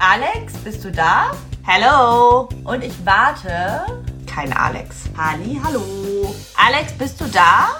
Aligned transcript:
Alex, 0.00 0.52
bist 0.62 0.84
du 0.84 0.92
da? 0.92 1.32
Hello. 1.64 2.48
Und 2.62 2.84
ich 2.84 2.94
warte. 3.04 3.84
Kein 4.32 4.52
Alex. 4.52 5.06
Halli, 5.16 5.60
hallo. 5.60 5.82
Alex, 6.56 6.92
bist 6.92 7.20
du 7.20 7.24
da? 7.24 7.70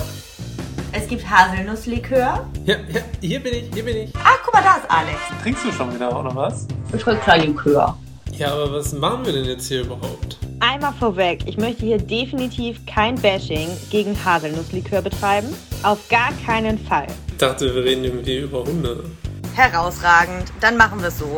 Es 0.91 1.07
gibt 1.07 1.25
Haselnusslikör. 1.31 2.45
Ja, 2.65 2.75
ja, 2.89 3.03
hier 3.21 3.41
bin 3.41 3.55
ich, 3.55 3.71
hier 3.73 3.85
bin 3.85 3.97
ich. 3.99 4.13
Ach, 4.25 4.37
guck 4.45 4.53
mal, 4.53 4.65
da 4.65 4.79
ist 4.79 4.91
Alex. 4.91 5.17
Trinkst 5.45 5.65
du 5.65 5.71
schon 5.71 5.95
wieder, 5.95 6.19
oder 6.19 6.35
was? 6.35 6.67
Ich 6.93 7.01
trinke 7.01 7.23
kein 7.25 7.43
Likör. 7.43 7.97
Ja, 8.33 8.53
aber 8.53 8.73
was 8.73 8.93
machen 8.95 9.25
wir 9.25 9.33
denn 9.33 9.45
jetzt 9.45 9.69
hier 9.69 9.83
überhaupt? 9.83 10.39
Einmal 10.59 10.95
vorweg, 10.95 11.47
ich 11.47 11.57
möchte 11.57 11.87
hier 11.87 11.99
definitiv 11.99 12.85
kein 12.87 13.15
Bashing 13.15 13.69
gegen 13.91 14.17
Haselnusslikör 14.25 15.03
betreiben. 15.03 15.55
Auf 15.85 16.01
gar 16.09 16.33
keinen 16.45 16.81
Fall. 16.85 17.07
Ich 17.29 17.37
dachte, 17.37 17.73
wir 17.73 17.85
reden 17.85 18.03
irgendwie 18.03 18.39
über 18.39 18.65
Hunde. 18.65 19.05
Herausragend. 19.55 20.53
Dann 20.61 20.77
machen 20.77 21.01
wir 21.01 21.09
es 21.09 21.19
so. 21.19 21.37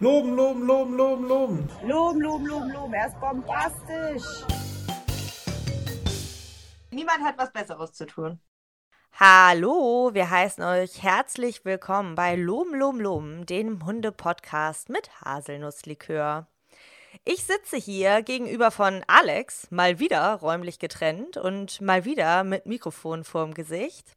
Loben, 0.00 0.34
loben, 0.34 0.66
loben, 0.66 0.96
loben, 0.96 1.28
loben. 1.28 1.68
Loben, 1.86 2.20
loben, 2.20 2.46
loben, 2.46 2.70
loben. 2.72 2.94
Er 2.94 3.06
ist 3.06 3.20
bombastisch. 3.20 4.24
Niemand 6.90 7.22
hat 7.22 7.38
was 7.38 7.52
Besseres 7.52 7.92
zu 7.92 8.04
tun. 8.04 8.40
Hallo, 9.12 10.10
wir 10.12 10.28
heißen 10.30 10.64
euch 10.64 11.04
herzlich 11.04 11.64
willkommen 11.64 12.16
bei 12.16 12.34
Loben, 12.34 12.74
Loben, 12.74 13.00
Loben, 13.00 13.46
dem 13.46 13.86
Hunde-Podcast 13.86 14.88
mit 14.88 15.08
Haselnusslikör. 15.20 16.48
Ich 17.24 17.44
sitze 17.44 17.76
hier 17.76 18.22
gegenüber 18.22 18.72
von 18.72 19.04
Alex, 19.06 19.70
mal 19.70 20.00
wieder 20.00 20.34
räumlich 20.34 20.80
getrennt 20.80 21.36
und 21.36 21.80
mal 21.80 22.04
wieder 22.04 22.42
mit 22.42 22.66
Mikrofon 22.66 23.22
vorm 23.22 23.54
Gesicht. 23.54 24.16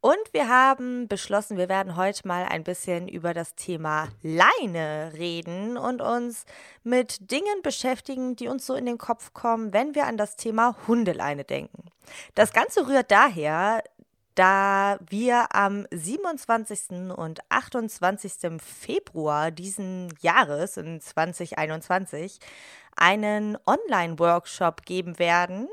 Und 0.00 0.18
wir 0.32 0.48
haben 0.48 1.08
beschlossen, 1.08 1.56
wir 1.56 1.68
werden 1.68 1.96
heute 1.96 2.26
mal 2.26 2.44
ein 2.44 2.64
bisschen 2.64 3.08
über 3.08 3.34
das 3.34 3.54
Thema 3.54 4.08
Leine 4.22 5.12
reden 5.14 5.76
und 5.76 6.00
uns 6.00 6.44
mit 6.84 7.30
Dingen 7.30 7.62
beschäftigen, 7.62 8.36
die 8.36 8.48
uns 8.48 8.66
so 8.66 8.74
in 8.74 8.86
den 8.86 8.98
Kopf 8.98 9.32
kommen, 9.32 9.72
wenn 9.72 9.94
wir 9.94 10.06
an 10.06 10.16
das 10.16 10.36
Thema 10.36 10.76
Hundeleine 10.86 11.44
denken. 11.44 11.90
Das 12.34 12.52
Ganze 12.52 12.86
rührt 12.86 13.10
daher, 13.10 13.82
da 14.34 14.98
wir 15.08 15.52
am 15.52 15.86
27. 15.90 17.10
und 17.16 17.40
28. 17.48 18.62
Februar 18.62 19.50
diesen 19.50 20.14
Jahres 20.20 20.76
in 20.76 21.00
2021 21.00 22.38
einen 22.94 23.58
Online-Workshop 23.66 24.82
geben 24.86 25.18
werden 25.18 25.68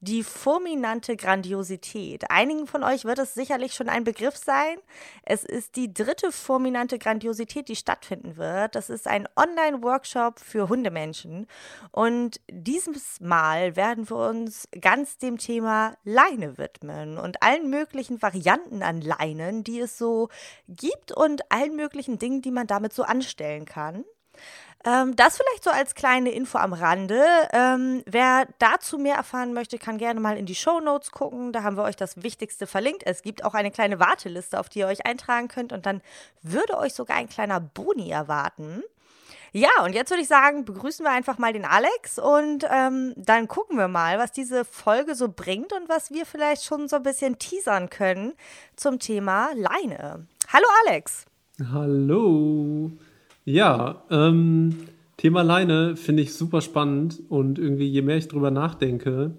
die 0.00 0.22
fulminante 0.22 1.16
Grandiosität. 1.16 2.30
Einigen 2.30 2.66
von 2.66 2.82
euch 2.82 3.04
wird 3.04 3.18
es 3.18 3.34
sicherlich 3.34 3.74
schon 3.74 3.88
ein 3.88 4.04
Begriff 4.04 4.36
sein. 4.36 4.78
Es 5.24 5.44
ist 5.44 5.76
die 5.76 5.92
dritte 5.92 6.32
fulminante 6.32 6.98
Grandiosität, 6.98 7.68
die 7.68 7.76
stattfinden 7.76 8.36
wird. 8.36 8.74
Das 8.74 8.90
ist 8.90 9.06
ein 9.06 9.28
Online-Workshop 9.36 10.40
für 10.40 10.68
Hundemenschen. 10.68 11.46
Und 11.90 12.40
dieses 12.50 13.20
Mal 13.20 13.76
werden 13.76 14.08
wir 14.10 14.28
uns 14.28 14.68
ganz 14.80 15.18
dem 15.18 15.38
Thema 15.38 15.96
Leine 16.04 16.58
widmen 16.58 17.18
und 17.18 17.42
allen 17.42 17.70
möglichen 17.70 18.22
Varianten 18.22 18.82
an 18.82 19.00
Leinen, 19.00 19.64
die 19.64 19.80
es 19.80 19.98
so 19.98 20.28
gibt 20.68 21.12
und 21.12 21.50
allen 21.50 21.76
möglichen 21.76 22.18
Dingen, 22.18 22.42
die 22.42 22.50
man 22.50 22.66
damit 22.66 22.92
so 22.92 23.02
anstellen 23.02 23.64
kann. 23.64 24.04
Ähm, 24.84 25.14
das 25.14 25.36
vielleicht 25.36 25.62
so 25.62 25.70
als 25.70 25.94
kleine 25.94 26.30
Info 26.30 26.58
am 26.58 26.72
Rande. 26.72 27.24
Ähm, 27.52 28.02
wer 28.06 28.48
dazu 28.58 28.98
mehr 28.98 29.14
erfahren 29.14 29.52
möchte, 29.52 29.78
kann 29.78 29.96
gerne 29.98 30.18
mal 30.18 30.36
in 30.36 30.46
die 30.46 30.56
Show 30.56 30.80
Notes 30.80 31.12
gucken. 31.12 31.52
Da 31.52 31.62
haben 31.62 31.76
wir 31.76 31.84
euch 31.84 31.96
das 31.96 32.22
Wichtigste 32.22 32.66
verlinkt. 32.66 33.04
Es 33.06 33.22
gibt 33.22 33.44
auch 33.44 33.54
eine 33.54 33.70
kleine 33.70 34.00
Warteliste, 34.00 34.58
auf 34.58 34.68
die 34.68 34.80
ihr 34.80 34.88
euch 34.88 35.06
eintragen 35.06 35.48
könnt. 35.48 35.72
Und 35.72 35.86
dann 35.86 36.02
würde 36.42 36.76
euch 36.78 36.94
sogar 36.94 37.16
ein 37.16 37.28
kleiner 37.28 37.60
Boni 37.60 38.10
erwarten. 38.10 38.82
Ja, 39.54 39.68
und 39.84 39.94
jetzt 39.94 40.10
würde 40.10 40.22
ich 40.22 40.28
sagen, 40.28 40.64
begrüßen 40.64 41.04
wir 41.04 41.12
einfach 41.12 41.36
mal 41.36 41.52
den 41.52 41.66
Alex 41.66 42.18
und 42.18 42.64
ähm, 42.70 43.12
dann 43.16 43.48
gucken 43.48 43.76
wir 43.76 43.86
mal, 43.86 44.18
was 44.18 44.32
diese 44.32 44.64
Folge 44.64 45.14
so 45.14 45.28
bringt 45.28 45.74
und 45.74 45.90
was 45.90 46.10
wir 46.10 46.24
vielleicht 46.24 46.64
schon 46.64 46.88
so 46.88 46.96
ein 46.96 47.02
bisschen 47.02 47.38
teasern 47.38 47.90
können 47.90 48.32
zum 48.76 48.98
Thema 48.98 49.50
Leine. 49.54 50.26
Hallo 50.50 50.66
Alex. 50.86 51.26
Hallo. 51.70 52.92
Ja, 53.44 54.04
ähm, 54.10 54.76
Thema 55.16 55.42
Leine 55.42 55.96
finde 55.96 56.22
ich 56.22 56.34
super 56.34 56.60
spannend 56.60 57.20
und 57.28 57.58
irgendwie 57.58 57.88
je 57.88 58.02
mehr 58.02 58.16
ich 58.16 58.28
drüber 58.28 58.50
nachdenke, 58.52 59.36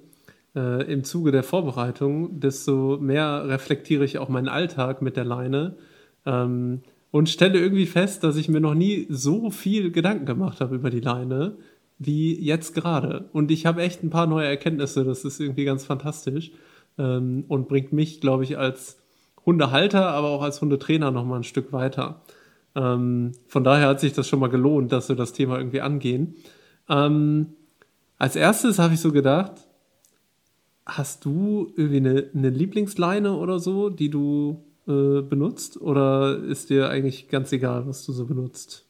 äh, 0.55 0.91
im 0.91 1.03
Zuge 1.05 1.31
der 1.31 1.43
Vorbereitung, 1.43 2.39
desto 2.39 2.97
mehr 2.99 3.47
reflektiere 3.47 4.03
ich 4.03 4.17
auch 4.17 4.29
meinen 4.29 4.49
Alltag 4.49 5.01
mit 5.01 5.15
der 5.15 5.23
Leine 5.23 5.77
ähm, 6.25 6.81
und 7.11 7.29
stelle 7.29 7.59
irgendwie 7.59 7.85
fest, 7.85 8.23
dass 8.23 8.35
ich 8.35 8.49
mir 8.49 8.59
noch 8.59 8.75
nie 8.75 9.07
so 9.09 9.49
viel 9.51 9.91
Gedanken 9.91 10.25
gemacht 10.25 10.59
habe 10.59 10.75
über 10.75 10.89
die 10.89 10.99
Leine 10.99 11.57
wie 11.97 12.37
jetzt 12.43 12.73
gerade. 12.75 13.29
Und 13.31 13.51
ich 13.51 13.65
habe 13.65 13.81
echt 13.81 14.03
ein 14.03 14.09
paar 14.09 14.27
neue 14.27 14.47
Erkenntnisse, 14.47 15.05
das 15.05 15.23
ist 15.23 15.39
irgendwie 15.39 15.63
ganz 15.63 15.85
fantastisch 15.85 16.51
ähm, 16.97 17.45
und 17.47 17.69
bringt 17.69 17.93
mich, 17.93 18.19
glaube 18.19 18.43
ich, 18.43 18.57
als 18.57 18.99
Hundehalter, 19.45 20.09
aber 20.09 20.29
auch 20.29 20.41
als 20.41 20.59
Hundetrainer 20.61 21.11
nochmal 21.11 21.39
ein 21.39 21.43
Stück 21.43 21.71
weiter. 21.71 22.21
Ähm, 22.75 23.33
von 23.47 23.63
daher 23.63 23.87
hat 23.87 23.99
sich 23.99 24.13
das 24.13 24.27
schon 24.27 24.39
mal 24.39 24.49
gelohnt, 24.49 24.91
dass 24.91 25.09
wir 25.09 25.15
das 25.15 25.33
Thema 25.33 25.57
irgendwie 25.57 25.81
angehen. 25.81 26.35
Ähm, 26.89 27.53
als 28.17 28.35
erstes 28.35 28.79
habe 28.79 28.93
ich 28.93 28.99
so 28.99 29.11
gedacht, 29.11 29.53
hast 30.85 31.25
du 31.25 31.71
irgendwie 31.75 31.97
eine, 31.97 32.29
eine 32.33 32.49
Lieblingsleine 32.49 33.35
oder 33.35 33.59
so, 33.59 33.89
die 33.89 34.09
du 34.09 34.63
äh, 34.87 35.21
benutzt? 35.21 35.79
Oder 35.79 36.37
ist 36.43 36.69
dir 36.69 36.89
eigentlich 36.89 37.29
ganz 37.29 37.51
egal, 37.51 37.87
was 37.87 38.05
du 38.05 38.11
so 38.11 38.25
benutzt? 38.25 38.85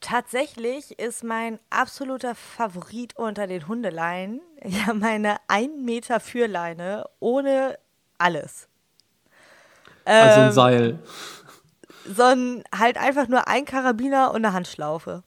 Tatsächlich 0.00 0.98
ist 0.98 1.24
mein 1.24 1.58
absoluter 1.70 2.34
Favorit 2.34 3.16
unter 3.16 3.46
den 3.46 3.66
Hundeleinen 3.66 4.40
ja 4.64 4.92
meine 4.92 5.36
1 5.48 5.82
Meter 5.82 6.20
Führleine 6.20 7.06
ohne 7.20 7.78
alles. 8.18 8.68
Also 10.04 10.40
ein 10.40 10.46
ähm, 10.48 10.52
Seil 10.52 10.98
sondern 12.06 12.64
halt 12.76 12.98
einfach 12.98 13.28
nur 13.28 13.48
ein 13.48 13.64
Karabiner 13.64 14.30
und 14.30 14.44
eine 14.44 14.52
Handschlaufe. 14.52 15.22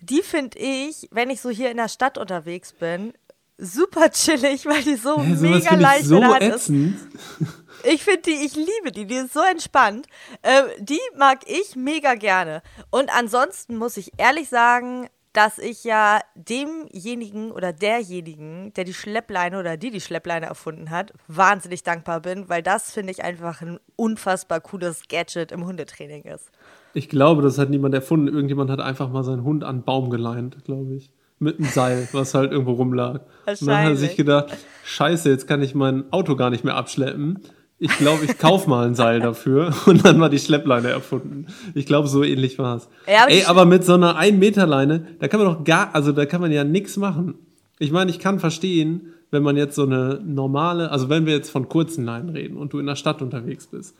Die 0.00 0.22
finde 0.22 0.58
ich, 0.58 1.08
wenn 1.10 1.30
ich 1.30 1.40
so 1.40 1.50
hier 1.50 1.70
in 1.70 1.76
der 1.76 1.88
Stadt 1.88 2.18
unterwegs 2.18 2.72
bin, 2.72 3.12
super 3.58 4.10
chillig, 4.10 4.64
weil 4.66 4.82
die 4.82 4.96
so 4.96 5.16
ja, 5.16 5.24
mega 5.24 5.74
leicht 5.74 6.04
so 6.04 6.16
in 6.16 6.20
der 6.20 6.30
Hand 6.30 6.42
ätzend. 6.42 6.96
ist. 6.96 7.48
Ich 7.84 8.02
finde 8.02 8.22
die, 8.22 8.44
ich 8.44 8.54
liebe 8.54 8.92
die, 8.92 9.06
die 9.06 9.16
ist 9.16 9.32
so 9.32 9.40
entspannt. 9.40 10.06
Ähm, 10.42 10.64
die 10.80 11.00
mag 11.16 11.40
ich 11.46 11.76
mega 11.76 12.14
gerne. 12.14 12.62
Und 12.90 13.14
ansonsten 13.14 13.76
muss 13.76 13.96
ich 13.96 14.12
ehrlich 14.16 14.48
sagen, 14.48 15.08
dass 15.32 15.58
ich 15.58 15.84
ja 15.84 16.20
demjenigen 16.34 17.50
oder 17.50 17.72
derjenigen, 17.72 18.72
der 18.74 18.84
die 18.84 18.94
Schleppleine 18.94 19.58
oder 19.58 19.76
die 19.76 19.90
die 19.90 20.00
Schleppleine 20.00 20.46
erfunden 20.46 20.90
hat, 20.90 21.12
wahnsinnig 21.26 21.82
dankbar 21.82 22.20
bin, 22.20 22.48
weil 22.48 22.62
das 22.62 22.92
finde 22.92 23.12
ich 23.12 23.22
einfach 23.22 23.60
ein 23.62 23.78
unfassbar 23.96 24.60
cooles 24.60 25.02
Gadget 25.08 25.52
im 25.52 25.64
Hundetraining 25.66 26.22
ist. 26.24 26.50
Ich 26.94 27.08
glaube, 27.08 27.42
das 27.42 27.58
hat 27.58 27.70
niemand 27.70 27.94
erfunden. 27.94 28.28
Irgendjemand 28.28 28.70
hat 28.70 28.80
einfach 28.80 29.10
mal 29.10 29.22
seinen 29.22 29.44
Hund 29.44 29.64
an 29.64 29.76
einen 29.76 29.84
Baum 29.84 30.10
geleint, 30.10 30.64
glaube 30.64 30.94
ich. 30.94 31.10
Mit 31.40 31.60
einem 31.60 31.68
Seil, 31.68 32.08
was 32.12 32.34
halt 32.34 32.50
irgendwo 32.50 32.72
rumlag. 32.72 33.20
Und 33.46 33.68
dann 33.68 33.84
hat 33.84 33.90
er 33.90 33.96
sich 33.96 34.16
gedacht, 34.16 34.56
scheiße, 34.84 35.30
jetzt 35.30 35.46
kann 35.46 35.62
ich 35.62 35.74
mein 35.74 36.12
Auto 36.12 36.34
gar 36.34 36.50
nicht 36.50 36.64
mehr 36.64 36.74
abschleppen 36.74 37.38
ich 37.78 37.96
glaube, 37.98 38.24
ich 38.24 38.38
kauf 38.38 38.66
mal 38.66 38.86
ein 38.86 38.94
Seil 38.94 39.20
dafür 39.20 39.72
und 39.86 40.04
dann 40.04 40.20
war 40.20 40.28
die 40.28 40.38
Schleppleine 40.38 40.88
erfunden. 40.88 41.46
Ich 41.74 41.86
glaube, 41.86 42.08
so 42.08 42.24
ähnlich 42.24 42.58
war 42.58 42.76
es. 42.76 42.88
Ja, 43.06 43.26
Ey, 43.26 43.44
aber 43.44 43.64
mit 43.64 43.84
so 43.84 43.94
einer 43.94 44.16
1 44.16 44.38
Meter 44.38 44.66
Leine, 44.66 45.06
da 45.20 45.28
kann 45.28 45.40
man 45.40 45.52
doch 45.52 45.64
gar, 45.64 45.94
also 45.94 46.12
da 46.12 46.26
kann 46.26 46.40
man 46.40 46.52
ja 46.52 46.64
nichts 46.64 46.96
machen. 46.96 47.34
Ich 47.78 47.92
meine, 47.92 48.10
ich 48.10 48.18
kann 48.18 48.40
verstehen, 48.40 49.12
wenn 49.30 49.42
man 49.42 49.56
jetzt 49.56 49.76
so 49.76 49.84
eine 49.84 50.20
normale, 50.24 50.90
also 50.90 51.08
wenn 51.08 51.26
wir 51.26 51.34
jetzt 51.34 51.50
von 51.50 51.68
kurzen 51.68 52.04
Leinen 52.04 52.30
reden 52.30 52.56
und 52.56 52.72
du 52.72 52.78
in 52.78 52.86
der 52.86 52.96
Stadt 52.96 53.22
unterwegs 53.22 53.66
bist, 53.66 53.96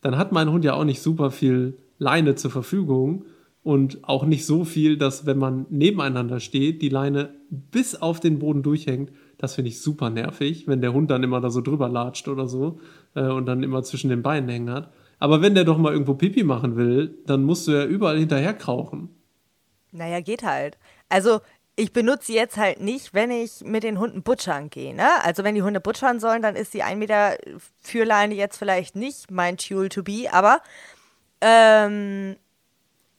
dann 0.00 0.16
hat 0.16 0.32
mein 0.32 0.50
Hund 0.50 0.64
ja 0.64 0.74
auch 0.74 0.84
nicht 0.84 1.02
super 1.02 1.30
viel 1.30 1.74
Leine 1.98 2.34
zur 2.34 2.50
Verfügung 2.50 3.24
und 3.62 3.98
auch 4.02 4.24
nicht 4.24 4.44
so 4.44 4.64
viel, 4.64 4.96
dass 4.96 5.26
wenn 5.26 5.38
man 5.38 5.66
nebeneinander 5.70 6.40
steht, 6.40 6.82
die 6.82 6.88
Leine 6.88 7.30
bis 7.50 7.94
auf 7.94 8.18
den 8.18 8.40
Boden 8.40 8.62
durchhängt. 8.62 9.12
Das 9.42 9.56
finde 9.56 9.70
ich 9.70 9.82
super 9.82 10.08
nervig, 10.08 10.68
wenn 10.68 10.80
der 10.80 10.92
Hund 10.92 11.10
dann 11.10 11.24
immer 11.24 11.40
da 11.40 11.50
so 11.50 11.62
drüber 11.62 11.88
latscht 11.88 12.28
oder 12.28 12.46
so 12.46 12.78
äh, 13.16 13.22
und 13.22 13.44
dann 13.46 13.64
immer 13.64 13.82
zwischen 13.82 14.08
den 14.08 14.22
Beinen 14.22 14.48
hängen 14.48 14.70
hat. 14.70 14.92
Aber 15.18 15.42
wenn 15.42 15.56
der 15.56 15.64
doch 15.64 15.78
mal 15.78 15.92
irgendwo 15.92 16.14
Pipi 16.14 16.44
machen 16.44 16.76
will, 16.76 17.18
dann 17.26 17.42
musst 17.42 17.66
du 17.66 17.72
ja 17.72 17.84
überall 17.84 18.18
hinterher 18.18 18.54
krauchen. 18.54 19.08
Naja, 19.90 20.20
geht 20.20 20.44
halt. 20.44 20.78
Also 21.08 21.40
ich 21.74 21.92
benutze 21.92 22.32
jetzt 22.32 22.56
halt 22.56 22.80
nicht, 22.80 23.14
wenn 23.14 23.32
ich 23.32 23.62
mit 23.64 23.82
den 23.82 23.98
Hunden 23.98 24.22
butchern 24.22 24.70
gehe. 24.70 24.94
Ne? 24.94 25.08
Also 25.24 25.42
wenn 25.42 25.56
die 25.56 25.62
Hunde 25.62 25.80
butchern 25.80 26.20
sollen, 26.20 26.42
dann 26.42 26.54
ist 26.54 26.72
die 26.72 26.84
1 26.84 27.00
Meter 27.00 27.36
Führleine 27.80 28.36
jetzt 28.36 28.58
vielleicht 28.58 28.94
nicht 28.94 29.28
mein 29.32 29.56
Tool 29.56 29.88
to 29.88 30.04
be, 30.04 30.28
aber 30.30 30.60
ähm, 31.40 32.36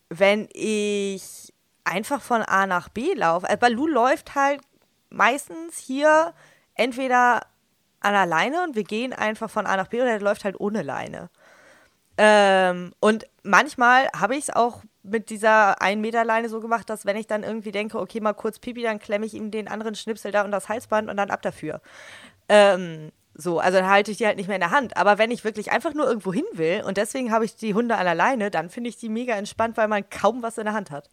wenn 0.08 0.48
ich 0.54 1.52
einfach 1.84 2.22
von 2.22 2.44
A 2.44 2.66
nach 2.66 2.88
B 2.88 3.14
laufe, 3.14 3.50
also 3.50 3.60
Balu 3.60 3.88
läuft 3.88 4.36
halt 4.36 4.62
meistens 5.14 5.78
hier 5.78 6.34
entweder 6.76 7.42
an 8.00 8.14
der 8.14 8.26
Leine 8.26 8.64
und 8.64 8.76
wir 8.76 8.84
gehen 8.84 9.14
einfach 9.14 9.50
von 9.50 9.66
A 9.66 9.78
nach 9.78 9.88
B 9.88 10.02
oder 10.02 10.12
der 10.12 10.22
läuft 10.22 10.44
halt 10.44 10.60
ohne 10.60 10.82
Leine. 10.82 11.30
Ähm, 12.18 12.94
und 13.00 13.26
manchmal 13.44 14.08
habe 14.16 14.36
ich 14.36 14.44
es 14.44 14.50
auch 14.50 14.84
mit 15.04 15.30
dieser 15.30 15.82
1 15.82 16.02
Meter 16.02 16.24
Leine 16.24 16.50
so 16.50 16.60
gemacht, 16.60 16.90
dass 16.90 17.06
wenn 17.06 17.18
ich 17.18 17.28
dann 17.28 17.44
irgendwie 17.44 17.72
denke, 17.72 18.00
okay, 18.00 18.20
mal 18.20 18.34
kurz 18.34 18.60
Pipi, 18.60 18.84
dann 18.84 19.00
klemme 19.00 19.26
ich 19.26 19.34
ihm 19.34 19.52
den 19.52 19.68
anderen 19.68 19.96
Schnipsel 19.96 20.32
da 20.32 20.44
und 20.44 20.52
das 20.52 20.70
Halsband 20.70 21.10
und 21.10 21.18
dann 21.18 21.32
ab 21.32 21.42
dafür. 21.42 21.82
Ähm, 22.50 23.12
so, 23.34 23.60
also 23.60 23.80
dann 23.80 23.90
halte 23.90 24.12
ich 24.12 24.18
die 24.18 24.28
halt 24.28 24.38
nicht 24.38 24.48
mehr 24.48 24.58
in 24.58 24.62
der 24.62 24.72
Hand. 24.72 24.96
Aber 24.96 25.18
wenn 25.18 25.32
ich 25.32 25.44
wirklich 25.44 25.72
einfach 25.72 25.94
nur 25.94 26.06
irgendwo 26.06 26.32
hin 26.32 26.46
will 26.54 26.84
und 26.86 26.98
deswegen 26.98 27.32
habe 27.32 27.46
ich 27.46 27.56
die 27.56 27.74
Hunde 27.74 27.98
an 27.98 28.06
der 28.06 28.16
Leine, 28.16 28.52
dann 28.52 28.70
finde 28.70 28.90
ich 28.90 28.98
die 28.98 29.10
mega 29.10 29.34
entspannt, 29.34 29.76
weil 29.76 29.88
man 29.88 30.08
kaum 30.10 30.44
was 30.44 30.58
in 30.58 30.66
der 30.66 30.74
Hand 30.74 30.92
hat. 30.92 31.10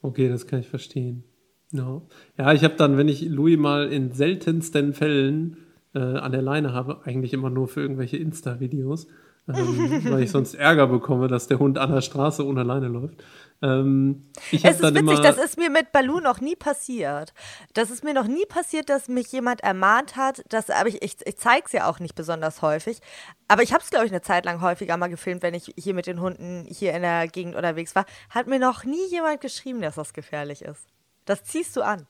Okay, 0.00 0.28
das 0.28 0.46
kann 0.46 0.60
ich 0.60 0.68
verstehen. 0.68 1.24
Ja, 1.72 2.02
ja 2.36 2.52
ich 2.52 2.64
habe 2.64 2.74
dann, 2.74 2.96
wenn 2.96 3.08
ich 3.08 3.22
Louis 3.22 3.58
mal 3.58 3.92
in 3.92 4.12
seltensten 4.12 4.94
Fällen 4.94 5.58
äh, 5.94 5.98
an 5.98 6.32
der 6.32 6.42
Leine 6.42 6.72
habe, 6.72 7.02
eigentlich 7.04 7.32
immer 7.32 7.50
nur 7.50 7.68
für 7.68 7.80
irgendwelche 7.80 8.16
Insta-Videos, 8.16 9.06
ähm, 9.48 10.04
weil 10.10 10.22
ich 10.22 10.30
sonst 10.30 10.54
Ärger 10.54 10.86
bekomme, 10.86 11.28
dass 11.28 11.46
der 11.46 11.58
Hund 11.58 11.78
an 11.78 11.92
der 11.92 12.00
Straße 12.00 12.46
ohne 12.46 12.62
Leine 12.62 12.88
läuft. 12.88 13.22
Ähm, 13.60 14.30
ich 14.52 14.64
es 14.64 14.76
ist 14.76 14.82
witzig, 14.82 14.98
immer, 14.98 15.20
das 15.20 15.36
ist 15.36 15.58
mir 15.58 15.68
mit 15.68 15.90
Balu 15.90 16.20
noch 16.20 16.40
nie 16.40 16.54
passiert. 16.54 17.34
Das 17.74 17.90
ist 17.90 18.04
mir 18.04 18.14
noch 18.14 18.28
nie 18.28 18.46
passiert, 18.46 18.88
dass 18.88 19.08
mich 19.08 19.32
jemand 19.32 19.62
ermahnt 19.62 20.16
hat. 20.16 20.44
Dass, 20.48 20.70
aber 20.70 20.88
ich, 20.88 21.02
ich, 21.02 21.16
ich 21.24 21.36
zeige 21.38 21.64
es 21.66 21.72
ja 21.72 21.88
auch 21.88 21.98
nicht 21.98 22.14
besonders 22.14 22.62
häufig. 22.62 23.00
Aber 23.48 23.62
ich 23.62 23.72
habe 23.72 23.82
es, 23.82 23.90
glaube 23.90 24.06
ich, 24.06 24.12
eine 24.12 24.22
Zeit 24.22 24.44
lang 24.44 24.60
häufiger 24.60 24.96
mal 24.96 25.08
gefilmt, 25.08 25.42
wenn 25.42 25.54
ich 25.54 25.74
hier 25.76 25.94
mit 25.94 26.06
den 26.06 26.20
Hunden 26.20 26.66
hier 26.68 26.92
in 26.94 27.02
der 27.02 27.26
Gegend 27.26 27.56
unterwegs 27.56 27.96
war. 27.96 28.06
Hat 28.30 28.46
mir 28.46 28.60
noch 28.60 28.84
nie 28.84 29.08
jemand 29.10 29.40
geschrieben, 29.40 29.80
dass 29.80 29.96
das 29.96 30.12
gefährlich 30.12 30.62
ist. 30.62 30.86
Das 31.28 31.44
ziehst 31.44 31.76
du 31.76 31.82
an. 31.82 32.06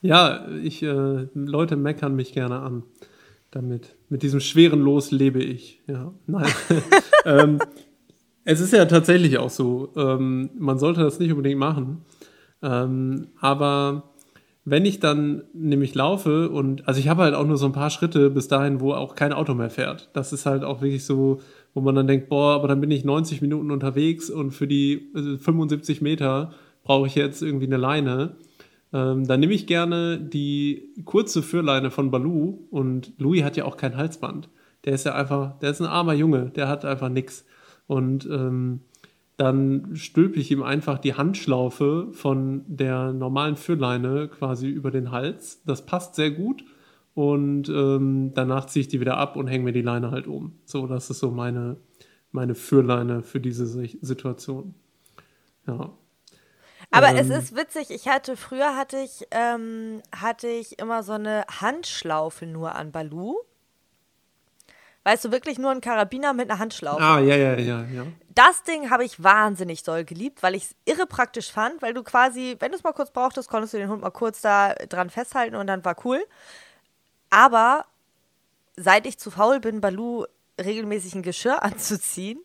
Ja, 0.00 0.48
ich, 0.48 0.82
äh, 0.82 1.28
Leute 1.34 1.76
meckern 1.76 2.16
mich 2.16 2.32
gerne 2.32 2.60
an 2.60 2.82
damit. 3.50 3.94
Mit 4.08 4.22
diesem 4.22 4.40
schweren 4.40 4.80
Los 4.80 5.10
lebe 5.10 5.42
ich. 5.42 5.82
Ja, 5.86 6.14
nein. 6.26 6.50
ähm, 7.26 7.58
es 8.44 8.60
ist 8.60 8.72
ja 8.72 8.86
tatsächlich 8.86 9.36
auch 9.36 9.50
so. 9.50 9.92
Ähm, 9.96 10.48
man 10.58 10.78
sollte 10.78 11.02
das 11.02 11.18
nicht 11.18 11.30
unbedingt 11.30 11.60
machen. 11.60 12.06
Ähm, 12.62 13.28
aber 13.38 14.14
wenn 14.64 14.86
ich 14.86 14.98
dann 14.98 15.44
nämlich 15.52 15.94
laufe 15.94 16.48
und, 16.48 16.88
also 16.88 16.98
ich 17.00 17.08
habe 17.08 17.24
halt 17.24 17.34
auch 17.34 17.46
nur 17.46 17.58
so 17.58 17.66
ein 17.66 17.72
paar 17.72 17.90
Schritte 17.90 18.30
bis 18.30 18.48
dahin, 18.48 18.80
wo 18.80 18.94
auch 18.94 19.14
kein 19.14 19.34
Auto 19.34 19.52
mehr 19.52 19.68
fährt. 19.68 20.08
Das 20.14 20.32
ist 20.32 20.46
halt 20.46 20.64
auch 20.64 20.80
wirklich 20.80 21.04
so, 21.04 21.40
wo 21.74 21.82
man 21.82 21.94
dann 21.94 22.06
denkt, 22.06 22.30
boah, 22.30 22.54
aber 22.54 22.66
dann 22.66 22.80
bin 22.80 22.90
ich 22.90 23.04
90 23.04 23.42
Minuten 23.42 23.70
unterwegs 23.70 24.30
und 24.30 24.52
für 24.52 24.66
die 24.66 25.10
75 25.14 25.98
also 25.98 26.02
Meter 26.04 26.54
brauche 26.82 27.06
ich 27.06 27.14
jetzt 27.14 27.42
irgendwie 27.42 27.66
eine 27.66 27.76
Leine. 27.76 28.36
Ähm, 28.92 29.26
dann 29.26 29.40
nehme 29.40 29.54
ich 29.54 29.66
gerne 29.66 30.20
die 30.20 30.92
kurze 31.04 31.42
Führleine 31.42 31.90
von 31.90 32.10
Balu 32.10 32.58
und 32.70 33.12
Louis 33.18 33.42
hat 33.42 33.56
ja 33.56 33.64
auch 33.64 33.76
kein 33.76 33.96
Halsband. 33.96 34.48
Der 34.84 34.94
ist 34.94 35.06
ja 35.06 35.14
einfach, 35.14 35.58
der 35.60 35.70
ist 35.70 35.80
ein 35.80 35.86
armer 35.86 36.14
Junge, 36.14 36.50
der 36.50 36.68
hat 36.68 36.84
einfach 36.84 37.08
nichts. 37.08 37.46
Und 37.86 38.26
ähm, 38.26 38.80
dann 39.36 39.96
stülpe 39.96 40.38
ich 40.38 40.50
ihm 40.50 40.62
einfach 40.62 40.98
die 40.98 41.14
Handschlaufe 41.14 42.08
von 42.12 42.64
der 42.66 43.12
normalen 43.12 43.56
Führleine 43.56 44.28
quasi 44.28 44.68
über 44.68 44.90
den 44.90 45.10
Hals. 45.10 45.62
Das 45.64 45.86
passt 45.86 46.14
sehr 46.14 46.30
gut. 46.30 46.64
Und 47.14 47.68
ähm, 47.68 48.32
danach 48.34 48.66
ziehe 48.66 48.82
ich 48.82 48.88
die 48.88 49.00
wieder 49.00 49.18
ab 49.18 49.36
und 49.36 49.46
hänge 49.46 49.64
mir 49.64 49.72
die 49.72 49.82
Leine 49.82 50.10
halt 50.10 50.26
um. 50.26 50.52
So, 50.64 50.86
das 50.86 51.10
ist 51.10 51.18
so 51.18 51.30
meine, 51.30 51.76
meine 52.30 52.54
Führleine 52.54 53.22
für 53.22 53.40
diese 53.40 53.66
Situation. 53.66 54.74
Ja. 55.66 55.92
Aber 56.92 57.08
ähm, 57.08 57.16
es 57.16 57.28
ist 57.30 57.56
witzig, 57.56 57.90
ich 57.90 58.06
hatte, 58.06 58.36
früher 58.36 58.76
hatte 58.76 58.98
ich, 58.98 59.26
ähm, 59.30 60.02
hatte 60.14 60.46
ich 60.46 60.78
immer 60.78 61.02
so 61.02 61.12
eine 61.12 61.44
Handschlaufe 61.60 62.46
nur 62.46 62.74
an 62.74 62.92
Balu. 62.92 63.36
Weißt 65.04 65.24
du, 65.24 65.32
wirklich 65.32 65.58
nur 65.58 65.72
ein 65.72 65.80
Karabiner 65.80 66.32
mit 66.32 66.48
einer 66.48 66.60
Handschlaufe. 66.60 67.02
Ah, 67.02 67.18
ja, 67.18 67.34
ja, 67.34 67.58
ja, 67.58 67.84
ja. 67.92 68.06
Das 68.28 68.62
Ding 68.62 68.90
habe 68.90 69.04
ich 69.04 69.20
wahnsinnig 69.22 69.82
doll 69.82 70.04
geliebt, 70.04 70.44
weil 70.44 70.54
ich 70.54 70.64
es 70.64 70.76
irre 70.84 71.06
praktisch 71.06 71.50
fand, 71.50 71.82
weil 71.82 71.92
du 71.92 72.04
quasi, 72.04 72.56
wenn 72.60 72.70
du 72.70 72.78
es 72.78 72.84
mal 72.84 72.92
kurz 72.92 73.10
brauchtest, 73.10 73.48
konntest 73.48 73.74
du 73.74 73.78
den 73.78 73.88
Hund 73.88 74.02
mal 74.02 74.10
kurz 74.10 74.40
da 74.42 74.74
dran 74.74 75.10
festhalten 75.10 75.56
und 75.56 75.66
dann 75.66 75.84
war 75.84 75.96
cool. 76.04 76.24
Aber 77.30 77.86
seit 78.76 79.06
ich 79.06 79.18
zu 79.18 79.30
faul 79.32 79.58
bin, 79.58 79.80
Balu 79.80 80.24
regelmäßig 80.60 81.14
ein 81.16 81.22
Geschirr 81.22 81.62
anzuziehen, 81.64 82.38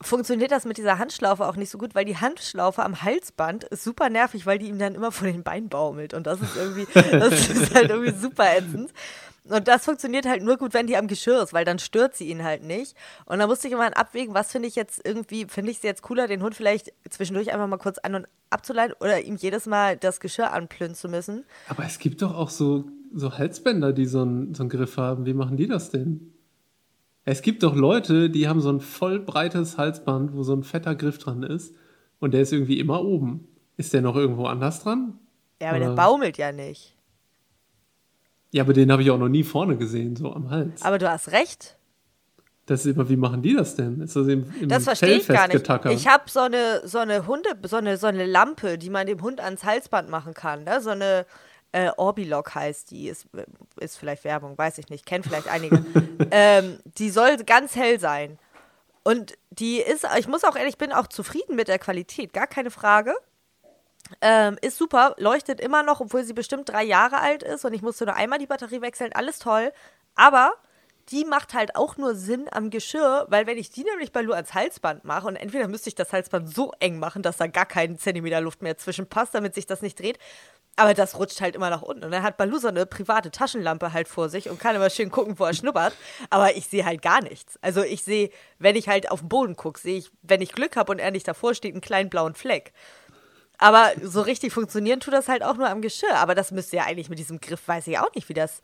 funktioniert 0.00 0.50
das 0.50 0.64
mit 0.64 0.78
dieser 0.78 0.98
Handschlaufe 0.98 1.46
auch 1.46 1.56
nicht 1.56 1.70
so 1.70 1.78
gut, 1.78 1.94
weil 1.94 2.04
die 2.04 2.16
Handschlaufe 2.16 2.82
am 2.82 3.02
Halsband 3.02 3.64
ist 3.64 3.84
super 3.84 4.10
nervig, 4.10 4.46
weil 4.46 4.58
die 4.58 4.68
ihm 4.68 4.78
dann 4.78 4.94
immer 4.94 5.12
vor 5.12 5.26
den 5.26 5.42
Beinen 5.42 5.68
baumelt. 5.68 6.14
Und 6.14 6.26
das 6.26 6.40
ist 6.40 6.56
irgendwie, 6.56 6.86
das 7.10 7.48
ist 7.48 7.74
halt 7.74 7.90
irgendwie 7.90 8.14
super 8.18 8.44
ätzend. 8.56 8.92
Und 9.48 9.68
das 9.68 9.84
funktioniert 9.84 10.26
halt 10.26 10.42
nur 10.42 10.56
gut, 10.56 10.74
wenn 10.74 10.86
die 10.86 10.96
am 10.96 11.06
Geschirr 11.06 11.42
ist, 11.42 11.52
weil 11.52 11.64
dann 11.64 11.78
stört 11.78 12.16
sie 12.16 12.28
ihn 12.28 12.42
halt 12.42 12.64
nicht. 12.64 12.96
Und 13.26 13.38
da 13.38 13.46
musste 13.46 13.68
ich 13.68 13.74
immer 13.74 13.96
abwägen, 13.96 14.34
was 14.34 14.50
finde 14.50 14.68
ich 14.68 14.74
jetzt 14.74 15.00
irgendwie, 15.06 15.46
finde 15.48 15.70
ich 15.70 15.78
es 15.78 15.82
jetzt 15.84 16.02
cooler, 16.02 16.26
den 16.26 16.42
Hund 16.42 16.54
vielleicht 16.54 16.92
zwischendurch 17.08 17.52
einfach 17.52 17.68
mal 17.68 17.76
kurz 17.76 17.98
an- 17.98 18.16
und 18.16 18.26
abzuleiten 18.50 18.96
oder 19.00 19.20
ihm 19.20 19.36
jedes 19.36 19.66
Mal 19.66 19.96
das 19.96 20.20
Geschirr 20.20 20.52
anplünnen 20.52 20.96
zu 20.96 21.08
müssen. 21.08 21.44
Aber 21.68 21.84
es 21.84 21.98
gibt 21.98 22.22
doch 22.22 22.34
auch 22.34 22.50
so, 22.50 22.84
so 23.14 23.38
Halsbänder, 23.38 23.92
die 23.92 24.06
so 24.06 24.22
einen, 24.22 24.54
so 24.54 24.64
einen 24.64 24.70
Griff 24.70 24.96
haben. 24.96 25.26
Wie 25.26 25.34
machen 25.34 25.56
die 25.56 25.68
das 25.68 25.90
denn? 25.90 26.32
Es 27.28 27.42
gibt 27.42 27.64
doch 27.64 27.74
Leute, 27.74 28.30
die 28.30 28.46
haben 28.46 28.60
so 28.60 28.70
ein 28.70 28.80
voll 28.80 29.18
breites 29.18 29.76
Halsband, 29.76 30.32
wo 30.32 30.44
so 30.44 30.54
ein 30.54 30.62
fetter 30.62 30.94
Griff 30.94 31.18
dran 31.18 31.42
ist 31.42 31.74
und 32.20 32.32
der 32.32 32.40
ist 32.40 32.52
irgendwie 32.52 32.78
immer 32.78 33.04
oben. 33.04 33.48
Ist 33.76 33.92
der 33.92 34.00
noch 34.00 34.14
irgendwo 34.14 34.46
anders 34.46 34.82
dran? 34.84 35.18
Ja, 35.60 35.70
aber 35.70 35.78
Oder? 35.78 35.86
der 35.86 35.94
baumelt 35.94 36.38
ja 36.38 36.52
nicht. 36.52 36.96
Ja, 38.52 38.62
aber 38.62 38.72
den 38.72 38.92
habe 38.92 39.02
ich 39.02 39.10
auch 39.10 39.18
noch 39.18 39.28
nie 39.28 39.42
vorne 39.42 39.76
gesehen, 39.76 40.14
so 40.14 40.32
am 40.32 40.50
Hals. 40.50 40.82
Aber 40.82 40.98
du 40.98 41.10
hast 41.10 41.32
recht. 41.32 41.76
Das 42.66 42.86
ist 42.86 42.94
immer, 42.94 43.08
wie 43.08 43.16
machen 43.16 43.42
die 43.42 43.54
das 43.54 43.74
denn? 43.74 44.00
Ist 44.00 44.14
das 44.14 44.28
im, 44.28 44.46
im 44.60 44.68
Das 44.68 44.84
verstehe 44.84 45.16
ich 45.16 45.26
gar 45.26 45.48
nicht. 45.48 45.68
Ich 45.90 46.06
habe 46.06 46.24
so 46.28 46.40
eine, 46.40 46.82
so 46.84 46.98
eine 46.98 47.26
Hunde, 47.26 47.50
so 47.64 47.76
eine, 47.76 47.96
so 47.96 48.06
eine 48.06 48.24
Lampe, 48.24 48.78
die 48.78 48.90
man 48.90 49.06
dem 49.06 49.20
Hund 49.20 49.40
ans 49.40 49.64
Halsband 49.64 50.10
machen 50.10 50.32
kann. 50.32 50.62
Ne? 50.62 50.80
So 50.80 50.90
eine 50.90 51.26
äh, 51.76 51.90
Orbilock 51.98 52.54
heißt 52.54 52.90
die. 52.90 53.08
Ist, 53.08 53.26
ist 53.78 53.98
vielleicht 53.98 54.24
Werbung, 54.24 54.56
weiß 54.56 54.78
ich 54.78 54.88
nicht. 54.88 55.04
Kennen 55.04 55.22
vielleicht 55.22 55.48
einige. 55.48 55.84
ähm, 56.30 56.78
die 56.98 57.10
soll 57.10 57.36
ganz 57.44 57.76
hell 57.76 58.00
sein. 58.00 58.38
Und 59.04 59.34
die 59.50 59.80
ist, 59.80 60.06
ich 60.18 60.26
muss 60.26 60.42
auch 60.44 60.56
ehrlich, 60.56 60.78
bin 60.78 60.92
auch 60.92 61.06
zufrieden 61.06 61.54
mit 61.54 61.68
der 61.68 61.78
Qualität, 61.78 62.32
gar 62.32 62.46
keine 62.46 62.70
Frage. 62.70 63.14
Ähm, 64.20 64.56
ist 64.62 64.78
super, 64.78 65.14
leuchtet 65.18 65.60
immer 65.60 65.82
noch, 65.82 66.00
obwohl 66.00 66.24
sie 66.24 66.32
bestimmt 66.32 66.68
drei 66.68 66.82
Jahre 66.82 67.20
alt 67.20 67.42
ist 67.42 67.64
und 67.64 67.72
ich 67.72 67.82
musste 67.82 68.06
nur 68.06 68.14
einmal 68.14 68.38
die 68.38 68.46
Batterie 68.46 68.80
wechseln, 68.80 69.12
alles 69.12 69.38
toll. 69.38 69.72
Aber 70.14 70.54
die 71.10 71.24
macht 71.24 71.54
halt 71.54 71.76
auch 71.76 71.96
nur 71.96 72.14
Sinn 72.16 72.46
am 72.50 72.70
Geschirr, 72.70 73.26
weil 73.28 73.46
wenn 73.46 73.58
ich 73.58 73.70
die 73.70 73.84
nämlich 73.84 74.12
bei 74.12 74.22
Lu 74.22 74.32
ans 74.32 74.54
Halsband 74.54 75.04
mache 75.04 75.28
und 75.28 75.36
entweder 75.36 75.68
müsste 75.68 75.88
ich 75.88 75.94
das 75.94 76.12
Halsband 76.12 76.52
so 76.52 76.72
eng 76.80 76.98
machen, 76.98 77.22
dass 77.22 77.36
da 77.36 77.46
gar 77.46 77.66
kein 77.66 77.98
Zentimeter 77.98 78.40
Luft 78.40 78.62
mehr 78.62 78.76
zwischenpasst, 78.76 79.34
damit 79.34 79.54
sich 79.54 79.66
das 79.66 79.82
nicht 79.82 80.00
dreht. 80.00 80.18
Aber 80.78 80.92
das 80.92 81.18
rutscht 81.18 81.40
halt 81.40 81.56
immer 81.56 81.70
nach 81.70 81.80
unten. 81.80 82.04
Und 82.04 82.10
dann 82.10 82.22
hat 82.22 82.36
Balu 82.36 82.58
so 82.58 82.68
eine 82.68 82.84
private 82.84 83.30
Taschenlampe 83.30 83.94
halt 83.94 84.08
vor 84.08 84.28
sich 84.28 84.50
und 84.50 84.60
kann 84.60 84.76
immer 84.76 84.90
schön 84.90 85.10
gucken, 85.10 85.38
wo 85.38 85.44
er 85.44 85.54
schnuppert. 85.54 85.94
Aber 86.28 86.54
ich 86.54 86.66
sehe 86.66 86.84
halt 86.84 87.00
gar 87.00 87.22
nichts. 87.22 87.58
Also 87.62 87.82
ich 87.82 88.04
sehe, 88.04 88.30
wenn 88.58 88.76
ich 88.76 88.88
halt 88.88 89.10
auf 89.10 89.20
den 89.20 89.30
Boden 89.30 89.56
gucke, 89.56 89.80
sehe 89.80 89.96
ich, 89.96 90.10
wenn 90.22 90.42
ich 90.42 90.52
Glück 90.52 90.76
habe 90.76 90.92
und 90.92 90.98
er 90.98 91.10
nicht 91.10 91.26
davor 91.26 91.54
steht, 91.54 91.72
einen 91.72 91.80
kleinen 91.80 92.10
blauen 92.10 92.34
Fleck. 92.34 92.74
Aber 93.58 93.92
so 94.02 94.20
richtig 94.20 94.52
funktionieren 94.52 95.00
tut 95.00 95.14
das 95.14 95.28
halt 95.28 95.42
auch 95.42 95.56
nur 95.56 95.70
am 95.70 95.80
Geschirr. 95.80 96.16
Aber 96.16 96.34
das 96.34 96.50
müsste 96.50 96.76
ja 96.76 96.84
eigentlich 96.84 97.08
mit 97.08 97.18
diesem 97.18 97.40
Griff, 97.40 97.66
weiß 97.66 97.86
ich 97.86 97.98
auch 97.98 98.14
nicht, 98.14 98.28
wie 98.28 98.34
das, 98.34 98.60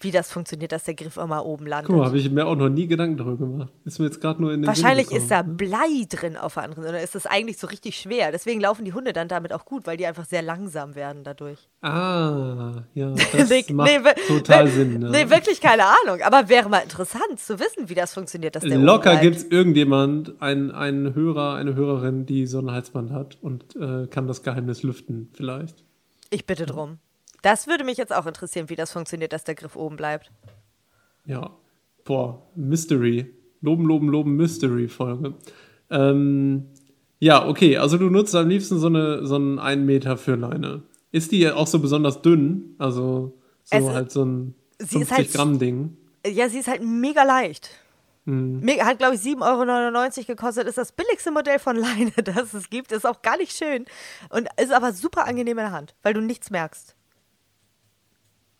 wie 0.00 0.10
das 0.10 0.30
funktioniert, 0.30 0.72
dass 0.72 0.84
der 0.84 0.94
Griff 0.94 1.16
immer 1.16 1.46
oben 1.46 1.66
landet. 1.66 1.86
Guck 1.86 1.96
mal, 1.96 2.06
habe 2.06 2.18
ich 2.18 2.30
mir 2.30 2.46
auch 2.46 2.56
noch 2.56 2.68
nie 2.68 2.86
Gedanken 2.86 3.16
darüber 3.16 3.46
gemacht. 3.46 3.72
Ist 3.84 3.98
mir 3.98 4.06
jetzt 4.06 4.20
gerade 4.20 4.40
nur 4.40 4.52
in 4.52 4.62
den 4.62 4.66
Wahrscheinlich 4.66 5.10
ist 5.10 5.30
da? 5.30 5.42
Blei 5.42 6.04
drin 6.08 6.36
auf 6.36 6.54
der 6.54 6.64
anderen, 6.64 6.84
oder 6.84 7.02
ist 7.02 7.14
das 7.14 7.26
eigentlich 7.26 7.58
so 7.58 7.66
richtig 7.66 7.96
schwer? 7.96 8.30
Deswegen 8.32 8.60
laufen 8.60 8.84
die 8.84 8.92
Hunde 8.92 9.12
dann 9.12 9.28
damit 9.28 9.52
auch 9.52 9.64
gut, 9.64 9.86
weil 9.86 9.96
die 9.96 10.06
einfach 10.06 10.24
sehr 10.24 10.42
langsam 10.42 10.94
werden 10.94 11.24
dadurch. 11.24 11.58
Ah, 11.80 12.82
ja, 12.94 13.10
das 13.32 13.48
nee, 13.48 13.64
macht 13.72 13.90
nee, 13.90 14.12
total 14.28 14.68
Sinn. 14.68 14.98
Ne? 14.98 15.10
Nee, 15.10 15.30
wirklich 15.30 15.60
keine 15.60 15.84
Ahnung. 15.84 16.20
Aber 16.22 16.48
wäre 16.48 16.68
mal 16.68 16.80
interessant 16.80 17.38
zu 17.38 17.58
wissen, 17.58 17.88
wie 17.88 17.94
das 17.94 18.12
funktioniert, 18.14 18.56
dass 18.56 18.62
der 18.62 18.78
Locker 18.78 19.16
gibt 19.16 19.36
es 19.36 19.44
irgendjemand, 19.44 20.40
einen, 20.42 20.70
einen 20.70 21.14
Hörer, 21.14 21.54
eine 21.54 21.74
Hörerin, 21.74 22.26
die 22.26 22.46
so 22.46 22.58
ein 22.58 22.70
Halsband 22.70 23.10
hat 23.10 23.38
und 23.40 23.76
äh, 23.76 24.06
kann 24.08 24.26
das 24.26 24.42
Geheimnis 24.42 24.82
lüften 24.82 25.30
vielleicht. 25.32 25.84
Ich 26.30 26.46
bitte 26.46 26.66
drum. 26.66 26.98
Das 27.44 27.66
würde 27.66 27.84
mich 27.84 27.98
jetzt 27.98 28.14
auch 28.14 28.24
interessieren, 28.24 28.70
wie 28.70 28.74
das 28.74 28.90
funktioniert, 28.90 29.34
dass 29.34 29.44
der 29.44 29.54
Griff 29.54 29.76
oben 29.76 29.96
bleibt. 29.96 30.30
Ja, 31.26 31.50
boah, 32.04 32.40
Mystery. 32.56 33.34
Loben, 33.60 33.84
loben, 33.84 34.08
loben, 34.08 34.34
Mystery-Folge. 34.36 35.34
Ähm, 35.90 36.64
ja, 37.18 37.46
okay, 37.46 37.76
also 37.76 37.98
du 37.98 38.08
nutzt 38.08 38.34
am 38.34 38.48
liebsten 38.48 38.78
so 38.78 38.86
eine 38.86 39.26
so 39.26 39.34
einen 39.34 39.58
1 39.58 39.84
Meter 39.84 40.16
für 40.16 40.36
Leine. 40.36 40.84
Ist 41.12 41.32
die 41.32 41.50
auch 41.50 41.66
so 41.66 41.80
besonders 41.80 42.22
dünn? 42.22 42.76
Also 42.78 43.38
so 43.62 43.76
es, 43.76 43.88
halt 43.90 44.10
so 44.10 44.24
ein 44.24 44.54
50 44.78 45.10
halt, 45.10 45.32
Gramm 45.32 45.58
Ding. 45.58 45.98
Ja, 46.26 46.48
sie 46.48 46.60
ist 46.60 46.68
halt 46.68 46.82
mega 46.82 47.24
leicht. 47.24 47.68
Hm. 48.24 48.66
Hat, 48.80 48.98
glaube 48.98 49.16
ich, 49.16 49.20
7,99 49.20 50.18
Euro 50.18 50.26
gekostet. 50.28 50.66
Ist 50.66 50.78
das 50.78 50.92
billigste 50.92 51.30
Modell 51.30 51.58
von 51.58 51.76
Leine, 51.76 52.12
das 52.24 52.54
es 52.54 52.70
gibt. 52.70 52.90
Ist 52.90 53.06
auch 53.06 53.20
gar 53.20 53.36
nicht 53.36 53.52
schön. 53.54 53.84
Und 54.30 54.48
ist 54.58 54.72
aber 54.72 54.94
super 54.94 55.26
angenehm 55.26 55.58
in 55.58 55.64
der 55.64 55.72
Hand, 55.72 55.94
weil 56.02 56.14
du 56.14 56.22
nichts 56.22 56.50
merkst. 56.50 56.96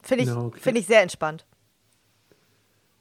Finde 0.04 0.24
ich, 0.24 0.30
okay. 0.30 0.60
find 0.60 0.78
ich 0.78 0.86
sehr 0.86 1.02
entspannt. 1.02 1.46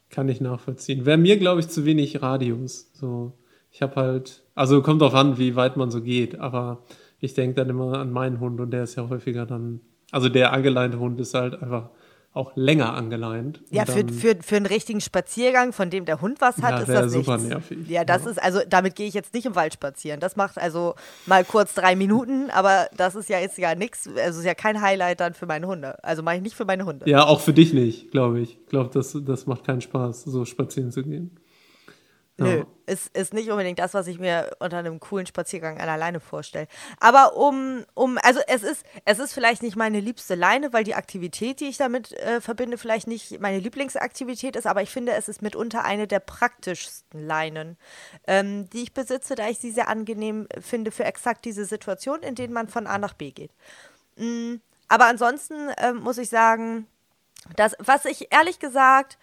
Kann 0.09 0.29
ich 0.29 0.39
nachvollziehen. 0.39 1.05
Wäre 1.05 1.17
mir, 1.17 1.37
glaube 1.37 1.59
ich, 1.59 1.67
zu 1.67 1.85
wenig 1.85 2.21
Radius. 2.21 2.89
So, 2.93 3.33
ich 3.71 3.81
habe 3.81 3.95
halt, 3.95 4.43
also 4.55 4.81
kommt 4.81 5.01
drauf 5.01 5.13
an, 5.13 5.37
wie 5.37 5.55
weit 5.55 5.75
man 5.75 5.91
so 5.91 6.01
geht, 6.01 6.39
aber 6.39 6.83
ich 7.19 7.33
denke 7.33 7.55
dann 7.55 7.69
immer 7.69 7.99
an 7.99 8.11
meinen 8.11 8.39
Hund 8.39 8.59
und 8.61 8.71
der 8.71 8.83
ist 8.83 8.95
ja 8.95 9.09
häufiger 9.09 9.45
dann, 9.45 9.81
also 10.11 10.29
der 10.29 10.53
angeleinte 10.53 10.99
Hund 10.99 11.19
ist 11.19 11.33
halt 11.33 11.61
einfach 11.61 11.89
auch 12.33 12.51
länger 12.55 12.93
angeleint. 12.93 13.61
Ja, 13.69 13.85
für, 13.85 14.07
für, 14.07 14.35
für 14.41 14.55
einen 14.55 14.65
richtigen 14.65 15.01
Spaziergang, 15.01 15.71
von 15.71 15.91
dem 15.91 16.05
der 16.05 16.19
Hund 16.19 16.41
was 16.41 16.61
hat, 16.63 16.71
ja, 16.71 16.79
ist 16.79 16.89
das 16.89 17.11
super 17.11 17.37
nichts. 17.37 17.49
nervig. 17.49 17.87
Ja, 17.87 18.03
das 18.03 18.25
ja. 18.25 18.31
ist, 18.31 18.41
also 18.41 18.61
damit 18.67 18.95
gehe 18.95 19.07
ich 19.07 19.13
jetzt 19.13 19.33
nicht 19.35 19.45
im 19.45 19.55
Wald 19.55 19.73
spazieren. 19.73 20.19
Das 20.19 20.35
macht 20.35 20.57
also 20.57 20.95
mal 21.27 21.45
kurz 21.45 21.75
drei 21.75 21.95
Minuten, 21.95 22.49
aber 22.49 22.87
das 22.97 23.15
ist 23.15 23.29
ja 23.29 23.39
jetzt 23.39 23.59
ja 23.59 23.75
nichts, 23.75 24.09
also 24.17 24.39
ist 24.39 24.45
ja 24.45 24.55
kein 24.55 24.81
Highlight 24.81 25.19
dann 25.19 25.35
für 25.35 25.45
meine 25.45 25.67
Hunde. 25.67 26.03
Also 26.03 26.23
mache 26.23 26.37
ich 26.37 26.41
nicht 26.41 26.55
für 26.55 26.65
meine 26.65 26.85
Hunde. 26.85 27.07
Ja, 27.07 27.25
auch 27.25 27.39
für 27.39 27.53
dich 27.53 27.71
nicht, 27.71 28.09
glaube 28.09 28.39
ich. 28.39 28.57
Ich 28.63 28.67
glaube, 28.67 28.89
das, 28.91 29.15
das 29.23 29.45
macht 29.45 29.63
keinen 29.63 29.81
Spaß, 29.81 30.23
so 30.23 30.45
spazieren 30.45 30.91
zu 30.91 31.03
gehen. 31.03 31.31
Nö, 32.37 32.63
ist, 32.87 33.15
ist 33.15 33.33
nicht 33.33 33.51
unbedingt 33.51 33.77
das, 33.77 33.93
was 33.93 34.07
ich 34.07 34.17
mir 34.17 34.55
unter 34.59 34.79
einem 34.79 34.99
coolen 34.99 35.27
Spaziergang 35.27 35.79
alleine 35.79 36.19
vorstelle. 36.19 36.67
Aber 36.99 37.37
um, 37.37 37.85
um, 37.93 38.17
also 38.23 38.39
es 38.47 38.63
ist, 38.63 38.83
es 39.05 39.19
ist 39.19 39.33
vielleicht 39.33 39.61
nicht 39.61 39.75
meine 39.75 39.99
liebste 39.99 40.33
Leine, 40.33 40.73
weil 40.73 40.83
die 40.83 40.95
Aktivität, 40.95 41.59
die 41.59 41.65
ich 41.65 41.77
damit 41.77 42.11
äh, 42.13 42.41
verbinde, 42.41 42.79
vielleicht 42.79 43.05
nicht 43.05 43.39
meine 43.39 43.59
Lieblingsaktivität 43.59 44.55
ist, 44.55 44.65
aber 44.65 44.81
ich 44.81 44.89
finde, 44.89 45.11
es 45.13 45.29
ist 45.29 45.43
mitunter 45.43 45.83
eine 45.83 46.07
der 46.07 46.19
praktischsten 46.19 47.25
Leinen, 47.25 47.77
ähm, 48.25 48.67
die 48.71 48.81
ich 48.81 48.93
besitze, 48.93 49.35
da 49.35 49.47
ich 49.47 49.59
sie 49.59 49.71
sehr 49.71 49.87
angenehm 49.87 50.47
finde 50.59 50.89
für 50.89 51.05
exakt 51.05 51.45
diese 51.45 51.65
Situation, 51.65 52.23
in 52.23 52.33
denen 52.33 52.53
man 52.53 52.67
von 52.67 52.87
A 52.87 52.97
nach 52.97 53.13
B 53.13 53.29
geht. 53.29 53.51
Mhm. 54.17 54.59
Aber 54.87 55.05
ansonsten 55.05 55.69
äh, 55.77 55.93
muss 55.93 56.17
ich 56.17 56.29
sagen, 56.29 56.87
dass, 57.55 57.75
was 57.79 58.05
ich 58.05 58.33
ehrlich 58.33 58.59
gesagt 58.59 59.17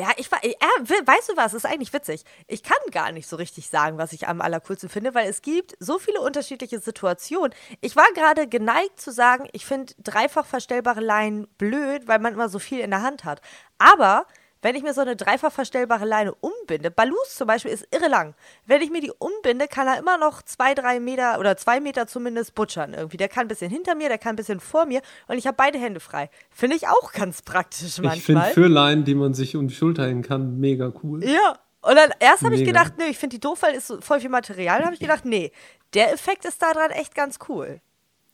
ja, 0.00 0.12
ich 0.16 0.32
war, 0.32 0.42
äh, 0.42 0.54
weißt 0.54 1.28
du 1.28 1.36
was, 1.36 1.52
ist 1.52 1.66
eigentlich 1.66 1.92
witzig. 1.92 2.24
Ich 2.46 2.62
kann 2.62 2.78
gar 2.90 3.12
nicht 3.12 3.28
so 3.28 3.36
richtig 3.36 3.68
sagen, 3.68 3.98
was 3.98 4.14
ich 4.14 4.28
am 4.28 4.40
allercoolsten 4.40 4.88
finde, 4.88 5.14
weil 5.14 5.28
es 5.28 5.42
gibt 5.42 5.76
so 5.78 5.98
viele 5.98 6.22
unterschiedliche 6.22 6.80
Situationen. 6.80 7.52
Ich 7.82 7.96
war 7.96 8.10
gerade 8.14 8.48
geneigt 8.48 8.98
zu 8.98 9.12
sagen, 9.12 9.46
ich 9.52 9.66
finde 9.66 9.92
dreifach 9.98 10.46
verstellbare 10.46 11.00
Leinen 11.00 11.46
blöd, 11.58 12.08
weil 12.08 12.18
man 12.18 12.32
immer 12.32 12.48
so 12.48 12.58
viel 12.58 12.80
in 12.80 12.90
der 12.90 13.02
Hand 13.02 13.24
hat. 13.24 13.42
Aber 13.76 14.24
wenn 14.62 14.74
ich 14.74 14.82
mir 14.82 14.92
so 14.92 15.00
eine 15.00 15.16
dreifach 15.16 15.52
verstellbare 15.52 16.04
Leine 16.04 16.34
umbinde, 16.34 16.90
Balus 16.90 17.34
zum 17.34 17.46
Beispiel 17.46 17.70
ist 17.70 17.86
irre 17.90 18.08
lang. 18.08 18.34
Wenn 18.66 18.82
ich 18.82 18.90
mir 18.90 19.00
die 19.00 19.12
umbinde, 19.18 19.68
kann 19.68 19.86
er 19.86 19.98
immer 19.98 20.18
noch 20.18 20.42
zwei, 20.42 20.74
drei 20.74 21.00
Meter 21.00 21.38
oder 21.38 21.56
zwei 21.56 21.80
Meter 21.80 22.06
zumindest 22.06 22.54
butschern 22.54 22.94
irgendwie. 22.94 23.16
Der 23.16 23.28
kann 23.28 23.46
ein 23.46 23.48
bisschen 23.48 23.70
hinter 23.70 23.94
mir, 23.94 24.08
der 24.08 24.18
kann 24.18 24.34
ein 24.34 24.36
bisschen 24.36 24.60
vor 24.60 24.86
mir 24.86 25.00
und 25.28 25.38
ich 25.38 25.46
habe 25.46 25.56
beide 25.56 25.78
Hände 25.78 26.00
frei. 26.00 26.30
Finde 26.50 26.76
ich 26.76 26.88
auch 26.88 27.12
ganz 27.12 27.42
praktisch 27.42 27.98
manchmal. 27.98 28.16
Ich 28.16 28.24
finde 28.24 28.42
für 28.46 28.66
Leinen, 28.66 29.04
die 29.04 29.14
man 29.14 29.34
sich 29.34 29.56
um 29.56 29.68
die 29.68 29.74
Schulter 29.74 30.06
hängen 30.06 30.22
kann, 30.22 30.58
mega 30.58 30.92
cool. 31.02 31.24
Ja. 31.24 31.58
Und 31.82 31.96
dann 31.96 32.10
erst 32.20 32.44
habe 32.44 32.54
ich 32.56 32.64
gedacht, 32.64 32.94
nö, 32.98 33.04
ich 33.04 33.16
finde 33.16 33.36
die 33.36 33.40
doof, 33.40 33.62
weil 33.62 33.74
ist 33.74 33.86
so 33.86 34.02
voll 34.02 34.20
viel 34.20 34.28
Material. 34.28 34.76
Dann 34.76 34.86
habe 34.86 34.94
ich 34.94 35.00
gedacht, 35.00 35.24
nee, 35.24 35.50
der 35.94 36.12
Effekt 36.12 36.44
ist 36.44 36.60
daran 36.60 36.90
echt 36.90 37.14
ganz 37.14 37.38
cool. 37.48 37.80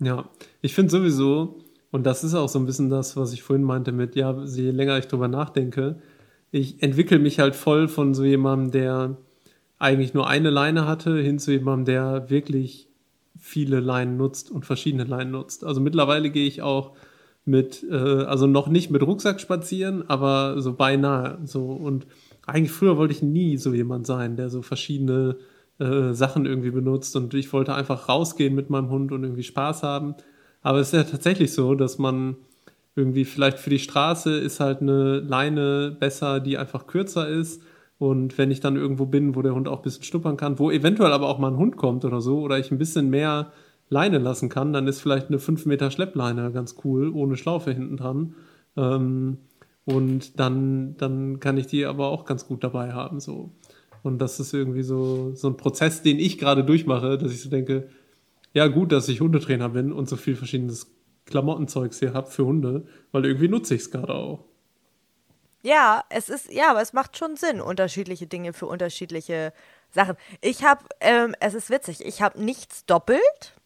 Ja, 0.01 0.29
ich 0.63 0.75
finde 0.75 0.91
sowieso, 0.91 1.59
und 1.93 2.05
das 2.05 2.25
ist 2.25 2.35
auch 2.35 2.49
so 2.49 2.59
ein 2.59 2.67
bisschen 2.67 2.91
das, 2.91 3.17
was 3.17 3.33
ich 3.33 3.43
vorhin 3.43 3.65
meinte 3.65 3.93
mit, 3.93 4.17
ja, 4.17 4.37
je 4.45 4.71
länger 4.71 4.99
ich 4.99 5.07
drüber 5.07 5.29
nachdenke, 5.29 6.03
ich 6.57 6.83
entwickle 6.83 7.19
mich 7.19 7.39
halt 7.39 7.55
voll 7.55 7.87
von 7.87 8.15
so 8.15 8.25
jemandem, 8.25 8.71
der 8.71 9.17
eigentlich 9.79 10.15
nur 10.15 10.27
eine 10.27 10.51
Leine 10.51 10.87
hatte, 10.87 11.19
hin 11.19 11.39
zu 11.39 11.53
jemandem, 11.53 11.85
der 11.85 12.31
wirklich 12.31 12.89
viele 13.39 13.81
Leinen 13.81 14.17
nutzt 14.17 14.51
und 14.51 14.65
verschiedene 14.65 15.05
Leinen 15.05 15.33
nutzt. 15.33 15.65
Also 15.65 15.81
mittlerweile 15.81 16.31
gehe 16.31 16.47
ich 16.47 16.63
auch 16.63 16.97
mit, 17.45 17.85
äh, 17.89 17.95
also 17.95 18.47
noch 18.47 18.69
nicht 18.69 18.91
mit 18.91 19.03
Rucksack 19.03 19.41
spazieren, 19.41 20.09
aber 20.09 20.61
so 20.61 20.73
beinahe 20.73 21.39
so. 21.45 21.67
Und 21.67 22.07
eigentlich 22.47 22.73
früher 22.73 22.97
wollte 22.97 23.13
ich 23.13 23.23
nie 23.23 23.59
so 23.59 23.75
jemand 23.75 24.07
sein, 24.07 24.37
der 24.37 24.49
so 24.49 24.63
verschiedene 24.63 25.37
äh, 25.79 26.13
Sachen 26.15 26.47
irgendwie 26.47 26.71
benutzt 26.71 27.15
und 27.17 27.35
ich 27.35 27.53
wollte 27.53 27.75
einfach 27.75 28.09
rausgehen 28.09 28.55
mit 28.55 28.71
meinem 28.71 28.89
Hund 28.89 29.13
und 29.13 29.23
irgendwie 29.23 29.43
Spaß 29.43 29.83
haben. 29.83 30.15
Aber 30.63 30.79
es 30.79 30.89
ist 30.89 30.95
ja 30.95 31.05
tatsächlich 31.05 31.53
so, 31.53 31.75
dass 31.75 31.99
man 31.99 32.37
irgendwie 32.97 33.27
vielleicht 33.27 33.59
für 33.59 33.71
die 33.71 33.79
Straße 33.79 34.37
ist 34.39 34.59
halt 34.59 34.81
eine 34.81 35.21
Leine 35.21 35.95
besser, 36.01 36.41
die 36.41 36.57
einfach 36.57 36.87
kürzer 36.87 37.29
ist. 37.29 37.63
Und 37.99 38.37
wenn 38.39 38.51
ich 38.51 38.61
dann 38.61 38.77
irgendwo 38.77 39.07
bin, 39.07 39.37
wo 39.37 39.43
der 39.43 39.55
Hund 39.55 39.69
auch 39.69 39.79
ein 39.79 39.83
bisschen 39.83 40.03
schnuppern 40.03 40.37
kann, 40.37 40.59
wo 40.59 40.71
eventuell 40.71 41.13
aber 41.13 41.29
auch 41.29 41.39
mal 41.39 41.51
ein 41.51 41.59
Hund 41.59 41.77
kommt 41.77 42.05
oder 42.05 42.21
so, 42.21 42.41
oder 42.41 42.59
ich 42.59 42.71
ein 42.71 42.79
bisschen 42.79 43.11
mehr 43.11 43.53
Leine 43.89 44.19
lassen 44.19 44.49
kann, 44.49 44.73
dann 44.73 44.89
ist 44.89 45.01
vielleicht 45.01 45.29
eine 45.29 45.39
5 45.39 45.67
Meter 45.67 45.91
Schleppleine 45.91 46.51
ganz 46.53 46.77
cool, 46.85 47.11
ohne 47.11 47.37
Schlaufe 47.37 47.73
hinten 47.73 47.99
dran. 47.99 48.35
Ähm, 48.77 49.39
und 49.85 50.41
dann, 50.41 50.97
dann 50.97 51.39
kann 51.39 51.59
ich 51.59 51.67
die 51.69 51.85
aber 51.85 52.09
auch 52.09 52.25
ganz 52.25 52.47
gut 52.47 52.65
dabei 52.65 52.93
haben. 52.93 53.21
So. 53.21 53.51
Und 54.03 54.19
das 54.19 54.41
ist 54.41 54.53
irgendwie 54.55 54.83
so, 54.83 55.35
so 55.35 55.49
ein 55.49 55.57
Prozess, 55.57 56.03
den 56.03 56.19
ich 56.19 56.39
gerade 56.39 56.65
durchmache, 56.65 57.19
dass 57.19 57.33
ich 57.33 57.43
so 57.43 57.51
denke, 57.51 57.89
ja, 58.53 58.69
gut, 58.69 58.91
dass 58.91 59.09
ich 59.09 59.21
Hundetrainer 59.21 59.69
bin 59.69 59.93
und 59.93 60.09
so 60.09 60.17
viel 60.17 60.35
verschiedenes 60.35 60.96
Klamottenzeugs 61.27 61.99
hier 61.99 62.15
habe 62.15 62.31
für 62.31 62.47
Hunde, 62.47 62.87
weil 63.13 63.25
irgendwie 63.27 63.49
nutze 63.49 63.75
ich 63.75 63.83
es 63.83 63.91
gerade 63.91 64.15
auch. 64.15 64.45
Ja, 65.63 66.05
es 66.11 66.29
ist, 66.29 66.53
ja, 66.53 66.71
aber 66.71 66.81
es 66.81 66.93
macht 66.93 67.19
schon 67.19 67.37
Sinn, 67.37 67.61
unterschiedliche 67.61 68.29
Dinge 68.29 68.53
für 68.53 68.67
unterschiedliche 68.67 69.53
Sachen. 69.91 70.17
Ich 70.41 70.65
habe, 70.65 70.85
ähm, 71.01 71.35
es 71.41 71.55
ist 71.55 71.71
witzig, 71.71 72.05
ich 72.05 72.23
habe 72.23 72.43
nichts 72.43 72.87
doppelt. 72.87 73.57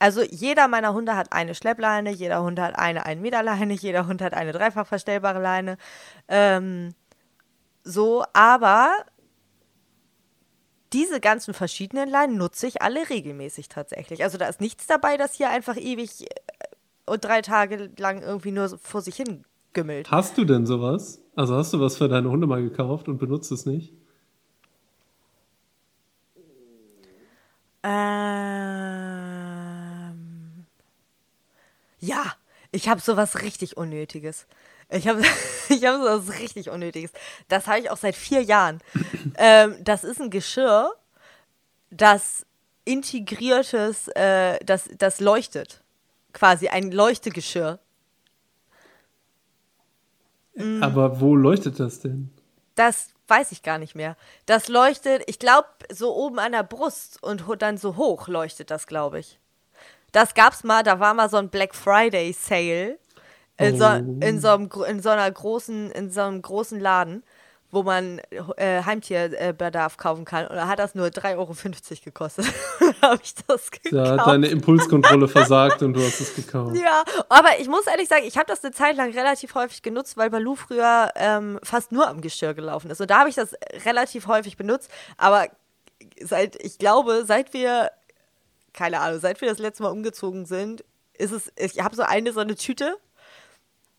Also 0.00 0.22
jeder 0.22 0.66
meiner 0.66 0.92
Hunde 0.94 1.14
hat 1.14 1.32
eine 1.32 1.54
Schleppleine, 1.54 2.10
jeder 2.10 2.42
Hund 2.42 2.58
hat 2.58 2.76
eine 2.76 3.06
1 3.06 3.22
Meter 3.22 3.42
Leine, 3.42 3.72
jeder 3.80 4.06
Hund 4.08 4.20
hat 4.20 4.34
eine 4.34 4.52
dreifach 4.52 4.86
verstellbare 4.86 5.40
Leine. 5.40 5.78
Ähm, 6.26 6.94
so, 7.84 8.24
aber 8.32 9.04
diese 10.92 11.20
ganzen 11.20 11.54
verschiedenen 11.54 12.08
Leinen 12.08 12.36
nutze 12.36 12.66
ich 12.66 12.82
alle 12.82 13.08
regelmäßig 13.10 13.68
tatsächlich. 13.68 14.22
Also 14.22 14.38
da 14.38 14.46
ist 14.46 14.60
nichts 14.60 14.86
dabei, 14.86 15.16
das 15.16 15.34
hier 15.34 15.50
einfach 15.50 15.76
ewig 15.76 16.26
und 17.06 17.24
drei 17.24 17.42
Tage 17.42 17.90
lang 17.98 18.22
irgendwie 18.22 18.52
nur 18.52 18.78
vor 18.78 19.02
sich 19.02 19.16
hin 19.16 19.44
gümmelt. 19.72 20.10
Hast 20.10 20.38
du 20.38 20.44
denn 20.44 20.66
sowas? 20.66 21.20
Also 21.36 21.56
hast 21.56 21.72
du 21.72 21.80
was 21.80 21.96
für 21.96 22.08
deine 22.08 22.30
Hunde 22.30 22.46
mal 22.46 22.62
gekauft 22.62 23.08
und 23.08 23.18
benutzt 23.18 23.52
es 23.52 23.66
nicht? 23.66 23.92
Ähm, 27.82 27.92
ja, 31.98 32.32
ich 32.72 32.88
habe 32.88 33.02
sowas 33.02 33.42
richtig 33.42 33.76
Unnötiges. 33.76 34.46
Ich 34.88 35.06
habe 35.06 35.20
ich 35.68 35.84
hab 35.84 35.96
sowas 35.96 36.38
richtig 36.40 36.70
Unnötiges. 36.70 37.10
Das 37.48 37.66
habe 37.66 37.80
ich 37.80 37.90
auch 37.90 37.98
seit 37.98 38.14
vier 38.14 38.42
Jahren. 38.42 38.80
ähm, 39.36 39.76
das 39.82 40.04
ist 40.04 40.20
ein 40.20 40.30
Geschirr, 40.30 40.94
das 41.90 42.46
integriertes, 42.86 44.08
äh, 44.08 44.58
das, 44.64 44.88
das 44.96 45.20
leuchtet 45.20 45.83
quasi 46.34 46.68
ein 46.68 46.92
Leuchtegeschirr. 46.92 47.78
Mhm. 50.54 50.82
Aber 50.82 51.20
wo 51.20 51.34
leuchtet 51.34 51.80
das 51.80 52.00
denn? 52.00 52.30
Das 52.74 53.08
weiß 53.28 53.52
ich 53.52 53.62
gar 53.62 53.78
nicht 53.78 53.94
mehr. 53.94 54.16
Das 54.44 54.68
leuchtet, 54.68 55.22
ich 55.26 55.38
glaube, 55.38 55.68
so 55.90 56.14
oben 56.14 56.38
an 56.38 56.52
der 56.52 56.62
Brust 56.62 57.22
und 57.22 57.44
dann 57.60 57.78
so 57.78 57.96
hoch 57.96 58.28
leuchtet 58.28 58.70
das, 58.70 58.86
glaube 58.86 59.20
ich. 59.20 59.38
Das 60.12 60.34
gab's 60.34 60.62
mal, 60.62 60.82
da 60.82 61.00
war 61.00 61.14
mal 61.14 61.30
so 61.30 61.38
ein 61.38 61.48
Black 61.48 61.74
Friday 61.74 62.32
Sale 62.32 62.98
in, 63.56 63.74
oh. 63.74 63.78
so, 63.78 63.84
in, 64.26 64.40
so, 64.40 64.48
einem, 64.48 64.70
in 64.86 65.02
so 65.02 65.08
einer 65.08 65.30
großen, 65.30 65.90
in 65.90 66.10
so 66.10 66.20
einem 66.22 66.42
großen 66.42 66.78
Laden 66.78 67.24
wo 67.74 67.82
man 67.82 68.20
äh, 68.56 68.82
Heimtierbedarf 68.82 69.96
kaufen 69.96 70.24
kann. 70.24 70.46
Und 70.46 70.56
da 70.56 70.68
hat 70.68 70.78
das 70.78 70.94
nur 70.94 71.08
3,50 71.08 71.36
Euro 71.36 71.54
gekostet. 72.04 72.46
habe 73.02 73.20
ich 73.22 73.34
das 73.46 73.70
gekauft. 73.70 73.92
Ja, 73.92 74.24
deine 74.24 74.46
Impulskontrolle 74.46 75.28
versagt 75.28 75.82
und 75.82 75.94
du 75.94 76.02
hast 76.02 76.20
es 76.20 76.34
gekauft. 76.34 76.76
Ja, 76.76 77.04
aber 77.28 77.58
ich 77.58 77.68
muss 77.68 77.86
ehrlich 77.86 78.08
sagen, 78.08 78.24
ich 78.26 78.36
habe 78.36 78.46
das 78.46 78.64
eine 78.64 78.72
Zeit 78.72 78.96
lang 78.96 79.12
relativ 79.12 79.54
häufig 79.54 79.82
genutzt, 79.82 80.16
weil 80.16 80.30
Balu 80.30 80.54
früher 80.54 81.10
ähm, 81.16 81.58
fast 81.62 81.92
nur 81.92 82.08
am 82.08 82.20
Geschirr 82.20 82.54
gelaufen 82.54 82.90
ist. 82.90 83.00
Und 83.00 83.10
da 83.10 83.20
habe 83.20 83.28
ich 83.28 83.34
das 83.34 83.54
relativ 83.84 84.26
häufig 84.26 84.56
benutzt. 84.56 84.90
Aber 85.16 85.48
seit, 86.20 86.62
ich 86.62 86.78
glaube, 86.78 87.24
seit 87.26 87.52
wir, 87.52 87.90
keine 88.72 89.00
Ahnung, 89.00 89.20
seit 89.20 89.40
wir 89.40 89.48
das 89.48 89.58
letzte 89.58 89.82
Mal 89.82 89.90
umgezogen 89.90 90.46
sind, 90.46 90.84
ist 91.16 91.32
es, 91.32 91.52
ich 91.56 91.82
habe 91.82 91.94
so 91.94 92.02
eine, 92.02 92.32
so 92.32 92.40
eine 92.40 92.56
Tüte. 92.56 92.96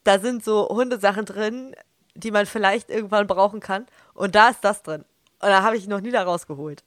Da 0.03 0.19
sind 0.19 0.43
so 0.43 0.67
Hundesachen 0.69 1.25
drin, 1.25 1.75
die 2.15 2.31
man 2.31 2.45
vielleicht 2.45 2.89
irgendwann 2.89 3.27
brauchen 3.27 3.59
kann. 3.59 3.85
Und 4.13 4.35
da 4.35 4.49
ist 4.49 4.63
das 4.63 4.83
drin. 4.83 5.03
Und 5.41 5.49
da 5.49 5.63
habe 5.63 5.77
ich 5.77 5.87
noch 5.87 6.01
nie 6.01 6.11
da 6.11 6.23
rausgeholt. 6.23 6.83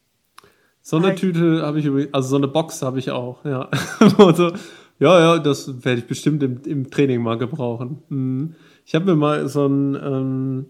So 0.83 0.97
eine 0.97 1.15
Tüte 1.15 1.63
habe 1.63 1.81
ich 1.81 1.85
übrigens, 1.85 2.15
also 2.15 2.29
so 2.31 2.37
eine 2.37 2.49
Box 2.49 2.81
habe 2.83 2.99
ich 2.99 3.11
auch, 3.11 3.45
ja. 3.45 3.69
also, 4.19 4.53
ja, 4.99 5.21
ja, 5.21 5.39
das 5.39 5.85
werde 5.85 6.01
ich 6.01 6.07
bestimmt 6.07 6.43
im, 6.43 6.63
im 6.65 6.91
Training 6.91 7.23
mal 7.23 7.37
gebrauchen. 7.37 8.03
Mhm. 8.09 8.55
Ich 8.87 8.95
habe 8.95 9.05
mir 9.05 9.17
mal 9.17 9.49
so 9.49 9.67
ein 9.67 9.95
ähm, 9.95 10.67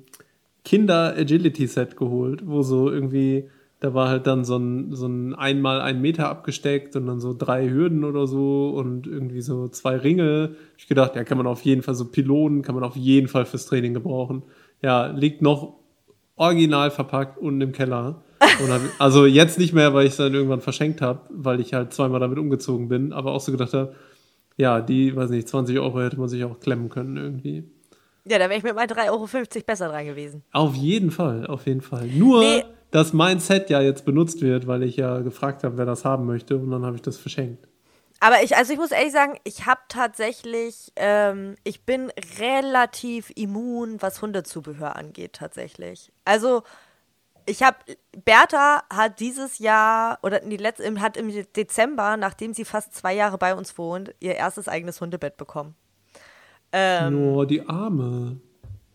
Kinder-Agility-Set 0.65 1.97
geholt, 1.97 2.47
wo 2.47 2.63
so 2.63 2.91
irgendwie, 2.91 3.49
da 3.81 3.95
war 3.95 4.09
halt 4.09 4.27
dann 4.27 4.45
so 4.45 4.57
ein, 4.57 4.95
so 4.95 5.07
ein 5.07 5.35
einmal 5.35 5.81
ein 5.81 6.01
Meter 6.01 6.29
abgesteckt 6.29 6.97
und 6.97 7.07
dann 7.07 7.21
so 7.21 7.35
drei 7.37 7.69
Hürden 7.69 8.05
oder 8.05 8.27
so 8.27 8.71
und 8.71 9.07
irgendwie 9.07 9.41
so 9.41 9.69
zwei 9.69 9.97
Ringe. 9.97 10.57
Ich 10.77 10.89
gedacht, 10.89 11.15
ja, 11.15 11.23
kann 11.23 11.39
man 11.39 11.47
auf 11.47 11.63
jeden 11.63 11.83
Fall 11.83 11.95
so 11.95 12.07
Pylonen, 12.07 12.63
kann 12.63 12.75
man 12.75 12.83
auf 12.83 12.97
jeden 12.97 13.29
Fall 13.29 13.45
fürs 13.45 13.67
Training 13.67 13.95
gebrauchen. 13.95 14.43
Ja, 14.83 15.07
liegt 15.07 15.43
noch 15.43 15.77
original 16.35 16.91
verpackt 16.91 17.39
unten 17.39 17.61
im 17.61 17.73
Keller. 17.73 18.23
Hab, 18.41 18.81
also 18.99 19.27
jetzt 19.27 19.59
nicht 19.59 19.73
mehr, 19.73 19.95
weil 19.95 20.07
ich 20.07 20.13
es 20.13 20.17
dann 20.17 20.35
irgendwann 20.35 20.61
verschenkt 20.61 21.01
habe, 21.01 21.21
weil 21.31 21.61
ich 21.61 21.73
halt 21.73 21.93
zweimal 21.93 22.21
damit 22.21 22.39
umgezogen 22.39 22.89
bin, 22.89 23.13
aber 23.13 23.33
auch 23.33 23.41
so 23.41 23.53
gedacht 23.53 23.75
habe, 23.75 23.95
ja, 24.57 24.81
die, 24.81 25.15
weiß 25.15 25.31
nicht, 25.31 25.49
20 25.49 25.79
Euro 25.79 26.01
hätte 26.01 26.19
man 26.19 26.29
sich 26.29 26.43
auch 26.43 26.59
klemmen 26.59 26.89
können 26.89 27.17
irgendwie. 27.17 27.65
Ja, 28.25 28.39
da 28.39 28.47
wäre 28.47 28.59
ich 28.59 28.65
mit 28.65 28.75
meinen 28.75 28.91
3,50 28.91 29.11
Euro 29.11 29.29
besser 29.65 29.89
dran 29.89 30.05
gewesen. 30.05 30.43
Auf 30.53 30.75
jeden 30.75 31.13
Fall, 31.13 31.47
auf 31.47 31.67
jeden 31.67 31.81
Fall. 31.81 32.09
Nur, 32.09 32.41
nee. 32.41 32.65
Dass 32.91 33.13
mein 33.13 33.41
Set 33.41 33.71
ja 33.71 33.81
jetzt 33.81 34.05
benutzt 34.05 34.41
wird, 34.41 34.67
weil 34.67 34.83
ich 34.83 34.97
ja 34.97 35.21
gefragt 35.21 35.65
habe, 35.65 35.77
wer 35.77 35.87
das 35.87 36.05
haben 36.05 36.27
möchte 36.27 36.57
und 36.57 36.71
dann 36.71 36.85
habe 36.85 36.97
ich 36.97 37.03
das 37.03 37.17
verschenkt. 37.17 37.67
Aber 38.21 38.43
ich, 38.43 38.57
also 38.57 38.73
ich 38.73 38.79
muss 38.79 38.91
ehrlich 38.91 39.13
sagen, 39.13 39.39
ich 39.45 39.67
habe 39.67 39.81
tatsächlich, 39.89 40.93
ähm, 40.97 41.55
ich 41.63 41.83
bin 41.83 42.11
relativ 42.41 43.31
immun, 43.37 44.03
was 44.03 44.21
Hundezubehör 44.23 44.97
angeht, 44.97 45.35
tatsächlich. 45.35 46.11
Also, 46.25 46.63
ich 47.47 47.63
habe, 47.63 47.77
Bertha 48.25 48.83
hat 48.93 49.21
dieses 49.21 49.59
Jahr 49.59 50.19
oder 50.23 50.41
die 50.41 50.57
letzte, 50.57 51.01
hat 51.01 51.17
im 51.17 51.33
Dezember, 51.55 52.17
nachdem 52.17 52.55
sie 52.55 52.65
fast 52.65 52.95
zwei 52.95 53.15
Jahre 53.15 53.39
bei 53.39 53.55
uns 53.55 53.79
wohnt, 53.79 54.15
ihr 54.19 54.35
erstes 54.35 54.69
eigenes 54.69 55.01
Hundebett 55.01 55.37
bekommen. 55.37 55.77
Ähm, 56.73 57.15
Nur 57.15 57.47
die 57.47 57.67
Arme. 57.67 58.41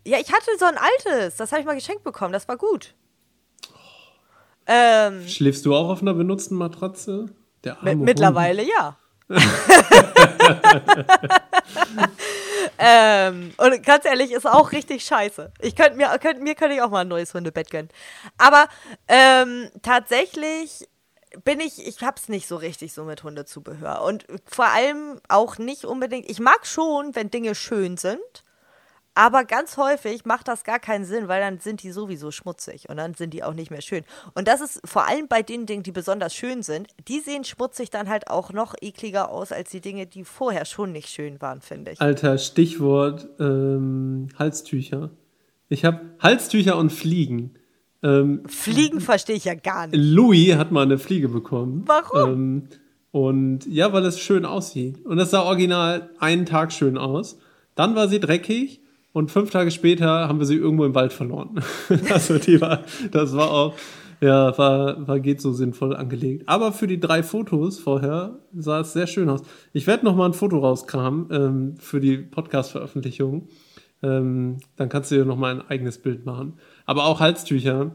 Ja, 0.05 0.19
ich 0.19 0.33
hatte 0.33 0.51
so 0.59 0.65
ein 0.65 0.77
altes, 0.77 1.37
das 1.37 1.51
habe 1.51 1.61
ich 1.61 1.65
mal 1.65 1.75
geschenkt 1.75 2.03
bekommen, 2.03 2.33
das 2.33 2.47
war 2.49 2.57
gut. 2.57 2.93
Ähm, 4.67 5.27
Schläfst 5.27 5.65
du 5.65 5.75
auch 5.75 5.89
auf 5.89 6.01
einer 6.01 6.13
benutzten 6.13 6.57
Matratze? 6.57 7.27
Der 7.63 7.77
arme 7.79 7.95
mittlerweile 7.95 8.61
Hund. 8.63 8.71
ja. 8.77 8.97
ähm, 12.77 13.53
und 13.57 13.83
ganz 13.83 14.05
ehrlich, 14.05 14.31
ist 14.31 14.45
auch 14.45 14.71
richtig 14.71 15.05
scheiße. 15.05 15.51
Ich 15.61 15.75
könnte 15.75 15.95
mir, 15.95 16.07
könnt, 16.19 16.41
mir 16.41 16.55
könnte 16.55 16.75
ich 16.75 16.81
auch 16.81 16.89
mal 16.89 17.01
ein 17.01 17.07
neues 17.07 17.33
Hundebett 17.33 17.71
gönnen. 17.71 17.89
Aber 18.37 18.67
ähm, 19.07 19.69
tatsächlich 19.81 20.87
bin 21.43 21.59
ich, 21.59 21.85
ich 21.85 22.01
hab's 22.01 22.29
nicht 22.29 22.47
so 22.47 22.55
richtig 22.55 22.93
so 22.93 23.03
mit 23.05 23.23
Hundezubehör. 23.23 24.03
Und 24.03 24.25
vor 24.45 24.65
allem 24.65 25.19
auch 25.29 25.57
nicht 25.57 25.85
unbedingt, 25.85 26.29
ich 26.29 26.39
mag 26.39 26.65
schon, 26.65 27.15
wenn 27.15 27.31
Dinge 27.31 27.55
schön 27.55 27.97
sind. 27.97 28.42
Aber 29.15 29.45
ganz 29.45 29.77
häufig 29.77 30.25
macht 30.25 30.47
das 30.47 30.63
gar 30.63 30.79
keinen 30.79 31.05
Sinn, 31.05 31.27
weil 31.27 31.39
dann 31.39 31.59
sind 31.59 31.83
die 31.83 31.91
sowieso 31.91 32.31
schmutzig 32.31 32.89
und 32.89 32.97
dann 32.97 33.13
sind 33.13 33.33
die 33.33 33.43
auch 33.43 33.53
nicht 33.53 33.69
mehr 33.69 33.81
schön. 33.81 34.03
Und 34.33 34.47
das 34.47 34.59
ist 34.59 34.81
vor 34.85 35.07
allem 35.07 35.27
bei 35.27 35.43
den 35.43 35.65
Dingen, 35.65 35.83
die 35.83 35.91
besonders 35.91 36.33
schön 36.33 36.63
sind, 36.63 36.87
die 37.07 37.19
sehen 37.19 37.43
schmutzig 37.43 37.91
dann 37.91 38.09
halt 38.09 38.29
auch 38.29 38.51
noch 38.51 38.73
ekliger 38.81 39.29
aus 39.29 39.51
als 39.51 39.69
die 39.69 39.81
Dinge, 39.81 40.07
die 40.07 40.23
vorher 40.23 40.65
schon 40.65 40.91
nicht 40.91 41.09
schön 41.09 41.39
waren, 41.41 41.61
finde 41.61 41.91
ich. 41.91 42.01
Alter, 42.01 42.37
Stichwort 42.39 43.27
ähm, 43.39 44.29
Halstücher. 44.39 45.11
Ich 45.69 45.85
habe 45.85 46.01
Halstücher 46.19 46.77
und 46.77 46.91
Fliegen. 46.91 47.53
Ähm, 48.01 48.43
Fliegen 48.47 48.99
verstehe 48.99 49.35
ich 49.35 49.45
ja 49.45 49.53
gar 49.53 49.87
nicht. 49.87 49.95
Louis 49.97 50.55
hat 50.55 50.71
mal 50.71 50.83
eine 50.83 50.97
Fliege 50.97 51.29
bekommen. 51.29 51.83
Warum? 51.85 52.31
Ähm, 52.31 52.67
und 53.11 53.67
ja, 53.67 53.93
weil 53.93 54.05
es 54.05 54.19
schön 54.19 54.43
aussieht. 54.43 55.05
Und 55.05 55.19
es 55.19 55.29
sah 55.29 55.43
original 55.43 56.09
einen 56.17 56.47
Tag 56.47 56.73
schön 56.73 56.97
aus. 56.97 57.37
Dann 57.75 57.95
war 57.95 58.07
sie 58.07 58.19
dreckig 58.19 58.82
und 59.13 59.31
fünf 59.31 59.51
Tage 59.51 59.71
später 59.71 60.27
haben 60.27 60.39
wir 60.39 60.45
sie 60.45 60.55
irgendwo 60.55 60.85
im 60.85 60.95
Wald 60.95 61.13
verloren. 61.13 61.61
also 62.11 62.39
die 62.39 62.59
war, 62.59 62.83
das 63.11 63.35
war 63.35 63.51
auch, 63.51 63.75
ja, 64.19 64.57
war, 64.57 65.07
war 65.07 65.19
geht 65.19 65.39
so 65.39 65.53
sinnvoll 65.53 65.95
angelegt. 65.95 66.43
Aber 66.47 66.71
für 66.71 66.87
die 66.87 66.99
drei 66.99 67.21
Fotos 67.21 67.77
vorher 67.77 68.39
sah 68.53 68.79
es 68.79 68.93
sehr 68.93 69.05
schön 69.05 69.29
aus. 69.29 69.43
Ich 69.71 69.85
werde 69.85 70.03
noch 70.05 70.15
mal 70.15 70.25
ein 70.25 70.33
Foto 70.33 70.57
rauskramen 70.59 71.27
ähm, 71.31 71.75
für 71.77 71.99
die 71.99 72.17
Podcast-Veröffentlichung. 72.17 73.47
Ähm, 74.01 74.57
dann 74.77 74.89
kannst 74.89 75.11
du 75.11 75.15
dir 75.15 75.25
noch 75.25 75.37
mal 75.37 75.53
ein 75.53 75.69
eigenes 75.69 75.99
Bild 75.99 76.25
machen. 76.25 76.53
Aber 76.85 77.05
auch 77.05 77.19
Halstücher. 77.19 77.91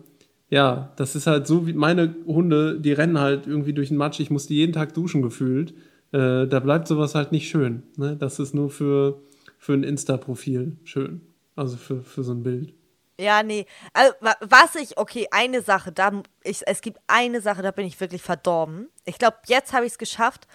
Ja, 0.51 0.93
das 0.97 1.17
ist 1.17 1.27
halt 1.27 1.47
so 1.47 1.67
wie 1.67 1.73
meine 1.73 2.15
Hunde, 2.27 2.81
die 2.81 2.93
rennen 2.93 3.19
halt 3.19 3.47
irgendwie 3.47 3.75
durch 3.75 3.89
den 3.89 3.99
Matsch. 3.99 4.21
Ich 4.21 4.31
muss 4.31 4.47
die 4.47 4.57
jeden 4.57 4.73
Tag 4.73 4.95
duschen 4.95 5.21
gefühlt. 5.21 5.75
Äh, 6.13 6.47
da 6.47 6.61
bleibt 6.61 6.87
sowas 6.89 7.15
halt 7.15 7.33
nicht 7.33 7.49
schön. 7.49 7.83
Ne? 7.97 8.17
Das 8.17 8.39
ist 8.39 8.55
nur 8.55 8.71
für 8.71 9.21
für 9.59 9.75
ein 9.75 9.83
Insta-Profil 9.83 10.79
schön. 10.85 11.21
Also 11.57 11.77
für, 11.77 12.03
für 12.03 12.23
so 12.23 12.33
ein 12.33 12.43
Bild. 12.43 12.73
Ja, 13.21 13.43
nee. 13.43 13.67
Also, 13.93 14.15
was 14.41 14.77
ich, 14.77 14.97
okay, 14.97 15.27
eine 15.33 15.61
Sache, 15.61 15.91
da, 15.91 16.23
ich, 16.45 16.63
es 16.67 16.81
gibt 16.81 17.01
eine 17.09 17.41
Sache, 17.41 17.63
da 17.63 17.73
bin 17.73 17.85
ich 17.85 18.01
wirklich 18.01 18.23
verdorben. 18.23 18.89
Ich 19.05 19.19
glaube, 19.19 19.39
jetzt 19.47 19.73
habe 19.73 19.85
ich 19.85 19.93
es 19.93 19.99
geschafft. 19.99 20.47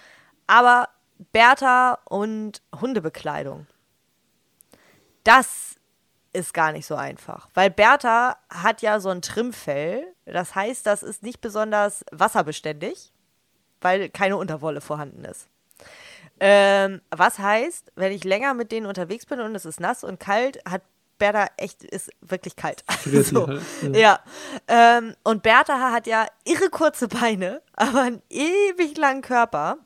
Aber 0.48 0.88
Bertha 1.32 2.00
und 2.06 2.62
Hundebekleidung. 2.80 3.68
Das 5.24 5.76
ist 6.32 6.54
gar 6.54 6.72
nicht 6.72 6.86
so 6.86 6.96
einfach. 6.96 7.50
Weil 7.54 7.70
Bertha 7.70 8.38
hat 8.50 8.82
ja 8.82 9.00
so 9.00 9.10
ein 9.10 9.22
Trimmfell. 9.22 10.06
Das 10.26 10.56
heißt, 10.56 10.86
das 10.86 11.04
ist 11.04 11.22
nicht 11.22 11.42
besonders 11.42 12.04
wasserbeständig, 12.12 13.12
weil 13.82 14.10
keine 14.10 14.38
Unterwolle 14.38 14.82
vorhanden 14.82 15.26
ist. 15.26 15.50
Ähm, 16.40 17.02
was 17.10 17.40
heißt, 17.40 17.92
wenn 17.96 18.12
ich 18.12 18.24
länger 18.24 18.54
mit 18.54 18.72
denen 18.72 18.86
unterwegs 18.86 19.26
bin 19.26 19.40
und 19.40 19.56
es 19.56 19.66
ist 19.66 19.80
nass 19.80 20.04
und 20.04 20.20
kalt, 20.20 20.60
hat 20.68 20.82
Bertha 21.18 21.48
echt, 21.58 21.84
ist 21.84 22.12
wirklich 22.22 22.56
kalt. 22.56 22.84
so. 23.06 23.48
Ja. 23.82 23.90
ja. 23.94 24.20
Ähm, 24.68 25.16
und 25.24 25.44
Bertha 25.44 25.92
hat 25.92 26.08
ja 26.08 26.28
irre 26.44 26.70
kurze 26.70 27.08
Beine, 27.08 27.62
aber 27.76 28.02
einen 28.02 28.22
ewig 28.30 28.98
langen 28.98 29.22
Körper. 29.22 29.78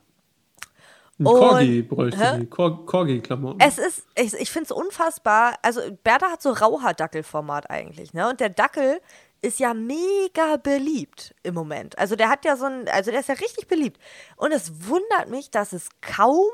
Ein 1.20 1.24
Corgi 1.24 1.82
bräuchte 1.82 2.38
die. 2.40 2.46
Corgi-Klamotten. 2.46 3.58
Es 3.60 3.78
ist, 3.78 4.06
ich, 4.14 4.34
ich 4.34 4.50
finde 4.50 4.66
es 4.66 4.70
unfassbar. 4.70 5.54
Also, 5.62 5.80
Bertha 6.04 6.30
hat 6.30 6.42
so 6.42 6.50
Rauhaar-Dackel-Format 6.52 7.70
eigentlich, 7.70 8.14
ne? 8.14 8.28
Und 8.28 8.38
der 8.38 8.50
Dackel 8.50 9.00
ist 9.40 9.60
ja 9.60 9.74
mega 9.74 10.56
beliebt 10.62 11.34
im 11.42 11.54
Moment. 11.54 11.98
Also 11.98 12.16
der 12.16 12.28
hat 12.28 12.44
ja 12.44 12.56
so 12.56 12.64
ein, 12.64 12.88
also 12.88 13.10
der 13.10 13.20
ist 13.20 13.28
ja 13.28 13.34
richtig 13.34 13.68
beliebt. 13.68 13.98
Und 14.36 14.52
es 14.52 14.88
wundert 14.88 15.30
mich, 15.30 15.50
dass 15.50 15.72
es 15.72 15.88
kaum 16.00 16.50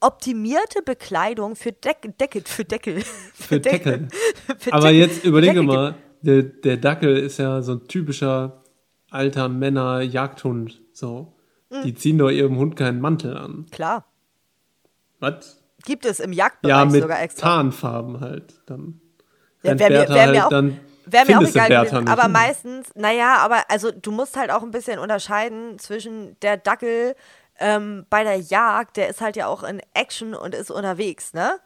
optimierte 0.00 0.82
Bekleidung 0.82 1.56
für 1.56 1.72
Deck, 1.72 2.16
Deckel, 2.18 2.42
für 2.44 2.64
Deckel. 2.64 3.00
Für, 3.00 3.32
für 3.44 3.60
Deckel. 3.60 4.08
für 4.58 4.72
Aber 4.72 4.88
Deckel, 4.88 4.98
jetzt 5.00 5.24
überlege 5.24 5.62
mal, 5.62 5.96
der, 6.20 6.42
der 6.42 6.76
Dackel 6.76 7.16
ist 7.16 7.38
ja 7.38 7.62
so 7.62 7.72
ein 7.72 7.88
typischer 7.88 8.62
alter 9.10 9.48
Männer-Jagdhund. 9.48 10.82
So. 10.92 11.34
Mhm. 11.70 11.82
Die 11.84 11.94
ziehen 11.94 12.18
doch 12.18 12.30
ihrem 12.30 12.56
Hund 12.56 12.76
keinen 12.76 13.00
Mantel 13.00 13.36
an. 13.36 13.66
Klar. 13.70 14.04
Was? 15.20 15.60
Gibt 15.84 16.06
es 16.06 16.20
im 16.20 16.32
Jagdbereich 16.32 16.78
ja, 16.78 16.84
mit 16.84 17.02
sogar 17.02 17.22
extra. 17.22 17.46
Tarnfarben 17.46 18.20
halt. 18.20 18.54
Dann 18.66 19.00
ja, 19.62 19.78
wäre 19.78 19.90
mir, 19.90 20.08
wär 20.08 20.22
halt 20.22 20.30
mir 20.32 20.46
auch, 20.46 20.50
dann 20.50 20.80
Wäre 21.06 21.26
mir 21.26 21.38
auch 21.38 21.42
egal 21.42 21.68
gewesen, 21.68 22.08
aber 22.08 22.28
meistens, 22.28 22.88
naja, 22.94 23.38
aber 23.38 23.62
also 23.68 23.90
du 23.90 24.10
musst 24.10 24.36
halt 24.36 24.50
auch 24.50 24.62
ein 24.62 24.70
bisschen 24.70 24.98
unterscheiden 24.98 25.78
zwischen 25.78 26.38
der 26.40 26.56
Dackel 26.56 27.14
ähm, 27.58 28.06
bei 28.10 28.24
der 28.24 28.38
Jagd, 28.38 28.96
der 28.96 29.08
ist 29.08 29.20
halt 29.20 29.36
ja 29.36 29.46
auch 29.46 29.62
in 29.62 29.80
Action 29.94 30.34
und 30.34 30.54
ist 30.54 30.70
unterwegs, 30.70 31.32
ne? 31.34 31.58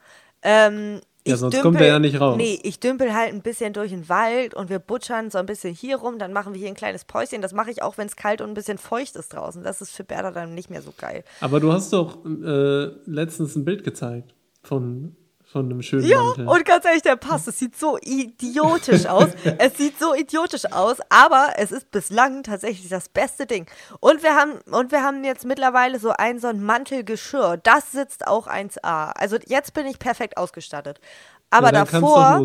Ähm, 0.42 1.00
ja, 1.26 1.36
sonst 1.36 1.54
dümpel, 1.54 1.62
kommt 1.62 1.80
er 1.80 1.88
ja 1.88 1.98
nicht 1.98 2.20
raus. 2.20 2.36
Nee, 2.36 2.58
ich 2.62 2.80
dümpel 2.80 3.14
halt 3.14 3.32
ein 3.32 3.42
bisschen 3.42 3.72
durch 3.72 3.90
den 3.90 4.08
Wald 4.08 4.54
und 4.54 4.70
wir 4.70 4.78
butschern 4.78 5.30
so 5.30 5.38
ein 5.38 5.46
bisschen 5.46 5.74
hier 5.74 5.96
rum, 5.96 6.18
dann 6.18 6.32
machen 6.32 6.54
wir 6.54 6.58
hier 6.58 6.68
ein 6.68 6.74
kleines 6.74 7.04
Päuschen. 7.04 7.42
Das 7.42 7.52
mache 7.52 7.70
ich 7.70 7.82
auch, 7.82 7.98
wenn 7.98 8.06
es 8.06 8.16
kalt 8.16 8.40
und 8.40 8.48
ein 8.48 8.54
bisschen 8.54 8.78
feucht 8.78 9.16
ist 9.16 9.34
draußen. 9.34 9.62
Das 9.62 9.80
ist 9.80 9.94
für 9.94 10.04
Berda 10.04 10.30
dann 10.30 10.54
nicht 10.54 10.70
mehr 10.70 10.82
so 10.82 10.92
geil. 10.96 11.24
Aber 11.40 11.60
du 11.60 11.72
hast 11.72 11.92
doch 11.92 12.24
äh, 12.24 12.86
letztens 13.04 13.56
ein 13.56 13.64
Bild 13.64 13.84
gezeigt 13.84 14.34
von 14.62 15.16
von 15.50 15.64
einem 15.64 15.82
schönen 15.82 16.04
ja, 16.04 16.22
Mantel. 16.22 16.46
und 16.46 16.64
ganz 16.66 16.84
ehrlich, 16.84 17.02
der 17.02 17.16
passt. 17.16 17.48
Es 17.48 17.58
sieht 17.58 17.74
so 17.74 17.96
idiotisch 18.02 19.06
aus. 19.08 19.30
es 19.58 19.78
sieht 19.78 19.98
so 19.98 20.14
idiotisch 20.14 20.70
aus, 20.70 20.98
aber 21.08 21.54
es 21.56 21.72
ist 21.72 21.90
bislang 21.90 22.42
tatsächlich 22.42 22.90
das 22.90 23.08
beste 23.08 23.46
Ding. 23.46 23.66
Und 24.00 24.22
wir 24.22 24.34
haben, 24.34 24.58
und 24.70 24.92
wir 24.92 25.02
haben 25.02 25.24
jetzt 25.24 25.46
mittlerweile 25.46 25.98
so 25.98 26.10
ein, 26.10 26.38
so 26.38 26.48
ein 26.48 26.62
Mantelgeschirr. 26.62 27.56
Das 27.62 27.92
sitzt 27.92 28.26
auch 28.26 28.46
1A. 28.46 29.12
Also 29.12 29.38
jetzt 29.46 29.72
bin 29.72 29.86
ich 29.86 29.98
perfekt 29.98 30.36
ausgestattet. 30.36 31.00
Aber 31.48 31.72
ja, 31.72 31.84
davor. 31.84 32.44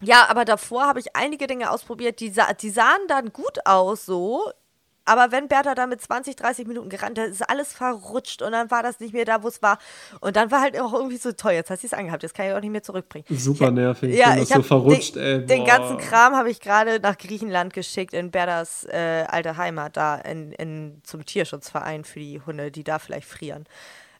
Ja, 0.00 0.26
aber 0.28 0.44
davor 0.44 0.86
habe 0.86 0.98
ich 0.98 1.14
einige 1.14 1.46
Dinge 1.46 1.70
ausprobiert, 1.70 2.18
die, 2.18 2.32
die 2.60 2.70
sahen 2.70 3.06
dann 3.06 3.32
gut 3.32 3.64
aus, 3.66 4.04
so 4.04 4.50
aber 5.04 5.32
wenn 5.32 5.48
Bertha 5.48 5.74
da 5.74 5.86
mit 5.86 6.00
20, 6.00 6.36
30 6.36 6.66
Minuten 6.66 6.88
gerannt, 6.88 7.18
da 7.18 7.24
ist 7.24 7.48
alles 7.48 7.72
verrutscht 7.72 8.42
und 8.42 8.52
dann 8.52 8.70
war 8.70 8.82
das 8.82 9.00
nicht 9.00 9.12
mehr 9.12 9.24
da, 9.24 9.42
wo 9.42 9.48
es 9.48 9.62
war. 9.62 9.78
Und 10.20 10.36
dann 10.36 10.50
war 10.50 10.60
halt 10.60 10.78
auch 10.80 10.92
irgendwie 10.92 11.16
so 11.16 11.32
toll, 11.32 11.52
jetzt 11.52 11.70
hast 11.70 11.82
du 11.82 11.86
es 11.86 11.92
angehabt, 11.92 12.22
jetzt 12.22 12.34
kann 12.34 12.46
ich 12.46 12.52
auch 12.52 12.60
nicht 12.60 12.70
mehr 12.70 12.82
zurückbringen. 12.82 13.26
Super 13.30 13.70
nervig, 13.70 14.16
ja, 14.16 14.36
ich 14.36 14.48
so 14.48 14.62
verrutscht, 14.62 15.16
den, 15.16 15.22
ey. 15.22 15.46
Den 15.46 15.64
ganzen 15.64 15.98
Kram 15.98 16.34
habe 16.34 16.50
ich 16.50 16.60
gerade 16.60 17.00
nach 17.00 17.18
Griechenland 17.18 17.72
geschickt, 17.72 18.14
in 18.14 18.30
Berthas 18.30 18.84
äh, 18.84 19.24
alte 19.28 19.56
Heimat, 19.56 19.96
da 19.96 20.16
in, 20.16 20.52
in, 20.52 21.00
zum 21.02 21.24
Tierschutzverein 21.24 22.04
für 22.04 22.20
die 22.20 22.40
Hunde, 22.40 22.70
die 22.70 22.84
da 22.84 22.98
vielleicht 22.98 23.26
frieren. 23.26 23.64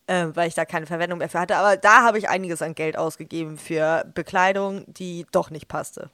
Äh, 0.09 0.27
weil 0.35 0.49
ich 0.49 0.55
da 0.55 0.65
keine 0.65 0.87
Verwendung 0.87 1.21
mehr 1.21 1.29
für 1.29 1.39
hatte. 1.39 1.57
Aber 1.57 1.77
da 1.77 2.03
habe 2.03 2.19
ich 2.19 2.29
einiges 2.29 2.61
an 2.61 2.75
Geld 2.75 2.99
ausgegeben 2.99 3.57
für 3.57 4.05
Bekleidung, 4.15 4.85
die 4.93 5.27
doch 5.31 5.51
nicht 5.51 5.69
passte. 5.69 6.11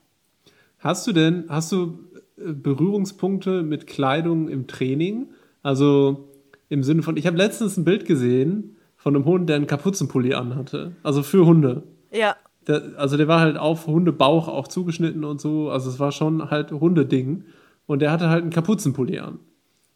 Hast 0.79 1.07
du 1.07 1.13
denn, 1.13 1.47
hast 1.49 1.73
du 1.73 1.99
Berührungspunkte 2.45 3.63
mit 3.63 3.87
Kleidung 3.87 4.49
im 4.49 4.67
Training. 4.67 5.29
Also 5.63 6.29
im 6.69 6.83
Sinne 6.83 7.03
von, 7.03 7.17
ich 7.17 7.27
habe 7.27 7.37
letztens 7.37 7.77
ein 7.77 7.85
Bild 7.85 8.05
gesehen 8.05 8.77
von 8.97 9.15
einem 9.15 9.25
Hund, 9.25 9.49
der 9.49 9.57
einen 9.57 9.67
Kapuzenpulli 9.67 10.35
anhatte. 10.35 10.93
Also 11.03 11.23
für 11.23 11.47
Hunde. 11.47 11.85
Ja. 12.13 12.37
der, 12.67 12.83
also 12.97 13.17
der 13.17 13.29
war 13.29 13.41
halt 13.41 13.57
auf 13.57 13.87
Hundebauch 13.87 14.49
auch 14.49 14.69
zugeschnitten 14.69 15.25
und 15.25 15.41
so. 15.41 15.71
Also 15.71 15.91
es 15.91 15.99
war 16.01 16.13
schon 16.13 16.51
halt 16.51 16.73
Hundeding. 16.73 17.45
Und 17.87 18.01
der 18.01 18.11
hatte 18.11 18.29
halt 18.29 18.43
einen 18.43 18.51
Kapuzenpulli 18.51 19.19
an. 19.19 19.41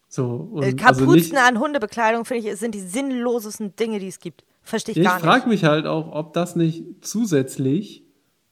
So, 0.09 0.61
äh, 0.61 0.74
Kapuzen 0.74 1.09
also 1.09 1.12
nicht, 1.14 1.37
an 1.37 1.59
Hundebekleidung, 1.59 2.24
finde 2.24 2.48
ich, 2.48 2.57
sind 2.57 2.74
die 2.74 2.81
sinnlosesten 2.81 3.76
Dinge, 3.76 3.98
die 3.98 4.09
es 4.09 4.20
gibt. 4.20 4.44
Verstehe 4.62 4.92
ich 4.92 4.98
ja, 4.98 5.05
gar 5.05 5.14
nicht. 5.14 5.24
Ich 5.24 5.31
frage 5.31 5.48
mich 5.48 5.64
halt 5.64 5.87
auch, 5.87 6.12
ob 6.12 6.35
das 6.35 6.55
nicht 6.55 6.85
zusätzlich 7.00 8.05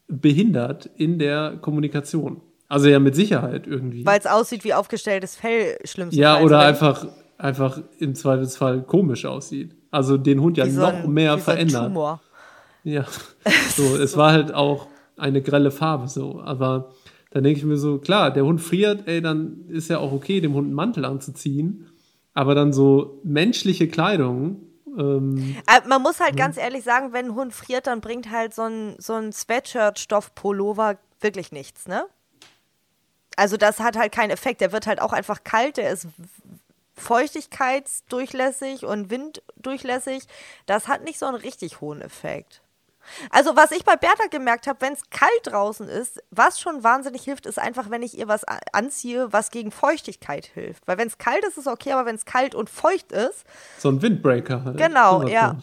behindert 0.09 0.87
in 0.97 1.19
der 1.19 1.59
Kommunikation. 1.61 2.41
Also 2.71 2.89
ja, 2.89 3.01
mit 3.01 3.17
Sicherheit 3.17 3.67
irgendwie. 3.67 4.07
Weil 4.07 4.21
es 4.21 4.27
aussieht 4.27 4.63
wie 4.63 4.73
aufgestelltes 4.73 5.35
Fell, 5.35 5.77
schlimmste 5.85 6.21
Ja, 6.21 6.37
oder, 6.37 6.45
oder 6.45 6.59
einfach, 6.61 7.05
einfach 7.37 7.81
im 7.99 8.15
Zweifelsfall 8.15 8.83
komisch 8.83 9.27
aussieht. 9.27 9.75
Also 9.91 10.17
den 10.17 10.41
Hund 10.41 10.57
ja 10.57 10.67
noch 10.67 10.95
ein, 10.95 11.11
mehr 11.11 11.37
verändert. 11.39 11.89
Tumor. 11.89 12.21
Ja, 12.85 13.07
so, 13.77 13.97
es 13.97 14.17
war 14.17 14.31
halt 14.31 14.55
auch 14.55 14.87
eine 15.17 15.43
grelle 15.43 15.73
Farbe 15.73 16.07
so, 16.07 16.41
aber 16.43 16.93
dann 17.33 17.43
denke 17.43 17.59
ich 17.59 17.67
mir 17.67 17.77
so, 17.77 17.99
klar, 17.99 18.31
der 18.31 18.45
Hund 18.45 18.61
friert, 18.61 19.09
ey, 19.09 19.21
dann 19.21 19.65
ist 19.67 19.91
ja 19.91 19.99
auch 19.99 20.13
okay, 20.13 20.41
dem 20.41 20.55
Hund 20.55 20.67
einen 20.67 20.75
Mantel 20.75 21.05
anzuziehen, 21.05 21.89
aber 22.35 22.55
dann 22.55 22.73
so 22.73 23.21
menschliche 23.25 23.89
Kleidung. 23.89 24.63
Ähm, 24.97 25.57
äh, 25.67 25.89
Man 25.89 26.03
muss 26.03 26.21
halt 26.21 26.39
ja. 26.39 26.45
ganz 26.45 26.57
ehrlich 26.57 26.85
sagen, 26.85 27.13
wenn 27.13 27.27
ein 27.27 27.35
Hund 27.35 27.53
friert, 27.53 27.89
dann 27.89 28.01
bringt 28.01 28.31
halt 28.31 28.55
so 28.55 28.63
ein, 28.63 28.95
so 28.99 29.15
ein 29.15 29.33
Sweatshirt-Stoff-Pullover 29.33 30.99
wirklich 31.21 31.51
nichts, 31.51 31.89
ne? 31.89 32.05
Also 33.41 33.57
das 33.57 33.81
hat 33.81 33.97
halt 33.97 34.13
keinen 34.13 34.33
Effekt. 34.33 34.61
Der 34.61 34.71
wird 34.71 34.87
halt 34.87 35.01
auch 35.01 35.15
einfach 35.15 35.43
kalt, 35.45 35.79
der 35.79 35.91
ist 35.91 36.07
feuchtigkeitsdurchlässig 36.95 38.85
und 38.85 39.09
winddurchlässig. 39.09 40.25
Das 40.67 40.89
hat 40.89 41.05
nicht 41.05 41.19
so 41.19 41.25
einen 41.25 41.37
richtig 41.37 41.81
hohen 41.81 42.03
Effekt. 42.03 42.61
Also, 43.31 43.57
was 43.57 43.71
ich 43.71 43.87
bei 43.87 43.97
Bertha 43.97 44.27
gemerkt 44.31 44.67
habe, 44.67 44.83
wenn 44.83 44.93
es 44.93 45.09
kalt 45.09 45.31
draußen 45.45 45.89
ist, 45.89 46.23
was 46.31 46.61
schon 46.61 46.85
wahnsinnig 46.85 47.23
hilft, 47.23 47.47
ist 47.47 47.59
einfach, 47.59 47.89
wenn 47.89 48.03
ich 48.03 48.19
ihr 48.19 48.29
was 48.29 48.45
anziehe, 48.75 49.33
was 49.33 49.51
gegen 49.51 49.71
Feuchtigkeit 49.71 50.45
hilft. 50.45 50.87
Weil 50.87 50.99
wenn 50.99 51.09
es 51.09 51.17
kalt 51.17 51.43
ist, 51.43 51.57
ist 51.57 51.67
es 51.67 51.67
okay, 51.67 51.93
aber 51.93 52.05
wenn 52.05 52.17
es 52.17 52.27
kalt 52.27 52.55
und 52.55 52.69
feucht 52.69 53.11
ist. 53.11 53.45
So 53.79 53.89
ein 53.89 54.03
Windbreaker 54.03 54.65
halt. 54.65 54.77
Genau, 54.77 55.27
ja. 55.27 55.57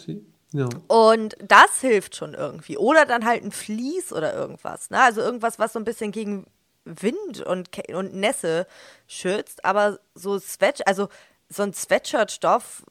ja. 0.51 0.67
Und 0.87 1.37
das 1.47 1.79
hilft 1.79 2.15
schon 2.15 2.33
irgendwie. 2.33 2.75
Oder 2.75 3.05
dann 3.05 3.23
halt 3.23 3.43
ein 3.43 3.51
Vlies 3.51 4.11
oder 4.11 4.33
irgendwas. 4.33 4.89
Ne? 4.89 4.99
Also 4.99 5.21
irgendwas, 5.21 5.59
was 5.59 5.73
so 5.73 5.79
ein 5.79 5.85
bisschen 5.85 6.11
gegen 6.11 6.47
Wind 6.87 7.41
und, 7.41 7.69
und 7.93 8.15
Nässe 8.15 8.67
schützt. 9.07 9.65
Aber 9.65 9.99
so 10.15 10.39
Sweat, 10.39 10.87
also 10.87 11.09
so 11.49 11.63
ein 11.63 11.73
Sweatshirt-Stoff 11.73 12.85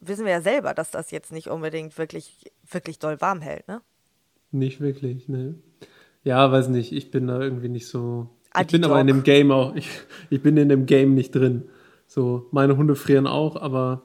wissen 0.00 0.24
wir 0.24 0.32
ja 0.32 0.40
selber, 0.40 0.74
dass 0.74 0.90
das 0.90 1.10
jetzt 1.10 1.32
nicht 1.32 1.48
unbedingt 1.48 1.96
wirklich, 1.96 2.50
wirklich 2.68 2.98
doll 2.98 3.20
warm 3.20 3.40
hält, 3.40 3.68
ne? 3.68 3.80
Nicht 4.50 4.80
wirklich, 4.80 5.28
ne. 5.28 5.54
Ja, 6.24 6.50
weiß 6.50 6.68
nicht, 6.68 6.92
ich 6.92 7.10
bin 7.10 7.26
da 7.26 7.40
irgendwie 7.40 7.68
nicht 7.68 7.86
so. 7.86 8.28
Ich 8.60 8.66
bin 8.66 8.84
aber 8.84 9.00
in 9.00 9.06
dem 9.06 9.22
Game 9.22 9.50
auch, 9.50 9.74
ich, 9.74 9.88
ich 10.30 10.42
bin 10.42 10.56
in 10.56 10.68
dem 10.68 10.86
Game 10.86 11.14
nicht 11.14 11.34
drin. 11.34 11.68
So, 12.06 12.48
meine 12.50 12.76
Hunde 12.76 12.94
frieren 12.94 13.26
auch, 13.26 13.56
aber 13.56 14.02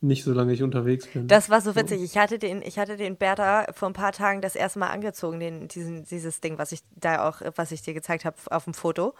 nicht 0.00 0.24
solange 0.24 0.52
ich 0.52 0.62
unterwegs 0.62 1.06
bin. 1.06 1.28
Das 1.28 1.50
war 1.50 1.60
so 1.60 1.76
witzig. 1.76 2.02
Ich 2.02 2.16
hatte 2.16 2.38
den, 2.38 2.62
ich 2.62 2.78
hatte 2.78 2.96
den 2.96 3.16
Bertha 3.16 3.66
vor 3.72 3.88
ein 3.88 3.94
paar 3.94 4.12
Tagen 4.12 4.40
das 4.40 4.56
erste 4.56 4.78
Mal 4.78 4.88
angezogen, 4.88 5.40
den, 5.40 5.68
diesen, 5.68 6.04
dieses 6.04 6.40
Ding, 6.40 6.58
was 6.58 6.72
ich 6.72 6.80
da 6.96 7.28
auch, 7.28 7.42
was 7.56 7.70
ich 7.72 7.82
dir 7.82 7.92
gezeigt 7.92 8.24
habe 8.24 8.36
auf 8.50 8.64
dem 8.64 8.74
Foto. 8.74 9.14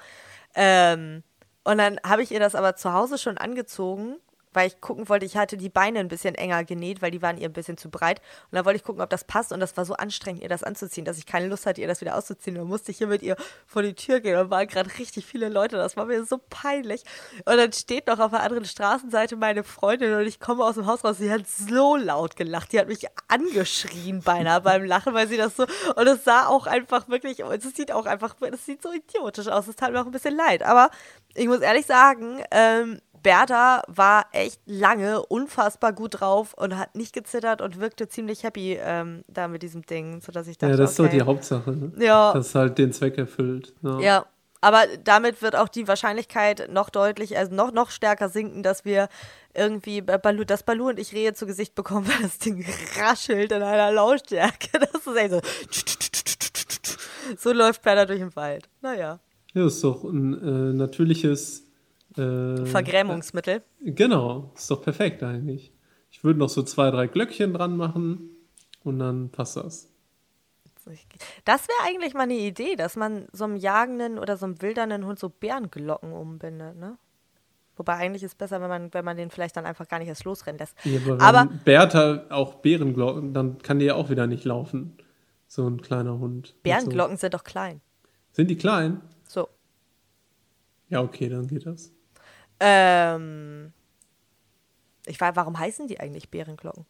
Ähm, 0.54 1.22
und 1.64 1.78
dann 1.78 1.98
habe 2.04 2.22
ich 2.22 2.32
ihr 2.32 2.40
das 2.40 2.54
aber 2.54 2.76
zu 2.76 2.92
Hause 2.92 3.18
schon 3.18 3.36
angezogen 3.36 4.16
weil 4.52 4.66
ich 4.66 4.80
gucken 4.80 5.08
wollte, 5.08 5.26
ich 5.26 5.36
hatte 5.36 5.56
die 5.56 5.68
Beine 5.68 6.00
ein 6.00 6.08
bisschen 6.08 6.34
enger 6.34 6.64
genäht, 6.64 7.02
weil 7.02 7.10
die 7.10 7.22
waren 7.22 7.38
ihr 7.38 7.48
ein 7.48 7.52
bisschen 7.52 7.76
zu 7.76 7.90
breit. 7.90 8.20
Und 8.50 8.56
dann 8.56 8.64
wollte 8.64 8.76
ich 8.76 8.84
gucken, 8.84 9.02
ob 9.02 9.10
das 9.10 9.24
passt. 9.24 9.52
Und 9.52 9.60
das 9.60 9.76
war 9.76 9.84
so 9.84 9.94
anstrengend, 9.94 10.42
ihr 10.42 10.48
das 10.48 10.62
anzuziehen, 10.62 11.04
dass 11.04 11.18
ich 11.18 11.26
keine 11.26 11.46
Lust 11.46 11.66
hatte, 11.66 11.80
ihr 11.80 11.86
das 11.86 12.00
wieder 12.00 12.16
auszuziehen. 12.16 12.56
Und 12.56 12.62
dann 12.62 12.68
musste 12.68 12.90
ich 12.90 12.98
hier 12.98 13.06
mit 13.06 13.22
ihr 13.22 13.36
vor 13.66 13.82
die 13.82 13.94
Tür 13.94 14.20
gehen. 14.20 14.38
Und 14.38 14.50
waren 14.50 14.66
gerade 14.66 14.90
richtig 14.98 15.26
viele 15.26 15.48
Leute. 15.48 15.76
Das 15.76 15.96
war 15.96 16.06
mir 16.06 16.24
so 16.24 16.38
peinlich. 16.50 17.02
Und 17.44 17.56
dann 17.56 17.72
steht 17.72 18.06
noch 18.06 18.18
auf 18.18 18.30
der 18.30 18.42
anderen 18.42 18.64
Straßenseite 18.64 19.36
meine 19.36 19.64
Freundin 19.64 20.14
und 20.14 20.26
ich 20.26 20.40
komme 20.40 20.64
aus 20.64 20.74
dem 20.74 20.86
Haus 20.86 21.04
raus. 21.04 21.18
Sie 21.18 21.30
hat 21.30 21.46
so 21.46 21.96
laut 21.96 22.36
gelacht. 22.36 22.72
Die 22.72 22.80
hat 22.80 22.88
mich 22.88 23.06
angeschrien 23.28 24.20
beinahe 24.20 24.60
beim 24.62 24.84
Lachen, 24.84 25.14
weil 25.14 25.28
sie 25.28 25.36
das 25.36 25.56
so. 25.56 25.66
Und 25.96 26.06
es 26.06 26.24
sah 26.24 26.46
auch 26.46 26.66
einfach 26.66 27.08
wirklich, 27.08 27.40
es 27.40 27.74
sieht 27.74 27.92
auch 27.92 28.06
einfach, 28.06 28.36
es 28.40 28.66
sieht 28.66 28.82
so 28.82 28.92
idiotisch 28.92 29.48
aus. 29.48 29.68
Es 29.68 29.76
tat 29.76 29.92
mir 29.92 30.00
auch 30.00 30.06
ein 30.06 30.12
bisschen 30.12 30.36
leid. 30.36 30.62
Aber 30.62 30.90
ich 31.34 31.46
muss 31.46 31.60
ehrlich 31.60 31.86
sagen, 31.86 32.42
ähm, 32.50 33.00
Bertha 33.22 33.82
war 33.86 34.26
echt 34.32 34.60
lange 34.66 35.24
unfassbar 35.26 35.92
gut 35.92 36.20
drauf 36.20 36.54
und 36.54 36.76
hat 36.78 36.94
nicht 36.96 37.12
gezittert 37.12 37.60
und 37.60 37.80
wirkte 37.80 38.08
ziemlich 38.08 38.42
happy 38.42 38.78
ähm, 38.80 39.24
da 39.28 39.48
mit 39.48 39.62
diesem 39.62 39.82
Ding, 39.82 40.20
sodass 40.20 40.48
ich 40.48 40.58
dachte, 40.58 40.72
Ja, 40.72 40.76
das 40.76 40.98
okay. 40.98 41.06
ist 41.06 41.12
doch 41.12 41.18
die 41.18 41.26
Hauptsache, 41.26 41.70
ne? 41.72 41.92
Ja. 41.98 42.32
Das 42.32 42.54
halt 42.54 42.78
den 42.78 42.92
Zweck 42.92 43.18
erfüllt. 43.18 43.74
Ja. 43.82 44.00
ja. 44.00 44.26
Aber 44.62 44.82
damit 45.04 45.40
wird 45.40 45.56
auch 45.56 45.68
die 45.68 45.88
Wahrscheinlichkeit 45.88 46.68
noch 46.70 46.90
deutlich, 46.90 47.38
also 47.38 47.54
noch, 47.54 47.72
noch 47.72 47.90
stärker 47.90 48.28
sinken, 48.28 48.62
dass 48.62 48.84
wir 48.84 49.08
irgendwie 49.54 50.02
Balu, 50.02 50.44
dass 50.44 50.64
Balu 50.64 50.88
und 50.88 50.98
ich 50.98 51.14
Rehe 51.14 51.32
zu 51.32 51.46
Gesicht 51.46 51.74
bekommen, 51.74 52.06
weil 52.08 52.22
das 52.22 52.38
Ding 52.38 52.64
raschelt 52.98 53.52
in 53.52 53.62
einer 53.62 53.92
Lautstärke. 53.92 54.68
Das 54.92 55.06
ist 55.06 55.16
echt 55.16 55.30
so. 55.30 55.40
So 57.38 57.52
läuft 57.52 57.82
Bertha 57.82 58.04
durch 58.06 58.18
den 58.18 58.34
Wald. 58.36 58.68
Naja. 58.80 59.20
Ja, 59.54 59.66
ist 59.66 59.82
doch 59.82 60.04
ein 60.04 60.34
äh, 60.34 60.72
natürliches 60.74 61.64
äh, 62.20 62.66
Vergrämungsmittel. 62.66 63.62
Äh, 63.84 63.92
genau, 63.92 64.52
ist 64.54 64.70
doch 64.70 64.82
perfekt 64.82 65.22
eigentlich. 65.22 65.72
Ich 66.10 66.24
würde 66.24 66.38
noch 66.38 66.48
so 66.48 66.62
zwei, 66.62 66.90
drei 66.90 67.06
Glöckchen 67.06 67.54
dran 67.54 67.76
machen 67.76 68.30
und 68.84 68.98
dann 68.98 69.30
passt 69.30 69.56
das. 69.56 69.90
Das 71.44 71.68
wäre 71.68 71.88
eigentlich 71.88 72.14
mal 72.14 72.22
eine 72.22 72.34
Idee, 72.34 72.74
dass 72.74 72.96
man 72.96 73.26
so 73.32 73.44
einem 73.44 73.56
jagenden 73.56 74.18
oder 74.18 74.36
so 74.36 74.46
einem 74.46 74.60
wildernden 74.60 75.06
Hund 75.06 75.18
so 75.18 75.28
Bärenglocken 75.28 76.12
umbindet, 76.12 76.76
ne? 76.76 76.98
Wobei 77.76 77.94
eigentlich 77.94 78.22
ist 78.22 78.32
es 78.32 78.34
besser, 78.34 78.60
wenn 78.60 78.68
man, 78.68 78.92
wenn 78.92 79.04
man 79.04 79.16
den 79.16 79.30
vielleicht 79.30 79.56
dann 79.56 79.64
einfach 79.64 79.88
gar 79.88 80.00
nicht 80.00 80.08
erst 80.08 80.24
losrennen 80.24 80.58
lässt. 80.58 80.76
Ja, 80.84 81.00
aber, 81.14 81.22
aber 81.22 81.52
Bertha 81.64 82.24
auch 82.28 82.56
Bärenglocken, 82.56 83.32
dann 83.32 83.56
kann 83.58 83.78
die 83.78 83.86
ja 83.86 83.94
auch 83.94 84.10
wieder 84.10 84.26
nicht 84.26 84.44
laufen. 84.44 84.98
So 85.46 85.66
ein 85.66 85.80
kleiner 85.80 86.18
Hund. 86.18 86.54
Bärenglocken 86.62 87.16
so. 87.16 87.20
sind 87.22 87.34
doch 87.34 87.44
klein. 87.44 87.80
Sind 88.32 88.50
die 88.50 88.56
klein? 88.56 89.00
So. 89.26 89.48
Ja, 90.88 91.00
okay, 91.00 91.30
dann 91.30 91.46
geht 91.46 91.64
das. 91.64 91.90
Ähm, 92.60 93.72
ich 95.06 95.20
weiß, 95.20 95.34
warum 95.34 95.58
heißen 95.58 95.86
die 95.86 95.98
eigentlich 95.98 96.30
Bärenglocken? 96.30 96.86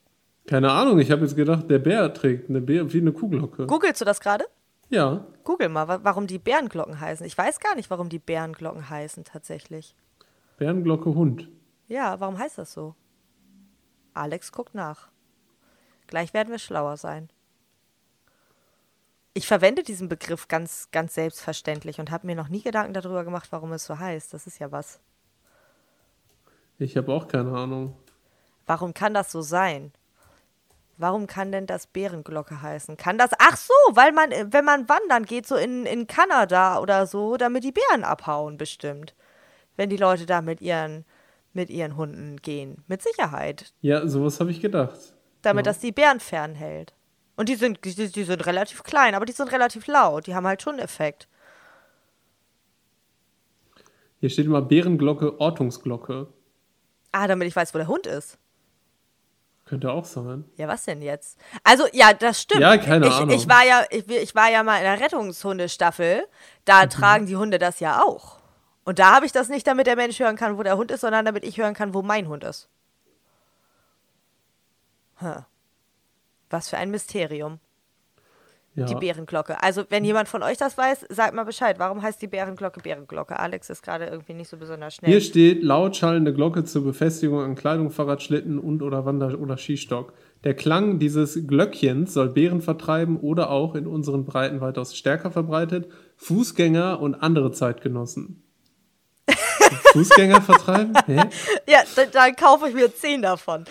Keine 0.46 0.72
Ahnung, 0.72 0.98
ich 0.98 1.10
habe 1.10 1.22
jetzt 1.22 1.36
gedacht, 1.36 1.70
der 1.70 1.78
Bär 1.78 2.12
trägt 2.12 2.50
eine 2.50 2.60
Bär, 2.60 2.92
wie 2.92 3.00
eine 3.00 3.12
Kuhglocke. 3.12 3.66
Googlest 3.66 4.00
du 4.00 4.04
das 4.04 4.20
gerade? 4.20 4.44
Ja. 4.88 5.24
Google 5.44 5.68
mal, 5.68 6.02
warum 6.02 6.26
die 6.26 6.40
Bärenglocken 6.40 6.98
heißen. 6.98 7.24
Ich 7.24 7.38
weiß 7.38 7.60
gar 7.60 7.76
nicht, 7.76 7.90
warum 7.90 8.08
die 8.08 8.18
Bärenglocken 8.18 8.90
heißen 8.90 9.24
tatsächlich. 9.24 9.94
Bärenglocke 10.58 11.14
Hund. 11.14 11.48
Ja, 11.86 12.18
warum 12.18 12.38
heißt 12.38 12.58
das 12.58 12.72
so? 12.72 12.94
Alex 14.12 14.50
guckt 14.50 14.74
nach. 14.74 15.08
Gleich 16.08 16.34
werden 16.34 16.50
wir 16.50 16.58
schlauer 16.58 16.96
sein. 16.96 17.30
Ich 19.32 19.46
verwende 19.46 19.84
diesen 19.84 20.08
Begriff 20.08 20.48
ganz, 20.48 20.88
ganz 20.90 21.14
selbstverständlich 21.14 22.00
und 22.00 22.10
habe 22.10 22.26
mir 22.26 22.34
noch 22.34 22.48
nie 22.48 22.62
Gedanken 22.62 22.94
darüber 22.94 23.22
gemacht, 23.22 23.52
warum 23.52 23.72
es 23.72 23.86
so 23.86 23.98
heißt. 23.98 24.34
Das 24.34 24.48
ist 24.48 24.58
ja 24.58 24.72
was. 24.72 25.00
Ich 26.80 26.96
habe 26.96 27.12
auch 27.12 27.28
keine 27.28 27.52
Ahnung. 27.52 27.94
Warum 28.66 28.94
kann 28.94 29.12
das 29.12 29.30
so 29.30 29.42
sein? 29.42 29.92
Warum 30.96 31.26
kann 31.26 31.52
denn 31.52 31.66
das 31.66 31.86
Bärenglocke 31.86 32.62
heißen? 32.62 32.96
Kann 32.96 33.18
das. 33.18 33.30
Ach 33.38 33.56
so, 33.56 33.74
weil 33.92 34.12
man, 34.12 34.30
wenn 34.52 34.64
man 34.64 34.88
wandern 34.88 35.24
geht, 35.24 35.46
so 35.46 35.56
in, 35.56 35.84
in 35.84 36.06
Kanada 36.06 36.80
oder 36.80 37.06
so, 37.06 37.36
damit 37.36 37.64
die 37.64 37.72
Bären 37.72 38.02
abhauen, 38.02 38.56
bestimmt. 38.56 39.14
Wenn 39.76 39.90
die 39.90 39.96
Leute 39.96 40.24
da 40.24 40.40
mit 40.40 40.62
ihren, 40.62 41.04
mit 41.52 41.68
ihren 41.68 41.96
Hunden 41.96 42.38
gehen. 42.38 42.82
Mit 42.86 43.02
Sicherheit. 43.02 43.72
Ja, 43.82 44.06
sowas 44.08 44.40
habe 44.40 44.50
ich 44.50 44.60
gedacht. 44.60 44.98
Damit 45.42 45.66
ja. 45.66 45.72
das 45.72 45.80
die 45.80 45.92
Bären 45.92 46.20
fernhält. 46.20 46.94
Und 47.36 47.48
die 47.48 47.56
sind, 47.56 47.84
die, 47.84 47.94
die 47.94 48.24
sind 48.24 48.46
relativ 48.46 48.84
klein, 48.84 49.14
aber 49.14 49.26
die 49.26 49.32
sind 49.32 49.52
relativ 49.52 49.86
laut. 49.86 50.26
Die 50.26 50.34
haben 50.34 50.46
halt 50.46 50.62
schon 50.62 50.78
Effekt. 50.78 51.28
Hier 54.20 54.30
steht 54.30 54.46
immer 54.46 54.62
Bärenglocke, 54.62 55.40
Ortungsglocke. 55.40 56.28
Ah, 57.12 57.26
damit 57.26 57.48
ich 57.48 57.56
weiß, 57.56 57.74
wo 57.74 57.78
der 57.78 57.88
Hund 57.88 58.06
ist. 58.06 58.38
Könnte 59.70 59.92
auch 59.92 60.04
sein. 60.04 60.44
Ja, 60.56 60.66
was 60.66 60.84
denn 60.84 61.00
jetzt? 61.00 61.38
Also, 61.62 61.86
ja, 61.92 62.12
das 62.12 62.42
stimmt. 62.42 62.60
Ja, 62.60 62.76
keine 62.76 63.06
ich, 63.06 63.12
Ahnung. 63.12 63.30
Ich 63.30 63.48
war 63.48 63.64
ja, 63.64 63.84
ich, 63.90 64.08
ich, 64.08 64.34
war 64.34 64.50
ja 64.50 64.64
mal 64.64 64.78
in 64.78 64.82
der 64.82 65.00
Rettungshundestaffel. 65.00 66.26
Da 66.64 66.84
mhm. 66.84 66.90
tragen 66.90 67.26
die 67.26 67.36
Hunde 67.36 67.60
das 67.60 67.78
ja 67.78 68.02
auch. 68.02 68.40
Und 68.84 68.98
da 68.98 69.14
habe 69.14 69.26
ich 69.26 69.32
das 69.32 69.48
nicht, 69.48 69.66
damit 69.66 69.86
der 69.86 69.94
Mensch 69.94 70.18
hören 70.18 70.34
kann, 70.34 70.58
wo 70.58 70.64
der 70.64 70.76
Hund 70.76 70.90
ist, 70.90 71.02
sondern 71.02 71.24
damit 71.24 71.44
ich 71.44 71.58
hören 71.58 71.74
kann, 71.74 71.94
wo 71.94 72.02
mein 72.02 72.26
Hund 72.26 72.42
ist. 72.42 72.68
Huh. 75.20 75.42
Was 76.48 76.68
für 76.68 76.76
ein 76.76 76.90
Mysterium. 76.90 77.60
Ja. 78.80 78.86
die 78.86 78.94
Bärenglocke. 78.94 79.62
Also, 79.62 79.84
wenn 79.88 80.04
jemand 80.04 80.28
von 80.28 80.42
euch 80.42 80.56
das 80.56 80.76
weiß, 80.76 81.06
sagt 81.08 81.34
mal 81.34 81.44
Bescheid. 81.44 81.78
Warum 81.78 82.02
heißt 82.02 82.20
die 82.20 82.26
Bärenglocke 82.26 82.80
Bärenglocke? 82.80 83.38
Alex 83.38 83.70
ist 83.70 83.82
gerade 83.82 84.06
irgendwie 84.06 84.34
nicht 84.34 84.48
so 84.48 84.56
besonders 84.56 84.94
schnell. 84.94 85.10
Hier 85.10 85.20
steht 85.20 85.62
laut 85.62 85.96
schallende 85.96 86.32
Glocke 86.32 86.64
zur 86.64 86.84
Befestigung 86.84 87.40
an 87.40 87.54
Kleidung, 87.54 87.90
Fahrrad, 87.90 88.22
Schlitten 88.22 88.58
und 88.58 88.82
oder 88.82 89.04
Wander- 89.04 89.38
oder 89.38 89.56
Skistock. 89.56 90.12
Der 90.44 90.54
Klang 90.54 90.98
dieses 90.98 91.46
Glöckchens 91.46 92.14
soll 92.14 92.30
Bären 92.30 92.62
vertreiben 92.62 93.18
oder 93.18 93.50
auch 93.50 93.74
in 93.74 93.86
unseren 93.86 94.24
Breiten 94.24 94.60
weitaus 94.60 94.96
stärker 94.96 95.30
verbreitet 95.30 95.88
Fußgänger 96.16 97.00
und 97.00 97.14
andere 97.14 97.52
Zeitgenossen. 97.52 98.42
Fußgänger 99.92 100.42
vertreiben? 100.42 100.92
Hä? 101.06 101.22
Ja, 101.66 101.80
dann, 101.96 102.08
dann, 102.12 102.36
kaufe 102.36 102.68
ich 102.68 102.74
mir 102.74 102.94
zehn 102.94 103.22
davon. 103.22 103.64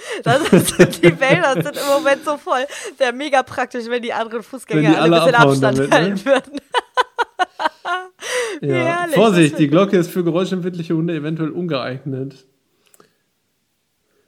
Ist, 0.51 1.03
die 1.03 1.19
Wälder 1.19 1.53
sind 1.53 1.77
im 1.77 1.87
Moment 1.87 2.23
so 2.25 2.37
voll. 2.37 2.65
Wäre 2.97 3.13
mega 3.13 3.43
praktisch, 3.43 3.85
wenn 3.87 4.01
die 4.01 4.13
anderen 4.13 4.43
Fußgänger 4.43 4.89
die 4.89 4.95
alle, 4.95 5.21
alle 5.21 5.37
ein 5.37 5.49
bisschen 5.49 5.65
Abstand 5.65 5.77
damit, 5.77 5.89
ne? 5.89 5.95
halten 5.95 6.13
ne? 6.13 6.25
würden. 6.25 6.61
ja. 8.61 8.75
Herrlich, 8.75 9.15
Vorsicht, 9.15 9.59
die 9.59 9.67
Glocke 9.67 9.97
ist 9.97 10.11
für 10.11 10.23
geräuschempfindliche 10.23 10.95
Hunde 10.95 11.13
eventuell 11.15 11.51
ungeeignet. 11.51 12.45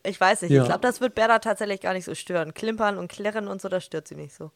Ich 0.04 0.20
weiß 0.20 0.42
nicht, 0.44 0.52
ja. 0.52 0.62
ich 0.62 0.68
glaube, 0.68 0.82
das 0.82 1.00
wird 1.00 1.16
Berda 1.16 1.40
tatsächlich 1.40 1.82
gar 1.82 1.94
nicht 1.94 2.06
so 2.06 2.16
stören. 2.16 2.54
Klimpern 2.54 2.98
und 2.98 3.12
Klirren 3.12 3.48
und 3.48 3.62
so, 3.62 3.70
das 3.70 3.86
stört 3.86 4.08
sie 4.08 4.16
nicht 4.16 4.34
so. 4.34 4.52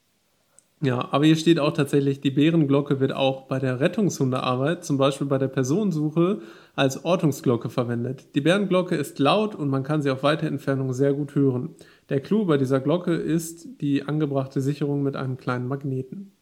Ja, 0.82 1.08
aber 1.12 1.26
hier 1.26 1.38
steht 1.38 1.60
auch 1.60 1.72
tatsächlich, 1.72 2.20
die 2.20 2.32
Bärenglocke 2.32 3.00
wird 3.00 3.14
auch 3.14 3.48
bei 3.48 3.60
der 3.60 3.80
Rettungshundearbeit, 3.80 4.84
zum 4.84 4.98
Beispiel 4.98 5.26
bei 5.26 5.38
der 5.38 5.48
Personensuche, 5.48 6.42
als 6.76 7.06
Ortungsglocke 7.06 7.70
verwendet. 7.70 8.36
Die 8.36 8.42
Bärenglocke 8.42 8.96
ist 8.96 9.18
laut 9.20 9.56
und 9.56 9.70
man 9.70 9.84
kann 9.84 10.02
sie 10.02 10.12
auf 10.12 10.22
weite 10.22 10.48
Entfernung 10.48 10.92
sehr 10.92 11.14
gut 11.14 11.34
hören. 11.34 11.76
Der 12.10 12.20
Clou 12.20 12.46
bei 12.46 12.58
dieser 12.58 12.82
Glocke 12.82 13.14
ist 13.14 13.82
die 13.82 14.04
angebrachte 14.04 14.60
Sicherung 14.60 15.02
mit 15.02 15.16
einem 15.16 15.38
kleinen 15.38 15.68
Magneten. 15.68 16.34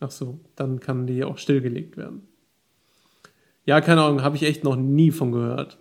Ach 0.00 0.12
so, 0.12 0.38
dann 0.54 0.78
kann 0.78 1.08
die 1.08 1.24
auch 1.24 1.38
stillgelegt 1.38 1.96
werden. 1.96 2.22
Ja, 3.64 3.80
keine 3.80 4.02
Ahnung, 4.02 4.22
habe 4.22 4.36
ich 4.36 4.44
echt 4.44 4.62
noch 4.62 4.76
nie 4.76 5.10
von 5.10 5.32
gehört. 5.32 5.78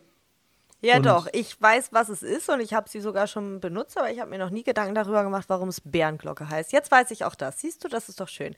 Ja, 0.82 0.98
und 0.98 1.06
doch. 1.06 1.28
Ich 1.34 1.60
weiß, 1.60 1.90
was 1.92 2.10
es 2.10 2.22
ist 2.22 2.50
und 2.50 2.60
ich 2.60 2.74
habe 2.74 2.90
sie 2.90 3.02
sogar 3.02 3.28
schon 3.28 3.60
benutzt, 3.60 3.98
aber 3.98 4.12
ich 4.12 4.20
habe 4.20 4.30
mir 4.30 4.38
noch 4.38 4.52
nie 4.52 4.64
Gedanken 4.64 4.96
darüber 4.96 5.24
gemacht, 5.24 5.46
warum 5.48 5.70
es 5.70 5.82
Bärenglocke 5.82 6.50
heißt. 6.50 6.72
Jetzt 6.72 6.92
weiß 6.92 7.12
ich 7.12 7.26
auch 7.26 7.36
das. 7.36 7.60
Siehst 7.60 7.84
du, 7.84 7.88
das 7.88 8.10
ist 8.10 8.20
doch 8.20 8.28
schön. 8.28 8.56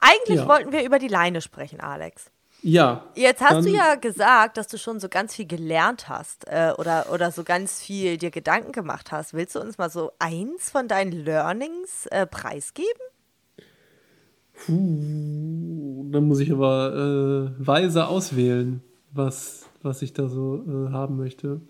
Eigentlich 0.00 0.40
ja. 0.40 0.48
wollten 0.48 0.72
wir 0.72 0.84
über 0.84 0.98
die 0.98 1.08
Leine 1.08 1.40
sprechen, 1.40 1.80
Alex. 1.80 2.30
Ja. 2.62 3.04
Jetzt 3.14 3.42
hast 3.42 3.66
du 3.66 3.70
ja 3.70 3.94
gesagt, 3.94 4.56
dass 4.56 4.68
du 4.68 4.78
schon 4.78 4.98
so 4.98 5.08
ganz 5.08 5.34
viel 5.34 5.46
gelernt 5.46 6.08
hast 6.08 6.46
äh, 6.48 6.72
oder, 6.78 7.12
oder 7.12 7.30
so 7.30 7.44
ganz 7.44 7.80
viel 7.80 8.16
dir 8.16 8.30
Gedanken 8.30 8.72
gemacht 8.72 9.12
hast. 9.12 9.34
Willst 9.34 9.54
du 9.54 9.60
uns 9.60 9.76
mal 9.76 9.90
so 9.90 10.12
eins 10.18 10.70
von 10.70 10.88
deinen 10.88 11.12
Learnings 11.12 12.06
äh, 12.06 12.26
preisgeben? 12.26 12.90
Puh, 14.54 16.08
dann 16.10 16.24
muss 16.24 16.40
ich 16.40 16.50
aber 16.50 17.52
äh, 17.58 17.66
weise 17.66 18.06
auswählen, 18.06 18.82
was 19.10 19.63
was 19.84 20.02
ich 20.02 20.12
da 20.12 20.28
so 20.28 20.64
äh, 20.66 20.92
haben 20.92 21.16
möchte. 21.16 21.60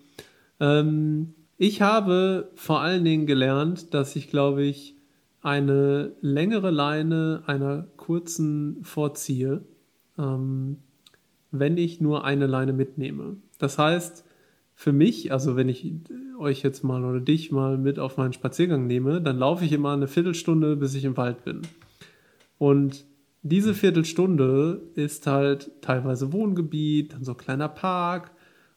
Ähm, 0.59 1.33
ich 1.57 1.81
habe 1.81 2.51
vor 2.55 2.81
allen 2.81 3.05
Dingen 3.05 3.25
gelernt, 3.25 3.93
dass 3.93 4.15
ich, 4.15 4.29
glaube 4.29 4.63
ich, 4.63 4.95
eine 5.41 6.13
längere 6.21 6.71
Leine 6.71 7.43
einer 7.45 7.87
kurzen 7.97 8.83
vorziehe, 8.83 9.63
ähm, 10.17 10.77
wenn 11.51 11.77
ich 11.77 12.01
nur 12.01 12.25
eine 12.25 12.47
Leine 12.47 12.73
mitnehme. 12.73 13.37
Das 13.59 13.77
heißt, 13.77 14.25
für 14.73 14.91
mich, 14.91 15.31
also 15.31 15.55
wenn 15.55 15.69
ich 15.69 15.93
euch 16.39 16.63
jetzt 16.63 16.83
mal 16.83 17.05
oder 17.05 17.21
dich 17.21 17.51
mal 17.51 17.77
mit 17.77 17.99
auf 17.99 18.17
meinen 18.17 18.33
Spaziergang 18.33 18.87
nehme, 18.87 19.21
dann 19.21 19.37
laufe 19.37 19.63
ich 19.63 19.71
immer 19.71 19.93
eine 19.93 20.07
Viertelstunde, 20.07 20.75
bis 20.75 20.95
ich 20.95 21.05
im 21.05 21.15
Wald 21.15 21.45
bin. 21.45 21.61
Und 22.57 23.05
diese 23.45 23.75
Viertelstunde 23.75 24.81
ist 24.95 25.27
halt 25.27 25.69
teilweise 25.81 26.33
Wohngebiet, 26.33 27.13
dann 27.13 27.23
so 27.23 27.33
ein 27.33 27.37
kleiner 27.37 27.69
Park. 27.69 28.31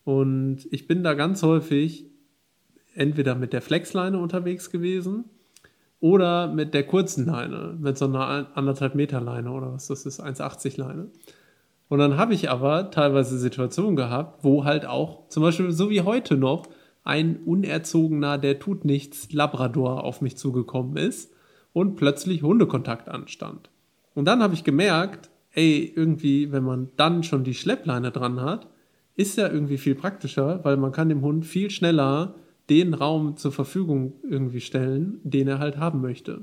Und 0.04 0.68
ich 0.70 0.87
bin 0.87 1.02
da 1.02 1.14
ganz 1.14 1.42
häufig 1.42 2.04
entweder 2.94 3.35
mit 3.35 3.54
der 3.54 3.62
Flexleine 3.62 4.18
unterwegs 4.18 4.70
gewesen 4.70 5.24
oder 6.00 6.52
mit 6.52 6.74
der 6.74 6.87
kurzen 6.87 7.24
Leine, 7.24 7.78
mit 7.81 7.96
so 7.96 8.04
einer 8.04 8.48
anderthalb 8.54 8.94
Meter 8.94 9.22
Leine 9.22 9.52
oder 9.52 9.72
was 9.72 9.87
das 9.87 10.04
ist, 10.04 10.22
1,80 10.22 10.78
Leine. 10.78 11.09
Und 11.88 11.98
dann 11.98 12.18
habe 12.18 12.35
ich 12.35 12.50
aber 12.50 12.90
teilweise 12.90 13.38
Situationen 13.38 13.96
gehabt, 13.96 14.44
wo 14.44 14.66
halt 14.66 14.85
auch, 14.85 15.28
zum 15.28 15.44
Beispiel 15.44 15.70
so 15.70 15.88
wie 15.88 16.02
heute 16.02 16.37
noch, 16.37 16.66
ein 17.04 17.38
unerzogener, 17.38 18.37
der 18.37 18.59
tut 18.59 18.85
nichts 18.85 19.33
Labrador 19.33 20.04
auf 20.04 20.20
mich 20.20 20.37
zugekommen 20.37 20.98
ist 20.98 21.33
und 21.72 21.96
plötzlich 21.96 22.42
Hundekontakt 22.42 23.09
anstand. 23.09 23.70
Und 24.18 24.24
dann 24.24 24.42
habe 24.42 24.52
ich 24.52 24.64
gemerkt, 24.64 25.31
ey, 25.52 25.92
irgendwie, 25.94 26.50
wenn 26.50 26.64
man 26.64 26.88
dann 26.96 27.22
schon 27.22 27.44
die 27.44 27.54
Schleppleine 27.54 28.11
dran 28.11 28.40
hat, 28.40 28.66
ist 29.14 29.38
ja 29.38 29.46
irgendwie 29.48 29.78
viel 29.78 29.94
praktischer, 29.94 30.59
weil 30.64 30.76
man 30.76 30.90
kann 30.90 31.09
dem 31.09 31.22
Hund 31.22 31.46
viel 31.46 31.70
schneller 31.70 32.35
den 32.68 32.94
Raum 32.94 33.37
zur 33.37 33.52
Verfügung 33.52 34.14
irgendwie 34.28 34.61
stellen, 34.61 35.20
den 35.22 35.46
er 35.46 35.61
halt 35.61 35.76
haben 35.76 36.00
möchte. 36.00 36.42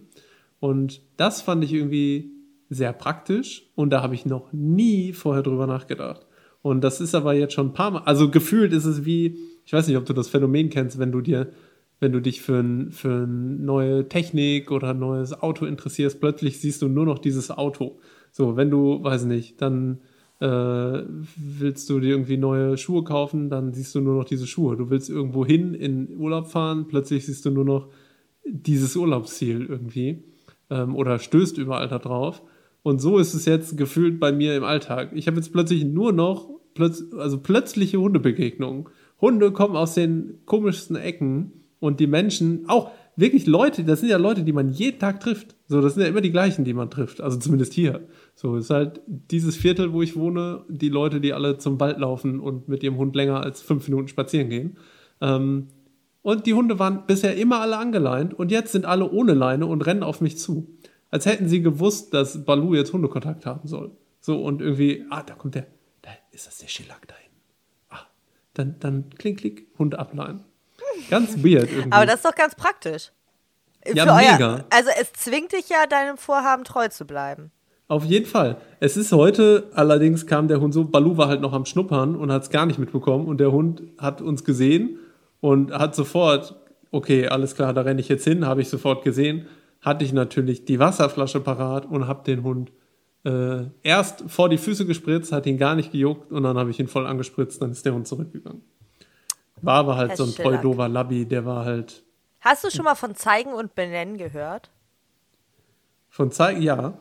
Und 0.61 1.01
das 1.17 1.41
fand 1.41 1.65
ich 1.65 1.73
irgendwie 1.73 2.31
sehr 2.69 2.93
praktisch 2.93 3.69
und 3.75 3.89
da 3.89 4.01
habe 4.01 4.15
ich 4.15 4.25
noch 4.25 4.53
nie 4.53 5.11
vorher 5.11 5.43
drüber 5.43 5.67
nachgedacht. 5.67 6.25
Und 6.61 6.81
das 6.81 7.01
ist 7.01 7.13
aber 7.13 7.33
jetzt 7.33 7.55
schon 7.55 7.67
ein 7.67 7.73
paar 7.73 7.91
Mal, 7.91 8.03
also 8.05 8.31
gefühlt 8.31 8.71
ist 8.71 8.85
es 8.85 9.03
wie, 9.03 9.37
ich 9.65 9.73
weiß 9.73 9.89
nicht, 9.89 9.97
ob 9.97 10.05
du 10.05 10.13
das 10.13 10.29
Phänomen 10.29 10.69
kennst, 10.69 10.97
wenn 10.97 11.11
du 11.11 11.19
dir 11.19 11.51
wenn 11.99 12.11
du 12.11 12.21
dich 12.21 12.41
für, 12.41 12.59
ein, 12.59 12.91
für 12.91 13.25
neue 13.27 14.07
Technik 14.09 14.71
oder 14.71 14.89
ein 14.89 14.99
neues 14.99 15.33
Auto 15.33 15.65
interessierst, 15.65 16.19
plötzlich 16.19 16.59
siehst 16.59 16.81
du 16.81 16.87
nur 16.87 17.05
noch 17.05 17.19
dieses 17.19 17.51
Auto. 17.51 17.99
So, 18.31 18.57
wenn 18.57 18.69
du, 18.69 19.03
weiß 19.03 19.25
nicht, 19.25 19.61
dann 19.61 19.99
äh, 20.39 21.03
willst 21.37 21.89
du 21.89 21.99
dir 21.99 22.09
irgendwie 22.09 22.37
neue 22.37 22.77
Schuhe 22.77 23.03
kaufen, 23.03 23.49
dann 23.49 23.73
siehst 23.73 23.95
du 23.95 24.01
nur 24.01 24.15
noch 24.15 24.25
diese 24.25 24.47
Schuhe. 24.47 24.75
Du 24.75 24.89
willst 24.89 25.09
irgendwo 25.09 25.45
hin 25.45 25.73
in 25.73 26.17
Urlaub 26.17 26.47
fahren, 26.47 26.87
plötzlich 26.87 27.25
siehst 27.25 27.45
du 27.45 27.51
nur 27.51 27.65
noch 27.65 27.87
dieses 28.43 28.95
Urlaubsziel 28.95 29.65
irgendwie 29.65 30.23
ähm, 30.69 30.95
oder 30.95 31.19
stößt 31.19 31.57
überall 31.57 31.87
da 31.87 31.99
drauf. 31.99 32.41
Und 32.83 32.99
so 32.99 33.17
ist 33.17 33.33
es 33.33 33.45
jetzt 33.45 33.77
gefühlt 33.77 34.19
bei 34.19 34.31
mir 34.31 34.55
im 34.55 34.63
Alltag. 34.63 35.11
Ich 35.15 35.27
habe 35.27 35.37
jetzt 35.37 35.51
plötzlich 35.51 35.85
nur 35.85 36.11
noch 36.11 36.49
plötz 36.73 37.03
also 37.17 37.39
plötzliche 37.39 37.99
Hundebegegnungen. 37.99 38.85
Hunde 39.19 39.51
kommen 39.51 39.75
aus 39.75 39.95
den 39.95 40.39
komischsten 40.45 40.95
Ecken 40.95 41.64
und 41.79 41.99
die 41.99 42.07
Menschen, 42.07 42.67
auch 42.67 42.91
wirklich 43.15 43.45
Leute, 43.45 43.83
das 43.83 44.01
sind 44.01 44.09
ja 44.09 44.17
Leute, 44.17 44.43
die 44.43 44.53
man 44.53 44.69
jeden 44.69 44.99
Tag 44.99 45.19
trifft. 45.19 45.55
So, 45.67 45.81
das 45.81 45.93
sind 45.93 46.03
ja 46.03 46.09
immer 46.09 46.21
die 46.21 46.31
gleichen, 46.31 46.65
die 46.65 46.73
man 46.73 46.89
trifft. 46.89 47.21
Also 47.21 47.37
zumindest 47.37 47.73
hier. 47.73 48.07
So, 48.35 48.55
ist 48.57 48.69
halt 48.69 49.01
dieses 49.07 49.55
Viertel, 49.55 49.93
wo 49.93 50.01
ich 50.01 50.15
wohne, 50.15 50.63
die 50.67 50.89
Leute, 50.89 51.21
die 51.21 51.33
alle 51.33 51.57
zum 51.57 51.79
Wald 51.79 51.99
laufen 51.99 52.39
und 52.39 52.67
mit 52.67 52.83
ihrem 52.83 52.97
Hund 52.97 53.15
länger 53.15 53.41
als 53.41 53.61
fünf 53.61 53.87
Minuten 53.87 54.07
spazieren 54.07 54.49
gehen. 54.49 54.77
Ähm, 55.21 55.67
und 56.21 56.47
die 56.47 56.53
Hunde 56.53 56.79
waren 56.79 57.05
bisher 57.05 57.37
immer 57.37 57.61
alle 57.61 57.77
angeleint 57.77 58.33
und 58.33 58.51
jetzt 58.51 58.71
sind 58.71 58.85
alle 58.85 59.11
ohne 59.11 59.33
Leine 59.33 59.67
und 59.67 59.85
rennen 59.85 60.03
auf 60.03 60.21
mich 60.21 60.37
zu. 60.37 60.67
Als 61.11 61.25
hätten 61.25 61.47
sie 61.47 61.61
gewusst, 61.61 62.13
dass 62.13 62.45
Balu 62.45 62.73
jetzt 62.73 62.93
Hundekontakt 62.93 63.45
haben 63.45 63.67
soll. 63.67 63.91
So, 64.19 64.41
und 64.41 64.59
irgendwie, 64.59 65.05
ah, 65.11 65.21
da 65.21 65.35
kommt 65.35 65.53
der, 65.53 65.67
da 66.01 66.09
ist 66.31 66.47
das 66.47 66.57
der 66.57 66.67
Schillag 66.67 67.07
da 67.07 67.15
hinten. 67.15 67.41
Ah, 67.89 68.07
dann, 68.55 68.75
dann 68.79 69.09
klick, 69.11 69.37
klick, 69.37 69.67
Hunde 69.77 69.99
ableihen. 69.99 70.43
Ganz 71.09 71.37
weird 71.43 71.69
irgendwie. 71.71 71.91
Aber 71.91 72.05
das 72.05 72.15
ist 72.15 72.25
doch 72.25 72.35
ganz 72.35 72.55
praktisch. 72.55 73.11
Ja, 73.93 74.05
Für 74.05 74.15
mega. 74.15 74.53
Euer, 74.55 74.65
also 74.71 74.89
es 74.99 75.13
zwingt 75.13 75.51
dich 75.51 75.69
ja, 75.69 75.85
deinem 75.87 76.17
Vorhaben 76.17 76.63
treu 76.63 76.87
zu 76.87 77.05
bleiben. 77.05 77.51
Auf 77.87 78.03
jeden 78.03 78.25
Fall. 78.25 78.57
Es 78.79 78.97
ist 78.97 79.11
heute, 79.11 79.69
allerdings 79.75 80.25
kam 80.25 80.47
der 80.47 80.59
Hund 80.59 80.73
so, 80.73 80.85
Balu 80.85 81.17
war 81.17 81.27
halt 81.27 81.41
noch 81.41 81.53
am 81.53 81.65
Schnuppern 81.65 82.15
und 82.15 82.31
hat 82.31 82.43
es 82.43 82.49
gar 82.49 82.65
nicht 82.65 82.79
mitbekommen 82.79 83.27
und 83.27 83.39
der 83.39 83.51
Hund 83.51 83.83
hat 83.99 84.21
uns 84.21 84.43
gesehen 84.43 84.97
und 85.39 85.71
hat 85.71 85.93
sofort, 85.93 86.55
okay, 86.89 87.27
alles 87.27 87.53
klar, 87.53 87.73
da 87.73 87.81
renne 87.81 88.01
ich 88.01 88.09
jetzt 88.09 88.23
hin, 88.23 88.47
habe 88.47 88.61
ich 88.61 88.69
sofort 88.69 89.03
gesehen, 89.03 89.45
hatte 89.81 90.03
ich 90.03 90.13
natürlich 90.13 90.65
die 90.65 90.79
Wasserflasche 90.79 91.41
parat 91.41 91.85
und 91.85 92.07
habe 92.07 92.23
den 92.23 92.41
Hund 92.41 92.71
äh, 93.23 93.65
erst 93.83 94.23
vor 94.27 94.49
die 94.49 94.57
Füße 94.57 94.87
gespritzt, 94.87 95.31
hat 95.31 95.45
ihn 95.45 95.59
gar 95.59 95.75
nicht 95.75 95.91
gejuckt 95.91 96.31
und 96.31 96.41
dann 96.41 96.57
habe 96.57 96.71
ich 96.71 96.79
ihn 96.79 96.87
voll 96.87 97.05
angespritzt, 97.05 97.61
dann 97.61 97.71
ist 97.71 97.85
der 97.85 97.93
Hund 97.93 98.07
zurückgegangen. 98.07 98.63
War 99.61 99.75
aber 99.75 99.95
halt 99.95 100.11
Herr 100.11 100.17
so 100.17 100.25
ein 100.25 100.35
treu 100.35 100.57
dover 100.57 100.87
Labby, 100.87 101.25
der 101.25 101.45
war 101.45 101.65
halt. 101.65 102.03
Hast 102.41 102.63
du 102.63 102.69
schon 102.69 102.85
mal 102.85 102.95
von 102.95 103.15
Zeigen 103.15 103.53
und 103.53 103.75
Benennen 103.75 104.17
gehört? 104.17 104.69
Von 106.09 106.31
Zeigen, 106.31 106.61
ja. 106.61 106.97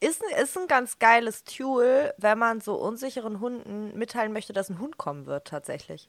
Ist 0.00 0.22
ein, 0.22 0.42
ist 0.42 0.56
ein 0.56 0.66
ganz 0.68 0.98
geiles 0.98 1.44
Tool, 1.44 2.12
wenn 2.18 2.38
man 2.38 2.60
so 2.60 2.74
unsicheren 2.74 3.40
Hunden 3.40 3.96
mitteilen 3.98 4.32
möchte, 4.32 4.52
dass 4.52 4.68
ein 4.68 4.78
Hund 4.78 4.98
kommen 4.98 5.26
wird, 5.26 5.46
tatsächlich. 5.46 6.08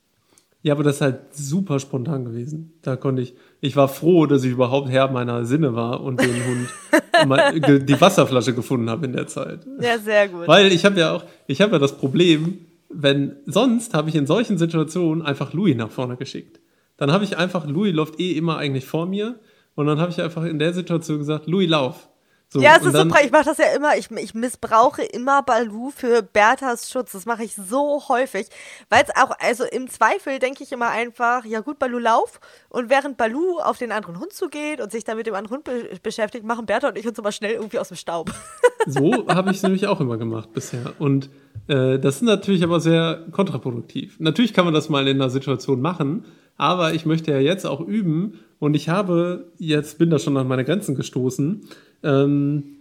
Ja, 0.62 0.74
aber 0.74 0.84
das 0.84 0.96
ist 0.96 1.02
halt 1.02 1.20
super 1.34 1.80
spontan 1.80 2.26
gewesen. 2.26 2.74
Da 2.82 2.96
konnte 2.96 3.22
ich, 3.22 3.36
ich 3.62 3.76
war 3.76 3.88
froh, 3.88 4.26
dass 4.26 4.44
ich 4.44 4.52
überhaupt 4.52 4.90
Herr 4.90 5.10
meiner 5.10 5.46
Sinne 5.46 5.76
war 5.76 6.02
und 6.02 6.20
den 6.20 6.46
Hund 6.46 7.88
die 7.88 8.02
Wasserflasche 8.02 8.54
gefunden 8.54 8.90
habe 8.90 9.06
in 9.06 9.14
der 9.14 9.28
Zeit. 9.28 9.66
Ja, 9.80 9.98
sehr 9.98 10.28
gut. 10.28 10.48
Weil 10.48 10.72
ich 10.72 10.84
habe 10.84 11.00
ja 11.00 11.14
auch, 11.14 11.24
ich 11.46 11.62
habe 11.62 11.74
ja 11.74 11.80
das 11.80 11.98
Problem, 11.98 12.66
wenn 12.90 13.38
sonst 13.46 13.94
habe 13.94 14.10
ich 14.10 14.16
in 14.16 14.28
solchen 14.28 14.58
Situationen 14.58 15.22
einfach 15.22 15.54
Louis 15.54 15.76
nach 15.76 15.92
vorne 15.92 16.18
geschickt. 16.18 16.60
Dann 16.98 17.12
habe 17.12 17.24
ich 17.24 17.38
einfach, 17.38 17.68
Louis 17.68 17.94
läuft 17.94 18.20
eh 18.20 18.32
immer 18.34 18.58
eigentlich 18.58 18.86
vor 18.86 19.06
mir 19.06 19.40
und 19.76 19.86
dann 19.88 20.00
habe 20.00 20.12
ich 20.12 20.22
einfach 20.22 20.44
in 20.44 20.60
der 20.60 20.74
Situation 20.74 21.20
gesagt, 21.20 21.48
Louis, 21.48 21.70
lauf. 21.70 22.10
So, 22.50 22.62
ja, 22.62 22.78
es 22.78 22.86
ist 22.86 22.94
dann, 22.96 23.10
so, 23.10 23.16
ich 23.22 23.32
mache 23.32 23.44
das 23.44 23.58
ja 23.58 23.66
immer, 23.76 23.98
ich, 23.98 24.10
ich 24.10 24.34
missbrauche 24.34 25.02
immer 25.02 25.44
Balu 25.44 25.92
für 25.92 26.22
Berthas 26.22 26.90
Schutz. 26.90 27.12
Das 27.12 27.26
mache 27.26 27.44
ich 27.44 27.56
so 27.56 28.02
häufig, 28.08 28.48
weil 28.90 29.04
es 29.04 29.10
auch, 29.22 29.32
also 29.40 29.66
im 29.66 29.90
Zweifel 29.90 30.40
denke 30.40 30.64
ich 30.64 30.72
immer 30.72 30.90
einfach, 30.90 31.44
ja 31.44 31.60
gut, 31.60 31.78
Balu 31.78 32.00
lauf 32.00 32.40
und 32.70 32.90
während 32.90 33.18
Balu 33.18 33.60
auf 33.60 33.78
den 33.78 33.92
anderen 33.92 34.20
Hund 34.22 34.32
zugeht 34.32 34.80
und 34.80 34.94
sich 34.94 35.04
dann 35.04 35.18
mit 35.18 35.28
dem 35.28 35.36
anderen 35.36 35.58
Hund 35.58 35.66
be 35.66 35.90
beschäftigt, 36.02 36.46
machen 36.46 36.66
Bertha 36.66 36.88
und 36.88 36.98
ich 36.98 37.06
uns 37.06 37.20
immer 37.20 37.34
schnell 37.34 37.56
irgendwie 37.56 37.80
aus 37.80 37.90
dem 37.90 37.98
Staub. 37.98 38.32
So 38.90 39.28
habe 39.28 39.52
ich 39.52 39.58
es 39.58 39.64
nämlich 39.64 39.86
auch 39.88 40.00
immer 40.00 40.16
gemacht 40.16 40.54
bisher 40.54 40.94
und 40.98 41.30
äh, 41.68 42.00
das 42.00 42.18
ist 42.18 42.22
natürlich 42.22 42.64
aber 42.64 42.80
sehr 42.80 43.26
kontraproduktiv. 43.32 44.18
Natürlich 44.18 44.54
kann 44.54 44.64
man 44.64 44.74
das 44.74 44.88
mal 44.88 45.06
in 45.10 45.20
einer 45.20 45.30
Situation 45.30 45.82
machen, 45.82 46.24
aber 46.56 46.94
ich 46.94 47.06
möchte 47.06 47.32
ja 47.32 47.40
jetzt 47.40 47.66
auch 47.66 47.82
üben 47.82 48.40
und 48.60 48.76
ich 48.76 48.90
habe 48.90 49.52
jetzt 49.58 49.98
bin 49.98 50.10
da 50.10 50.20
schon 50.20 50.38
an 50.38 50.48
meine 50.48 50.66
Grenzen 50.66 50.96
gestoßen 50.96 51.62
ähm, 52.04 52.78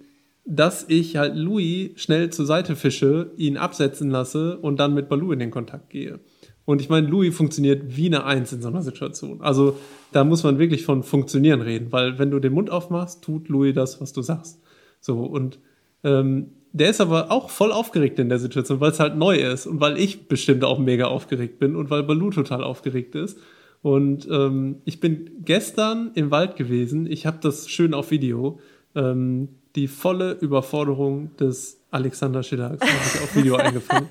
dass 0.46 0.86
ich 0.88 1.16
halt 1.16 1.34
Louis 1.34 1.90
schnell 1.96 2.30
zur 2.30 2.46
Seite 2.46 2.76
fische, 2.76 3.32
ihn 3.36 3.56
absetzen 3.56 4.10
lasse 4.10 4.58
und 4.58 4.78
dann 4.78 4.94
mit 4.94 5.08
Baloo 5.08 5.32
in 5.32 5.40
den 5.40 5.50
Kontakt 5.50 5.90
gehe. 5.90 6.20
Und 6.64 6.80
ich 6.80 6.88
meine, 6.88 7.08
Louis 7.08 7.34
funktioniert 7.34 7.96
wie 7.96 8.06
eine 8.06 8.24
Eins 8.24 8.52
in 8.52 8.62
so 8.62 8.68
einer 8.68 8.82
Situation. 8.82 9.40
Also 9.40 9.76
da 10.12 10.24
muss 10.24 10.44
man 10.44 10.58
wirklich 10.58 10.84
von 10.84 11.02
funktionieren 11.02 11.62
reden, 11.62 11.90
weil 11.90 12.18
wenn 12.18 12.30
du 12.30 12.38
den 12.38 12.52
Mund 12.52 12.70
aufmachst, 12.70 13.22
tut 13.22 13.48
Louis 13.48 13.74
das, 13.74 14.00
was 14.00 14.12
du 14.12 14.22
sagst. 14.22 14.60
So 15.00 15.24
und 15.24 15.58
ähm, 16.04 16.52
der 16.72 16.90
ist 16.90 17.00
aber 17.00 17.32
auch 17.32 17.50
voll 17.50 17.72
aufgeregt 17.72 18.18
in 18.18 18.28
der 18.28 18.38
Situation, 18.38 18.80
weil 18.80 18.92
es 18.92 19.00
halt 19.00 19.16
neu 19.16 19.36
ist 19.36 19.66
und 19.66 19.80
weil 19.80 19.98
ich 19.98 20.28
bestimmt 20.28 20.62
auch 20.62 20.78
mega 20.78 21.06
aufgeregt 21.06 21.58
bin 21.58 21.74
und 21.74 21.90
weil 21.90 22.04
Baloo 22.04 22.30
total 22.30 22.62
aufgeregt 22.62 23.16
ist. 23.16 23.38
Und 23.86 24.26
ähm, 24.28 24.78
ich 24.84 24.98
bin 24.98 25.30
gestern 25.44 26.10
im 26.14 26.32
Wald 26.32 26.56
gewesen. 26.56 27.06
Ich 27.08 27.24
habe 27.24 27.38
das 27.40 27.68
schön 27.68 27.94
auf 27.94 28.10
Video 28.10 28.58
ähm, 28.96 29.48
die 29.76 29.86
volle 29.86 30.32
Überforderung 30.32 31.36
des 31.36 31.80
Alexander 31.92 32.42
Schillers 32.42 32.80
habe 32.80 32.90
ich 32.90 33.22
auf 33.22 33.36
Video 33.36 33.54
eingefangen. 33.64 34.08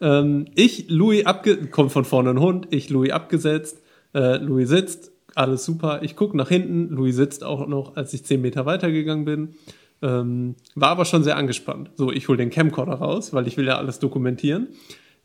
ähm, 0.00 0.44
ich, 0.54 0.88
Louis, 0.90 1.26
abge 1.26 1.66
kommt 1.66 1.90
von 1.90 2.04
vorne 2.04 2.30
ein 2.30 2.38
Hund, 2.38 2.68
ich, 2.70 2.88
Louis, 2.88 3.10
abgesetzt, 3.10 3.82
äh, 4.14 4.36
Louis 4.36 4.68
sitzt, 4.68 5.10
alles 5.34 5.64
super. 5.64 6.04
Ich 6.04 6.14
gucke 6.14 6.36
nach 6.36 6.48
hinten, 6.48 6.90
Louis 6.90 7.16
sitzt 7.16 7.42
auch 7.42 7.66
noch, 7.66 7.96
als 7.96 8.14
ich 8.14 8.24
zehn 8.24 8.40
Meter 8.40 8.64
weitergegangen 8.64 9.24
bin. 9.24 9.54
Ähm, 10.02 10.54
war 10.76 10.90
aber 10.90 11.04
schon 11.04 11.24
sehr 11.24 11.36
angespannt. 11.36 11.90
So, 11.96 12.12
ich 12.12 12.28
hole 12.28 12.38
den 12.38 12.50
Camcorder 12.50 12.94
raus, 12.94 13.32
weil 13.32 13.48
ich 13.48 13.56
will 13.56 13.66
ja 13.66 13.76
alles 13.76 13.98
dokumentieren. 13.98 14.68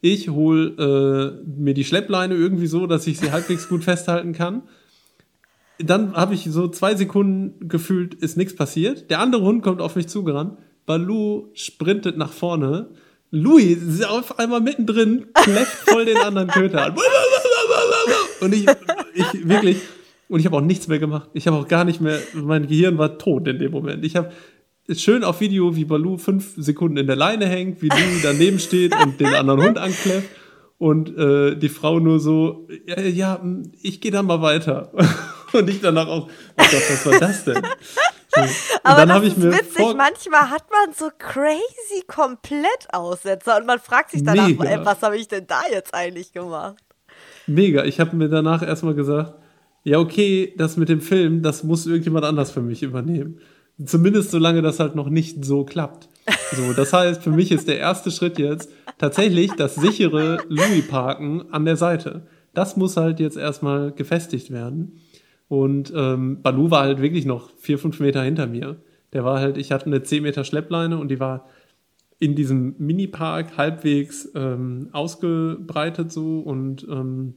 Ich 0.06 0.30
hole 0.30 1.42
äh, 1.48 1.50
mir 1.60 1.74
die 1.74 1.84
Schleppleine 1.84 2.36
irgendwie 2.36 2.68
so, 2.68 2.86
dass 2.86 3.08
ich 3.08 3.18
sie 3.18 3.32
halbwegs 3.32 3.68
gut 3.68 3.84
festhalten 3.84 4.34
kann 4.34 4.64
dann 5.78 6.14
habe 6.14 6.34
ich 6.34 6.46
so 6.46 6.68
zwei 6.68 6.96
Sekunden 6.96 7.68
gefühlt, 7.68 8.14
ist 8.14 8.38
nichts 8.38 8.56
passiert. 8.56 9.10
Der 9.10 9.20
andere 9.20 9.42
Hund 9.42 9.64
kommt 9.64 9.82
auf 9.82 9.96
mich 9.96 10.08
zugerannt. 10.08 10.58
Balu 10.86 11.50
sprintet 11.54 12.18
nach 12.18 12.32
vorne. 12.32 12.90
Louis 13.32 13.82
ist 13.82 14.08
auf 14.08 14.40
einmal 14.40 14.62
mittendrin, 14.62 15.26
kläfft 15.34 15.90
voll 15.90 16.06
den 16.06 16.18
anderen 16.18 16.48
Köter 16.48 16.86
an. 16.86 16.96
Und 18.40 18.54
ich, 18.54 18.66
ich 19.14 19.48
wirklich, 19.48 19.78
und 20.30 20.40
ich 20.40 20.46
habe 20.46 20.58
auch 20.58 20.62
nichts 20.62 20.88
mehr 20.88 21.00
gemacht. 21.00 21.30
Ich 21.34 21.48
habe 21.48 21.58
auch 21.58 21.68
gar 21.68 21.84
nicht 21.84 22.00
mehr, 22.00 22.20
mein 22.34 22.68
Gehirn 22.68 22.98
war 22.98 23.18
tot 23.18 23.48
in 23.48 23.60
dem 23.60 23.72
Moment. 23.72 24.06
Ich 24.06 24.16
habe 24.16 24.32
schön 24.94 25.24
auf 25.24 25.40
Video, 25.40 25.76
wie 25.76 25.86
Balu 25.86 26.18
fünf 26.18 26.54
Sekunden 26.58 26.98
in 26.98 27.08
der 27.08 27.16
Leine 27.16 27.48
hängt, 27.48 27.82
wie 27.82 27.90
Louis 27.90 28.22
daneben 28.24 28.60
steht 28.60 28.96
und 29.02 29.20
den 29.20 29.34
anderen 29.34 29.64
Hund 29.64 29.78
ankläfft. 29.78 30.30
Und 30.78 31.18
äh, 31.18 31.56
die 31.56 31.70
Frau 31.70 32.00
nur 32.00 32.20
so, 32.20 32.68
ja, 32.86 33.00
ja 33.00 33.42
ich 33.82 34.02
gehe 34.02 34.12
dann 34.12 34.26
mal 34.26 34.42
weiter. 34.42 34.92
Und 35.54 35.70
ich 35.70 35.80
danach 35.80 36.08
auch, 36.08 36.28
oh 36.28 36.30
Gott, 36.58 36.84
was 36.90 37.06
war 37.06 37.20
das 37.20 37.46
denn? 37.46 37.64
So. 38.36 38.42
Aber 38.84 39.06
das 39.06 39.24
ist 39.24 39.42
witzig, 39.42 39.96
manchmal 39.96 40.50
hat 40.50 40.66
man 40.70 40.94
so 40.94 41.10
crazy 41.18 42.04
komplett 42.06 42.88
Aussetzer 42.92 43.58
und 43.58 43.66
man 43.66 43.80
fragt 43.80 44.12
sich 44.12 44.24
danach, 44.24 44.50
ey, 44.50 44.80
was 44.84 45.02
habe 45.02 45.16
ich 45.16 45.30
denn 45.30 45.48
da 45.48 45.62
jetzt 45.72 45.94
eigentlich 45.94 46.34
gemacht? 46.34 46.84
Mega, 47.48 47.86
ich 47.86 48.02
habe 48.02 48.16
mir 48.18 48.28
danach 48.28 48.62
erstmal 48.62 48.96
gesagt, 48.96 49.36
ja 49.84 50.00
okay, 50.00 50.54
das 50.58 50.76
mit 50.76 50.90
dem 50.90 51.00
Film, 51.00 51.42
das 51.42 51.64
muss 51.64 51.88
irgendjemand 51.88 52.26
anders 52.26 52.52
für 52.52 52.62
mich 52.62 52.84
übernehmen. 52.84 53.40
Zumindest 53.84 54.32
solange 54.32 54.62
das 54.62 54.80
halt 54.80 54.96
noch 54.96 55.10
nicht 55.10 55.44
so 55.44 55.66
klappt. 55.66 56.08
So, 56.54 56.74
das 56.74 56.94
heißt, 56.94 57.22
für 57.22 57.32
mich 57.32 57.52
ist 57.52 57.68
der 57.68 57.78
erste 57.78 58.10
Schritt 58.10 58.40
jetzt 58.40 58.72
tatsächlich 58.98 59.52
das 59.54 59.76
sichere 59.76 60.40
Louis-Parken 60.48 61.52
an 61.52 61.66
der 61.66 61.76
Seite. 61.76 62.28
Das 62.54 62.78
muss 62.78 62.96
halt 62.98 63.20
jetzt 63.20 63.38
erstmal 63.38 63.92
gefestigt 63.92 64.52
werden. 64.52 65.02
Und 65.48 65.94
ähm, 65.96 66.42
Balu 66.42 66.72
war 66.72 66.84
halt 66.84 67.02
wirklich 67.02 67.26
noch 67.26 67.50
vier, 67.58 67.78
fünf 67.78 68.00
Meter 68.00 68.24
hinter 68.24 68.48
mir. 68.48 68.78
Der 69.14 69.24
war 69.24 69.40
halt, 69.40 69.58
ich 69.58 69.72
hatte 69.72 69.88
eine 69.88 70.04
zehn 70.04 70.24
Meter 70.24 70.44
Schleppleine 70.44 70.98
und 70.98 71.10
die 71.10 71.20
war 71.20 71.46
in 72.18 72.36
diesem 72.36 72.76
Mini-Park 72.78 73.58
halbwegs 73.58 74.32
ähm, 74.36 74.90
ausgebreitet 74.94 76.12
so 76.12 76.40
und 76.40 76.88
ähm, 76.90 77.36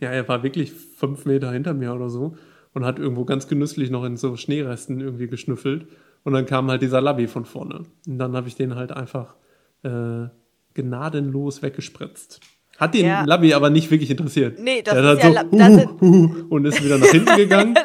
ja, 0.00 0.08
er 0.08 0.26
war 0.26 0.42
wirklich 0.42 0.72
fünf 0.72 1.26
Meter 1.26 1.52
hinter 1.52 1.74
mir 1.74 1.94
oder 1.94 2.08
so 2.08 2.34
und 2.74 2.84
hat 2.84 2.98
irgendwo 2.98 3.24
ganz 3.24 3.48
genüsslich 3.48 3.90
noch 3.90 4.04
in 4.04 4.16
so 4.16 4.36
Schneeresten 4.36 5.00
irgendwie 5.00 5.26
geschnüffelt. 5.26 5.86
Und 6.22 6.32
dann 6.34 6.46
kam 6.46 6.70
halt 6.70 6.82
dieser 6.82 7.00
Labby 7.00 7.26
von 7.26 7.44
vorne. 7.44 7.84
Und 8.06 8.18
dann 8.18 8.36
habe 8.36 8.48
ich 8.48 8.54
den 8.54 8.74
halt 8.74 8.92
einfach 8.92 9.36
äh, 9.82 10.28
gnadenlos 10.74 11.62
weggespritzt. 11.62 12.40
Hat 12.80 12.94
den 12.94 13.06
ja. 13.06 13.24
Labby 13.24 13.52
aber 13.52 13.68
nicht 13.68 13.90
wirklich 13.90 14.10
interessiert. 14.10 14.58
Nee, 14.58 14.80
das 14.80 14.94
der 14.94 15.12
ist 15.12 15.22
ja 15.22 15.44
so, 15.50 15.58
das 15.58 15.74
sind, 15.74 16.02
uh, 16.02 16.46
und 16.48 16.64
ist 16.64 16.82
wieder 16.82 16.96
nach 16.96 17.08
hinten 17.08 17.36
gegangen. 17.36 17.76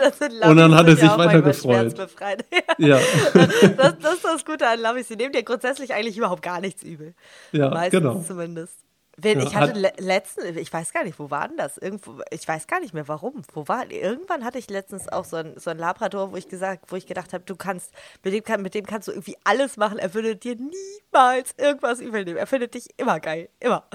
und 0.48 0.56
dann 0.56 0.74
hat 0.74 0.88
er 0.88 0.95
sich 0.95 1.10
weiter 1.17 1.41
gefreut. 1.41 1.93
ja. 2.78 3.00
das, 3.34 4.00
das, 4.00 4.13
ist 4.13 4.24
das 4.24 4.45
Gute 4.45 4.65
an 4.65 4.80
Labbys. 4.80 5.10
Sie 5.10 5.17
nehmen 5.17 5.34
dir 5.34 5.43
grundsätzlich 5.43 5.93
eigentlich 5.93 6.17
überhaupt 6.17 6.41
gar 6.41 6.62
nichts 6.62 6.82
übel. 6.84 7.13
Ja, 7.52 7.71
Meistens 7.71 8.00
genau. 8.00 8.21
zumindest. 8.21 8.86
Wenn, 9.17 9.39
ja, 9.39 9.47
ich 9.47 9.56
hatte 9.56 9.80
le 9.80 9.93
letztens, 9.97 10.58
ich 10.58 10.71
weiß 10.71 10.91
gar 10.91 11.04
nicht, 11.04 11.19
wo 11.19 11.30
war 11.32 11.47
denn 11.47 11.58
das? 11.58 11.78
Irgendwo, 11.78 12.21
ich 12.32 12.45
weiß 12.47 12.67
gar 12.67 12.82
nicht 12.82 12.93
mehr 12.93 13.08
warum. 13.08 13.43
Wo 13.54 13.67
war, 13.67 13.89
irgendwann 13.89 14.43
hatte 14.43 14.58
ich 14.58 14.69
letztens 14.69 15.08
auch 15.08 15.23
so 15.23 15.38
ein, 15.38 15.58
so 15.58 15.69
ein 15.69 15.78
Labrador, 15.78 16.32
wo 16.32 16.36
ich 16.36 16.49
gesagt, 16.49 16.91
wo 16.91 16.95
ich 16.97 17.08
gedacht 17.08 17.34
habe, 17.34 17.43
du 17.45 17.56
kannst, 17.56 17.91
mit 18.23 18.34
dem, 18.34 18.43
kann, 18.43 18.62
mit 18.62 18.73
dem 18.73 18.86
kannst 18.86 19.08
du 19.08 19.13
irgendwie 19.13 19.38
alles 19.43 19.78
machen. 19.78 19.99
Er 19.99 20.13
würde 20.13 20.36
dir 20.36 20.56
niemals 20.56 21.56
irgendwas 21.58 22.01
übel 22.01 22.25
nehmen. 22.25 22.38
Er 22.38 22.47
findet 22.47 22.73
dich 22.73 22.89
immer 22.97 23.19
geil. 23.19 23.49
Immer. 23.60 23.86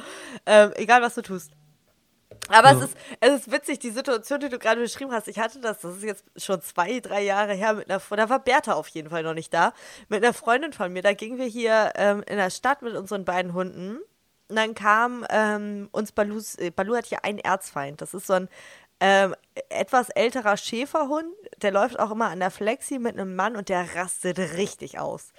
Ähm, 0.46 0.72
egal 0.76 1.02
was 1.02 1.14
du 1.14 1.22
tust. 1.22 1.52
Aber 2.48 2.72
ja. 2.72 2.78
es, 2.78 2.84
ist, 2.84 2.96
es 3.20 3.30
ist 3.32 3.52
witzig, 3.52 3.78
die 3.78 3.90
Situation, 3.90 4.40
die 4.40 4.48
du 4.48 4.58
gerade 4.58 4.80
beschrieben 4.80 5.12
hast. 5.12 5.28
Ich 5.28 5.38
hatte 5.38 5.60
das, 5.60 5.80
das 5.80 5.96
ist 5.96 6.02
jetzt 6.02 6.24
schon 6.36 6.60
zwei, 6.62 7.00
drei 7.00 7.22
Jahre 7.22 7.54
her, 7.54 7.74
mit 7.74 7.90
einer, 7.90 8.00
da 8.08 8.28
war 8.28 8.38
Bertha 8.40 8.72
auf 8.72 8.88
jeden 8.88 9.10
Fall 9.10 9.22
noch 9.22 9.34
nicht 9.34 9.52
da, 9.52 9.72
mit 10.08 10.24
einer 10.24 10.32
Freundin 10.32 10.72
von 10.72 10.92
mir. 10.92 11.02
Da 11.02 11.12
gingen 11.12 11.38
wir 11.38 11.46
hier 11.46 11.92
ähm, 11.96 12.22
in 12.26 12.36
der 12.36 12.50
Stadt 12.50 12.82
mit 12.82 12.94
unseren 12.94 13.24
beiden 13.24 13.52
Hunden 13.52 13.98
und 14.50 14.56
dann 14.56 14.74
kam 14.74 15.24
ähm, 15.30 15.88
uns 15.92 16.12
Balus, 16.12 16.56
äh, 16.56 16.70
Balu 16.70 16.96
hat 16.96 17.06
hier 17.06 17.24
einen 17.24 17.38
Erzfeind. 17.38 18.00
Das 18.02 18.14
ist 18.14 18.26
so 18.26 18.34
ein 18.34 18.48
ähm, 19.00 19.34
etwas 19.68 20.08
älterer 20.10 20.56
Schäferhund, 20.56 21.26
der 21.62 21.72
läuft 21.72 21.98
auch 21.98 22.10
immer 22.10 22.28
an 22.28 22.40
der 22.40 22.50
Flexi 22.50 22.98
mit 22.98 23.18
einem 23.18 23.36
Mann 23.36 23.56
und 23.56 23.68
der 23.68 23.86
rastet 23.94 24.38
richtig 24.56 24.98
aus. 24.98 25.32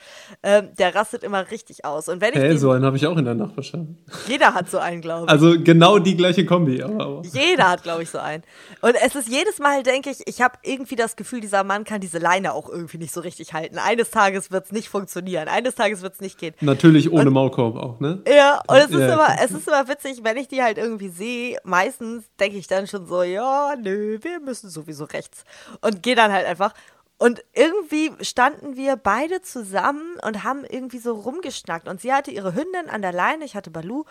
Ähm, 0.43 0.69
der 0.77 0.93
rastet 0.93 1.23
immer 1.23 1.49
richtig 1.51 1.85
aus. 1.85 2.09
Und 2.09 2.21
wenn 2.21 2.33
ich 2.33 2.39
hey, 2.39 2.57
so 2.57 2.71
einen 2.71 2.85
habe 2.85 2.97
ich 2.97 3.07
auch 3.07 3.17
in 3.17 3.25
der 3.25 3.35
Nachbarschaft. 3.35 3.83
Jeder 4.27 4.53
hat 4.53 4.69
so 4.69 4.77
einen, 4.77 5.01
glaube 5.01 5.25
ich. 5.25 5.31
Also 5.31 5.55
genau 5.61 5.99
die 5.99 6.15
gleiche 6.15 6.45
Kombi. 6.45 6.81
Aber, 6.83 7.03
aber. 7.03 7.21
Jeder 7.23 7.69
hat, 7.69 7.83
glaube 7.83 8.03
ich, 8.03 8.09
so 8.09 8.19
einen. 8.19 8.43
Und 8.81 8.95
es 8.95 9.15
ist 9.15 9.27
jedes 9.27 9.59
Mal, 9.59 9.83
denke 9.83 10.09
ich, 10.09 10.27
ich 10.27 10.41
habe 10.41 10.55
irgendwie 10.63 10.95
das 10.95 11.15
Gefühl, 11.15 11.41
dieser 11.41 11.63
Mann 11.63 11.83
kann 11.83 12.01
diese 12.01 12.19
Leine 12.19 12.53
auch 12.53 12.69
irgendwie 12.69 12.97
nicht 12.97 13.13
so 13.13 13.21
richtig 13.21 13.53
halten. 13.53 13.77
Eines 13.77 14.11
Tages 14.11 14.51
wird 14.51 14.65
es 14.65 14.71
nicht 14.71 14.89
funktionieren. 14.89 15.47
Eines 15.47 15.75
Tages 15.75 16.01
wird 16.01 16.13
es 16.13 16.21
nicht 16.21 16.37
gehen. 16.37 16.53
Natürlich 16.61 17.11
ohne 17.11 17.27
und, 17.27 17.33
Maulkorb 17.33 17.75
auch, 17.75 17.99
ne? 17.99 18.21
Ja, 18.27 18.61
und 18.67 18.77
es 18.77 18.89
ist, 18.89 18.99
ja, 18.99 19.13
immer, 19.13 19.35
es 19.43 19.51
ist 19.51 19.67
immer 19.67 19.87
witzig, 19.87 20.19
wenn 20.23 20.37
ich 20.37 20.47
die 20.47 20.61
halt 20.61 20.77
irgendwie 20.77 21.09
sehe, 21.09 21.57
meistens 21.63 22.25
denke 22.39 22.57
ich 22.57 22.67
dann 22.67 22.87
schon 22.87 23.05
so, 23.05 23.23
ja, 23.23 23.75
nö, 23.81 24.10
wir 24.19 24.39
müssen 24.39 24.69
sowieso 24.69 25.05
rechts. 25.05 25.43
Und 25.81 26.03
gehe 26.03 26.15
dann 26.15 26.31
halt 26.31 26.45
einfach. 26.45 26.73
Und 27.17 27.43
irgendwie 27.53 28.11
standen 28.21 28.75
wir 28.75 28.95
beide 28.95 29.41
zusammen 29.41 30.17
und 30.25 30.43
haben 30.43 30.65
irgendwie 30.65 30.97
so 30.97 31.13
rumgeschnackt. 31.13 31.87
Und 31.87 32.01
sie 32.01 32.11
hatte 32.11 32.31
ihre 32.31 32.55
Hündin 32.55 32.89
an 32.89 33.01
der 33.03 33.13
Leine, 33.13 33.45
ich 33.45 33.55
hatte 33.55 33.69
Balu. 33.69 34.05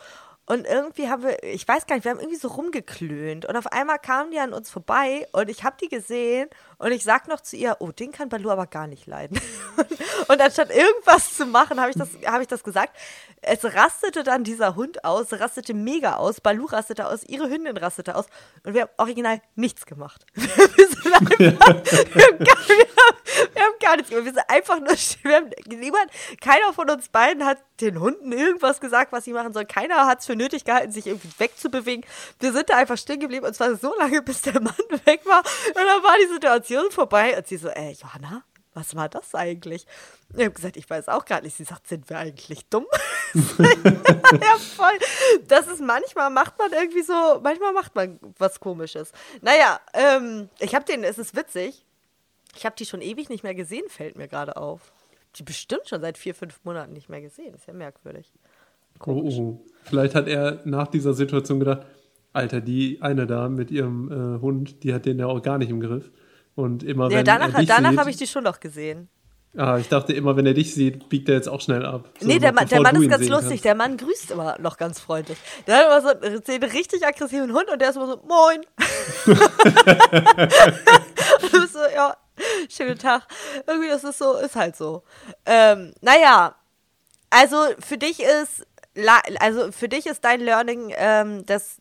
Und 0.50 0.66
irgendwie 0.66 1.08
haben 1.08 1.22
wir, 1.22 1.40
ich 1.44 1.68
weiß 1.68 1.86
gar 1.86 1.94
nicht, 1.94 2.04
wir 2.04 2.10
haben 2.10 2.18
irgendwie 2.18 2.36
so 2.36 2.48
rumgeklönt. 2.48 3.46
Und 3.46 3.54
auf 3.54 3.68
einmal 3.68 4.00
kamen 4.00 4.32
die 4.32 4.40
an 4.40 4.52
uns 4.52 4.68
vorbei 4.68 5.28
und 5.30 5.48
ich 5.48 5.62
habe 5.62 5.76
die 5.80 5.86
gesehen 5.86 6.50
und 6.78 6.90
ich 6.90 7.04
sag 7.04 7.28
noch 7.28 7.40
zu 7.40 7.54
ihr, 7.54 7.76
oh, 7.78 7.92
den 7.92 8.10
kann 8.10 8.28
Balu 8.28 8.50
aber 8.50 8.66
gar 8.66 8.88
nicht 8.88 9.06
leiden. 9.06 9.40
und 10.28 10.40
anstatt 10.40 10.70
irgendwas 10.70 11.36
zu 11.36 11.46
machen, 11.46 11.78
habe 11.78 11.90
ich, 11.90 11.96
das, 11.96 12.08
hab 12.26 12.40
ich 12.40 12.48
das 12.48 12.64
gesagt. 12.64 12.96
Es 13.42 13.64
rastete 13.64 14.24
dann 14.24 14.42
dieser 14.42 14.74
Hund 14.74 15.04
aus, 15.04 15.32
rastete 15.34 15.72
mega 15.72 16.16
aus, 16.16 16.40
Balu 16.40 16.64
rastete 16.64 17.06
aus, 17.06 17.22
ihre 17.22 17.48
Hündin 17.48 17.76
rastete 17.76 18.16
aus 18.16 18.26
und 18.64 18.74
wir 18.74 18.82
haben 18.82 18.90
original 18.96 19.40
nichts 19.54 19.86
gemacht. 19.86 20.26
wir, 20.34 20.44
haben 23.54 23.78
gar 23.80 23.96
nichts 23.96 24.10
gemacht. 24.10 24.24
Wir 24.24 24.32
sind 24.32 24.42
einfach 24.48 24.80
nur, 24.80 24.88
wir 24.88 25.36
haben, 25.36 25.50
niemand, 25.68 26.10
keiner 26.40 26.72
von 26.72 26.90
uns 26.90 27.08
beiden 27.08 27.44
hat 27.44 27.58
den 27.80 28.00
Hunden 28.00 28.32
irgendwas 28.32 28.80
gesagt, 28.80 29.12
was 29.12 29.24
sie 29.24 29.32
machen 29.32 29.52
sollen. 29.52 29.68
Keiner 29.68 30.06
hat 30.06 30.18
es 30.20 30.26
für 30.26 30.39
nötig 30.40 30.64
gehalten, 30.64 30.92
sich 30.92 31.06
irgendwie 31.06 31.30
wegzubewegen. 31.38 32.04
Wir 32.38 32.52
sind 32.52 32.70
da 32.70 32.76
einfach 32.76 32.98
stehen 32.98 33.20
geblieben 33.20 33.46
und 33.46 33.54
zwar 33.54 33.76
so 33.76 33.94
lange, 33.98 34.22
bis 34.22 34.42
der 34.42 34.60
Mann 34.60 34.74
weg 35.04 35.24
war. 35.26 35.40
Und 35.40 35.76
dann 35.76 36.02
war 36.02 36.16
die 36.18 36.32
Situation 36.32 36.90
vorbei 36.90 37.36
und 37.36 37.46
sie 37.46 37.56
so, 37.56 37.68
äh, 37.68 37.92
Johanna, 37.92 38.44
was 38.72 38.94
war 38.94 39.08
das 39.08 39.34
eigentlich? 39.34 39.86
Ich 40.36 40.44
habe 40.44 40.52
gesagt, 40.52 40.76
ich 40.76 40.88
weiß 40.88 41.08
auch 41.08 41.24
gar 41.24 41.40
nicht. 41.40 41.56
Sie 41.56 41.64
sagt, 41.64 41.88
sind 41.88 42.08
wir 42.08 42.18
eigentlich 42.18 42.66
dumm? 42.66 42.86
ja, 43.34 44.56
voll. 44.76 44.98
Das 45.48 45.66
ist 45.66 45.80
manchmal 45.80 46.30
macht 46.30 46.56
man 46.58 46.72
irgendwie 46.72 47.02
so, 47.02 47.40
manchmal 47.42 47.72
macht 47.72 47.94
man 47.94 48.18
was 48.38 48.60
komisches. 48.60 49.12
Naja, 49.40 49.80
ähm, 49.92 50.48
ich 50.60 50.74
habe 50.74 50.84
den, 50.84 51.02
es 51.02 51.18
ist 51.18 51.36
witzig. 51.36 51.84
Ich 52.56 52.64
habe 52.64 52.76
die 52.76 52.86
schon 52.86 53.02
ewig 53.02 53.28
nicht 53.28 53.42
mehr 53.42 53.54
gesehen, 53.54 53.88
fällt 53.88 54.16
mir 54.16 54.28
gerade 54.28 54.56
auf. 54.56 54.92
Die 55.36 55.42
bestimmt 55.42 55.88
schon 55.88 56.00
seit 56.00 56.18
vier, 56.18 56.34
fünf 56.34 56.60
Monaten 56.64 56.92
nicht 56.92 57.08
mehr 57.08 57.20
gesehen. 57.20 57.54
Ist 57.54 57.66
ja 57.66 57.72
merkwürdig. 57.72 58.32
Komisch. 59.00 59.34
Oh, 59.38 59.60
oh. 59.60 59.66
Vielleicht 59.82 60.14
hat 60.14 60.28
er 60.28 60.60
nach 60.64 60.86
dieser 60.86 61.14
Situation 61.14 61.58
gedacht, 61.58 61.84
Alter, 62.32 62.60
die 62.60 63.02
eine 63.02 63.26
da 63.26 63.48
mit 63.48 63.72
ihrem 63.72 64.36
äh, 64.36 64.40
Hund, 64.40 64.84
die 64.84 64.94
hat 64.94 65.04
den 65.04 65.18
ja 65.18 65.26
auch 65.26 65.42
gar 65.42 65.58
nicht 65.58 65.70
im 65.70 65.80
Griff. 65.80 66.12
Und 66.54 66.84
immer 66.84 67.10
ja, 67.10 67.18
wenn 67.18 67.24
danach, 67.24 67.54
er 67.54 67.60
dich 67.60 67.68
danach 67.68 67.96
habe 67.96 68.10
ich 68.10 68.16
die 68.16 68.28
schon 68.28 68.44
noch 68.44 68.60
gesehen. 68.60 69.08
Ah, 69.56 69.78
ich 69.78 69.88
dachte 69.88 70.12
immer, 70.12 70.36
wenn 70.36 70.46
er 70.46 70.54
dich 70.54 70.72
sieht, 70.74 71.08
biegt 71.08 71.28
er 71.28 71.34
jetzt 71.34 71.48
auch 71.48 71.60
schnell 71.60 71.84
ab. 71.84 72.08
So, 72.20 72.28
nee, 72.28 72.38
der, 72.38 72.52
Mann, 72.52 72.68
der 72.68 72.82
Mann 72.82 73.02
ist 73.02 73.10
ganz 73.10 73.26
lustig. 73.26 73.48
Kannst. 73.48 73.64
Der 73.64 73.74
Mann 73.74 73.96
grüßt 73.96 74.30
immer 74.30 74.56
noch 74.60 74.76
ganz 74.76 75.00
freundlich. 75.00 75.38
Der 75.66 75.78
hat 75.78 75.86
immer 75.86 76.02
so 76.02 76.10
einen 76.52 76.62
richtig 76.62 77.04
aggressiven 77.04 77.52
Hund 77.52 77.68
und 77.72 77.80
der 77.80 77.90
ist 77.90 77.96
immer 77.96 78.06
so, 78.06 78.22
moin. 78.28 78.60
so, 81.72 81.80
ja, 81.92 82.16
schönen 82.68 82.98
Tag. 82.98 83.26
Irgendwie 83.66 83.88
ist 83.88 84.04
es 84.04 84.18
so, 84.18 84.36
ist 84.36 84.54
halt 84.54 84.76
so. 84.76 85.02
Ähm, 85.46 85.94
naja, 86.00 86.54
also 87.30 87.56
für 87.78 87.96
dich 87.96 88.20
ist, 88.20 88.66
also 89.38 89.72
für 89.72 89.88
dich 89.88 90.06
ist 90.06 90.24
dein 90.24 90.40
Learning 90.40 90.92
ähm, 90.96 91.44
das, 91.46 91.80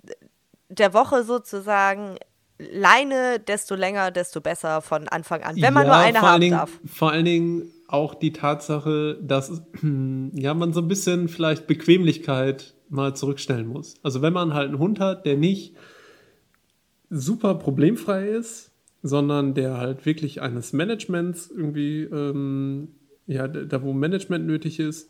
der 0.69 0.93
Woche 0.93 1.23
sozusagen 1.23 2.17
Leine, 2.59 3.39
desto 3.39 3.75
länger, 3.75 4.11
desto 4.11 4.41
besser 4.41 4.81
von 4.81 5.07
Anfang 5.07 5.43
an, 5.43 5.55
wenn 5.61 5.73
man 5.73 5.87
ja, 5.87 5.93
nur 5.93 5.97
eine 5.97 6.21
haben 6.21 6.41
Dingen, 6.41 6.57
darf. 6.57 6.71
Vor 6.85 7.11
allen 7.11 7.25
Dingen 7.25 7.71
auch 7.87 8.13
die 8.13 8.33
Tatsache, 8.33 9.17
dass 9.21 9.61
ja, 10.33 10.53
man 10.53 10.73
so 10.73 10.81
ein 10.81 10.87
bisschen 10.87 11.29
vielleicht 11.29 11.67
Bequemlichkeit 11.67 12.75
mal 12.89 13.15
zurückstellen 13.15 13.67
muss. 13.67 13.95
Also 14.03 14.21
wenn 14.21 14.33
man 14.33 14.53
halt 14.53 14.69
einen 14.69 14.79
Hund 14.79 14.99
hat, 14.99 15.25
der 15.25 15.37
nicht 15.37 15.75
super 17.09 17.55
problemfrei 17.55 18.27
ist, 18.27 18.71
sondern 19.01 19.53
der 19.53 19.77
halt 19.77 20.05
wirklich 20.05 20.41
eines 20.41 20.73
Managements 20.73 21.49
irgendwie, 21.49 22.03
ähm, 22.03 22.89
ja, 23.25 23.47
da 23.47 23.81
wo 23.81 23.93
Management 23.93 24.45
nötig 24.45 24.79
ist, 24.79 25.09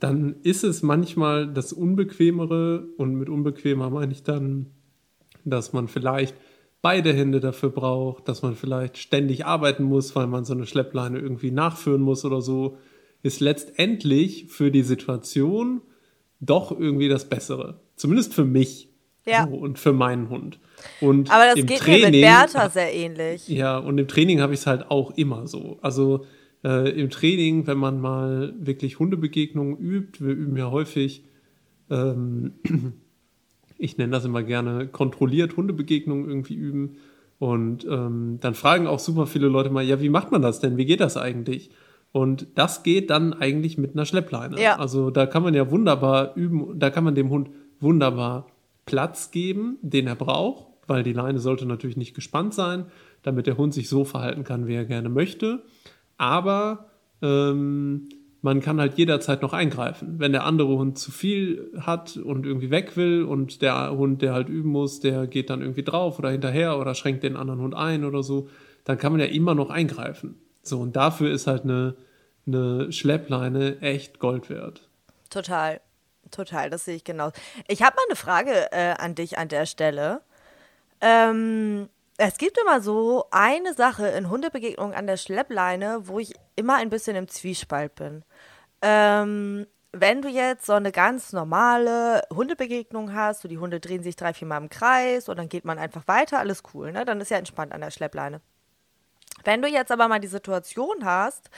dann 0.00 0.36
ist 0.42 0.64
es 0.64 0.82
manchmal 0.82 1.52
das 1.52 1.72
Unbequemere 1.72 2.88
und 2.96 3.14
mit 3.14 3.28
unbequemer 3.28 3.90
meine 3.90 4.12
ich 4.12 4.22
dann, 4.22 4.66
dass 5.44 5.72
man 5.72 5.88
vielleicht 5.88 6.34
beide 6.82 7.12
Hände 7.12 7.40
dafür 7.40 7.70
braucht, 7.70 8.28
dass 8.28 8.42
man 8.42 8.54
vielleicht 8.54 8.98
ständig 8.98 9.46
arbeiten 9.46 9.84
muss, 9.84 10.14
weil 10.14 10.26
man 10.26 10.44
so 10.44 10.52
eine 10.52 10.66
Schleppleine 10.66 11.18
irgendwie 11.18 11.50
nachführen 11.50 12.02
muss 12.02 12.24
oder 12.24 12.40
so, 12.40 12.78
ist 13.22 13.40
letztendlich 13.40 14.46
für 14.48 14.70
die 14.70 14.82
Situation 14.82 15.80
doch 16.40 16.70
irgendwie 16.70 17.08
das 17.08 17.28
Bessere. 17.28 17.80
Zumindest 17.96 18.34
für 18.34 18.44
mich. 18.44 18.90
Ja. 19.24 19.48
So, 19.50 19.56
und 19.56 19.78
für 19.80 19.92
meinen 19.92 20.28
Hund. 20.28 20.60
Und 21.00 21.32
Aber 21.32 21.46
das 21.46 21.66
geht 21.66 21.80
Training, 21.80 22.02
mir 22.02 22.10
mit 22.10 22.20
Bertha 22.20 22.68
sehr 22.70 22.94
ähnlich. 22.94 23.48
Ja, 23.48 23.78
und 23.78 23.98
im 23.98 24.06
Training 24.06 24.40
habe 24.40 24.54
ich 24.54 24.60
es 24.60 24.66
halt 24.68 24.88
auch 24.88 25.10
immer 25.16 25.48
so. 25.48 25.78
Also 25.82 26.24
äh, 26.66 26.90
im 26.90 27.08
Training, 27.08 27.66
wenn 27.68 27.78
man 27.78 28.00
mal 28.00 28.52
wirklich 28.58 28.98
Hundebegegnungen 28.98 29.78
übt, 29.78 30.24
wir 30.24 30.34
üben 30.34 30.56
ja 30.56 30.70
häufig 30.70 31.22
ähm, 31.88 32.54
ich 33.78 33.98
nenne 33.98 34.12
das 34.12 34.24
immer 34.24 34.42
gerne, 34.42 34.86
kontrolliert 34.88 35.56
Hundebegegnungen 35.56 36.28
irgendwie 36.28 36.54
üben. 36.54 36.96
Und 37.38 37.84
ähm, 37.84 38.38
dann 38.40 38.54
fragen 38.54 38.86
auch 38.86 38.98
super 38.98 39.26
viele 39.26 39.48
Leute 39.48 39.70
mal, 39.70 39.84
ja, 39.84 40.00
wie 40.00 40.08
macht 40.08 40.32
man 40.32 40.40
das 40.40 40.60
denn? 40.60 40.76
Wie 40.76 40.86
geht 40.86 41.00
das 41.00 41.16
eigentlich? 41.16 41.70
Und 42.12 42.46
das 42.54 42.82
geht 42.82 43.10
dann 43.10 43.34
eigentlich 43.34 43.76
mit 43.76 43.92
einer 43.92 44.06
Schleppleine. 44.06 44.60
Ja. 44.60 44.78
Also 44.78 45.10
da 45.10 45.26
kann 45.26 45.42
man 45.42 45.52
ja 45.52 45.70
wunderbar 45.70 46.34
üben, 46.34 46.78
da 46.78 46.88
kann 46.88 47.04
man 47.04 47.14
dem 47.14 47.28
Hund 47.28 47.50
wunderbar 47.78 48.46
Platz 48.86 49.30
geben, 49.32 49.76
den 49.82 50.06
er 50.06 50.14
braucht, 50.14 50.66
weil 50.86 51.02
die 51.02 51.12
Leine 51.12 51.40
sollte 51.40 51.66
natürlich 51.66 51.98
nicht 51.98 52.14
gespannt 52.14 52.54
sein, 52.54 52.86
damit 53.22 53.46
der 53.46 53.58
Hund 53.58 53.74
sich 53.74 53.90
so 53.90 54.04
verhalten 54.04 54.44
kann, 54.44 54.66
wie 54.66 54.74
er 54.74 54.86
gerne 54.86 55.10
möchte. 55.10 55.62
Aber 56.18 56.86
ähm, 57.22 58.08
man 58.42 58.60
kann 58.60 58.80
halt 58.80 58.96
jederzeit 58.96 59.42
noch 59.42 59.52
eingreifen. 59.52 60.20
Wenn 60.20 60.32
der 60.32 60.44
andere 60.44 60.68
Hund 60.68 60.98
zu 60.98 61.10
viel 61.10 61.72
hat 61.80 62.16
und 62.16 62.46
irgendwie 62.46 62.70
weg 62.70 62.96
will 62.96 63.24
und 63.24 63.60
der 63.60 63.90
Hund, 63.90 64.22
der 64.22 64.34
halt 64.34 64.48
üben 64.48 64.70
muss, 64.70 65.00
der 65.00 65.26
geht 65.26 65.50
dann 65.50 65.62
irgendwie 65.62 65.82
drauf 65.82 66.18
oder 66.18 66.30
hinterher 66.30 66.78
oder 66.78 66.94
schränkt 66.94 67.24
den 67.24 67.36
anderen 67.36 67.60
Hund 67.60 67.74
ein 67.74 68.04
oder 68.04 68.22
so, 68.22 68.48
dann 68.84 68.98
kann 68.98 69.12
man 69.12 69.20
ja 69.20 69.26
immer 69.26 69.54
noch 69.54 69.70
eingreifen. 69.70 70.40
So, 70.62 70.78
und 70.78 70.94
dafür 70.94 71.32
ist 71.32 71.48
halt 71.48 71.64
eine, 71.64 71.96
eine 72.46 72.92
Schleppleine 72.92 73.80
echt 73.80 74.20
Gold 74.20 74.48
wert. 74.48 74.88
Total, 75.28 75.80
total, 76.30 76.70
das 76.70 76.84
sehe 76.84 76.94
ich 76.94 77.04
genau. 77.04 77.32
Ich 77.66 77.82
habe 77.82 77.96
mal 77.96 78.04
eine 78.08 78.16
Frage 78.16 78.70
äh, 78.70 78.94
an 78.96 79.16
dich 79.16 79.38
an 79.38 79.48
der 79.48 79.66
Stelle. 79.66 80.20
Ähm, 81.00 81.88
es 82.18 82.38
gibt 82.38 82.58
immer 82.58 82.80
so 82.80 83.26
eine 83.30 83.74
Sache 83.74 84.08
in 84.08 84.30
Hundebegegnungen 84.30 84.94
an 84.94 85.06
der 85.06 85.16
Schleppleine, 85.16 86.08
wo 86.08 86.18
ich 86.18 86.34
immer 86.54 86.76
ein 86.76 86.90
bisschen 86.90 87.16
im 87.16 87.28
Zwiespalt 87.28 87.94
bin. 87.94 88.24
Ähm, 88.82 89.66
wenn 89.92 90.22
du 90.22 90.28
jetzt 90.28 90.66
so 90.66 90.74
eine 90.74 90.92
ganz 90.92 91.32
normale 91.32 92.22
Hundebegegnung 92.32 93.14
hast, 93.14 93.42
so 93.42 93.48
die 93.48 93.58
Hunde 93.58 93.80
drehen 93.80 94.02
sich 94.02 94.16
drei, 94.16 94.34
vier 94.34 94.48
Mal 94.48 94.58
im 94.58 94.68
Kreis 94.68 95.28
und 95.28 95.38
dann 95.38 95.48
geht 95.48 95.64
man 95.64 95.78
einfach 95.78 96.06
weiter, 96.06 96.38
alles 96.38 96.62
cool, 96.74 96.92
ne? 96.92 97.04
Dann 97.04 97.20
ist 97.20 97.30
ja 97.30 97.38
entspannt 97.38 97.72
an 97.72 97.80
der 97.80 97.90
Schleppleine. 97.90 98.40
Wenn 99.44 99.62
du 99.62 99.68
jetzt 99.68 99.92
aber 99.92 100.08
mal 100.08 100.20
die 100.20 100.26
Situation 100.28 101.04
hast, 101.04 101.50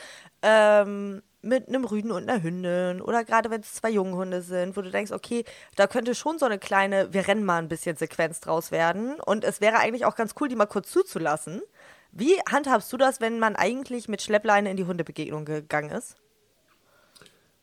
ähm, 0.42 1.22
mit 1.42 1.68
einem 1.68 1.84
Rüden 1.84 2.10
und 2.10 2.28
einer 2.28 2.42
Hündin 2.42 3.00
oder 3.00 3.24
gerade 3.24 3.50
wenn 3.50 3.60
es 3.60 3.74
zwei 3.74 3.90
Junghunde 3.90 4.42
sind, 4.42 4.76
wo 4.76 4.82
du 4.82 4.90
denkst, 4.90 5.12
okay, 5.12 5.44
da 5.76 5.86
könnte 5.86 6.14
schon 6.14 6.38
so 6.38 6.46
eine 6.46 6.58
kleine, 6.58 7.12
wir 7.12 7.28
rennen 7.28 7.44
mal 7.44 7.58
ein 7.58 7.68
bisschen 7.68 7.96
Sequenz 7.96 8.40
draus 8.40 8.72
werden 8.72 9.20
und 9.24 9.44
es 9.44 9.60
wäre 9.60 9.76
eigentlich 9.76 10.04
auch 10.04 10.16
ganz 10.16 10.34
cool, 10.40 10.48
die 10.48 10.56
mal 10.56 10.66
kurz 10.66 10.90
zuzulassen. 10.90 11.62
Wie 12.10 12.34
handhabst 12.50 12.92
du 12.92 12.96
das, 12.96 13.20
wenn 13.20 13.38
man 13.38 13.54
eigentlich 13.54 14.08
mit 14.08 14.22
Schleppleine 14.22 14.70
in 14.70 14.76
die 14.76 14.84
Hundebegegnung 14.84 15.44
gegangen 15.44 15.90
ist? 15.90 16.16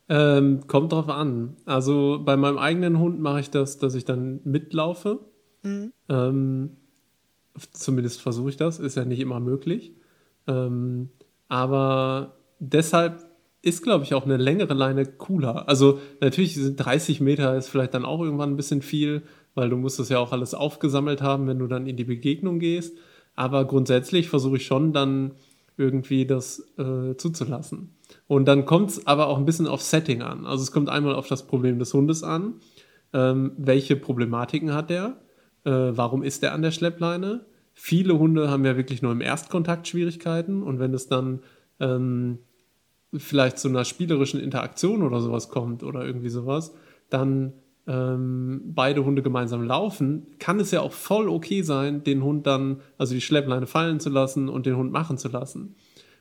Ähm, 0.07 0.67
kommt 0.67 0.91
drauf 0.91 1.09
an. 1.09 1.57
Also 1.65 2.21
bei 2.23 2.38
meinem 2.38 2.59
eigenen 2.59 2.99
Hund 2.99 3.19
mache 3.19 3.39
ich 3.39 3.49
das, 3.49 3.80
dass 3.80 3.95
ich 3.95 4.05
dann 4.05 4.39
mitlaufe. 4.43 5.19
Mhm. 5.63 5.93
Ähm, 6.09 6.78
zumindest 7.71 8.21
versuche 8.21 8.49
ich 8.49 8.57
das, 8.57 8.80
ist 8.80 8.95
ja 8.95 9.05
nicht 9.05 9.19
immer 9.19 9.39
möglich. 9.39 9.95
Ähm, 10.47 11.09
aber 11.47 12.38
deshalb 12.59 13.24
ist, 13.66 13.82
glaube 13.82 14.03
ich, 14.03 14.13
auch 14.13 14.26
eine 14.26 14.38
längere 14.38 14.76
Leine 14.76 15.05
cooler. 15.05 15.68
Also 15.68 15.99
natürlich 16.22 16.53
sind 16.53 16.78
30 16.78 17.20
Meter 17.20 17.57
ist 17.57 17.68
vielleicht 17.68 17.95
dann 17.95 18.05
auch 18.05 18.22
irgendwann 18.22 18.51
ein 18.51 18.55
bisschen 18.57 18.84
viel, 18.84 19.24
weil 19.55 19.70
du 19.70 19.78
musst 19.78 19.97
das 19.97 20.09
ja 20.09 20.20
auch 20.20 20.32
alles 20.32 20.53
aufgesammelt 20.53 21.24
haben, 21.24 21.47
wenn 21.47 21.57
du 21.57 21.66
dann 21.66 21.88
in 21.88 21.97
die 21.97 22.03
Begegnung 22.03 22.59
gehst. 22.59 22.95
Aber 23.36 23.66
grundsätzlich 23.66 24.30
versuche 24.30 24.57
ich 24.57 24.68
schon 24.68 24.93
dann 24.93 25.32
irgendwie 25.78 26.28
das 26.28 26.59
äh, 26.78 27.18
zuzulassen. 27.18 27.95
Und 28.28 28.45
dann 28.45 28.66
kommt 28.66 28.91
es 28.91 29.07
aber 29.07 29.28
auch 29.28 29.38
ein 29.39 29.45
bisschen 29.45 29.68
auf 29.68 29.82
Setting 29.82 30.22
an. 30.22 30.45
Also 30.45 30.61
es 30.61 30.72
kommt 30.72 30.88
einmal 30.88 31.16
auf 31.16 31.28
das 31.28 31.47
Problem 31.47 31.80
des 31.80 31.91
Hundes 31.91 32.22
an. 32.22 32.59
Ähm, 33.13 33.53
welche 33.57 33.95
Problematiken 33.95 34.74
hat 34.74 34.91
der? 34.91 35.18
Äh, 35.63 35.72
warum 35.72 36.22
ist 36.22 36.43
der 36.43 36.53
an 36.53 36.61
der 36.61 36.72
Schleppleine? 36.72 37.45
Viele 37.74 38.20
Hunde 38.20 38.51
haben 38.51 38.63
ja 38.63 38.78
wirklich 38.78 39.01
nur 39.01 39.11
im 39.11 39.22
Erstkontakt 39.22 39.88
Schwierigkeiten 39.88 40.61
und 40.61 40.80
wenn 40.80 40.93
es 40.93 41.07
dann 41.07 41.39
ähm, 41.80 42.38
vielleicht 43.18 43.57
zu 43.57 43.68
einer 43.68 43.86
spielerischen 43.86 44.39
Interaktion 44.39 45.03
oder 45.03 45.20
sowas 45.22 45.49
kommt 45.49 45.84
oder 45.84 46.05
irgendwie 46.05 46.30
sowas, 46.30 46.74
dann 47.09 47.53
ähm, 47.88 48.61
beide 48.66 49.05
Hunde 49.05 49.22
gemeinsam 49.22 49.63
laufen, 49.63 50.28
kann 50.39 50.59
es 50.59 50.72
ja 50.72 50.82
auch 50.82 50.91
voll 50.91 51.30
okay 51.30 51.61
sein, 51.61 52.03
den 52.03 52.24
Hund 52.24 52.47
dann, 52.47 52.82
also 52.97 53.13
die 53.13 53.22
Schleppleine 53.22 53.68
fallen 53.68 53.99
zu 53.99 54.09
lassen 54.09 54.49
und 54.49 54.66
den 54.66 54.78
Hund 54.78 54.91
machen 54.91 55.18
zu 55.18 55.28
lassen. 55.28 55.76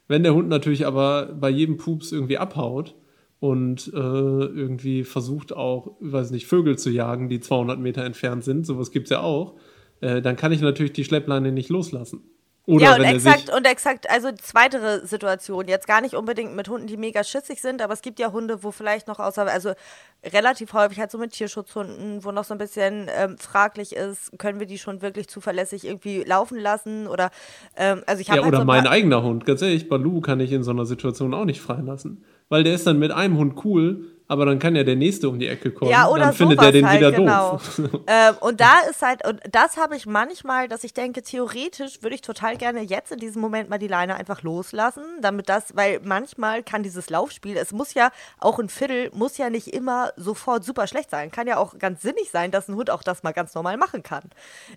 Wenn 0.07 0.23
der 0.23 0.35
Hund 0.35 0.49
natürlich 0.49 0.87
aber 0.87 1.27
bei 1.27 1.49
jedem 1.49 1.79
Pups 1.79 2.13
irgendwie 2.13 2.37
abhaut 2.37 2.95
und 3.41 3.91
äh, 3.95 3.99
irgendwie 3.99 5.05
versucht 5.05 5.55
auch, 5.55 5.97
weiß 6.01 6.31
nicht, 6.31 6.47
Vögel 6.47 6.77
zu 6.77 6.91
jagen, 6.91 7.29
die 7.29 7.41
200 7.41 7.79
Meter 7.79 8.05
entfernt 8.05 8.45
sind, 8.45 8.67
sowas 8.67 8.91
gibt's 8.91 9.11
ja 9.11 9.21
auch, 9.21 9.57
äh, 10.01 10.21
dann 10.21 10.37
kann 10.37 10.53
ich 10.53 10.61
natürlich 10.61 10.93
die 10.93 11.05
Schleppleine 11.05 11.53
nicht 11.53 11.71
loslassen. 11.71 12.23
Oder 12.67 12.85
ja, 12.85 12.95
und 12.95 13.05
exakt, 13.05 13.53
und 13.55 13.67
exakt, 13.67 14.09
also 14.09 14.33
zweite 14.33 15.07
Situation, 15.07 15.69
jetzt 15.69 15.87
gar 15.87 16.01
nicht 16.01 16.15
unbedingt 16.15 16.57
mit 16.57 16.67
Hunden, 16.69 16.87
die 16.87 16.97
mega 16.97 17.23
schützig 17.23 17.61
sind, 17.61 17.83
aber 17.83 17.93
es 17.93 18.01
gibt 18.01 18.19
ja 18.19 18.33
Hunde, 18.33 18.63
wo 18.63 18.71
vielleicht 18.71 19.07
noch 19.07 19.19
außer, 19.19 19.47
also 19.47 19.75
relativ 20.25 20.73
häufig 20.73 20.99
halt 20.99 21.11
so 21.11 21.19
mit 21.19 21.33
Tierschutzhunden, 21.33 22.25
wo 22.25 22.33
noch 22.33 22.45
so 22.45 22.55
ein 22.55 22.59
bisschen 22.59 23.11
ähm, 23.15 23.37
fraglich 23.37 23.95
ist, 23.95 24.39
können 24.39 24.61
wir 24.61 24.67
die 24.67 24.79
schon 24.79 25.03
wirklich 25.03 25.29
zuverlässig 25.29 25.85
irgendwie 25.85 26.25
laufen 26.25 26.59
lassen? 26.59 27.07
Oder, 27.07 27.31
ähm, 27.77 28.03
also 28.07 28.23
ich 28.23 28.31
habe 28.31 28.39
Ja, 28.39 28.45
halt 28.45 28.55
oder 28.55 28.61
so 28.61 28.65
mein 28.65 28.87
eigener 28.87 29.23
Hund, 29.23 29.45
ganz 29.45 29.61
ehrlich, 29.61 29.91
Balu 29.91 30.23
kann 30.23 30.41
ich 30.41 30.51
in 30.51 30.63
so 30.63 30.71
einer 30.71 30.87
Situation 30.87 31.35
auch 31.35 31.45
nicht 31.45 31.61
freilassen, 31.61 32.25
weil 32.49 32.65
der 32.65 32.75
ist 32.75 32.87
dann 32.87 32.99
mit 32.99 33.11
einem 33.11 33.37
Hund 33.37 33.63
cool, 33.67 34.07
aber 34.27 34.47
dann 34.47 34.59
kann 34.59 34.75
ja 34.75 34.85
der 34.85 34.97
nächste 34.97 35.29
um 35.29 35.39
die 35.39 35.49
Ecke 35.49 35.71
kommen. 35.71 35.91
Ja, 35.91 36.09
oder 36.09 36.25
dann 36.25 36.33
findet 36.33 36.61
der 36.61 36.73
den 36.73 36.89
halt, 36.89 36.99
wieder 36.99 37.13
genau. 37.13 37.53
doof. 37.53 37.79
ähm, 38.07 38.35
und 38.41 38.59
da 38.59 38.81
ist 38.91 39.03
halt, 39.03 39.27
und 39.27 39.41
das 39.53 39.77
habe 39.77 39.97
ich 39.97 40.07
manchmal, 40.07 40.67
dass 40.67 40.83
ich 40.83 40.95
denke, 40.95 41.23
theoretisch 41.23 42.03
würde 42.03 42.15
ich 42.15 42.23
total 42.23 42.57
gerne 42.57 42.81
jetzt 42.81 43.13
in 43.13 43.19
diesem 43.19 43.43
Moment 43.43 43.69
mal 43.69 43.79
die 43.79 43.87
Leine 43.87 44.15
einfach 44.15 44.43
loslassen, 44.43 45.03
damit 45.21 45.51
das, 45.51 45.77
weil 45.77 46.01
manchmal 46.03 46.63
kann 46.63 46.83
dieses 46.83 47.11
Laufspiel, 47.11 47.59
es 47.59 47.73
muss 47.73 47.93
ja 47.93 48.11
auch 48.39 48.59
ein 48.59 48.71
Viertel, 48.71 49.11
muss 49.13 49.37
ja 49.37 49.51
nicht 49.51 49.69
immer 49.69 50.11
sofort 50.17 50.65
super 50.65 50.87
schlecht 50.87 51.11
sein. 51.11 51.31
Kann 51.31 51.47
ja 51.47 51.59
auch 51.59 51.79
ganz 51.79 52.01
sinnig 52.01 52.31
sein, 52.31 52.51
dass 52.51 52.69
ein 52.69 52.77
Hund 52.77 52.89
auch 52.89 53.03
das 53.03 53.25
mal 53.25 53.33
ganz 53.33 53.55
normal 53.55 53.77
machen 53.77 54.03
kann. 54.03 54.25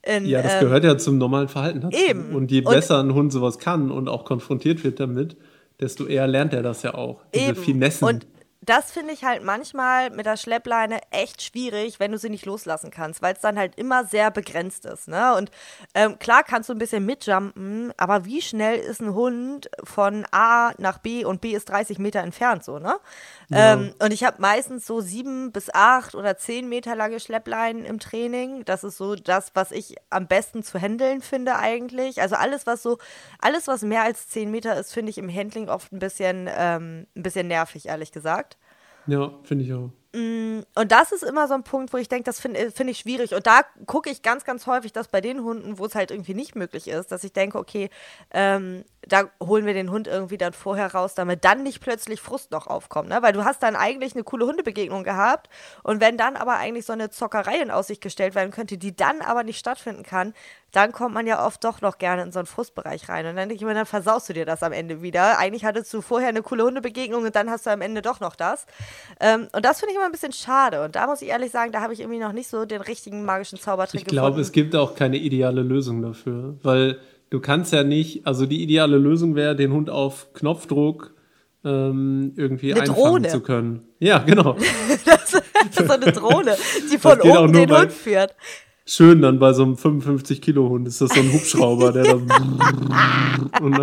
In, 0.03 0.25
ja, 0.25 0.41
das 0.41 0.55
ähm, 0.55 0.59
gehört 0.59 0.83
ja 0.83 0.97
zum 0.97 1.17
normalen 1.17 1.47
Verhalten 1.47 1.79
dazu. 1.79 1.97
Eben. 1.97 2.35
Und 2.35 2.51
je 2.51 2.61
besser 2.61 2.99
und, 2.99 3.11
ein 3.11 3.13
Hund 3.13 3.31
sowas 3.31 3.59
kann 3.59 3.91
und 3.91 4.09
auch 4.09 4.25
konfrontiert 4.25 4.83
wird 4.83 4.99
damit, 4.99 5.37
desto 5.79 6.05
eher 6.05 6.27
lernt 6.27 6.53
er 6.53 6.63
das 6.63 6.83
ja 6.83 6.95
auch. 6.95 7.21
Diese 7.33 7.51
eben. 7.51 7.55
Finessen. 7.63 8.07
Und 8.07 8.27
das 8.67 8.91
finde 8.91 9.13
ich 9.13 9.23
halt 9.23 9.43
manchmal 9.43 10.09
mit 10.09 10.25
der 10.25 10.35
Schleppleine 10.35 10.99
echt 11.09 11.41
schwierig, 11.41 12.01
wenn 12.01 12.11
du 12.11 12.17
sie 12.17 12.29
nicht 12.29 12.45
loslassen 12.45 12.91
kannst, 12.91 13.21
weil 13.21 13.33
es 13.33 13.39
dann 13.39 13.57
halt 13.57 13.75
immer 13.77 14.03
sehr 14.03 14.29
begrenzt 14.29 14.85
ist. 14.85 15.07
Ne? 15.07 15.35
Und 15.35 15.51
ähm, 15.93 16.19
klar 16.19 16.43
kannst 16.43 16.67
du 16.67 16.73
ein 16.73 16.77
bisschen 16.77 17.05
mitjumpen, 17.05 17.93
aber 17.95 18.25
wie 18.25 18.41
schnell 18.41 18.77
ist 18.77 19.01
ein 19.01 19.13
Hund 19.13 19.69
von 19.85 20.25
A 20.31 20.71
nach 20.79 20.97
B 20.97 21.23
und 21.23 21.39
B 21.39 21.53
ist 21.53 21.69
30 21.69 21.97
Meter 21.97 22.19
entfernt 22.19 22.65
so, 22.65 22.77
ne? 22.77 22.99
Ja. 23.49 23.73
Ähm, 23.73 23.93
und 23.99 24.11
ich 24.11 24.25
habe 24.25 24.41
meistens 24.41 24.85
so 24.85 24.99
sieben 24.99 25.53
bis 25.53 25.73
acht 25.73 26.15
oder 26.15 26.37
zehn 26.37 26.67
Meter 26.67 26.95
lange 26.95 27.21
Schleppleinen 27.21 27.85
im 27.85 27.99
Training. 27.99 28.65
Das 28.65 28.83
ist 28.83 28.97
so 28.97 29.15
das, 29.15 29.51
was 29.53 29.71
ich 29.71 29.95
am 30.09 30.27
besten 30.27 30.63
zu 30.63 30.77
handeln 30.77 31.21
finde 31.21 31.55
eigentlich. 31.55 32.21
Also 32.21 32.35
alles, 32.35 32.67
was 32.67 32.83
so, 32.83 32.97
alles, 33.39 33.67
was 33.67 33.83
mehr 33.83 34.03
als 34.03 34.27
zehn 34.27 34.51
Meter 34.51 34.75
ist, 34.77 34.91
finde 34.91 35.11
ich 35.11 35.17
im 35.17 35.33
Handling 35.33 35.69
oft 35.69 35.93
ein 35.93 35.99
bisschen, 35.99 36.49
ähm, 36.53 37.07
ein 37.15 37.23
bisschen 37.23 37.47
nervig, 37.47 37.87
ehrlich 37.87 38.11
gesagt. 38.11 38.56
Ja, 39.07 39.39
finde 39.43 39.63
ich 39.63 39.73
auch. 39.73 39.91
Mm, 40.17 40.61
und 40.73 40.91
das 40.91 41.11
ist 41.11 41.21
immer 41.21 41.47
so 41.47 41.53
ein 41.53 41.61
Punkt, 41.61 41.93
wo 41.93 41.97
ich 41.97 42.09
denke, 42.09 42.23
das 42.23 42.39
finde 42.39 42.71
find 42.71 42.89
ich 42.89 42.97
schwierig. 42.97 43.35
Und 43.35 43.45
da 43.45 43.61
gucke 43.85 44.09
ich 44.09 44.23
ganz, 44.23 44.45
ganz 44.45 44.65
häufig, 44.65 44.91
dass 44.91 45.09
bei 45.09 45.21
den 45.21 45.43
Hunden, 45.43 45.77
wo 45.77 45.85
es 45.85 45.93
halt 45.93 46.09
irgendwie 46.09 46.33
nicht 46.33 46.55
möglich 46.55 46.87
ist, 46.87 47.11
dass 47.11 47.23
ich 47.23 47.33
denke, 47.33 47.59
okay, 47.59 47.91
ähm, 48.31 48.83
da 49.07 49.25
holen 49.41 49.65
wir 49.65 49.73
den 49.73 49.91
Hund 49.91 50.07
irgendwie 50.07 50.37
dann 50.37 50.53
vorher 50.53 50.93
raus, 50.93 51.13
damit 51.13 51.45
dann 51.45 51.63
nicht 51.63 51.81
plötzlich 51.81 52.19
Frust 52.19 52.51
noch 52.51 52.67
aufkommt. 52.67 53.09
Ne? 53.09 53.21
Weil 53.21 53.33
du 53.33 53.45
hast 53.45 53.61
dann 53.61 53.75
eigentlich 53.75 54.15
eine 54.15 54.23
coole 54.23 54.45
Hundebegegnung 54.45 55.03
gehabt 55.03 55.49
und 55.83 56.01
wenn 56.01 56.17
dann 56.17 56.35
aber 56.35 56.55
eigentlich 56.55 56.85
so 56.85 56.93
eine 56.93 57.09
Zockerei 57.09 57.61
in 57.61 57.71
Aussicht 57.71 58.01
gestellt 58.01 58.35
werden 58.35 58.51
könnte, 58.51 58.77
die 58.77 58.95
dann 58.95 59.21
aber 59.21 59.43
nicht 59.43 59.59
stattfinden 59.59 60.03
kann, 60.03 60.33
dann 60.71 60.91
kommt 60.91 61.13
man 61.13 61.25
ja 61.25 61.45
oft 61.45 61.63
doch 61.63 61.81
noch 61.81 61.97
gerne 61.97 62.23
in 62.23 62.31
so 62.31 62.39
einen 62.39 62.45
Frustbereich 62.45 63.07
rein. 63.07 63.25
Und 63.25 63.35
dann 63.37 63.49
denke 63.49 63.55
ich 63.55 63.61
mir, 63.61 63.73
dann 63.73 63.85
versaust 63.85 64.27
du 64.29 64.33
dir 64.33 64.45
das 64.45 64.63
am 64.63 64.73
Ende 64.73 65.01
wieder. 65.01 65.37
Eigentlich 65.37 65.63
hattest 65.63 65.93
du 65.93 66.01
vorher 66.01 66.29
eine 66.29 66.41
coole 66.41 66.63
Hundebegegnung 66.63 67.23
und 67.23 67.35
dann 67.35 67.49
hast 67.49 67.65
du 67.65 67.69
am 67.69 67.81
Ende 67.81 68.01
doch 68.01 68.19
noch 68.19 68.35
das. 68.35 68.65
Ähm, 69.19 69.47
und 69.53 69.63
das 69.63 69.79
finde 69.79 69.93
ich 69.93 69.97
immer 69.97 70.06
ein 70.07 70.11
bisschen 70.11 70.31
schade. 70.31 70.83
Und 70.83 70.95
da 70.95 71.07
muss 71.07 71.21
ich 71.21 71.29
ehrlich 71.29 71.51
sagen, 71.51 71.71
da 71.71 71.81
habe 71.81 71.93
ich 71.93 71.99
irgendwie 71.99 72.19
noch 72.19 72.33
nicht 72.33 72.47
so 72.47 72.65
den 72.65 72.81
richtigen 72.81 73.25
magischen 73.25 73.59
Zaubertrick 73.59 74.01
Ich 74.01 74.07
glaube, 74.07 74.41
es 74.41 74.51
gibt 74.51 74.75
auch 74.75 74.95
keine 74.95 75.17
ideale 75.17 75.61
Lösung 75.61 76.01
dafür, 76.01 76.57
weil 76.63 76.97
du 77.29 77.39
kannst 77.39 77.73
ja 77.73 77.83
nicht, 77.83 78.25
also 78.25 78.45
die 78.45 78.63
ideale 78.63 78.97
Lösung 78.97 79.35
wäre, 79.35 79.55
den 79.55 79.71
Hund 79.71 79.89
auf 79.89 80.33
Knopfdruck 80.33 81.13
ähm, 81.63 82.33
irgendwie 82.35 82.71
eine 82.73 82.81
einfangen 82.81 83.01
Drohne. 83.01 83.27
zu 83.27 83.41
können. 83.41 83.81
Ja, 83.99 84.19
genau. 84.19 84.55
das, 85.05 85.33
ist 85.33 85.87
so 85.87 85.93
eine 85.93 86.11
Drohne, 86.11 86.55
die 86.91 86.97
von 86.97 87.19
oben 87.21 87.53
den 87.53 87.75
Hund 87.75 87.91
führt. 87.91 88.35
Schön 88.85 89.21
dann 89.21 89.37
bei 89.37 89.51
so 89.51 89.63
einem 89.63 89.75
55 89.75 90.41
Kilo 90.41 90.69
Hund 90.69 90.87
ist 90.87 91.01
das 91.01 91.09
so 91.09 91.19
ein 91.19 91.33
Hubschrauber, 91.33 91.91
der 91.91 92.03
dann 92.03 92.21
und, 93.61 93.79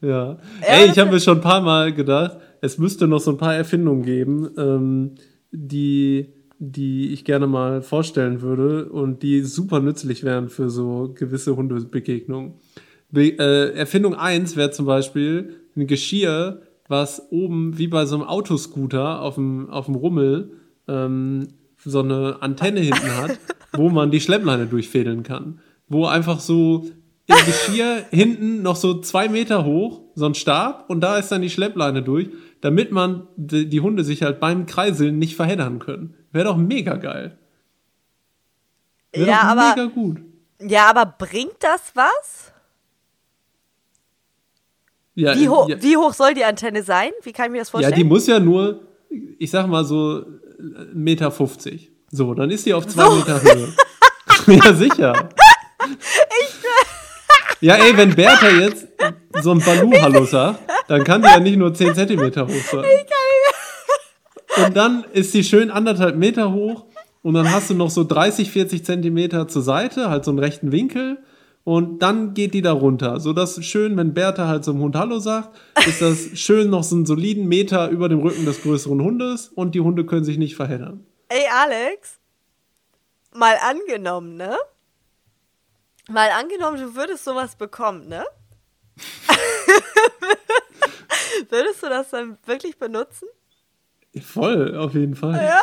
ja. 0.00 0.38
Ey, 0.62 0.90
ich 0.90 0.98
habe 0.98 1.10
mir 1.10 1.20
schon 1.20 1.38
ein 1.38 1.42
paar 1.42 1.60
Mal 1.60 1.92
gedacht, 1.92 2.38
es 2.64 2.78
müsste 2.78 3.06
noch 3.06 3.20
so 3.20 3.32
ein 3.32 3.36
paar 3.36 3.54
Erfindungen 3.54 4.02
geben, 4.02 4.50
ähm, 4.56 5.10
die 5.52 6.32
die 6.58 7.12
ich 7.12 7.24
gerne 7.24 7.46
mal 7.46 7.82
vorstellen 7.82 8.40
würde 8.40 8.88
und 8.88 9.22
die 9.22 9.42
super 9.42 9.80
nützlich 9.80 10.22
wären 10.22 10.48
für 10.48 10.70
so 10.70 11.12
gewisse 11.14 11.56
Hundebegegnungen. 11.56 12.54
Be 13.10 13.38
äh, 13.38 13.74
Erfindung 13.74 14.14
eins 14.14 14.56
wäre 14.56 14.70
zum 14.70 14.86
Beispiel 14.86 15.56
ein 15.76 15.86
Geschirr, 15.86 16.62
was 16.88 17.30
oben 17.30 17.76
wie 17.76 17.88
bei 17.88 18.06
so 18.06 18.14
einem 18.14 18.24
Autoscooter 18.24 19.20
auf 19.20 19.34
dem, 19.34 19.68
auf 19.68 19.86
dem 19.86 19.96
Rummel 19.96 20.52
ähm, 20.88 21.48
so 21.84 22.00
eine 22.00 22.40
Antenne 22.40 22.80
hinten 22.80 23.16
hat, 23.16 23.38
wo 23.72 23.90
man 23.90 24.10
die 24.10 24.20
Schleppleine 24.20 24.66
durchfädeln 24.66 25.22
kann. 25.22 25.60
Wo 25.88 26.06
einfach 26.06 26.40
so 26.40 26.86
im 27.26 27.36
Geschirr 27.46 28.04
hinten 28.10 28.62
noch 28.62 28.76
so 28.76 29.00
zwei 29.00 29.28
Meter 29.28 29.64
hoch, 29.64 30.02
so 30.14 30.26
ein 30.26 30.34
Stab 30.34 30.88
und 30.88 31.00
da 31.00 31.18
ist 31.18 31.30
dann 31.30 31.42
die 31.42 31.50
Schleppleine 31.50 32.02
durch, 32.02 32.28
damit 32.60 32.92
man 32.92 33.28
die, 33.36 33.68
die 33.68 33.80
Hunde 33.80 34.04
sich 34.04 34.22
halt 34.22 34.40
beim 34.40 34.66
Kreiseln 34.66 35.18
nicht 35.18 35.36
verheddern 35.36 35.78
können. 35.78 36.14
Wäre 36.32 36.46
doch 36.46 36.56
mega 36.56 36.96
geil. 36.96 37.38
Wäre 39.12 39.28
ja, 39.28 39.42
doch 39.42 39.48
aber, 39.48 39.70
mega 39.70 39.84
gut. 39.86 40.20
Ja, 40.60 40.90
aber 40.90 41.06
bringt 41.06 41.56
das 41.60 41.92
was? 41.94 42.52
Ja, 45.14 45.36
wie, 45.36 45.48
ho 45.48 45.68
ja. 45.68 45.80
wie 45.80 45.96
hoch 45.96 46.12
soll 46.12 46.34
die 46.34 46.44
Antenne 46.44 46.82
sein? 46.82 47.10
Wie 47.22 47.32
kann 47.32 47.46
ich 47.46 47.52
mir 47.52 47.58
das 47.58 47.70
vorstellen? 47.70 47.92
Ja, 47.92 47.96
die 47.96 48.04
muss 48.04 48.26
ja 48.26 48.40
nur, 48.40 48.80
ich 49.38 49.50
sag 49.50 49.68
mal 49.68 49.84
so, 49.84 50.24
Meter 50.92 51.30
50. 51.30 51.92
So, 52.10 52.34
dann 52.34 52.50
ist 52.50 52.66
die 52.66 52.74
auf 52.74 52.86
zwei 52.86 53.04
so. 53.04 53.16
Meter 53.16 53.42
Höhe. 53.42 53.72
ja, 54.56 54.74
sicher. 54.74 55.28
Ich, 55.86 56.53
ja, 57.60 57.76
ey, 57.76 57.96
wenn 57.96 58.14
Bertha 58.14 58.48
jetzt 58.48 58.86
so 59.42 59.52
ein 59.52 59.60
Balu-Hallo 59.60 60.24
sagt, 60.24 60.60
dann 60.88 61.04
kann 61.04 61.22
die 61.22 61.28
ja 61.28 61.40
nicht 61.40 61.56
nur 61.56 61.72
10 61.72 61.94
Zentimeter 61.94 62.46
hoch 62.46 62.64
sein. 62.70 62.84
Und 64.56 64.76
dann 64.76 65.04
ist 65.12 65.32
sie 65.32 65.42
schön 65.44 65.70
anderthalb 65.70 66.16
Meter 66.16 66.52
hoch 66.52 66.84
und 67.22 67.34
dann 67.34 67.50
hast 67.50 67.70
du 67.70 67.74
noch 67.74 67.90
so 67.90 68.04
30, 68.04 68.50
40 68.50 68.84
Zentimeter 68.84 69.48
zur 69.48 69.62
Seite, 69.62 70.10
halt 70.10 70.24
so 70.24 70.30
einen 70.30 70.38
rechten 70.38 70.72
Winkel. 70.72 71.18
Und 71.64 72.02
dann 72.02 72.34
geht 72.34 72.52
die 72.52 72.60
da 72.60 72.72
runter. 72.72 73.20
So 73.20 73.32
dass 73.32 73.64
schön, 73.64 73.96
wenn 73.96 74.12
Bertha 74.12 74.46
halt 74.46 74.64
so 74.64 74.72
einem 74.72 74.82
Hund 74.82 74.96
Hallo 74.96 75.18
sagt, 75.18 75.56
ist 75.86 76.02
das 76.02 76.38
schön 76.38 76.68
noch 76.68 76.84
so 76.84 76.94
einen 76.94 77.06
soliden 77.06 77.48
Meter 77.48 77.88
über 77.88 78.10
dem 78.10 78.20
Rücken 78.20 78.44
des 78.44 78.62
größeren 78.62 79.02
Hundes 79.02 79.48
und 79.48 79.74
die 79.74 79.80
Hunde 79.80 80.04
können 80.04 80.24
sich 80.24 80.36
nicht 80.36 80.56
verheddern. 80.56 81.06
Ey, 81.30 81.46
Alex, 81.50 82.18
mal 83.32 83.54
angenommen, 83.66 84.36
ne? 84.36 84.54
Mal 86.10 86.30
angenommen, 86.30 86.78
du 86.78 86.94
würdest 86.94 87.24
sowas 87.24 87.56
bekommen, 87.56 88.08
ne? 88.08 88.24
würdest 91.48 91.82
du 91.82 91.88
das 91.88 92.10
dann 92.10 92.38
wirklich 92.46 92.78
benutzen? 92.78 93.26
Voll, 94.22 94.76
auf 94.76 94.94
jeden 94.94 95.14
Fall. 95.14 95.42
Ja? 95.42 95.60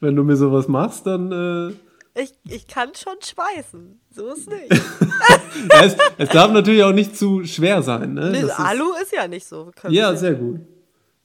Wenn 0.00 0.16
du 0.16 0.24
mir 0.24 0.36
sowas 0.36 0.68
machst, 0.68 1.06
dann. 1.06 1.32
Äh 1.32 2.20
ich, 2.20 2.32
ich 2.48 2.66
kann 2.66 2.90
schon 2.94 3.16
schweißen. 3.22 4.00
So 4.10 4.28
ist 4.28 4.50
nicht. 4.50 4.72
ja, 4.72 5.84
es, 5.84 5.96
es, 6.18 6.28
darf 6.30 6.50
natürlich 6.50 6.82
auch 6.82 6.92
nicht 6.92 7.16
zu 7.16 7.44
schwer 7.44 7.82
sein. 7.82 8.14
Ne? 8.14 8.30
Nee, 8.30 8.50
Alu 8.50 8.92
ist, 8.94 9.04
ist, 9.04 9.12
ja 9.12 9.28
nicht 9.28 9.46
so. 9.46 9.70
Ja, 9.88 10.14
sehr 10.16 10.34
gut. 10.34 10.60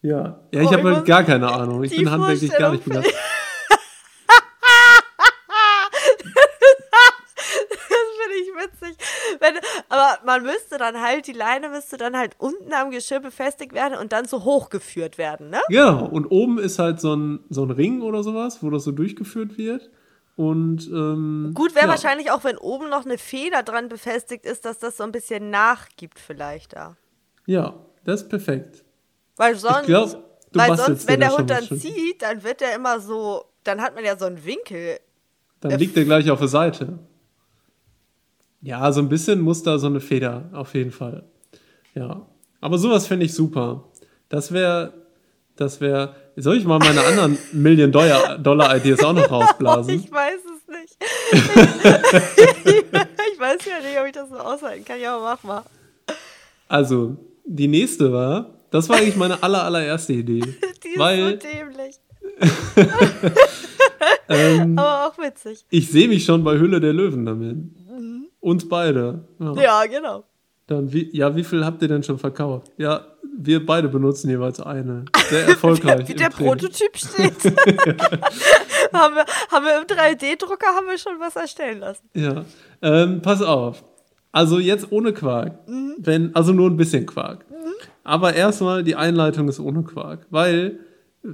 Ja, 0.01 0.39
ja 0.51 0.61
ich 0.61 0.67
oh, 0.67 0.73
habe 0.73 0.95
halt 0.95 1.05
gar 1.05 1.23
keine 1.23 1.51
Ahnung. 1.51 1.83
Ich 1.83 1.95
bin 1.95 2.09
handwerklich 2.09 2.51
gar 2.51 2.71
nicht 2.71 2.83
begeistert. 2.83 3.13
Aber 10.11 10.25
man 10.25 10.43
müsste 10.43 10.77
dann 10.77 11.01
halt, 11.01 11.27
die 11.27 11.33
Leine 11.33 11.69
müsste 11.69 11.97
dann 11.97 12.17
halt 12.17 12.35
unten 12.37 12.73
am 12.73 12.91
Geschirr 12.91 13.19
befestigt 13.19 13.73
werden 13.73 13.97
und 13.97 14.11
dann 14.11 14.25
so 14.25 14.43
hochgeführt 14.43 15.17
werden, 15.17 15.49
ne? 15.49 15.61
Ja, 15.69 15.91
und 15.91 16.27
oben 16.27 16.57
ist 16.59 16.79
halt 16.79 16.99
so 16.99 17.15
ein, 17.15 17.39
so 17.49 17.63
ein 17.63 17.71
Ring 17.71 18.01
oder 18.01 18.23
sowas, 18.23 18.61
wo 18.61 18.69
das 18.69 18.83
so 18.83 18.91
durchgeführt 18.91 19.57
wird. 19.57 19.89
Und 20.35 20.87
ähm, 20.87 21.51
gut 21.53 21.75
wäre 21.75 21.85
ja. 21.85 21.91
wahrscheinlich 21.91 22.31
auch, 22.31 22.43
wenn 22.43 22.57
oben 22.57 22.89
noch 22.89 23.05
eine 23.05 23.17
Feder 23.17 23.63
dran 23.63 23.89
befestigt 23.89 24.45
ist, 24.45 24.65
dass 24.65 24.79
das 24.79 24.97
so 24.97 25.03
ein 25.03 25.11
bisschen 25.11 25.49
nachgibt, 25.49 26.19
vielleicht 26.19 26.73
da. 26.73 26.95
Ja, 27.45 27.73
das 28.05 28.23
ist 28.23 28.29
perfekt. 28.29 28.83
Weil 29.35 29.55
sonst, 29.55 29.85
glaub, 29.85 30.23
weil 30.53 30.77
sonst 30.77 31.07
wenn 31.07 31.19
der 31.19 31.35
Hund 31.35 31.49
dann 31.49 31.63
zieht, 31.63 32.21
dann 32.21 32.43
wird 32.43 32.61
der 32.61 32.75
immer 32.75 32.99
so, 32.99 33.45
dann 33.63 33.81
hat 33.81 33.95
man 33.95 34.03
ja 34.03 34.17
so 34.17 34.25
einen 34.25 34.43
Winkel. 34.43 34.99
Dann 35.59 35.77
liegt 35.77 35.95
er 35.97 36.05
gleich 36.05 36.29
auf 36.31 36.39
der 36.39 36.47
Seite. 36.47 36.99
Ja, 38.61 38.91
so 38.91 39.01
ein 39.01 39.09
bisschen 39.09 39.41
muss 39.41 39.63
da 39.63 39.79
so 39.79 39.87
eine 39.87 39.99
Feder, 39.99 40.49
auf 40.53 40.73
jeden 40.75 40.91
Fall. 40.91 41.23
Ja. 41.95 42.27
Aber 42.61 42.77
sowas 42.77 43.07
finde 43.07 43.25
ich 43.25 43.33
super. 43.33 43.85
Das 44.29 44.51
wäre, 44.51 44.93
das 45.55 45.81
wäre, 45.81 46.15
soll 46.35 46.57
ich 46.57 46.65
mal 46.65 46.77
meine 46.79 47.01
anderen 47.03 47.37
Million-Dollar-Ideas 47.53 49.03
auch 49.03 49.13
noch 49.13 49.31
rausblasen? 49.31 49.95
Ich 49.95 50.11
weiß 50.11 50.41
es 50.45 50.67
nicht. 50.67 50.97
ich 53.33 53.39
weiß 53.39 53.59
ja 53.65 53.79
nicht, 53.79 53.99
ob 53.99 54.05
ich 54.05 54.13
das 54.13 54.29
so 54.29 54.37
aushalten 54.37 54.85
kann. 54.85 54.99
Ja, 54.99 55.17
mach 55.19 55.41
mal. 55.43 55.63
Also, 56.67 57.17
die 57.45 57.67
nächste 57.67 58.13
war, 58.13 58.53
das 58.69 58.87
war 58.89 58.97
eigentlich 58.97 59.15
meine 59.15 59.41
aller, 59.41 59.63
allererste 59.63 60.13
Idee. 60.13 60.41
Die 60.83 60.89
ist 60.89 60.99
weil, 60.99 61.31
so 61.41 61.47
dämlich. 61.47 61.95
ähm, 64.29 64.77
Aber 64.77 65.07
auch 65.07 65.17
witzig. 65.17 65.65
Ich 65.69 65.89
sehe 65.91 66.07
mich 66.07 66.23
schon 66.23 66.43
bei 66.43 66.57
Hülle 66.57 66.79
der 66.79 66.93
Löwen 66.93 67.25
damit. 67.25 67.57
Uns 68.41 68.67
beide. 68.67 69.23
Ja, 69.39 69.53
ja 69.53 69.85
genau. 69.85 70.23
Dann, 70.67 70.91
wie, 70.91 71.09
ja, 71.15 71.35
wie 71.35 71.43
viel 71.43 71.65
habt 71.65 71.81
ihr 71.81 71.87
denn 71.87 72.03
schon 72.03 72.17
verkauft? 72.17 72.71
Ja, 72.77 73.05
wir 73.37 73.65
beide 73.65 73.87
benutzen 73.87 74.29
jeweils 74.29 74.59
eine. 74.59 75.05
Sehr 75.29 75.47
erfolgreich. 75.47 76.07
wie 76.07 76.13
der 76.13 76.29
Prototyp 76.29 76.97
steht. 76.97 77.45
haben, 78.93 79.15
wir, 79.15 79.25
haben 79.51 79.65
wir 79.65 79.79
im 79.79 79.85
3D-Drucker 79.85 80.67
haben 80.67 80.87
wir 80.87 80.97
schon 80.97 81.19
was 81.19 81.35
erstellen 81.35 81.79
lassen. 81.79 82.09
Ja. 82.13 82.45
Ähm, 82.81 83.21
pass 83.21 83.41
auf. 83.41 83.83
Also 84.31 84.59
jetzt 84.59 84.91
ohne 84.91 85.13
Quark. 85.13 85.67
Mhm. 85.67 85.95
Wenn, 85.97 86.35
also 86.35 86.53
nur 86.53 86.69
ein 86.69 86.77
bisschen 86.77 87.05
Quark. 87.05 87.45
Mhm. 87.49 87.73
Aber 88.03 88.33
erstmal 88.33 88.83
die 88.83 88.95
Einleitung 88.95 89.47
ist 89.49 89.59
ohne 89.59 89.83
Quark. 89.83 90.25
Weil 90.29 90.79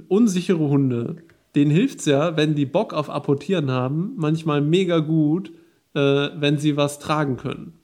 unsichere 0.08 0.58
Hunde, 0.58 1.16
denen 1.54 1.70
hilft 1.70 2.00
es 2.00 2.06
ja, 2.06 2.36
wenn 2.36 2.54
die 2.54 2.66
Bock 2.66 2.92
auf 2.92 3.08
Apportieren 3.10 3.70
haben, 3.70 4.12
manchmal 4.16 4.60
mega 4.60 4.98
gut, 4.98 5.52
äh, 5.94 6.00
wenn 6.36 6.58
sie 6.58 6.76
was 6.76 6.98
tragen 6.98 7.36
können. 7.36 7.74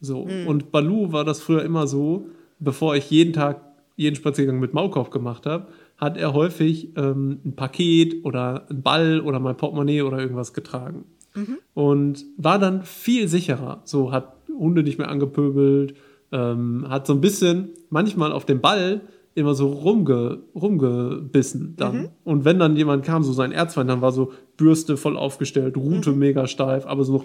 So. 0.00 0.26
Mhm. 0.26 0.46
Und 0.46 0.72
Balu 0.72 1.12
war 1.12 1.24
das 1.24 1.40
früher 1.40 1.62
immer 1.62 1.86
so, 1.86 2.28
bevor 2.58 2.96
ich 2.96 3.10
jeden 3.10 3.32
Tag 3.32 3.60
jeden 3.96 4.16
Spaziergang 4.16 4.58
mit 4.58 4.74
Maulkorb 4.74 5.10
gemacht 5.10 5.46
habe, 5.46 5.68
hat 5.96 6.16
er 6.16 6.32
häufig 6.32 6.96
ähm, 6.96 7.40
ein 7.44 7.54
Paket 7.54 8.24
oder 8.24 8.66
ein 8.68 8.82
Ball 8.82 9.20
oder 9.20 9.38
mein 9.38 9.56
Portemonnaie 9.56 10.02
oder 10.02 10.18
irgendwas 10.18 10.52
getragen. 10.52 11.04
Mhm. 11.34 11.58
Und 11.74 12.24
war 12.36 12.58
dann 12.58 12.82
viel 12.82 13.28
sicherer. 13.28 13.82
So 13.84 14.12
hat 14.12 14.34
Hunde 14.48 14.82
nicht 14.82 14.98
mehr 14.98 15.08
angepöbelt, 15.08 15.94
ähm, 16.32 16.86
hat 16.88 17.06
so 17.06 17.12
ein 17.12 17.20
bisschen 17.20 17.70
manchmal 17.90 18.32
auf 18.32 18.44
dem 18.44 18.60
Ball 18.60 19.02
immer 19.34 19.54
so 19.54 19.68
rumge, 19.68 20.42
rumgebissen 20.54 21.74
dann. 21.76 21.96
Mhm. 21.96 22.08
Und 22.22 22.44
wenn 22.44 22.58
dann 22.58 22.76
jemand 22.76 23.04
kam, 23.04 23.22
so 23.22 23.32
sein 23.32 23.52
Erzfeind, 23.52 23.90
dann 23.90 24.00
war 24.00 24.12
so 24.12 24.32
Bürste 24.56 24.96
voll 24.96 25.16
aufgestellt, 25.16 25.76
Rute 25.76 26.12
mhm. 26.12 26.18
mega 26.18 26.46
steif, 26.46 26.86
aber 26.86 27.04
so 27.04 27.24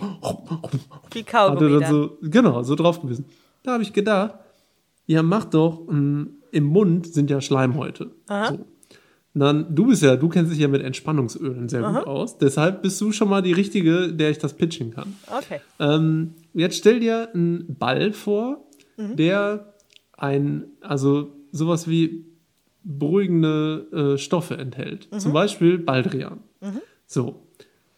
Wie 1.11 1.23
Kaugummi 1.23 1.79
dann 1.79 1.91
so, 1.91 2.17
genau, 2.21 2.63
so 2.63 2.75
draufgebissen. 2.75 3.25
Da 3.63 3.73
habe 3.73 3.83
ich 3.83 3.93
gedacht, 3.93 4.35
ja, 5.05 5.21
mach 5.21 5.45
doch, 5.45 5.87
ähm, 5.89 6.37
im 6.51 6.63
Mund 6.65 7.07
sind 7.07 7.29
ja 7.29 7.41
Schleimhäute. 7.41 8.11
So. 8.27 8.65
dann, 9.35 9.75
du 9.75 9.87
bist 9.87 10.01
ja, 10.01 10.15
du 10.15 10.29
kennst 10.29 10.51
dich 10.51 10.59
ja 10.59 10.67
mit 10.67 10.81
Entspannungsölen 10.81 11.69
sehr 11.69 11.83
Aha. 11.83 11.99
gut 11.99 12.07
aus. 12.07 12.39
Deshalb 12.39 12.81
bist 12.81 12.99
du 13.01 13.11
schon 13.11 13.29
mal 13.29 13.43
die 13.43 13.53
Richtige, 13.53 14.11
der 14.11 14.31
ich 14.31 14.39
das 14.39 14.53
pitchen 14.53 14.91
kann. 14.91 15.15
Okay. 15.27 15.61
Ähm, 15.79 16.33
jetzt 16.55 16.77
stell 16.77 16.99
dir 16.99 17.29
einen 17.33 17.75
Ball 17.77 18.13
vor, 18.13 18.65
mhm. 18.97 19.15
der 19.15 19.73
ein, 20.17 20.65
also 20.81 21.38
sowas 21.51 21.87
wie 21.87 22.25
beruhigende 22.83 24.13
äh, 24.15 24.17
Stoffe 24.17 24.57
enthält. 24.57 25.09
Mhm. 25.11 25.19
Zum 25.19 25.33
Beispiel 25.33 25.77
Baldrian. 25.77 26.39
Mhm. 26.61 26.81
So. 27.05 27.43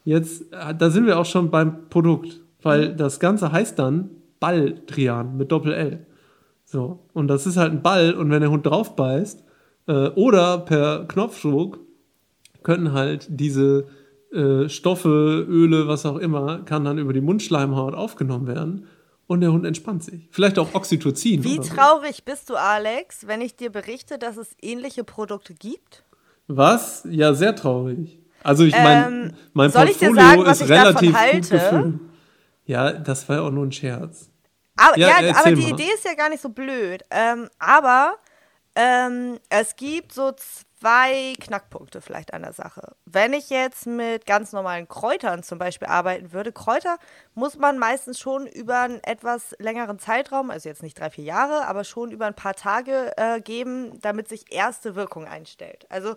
Jetzt, 0.04 0.52
äh, 0.52 0.74
da 0.76 0.90
sind 0.90 1.06
wir 1.06 1.20
auch 1.20 1.26
schon 1.26 1.52
beim 1.52 1.90
Produkt, 1.90 2.42
weil 2.62 2.92
mhm. 2.92 2.98
das 2.98 3.20
Ganze 3.20 3.52
heißt 3.52 3.78
dann 3.78 4.10
Baldrian 4.40 5.38
mit 5.38 5.52
Doppel-L. 5.52 6.06
So. 6.66 7.00
Und 7.14 7.28
das 7.28 7.46
ist 7.46 7.58
halt 7.58 7.72
ein 7.72 7.82
Ball 7.82 8.14
und 8.14 8.32
wenn 8.32 8.42
der 8.42 8.52
Hund 8.52 8.66
drauf 8.66 8.96
beißt, 8.96 9.44
äh, 9.88 10.10
oder 10.10 10.60
per 10.60 11.06
Knopfdruck, 11.08 11.80
können 12.64 12.94
halt 12.94 13.28
diese 13.30 13.86
äh, 14.32 14.70
Stoffe, 14.70 15.46
Öle, 15.50 15.88
was 15.88 16.06
auch 16.06 16.18
immer, 16.18 16.60
kann 16.60 16.86
dann 16.86 16.98
über 16.98 17.14
die 17.14 17.22
Mundschleimhaut 17.22 17.96
aufgenommen 17.96 18.48
werden 18.48 18.86
und 19.32 19.40
der 19.40 19.54
Hund 19.54 19.66
entspannt 19.66 20.04
sich. 20.04 20.28
Vielleicht 20.30 20.60
auch 20.60 20.74
Oxytocin. 20.74 21.44
Wie 21.46 21.60
traurig 21.60 22.18
so. 22.18 22.24
bist 22.26 22.50
du, 22.50 22.56
Alex, 22.56 23.28
wenn 23.28 23.40
ich 23.40 23.56
dir 23.56 23.72
berichte, 23.72 24.18
dass 24.18 24.36
es 24.36 24.50
ähnliche 24.62 25.06
Produkte 25.06 25.54
gibt? 25.54 26.04
Was? 26.48 27.08
Ja, 27.10 27.34
sehr 27.34 27.56
traurig. 27.56 28.20
Also 28.44 28.66
ich 28.66 28.74
meine, 28.74 29.06
ähm, 29.06 29.34
mein 29.54 29.72
Portfolio 29.72 30.16
sagen, 30.16 30.46
ist 30.46 30.68
relativ 30.68 31.14
gut 31.14 31.50
gefüllt. 31.50 32.00
Ja, 32.66 32.92
das 32.92 33.28
war 33.30 33.38
ja 33.38 33.42
auch 33.44 33.52
nur 33.52 33.66
ein 33.66 33.72
Scherz. 33.72 34.30
Aber, 34.76 34.98
ja, 34.98 35.22
ja 35.22 35.36
aber 35.38 35.52
die 35.52 35.62
mal. 35.62 35.72
Idee 35.72 35.90
ist 35.96 36.04
ja 36.04 36.14
gar 36.14 36.30
nicht 36.30 36.42
so 36.42 36.50
blöd. 36.50 37.02
Ähm, 37.10 37.48
aber 37.58 38.16
ähm, 38.76 39.40
es 39.50 39.76
gibt 39.78 40.14
so 40.14 40.34
zwei 40.82 41.36
Knackpunkte 41.40 42.02
vielleicht 42.02 42.34
an 42.34 42.42
der 42.42 42.54
Sache. 42.54 42.96
Wenn 43.06 43.34
ich 43.34 43.50
jetzt 43.50 43.86
mit 43.86 44.26
ganz 44.26 44.52
normalen 44.52 44.88
Kräutern 44.88 45.44
zum 45.44 45.60
Beispiel 45.60 45.88
arbeiten 45.88 46.34
würde, 46.34 46.52
Kräuter 46.52 46.98
muss 47.36 47.58
man 47.58 47.78
meistens 47.78 48.20
schon 48.20 48.48
über 48.48 48.80
einen 48.80 49.00
etwas 49.04 49.56
längeren 49.60 50.00
Zeitraum, 50.00 50.50
also 50.50 50.68
jetzt 50.68 50.82
nicht 50.82 51.00
drei, 51.00 51.12
vier 51.12 51.24
Jahre, 51.24 51.68
aber 51.68 51.84
schon 51.84 52.12
über 52.12 52.26
ein 52.26 52.34
paar 52.34 52.56
Tage 52.56 53.12
äh, 53.18 53.42
geben, 53.42 54.00
damit 54.02 54.28
sich 54.28 54.52
erste 54.52 54.96
Wirkung 54.96 55.26
einstellt. 55.26 55.86
Also 55.90 56.16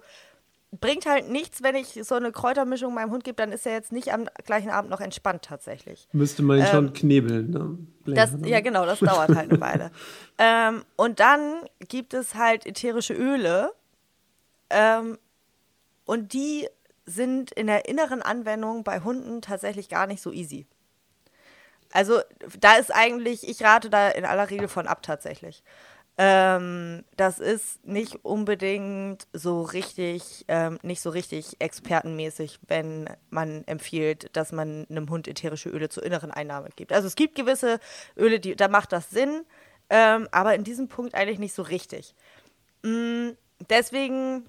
bringt 0.81 1.05
halt 1.05 1.29
nichts, 1.29 1.63
wenn 1.63 1.77
ich 1.77 2.01
so 2.03 2.15
eine 2.15 2.33
Kräutermischung 2.33 2.95
meinem 2.95 3.11
Hund 3.11 3.23
gebe, 3.23 3.37
dann 3.37 3.53
ist 3.53 3.67
er 3.67 3.75
jetzt 3.75 3.93
nicht 3.93 4.13
am 4.15 4.25
gleichen 4.47 4.71
Abend 4.71 4.91
noch 4.91 5.01
entspannt 5.01 5.43
tatsächlich. 5.43 6.09
Müsste 6.13 6.43
man 6.43 6.59
ihn 6.59 6.65
ähm, 6.65 6.71
schon 6.71 6.93
knebeln. 6.95 7.51
Ne? 7.51 7.79
Länger, 8.07 8.21
das, 8.21 8.33
ne? 8.33 8.49
Ja, 8.49 8.61
genau, 8.61 8.87
das 8.87 9.01
dauert 9.01 9.35
halt 9.35 9.51
eine 9.51 9.61
Weile. 9.61 9.91
Ähm, 10.37 10.83
und 10.97 11.21
dann 11.21 11.61
gibt 11.89 12.13
es 12.13 12.35
halt 12.35 12.67
ätherische 12.67 13.15
Öle 13.15 13.71
ähm, 14.71 15.19
und 16.05 16.33
die 16.33 16.69
sind 17.07 17.53
in 17.53 17.67
der 17.67 17.89
inneren 17.89 18.23
Anwendung 18.23 18.85
bei 18.85 19.01
Hunden 19.01 19.43
tatsächlich 19.43 19.89
gar 19.89 20.07
nicht 20.07 20.23
so 20.23 20.33
easy. 20.33 20.67
Also 21.93 22.21
da 22.59 22.75
ist 22.77 22.93
eigentlich, 22.93 23.49
ich 23.49 23.63
rate 23.63 23.89
da 23.91 24.09
in 24.09 24.25
aller 24.25 24.51
Regel 24.51 24.69
von 24.69 24.87
ab 24.87 25.03
tatsächlich. 25.03 25.63
Ähm, 26.17 27.05
das 27.17 27.41
ist 27.41 27.85
nicht 27.85 28.25
unbedingt 28.25 29.27
so 29.33 29.63
richtig, 29.63 30.45
ähm, 30.47 30.79
nicht 30.83 31.01
so 31.01 31.11
richtig 31.11 31.57
expertenmäßig, 31.61 32.61
wenn 32.69 33.11
man 33.31 33.65
empfiehlt, 33.67 34.35
dass 34.37 34.53
man 34.53 34.87
einem 34.89 35.11
Hund 35.11 35.27
ätherische 35.27 35.71
Öle 35.71 35.89
zur 35.89 36.05
inneren 36.05 36.31
Einnahme 36.31 36.69
gibt. 36.77 36.93
Also 36.93 37.09
es 37.09 37.17
gibt 37.17 37.35
gewisse 37.35 37.81
Öle, 38.17 38.39
die, 38.39 38.55
da 38.55 38.69
macht 38.69 38.93
das 38.93 39.11
Sinn, 39.11 39.45
ähm, 39.91 40.29
aber 40.31 40.55
in 40.55 40.63
diesem 40.63 40.87
Punkt 40.87 41.15
eigentlich 41.15 41.41
nicht 41.41 41.55
so 41.55 41.63
richtig. 41.63 42.15
Mm, 42.83 43.31
deswegen 43.69 44.47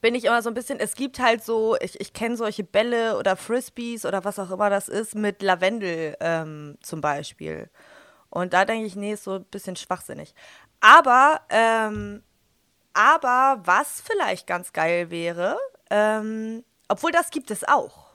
bin 0.00 0.14
ich 0.14 0.24
immer 0.24 0.42
so 0.42 0.50
ein 0.50 0.54
bisschen, 0.54 0.80
es 0.80 0.94
gibt 0.94 1.18
halt 1.18 1.44
so, 1.44 1.76
ich, 1.80 2.00
ich 2.00 2.12
kenne 2.12 2.36
solche 2.36 2.64
Bälle 2.64 3.16
oder 3.16 3.36
Frisbees 3.36 4.04
oder 4.04 4.24
was 4.24 4.38
auch 4.38 4.50
immer 4.50 4.70
das 4.70 4.88
ist, 4.88 5.14
mit 5.14 5.42
Lavendel 5.42 6.16
ähm, 6.20 6.76
zum 6.82 7.00
Beispiel. 7.00 7.70
Und 8.28 8.52
da 8.52 8.64
denke 8.64 8.86
ich, 8.86 8.96
nee, 8.96 9.12
ist 9.12 9.24
so 9.24 9.36
ein 9.36 9.44
bisschen 9.44 9.76
schwachsinnig. 9.76 10.34
Aber, 10.80 11.40
ähm, 11.50 12.22
aber 12.92 13.60
was 13.64 14.00
vielleicht 14.00 14.46
ganz 14.46 14.72
geil 14.72 15.10
wäre, 15.10 15.58
ähm, 15.90 16.64
obwohl 16.88 17.12
das 17.12 17.30
gibt 17.30 17.50
es 17.50 17.64
auch. 17.66 18.10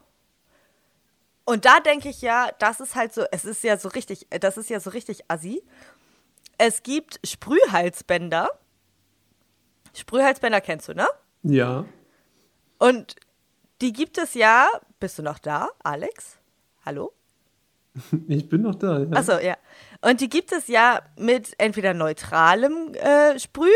Und 1.46 1.66
da 1.66 1.80
denke 1.80 2.10
ich 2.10 2.22
ja, 2.22 2.50
das 2.60 2.80
ist 2.80 2.96
halt 2.96 3.14
so, 3.14 3.24
es 3.32 3.46
ist 3.46 3.64
ja 3.64 3.78
so 3.78 3.90
richtig, 3.90 4.28
das 4.30 4.58
ist 4.58 4.70
ja 4.70 4.80
so 4.80 4.90
richtig 4.90 5.30
assi. 5.30 5.64
Es 6.58 6.82
gibt 6.82 7.20
Sprühhalsbänder. 7.24 8.50
Sprühhalsbänder 9.94 10.62
kennst 10.62 10.88
du, 10.88 10.94
ne? 10.94 11.08
Ja. 11.46 11.86
Und 12.80 13.16
die 13.82 13.94
gibt 13.94 14.18
es 14.18 14.34
ja. 14.34 14.68
Bist 15.00 15.20
du 15.20 15.24
noch 15.24 15.40
da, 15.40 15.70
Alex? 15.84 16.38
Hallo? 16.86 17.14
Ich 18.28 18.50
bin 18.50 18.64
noch 18.64 18.76
da, 18.76 19.00
ja. 19.00 19.12
Achso, 19.12 19.38
ja. 19.40 19.56
Und 20.02 20.20
die 20.20 20.30
gibt 20.30 20.52
es 20.52 20.68
ja 20.68 21.02
mit 21.18 21.54
entweder 21.58 21.94
neutralem 21.94 22.94
äh, 22.96 23.40
Sprüh 23.40 23.72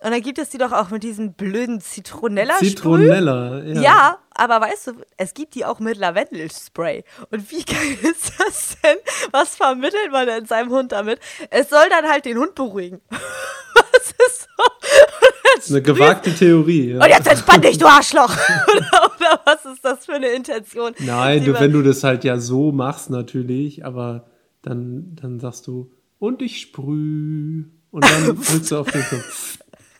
und 0.00 0.12
dann 0.12 0.22
gibt 0.22 0.38
es 0.38 0.50
die 0.50 0.58
doch 0.58 0.70
auch 0.70 0.90
mit 0.90 1.02
diesem 1.02 1.32
blöden 1.32 1.80
Zitronella-Sprüh. 1.80 2.68
Zitronella, 2.68 3.64
ja. 3.64 3.80
Ja, 3.80 4.18
aber 4.30 4.60
weißt 4.60 4.86
du, 4.86 4.92
es 5.16 5.34
gibt 5.34 5.56
die 5.56 5.64
auch 5.64 5.80
mit 5.80 5.96
Lavendelspray. 5.96 7.02
Und 7.32 7.50
wie 7.50 7.64
geil 7.64 7.98
ist 8.02 8.32
das 8.38 8.76
denn? 8.82 8.98
Was 9.32 9.56
vermittelt 9.56 10.12
man 10.12 10.26
denn 10.26 10.46
seinem 10.46 10.70
Hund 10.70 10.92
damit? 10.92 11.18
Es 11.50 11.68
soll 11.68 11.88
dann 11.90 12.08
halt 12.08 12.26
den 12.26 12.38
Hund 12.38 12.54
beruhigen. 12.54 13.00
Was 13.10 14.12
ist 14.26 14.42
so? 14.42 15.37
Eine 15.70 15.82
gewagte 15.82 16.34
Theorie. 16.34 16.92
Ja. 16.92 17.04
Und 17.04 17.08
jetzt 17.08 17.28
entspann 17.28 17.60
dich, 17.60 17.78
du 17.78 17.86
Arschloch! 17.86 18.36
oder, 18.76 19.12
oder, 19.16 19.40
was 19.44 19.64
ist 19.64 19.84
das 19.84 20.06
für 20.06 20.14
eine 20.14 20.28
Intention? 20.28 20.94
Nein, 20.98 21.44
du, 21.44 21.58
wenn 21.58 21.72
du 21.72 21.82
das 21.82 22.04
halt 22.04 22.24
ja 22.24 22.38
so 22.38 22.72
machst, 22.72 23.10
natürlich, 23.10 23.84
aber 23.84 24.26
dann, 24.62 25.16
dann 25.20 25.40
sagst 25.40 25.66
du, 25.66 25.90
und 26.18 26.42
ich 26.42 26.60
sprüh. 26.60 27.64
Und 27.90 28.04
dann 28.04 28.24
drückst 28.42 28.70
du 28.70 28.78
auf 28.78 28.90
den 28.90 29.02
Kopf. 29.02 29.58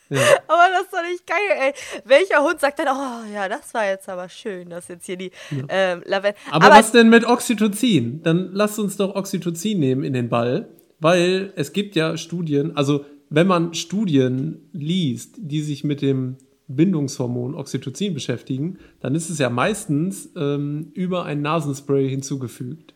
Ja. 0.09 0.21
Aber 0.47 0.63
das 0.71 0.83
ist 0.83 0.93
doch 0.93 1.03
nicht 1.03 1.27
geil, 1.27 1.37
ey. 1.59 1.73
Welcher 2.03 2.43
Hund 2.43 2.59
sagt 2.59 2.79
dann, 2.79 2.87
oh 2.87 3.33
ja, 3.33 3.47
das 3.47 3.73
war 3.73 3.85
jetzt 3.85 4.09
aber 4.09 4.27
schön, 4.27 4.69
dass 4.69 4.87
jetzt 4.87 5.05
hier 5.05 5.17
die 5.17 5.31
ja. 5.51 5.63
ähm, 5.69 6.01
Lavendel. 6.05 6.41
Aber, 6.49 6.65
aber, 6.65 6.75
was 6.75 6.91
denn 6.91 7.09
mit 7.09 7.25
Oxytocin? 7.25 8.23
Dann 8.23 8.49
lass 8.53 8.79
uns 8.79 8.97
doch 8.97 9.15
Oxytocin 9.15 9.79
nehmen 9.79 10.03
in 10.03 10.13
den 10.13 10.27
Ball, 10.29 10.67
weil 10.99 11.53
es 11.55 11.73
gibt 11.73 11.95
ja 11.95 12.17
Studien, 12.17 12.75
also 12.75 13.05
wenn 13.29 13.47
man 13.47 13.73
Studien 13.73 14.69
liest, 14.73 15.35
die 15.37 15.61
sich 15.61 15.83
mit 15.83 16.01
dem 16.01 16.37
Bindungshormon 16.67 17.55
Oxytocin 17.55 18.13
beschäftigen, 18.13 18.77
dann 18.99 19.15
ist 19.15 19.29
es 19.29 19.39
ja 19.39 19.49
meistens 19.49 20.29
ähm, 20.35 20.91
über 20.93 21.25
ein 21.25 21.41
Nasenspray 21.41 22.07
hinzugefügt. 22.09 22.93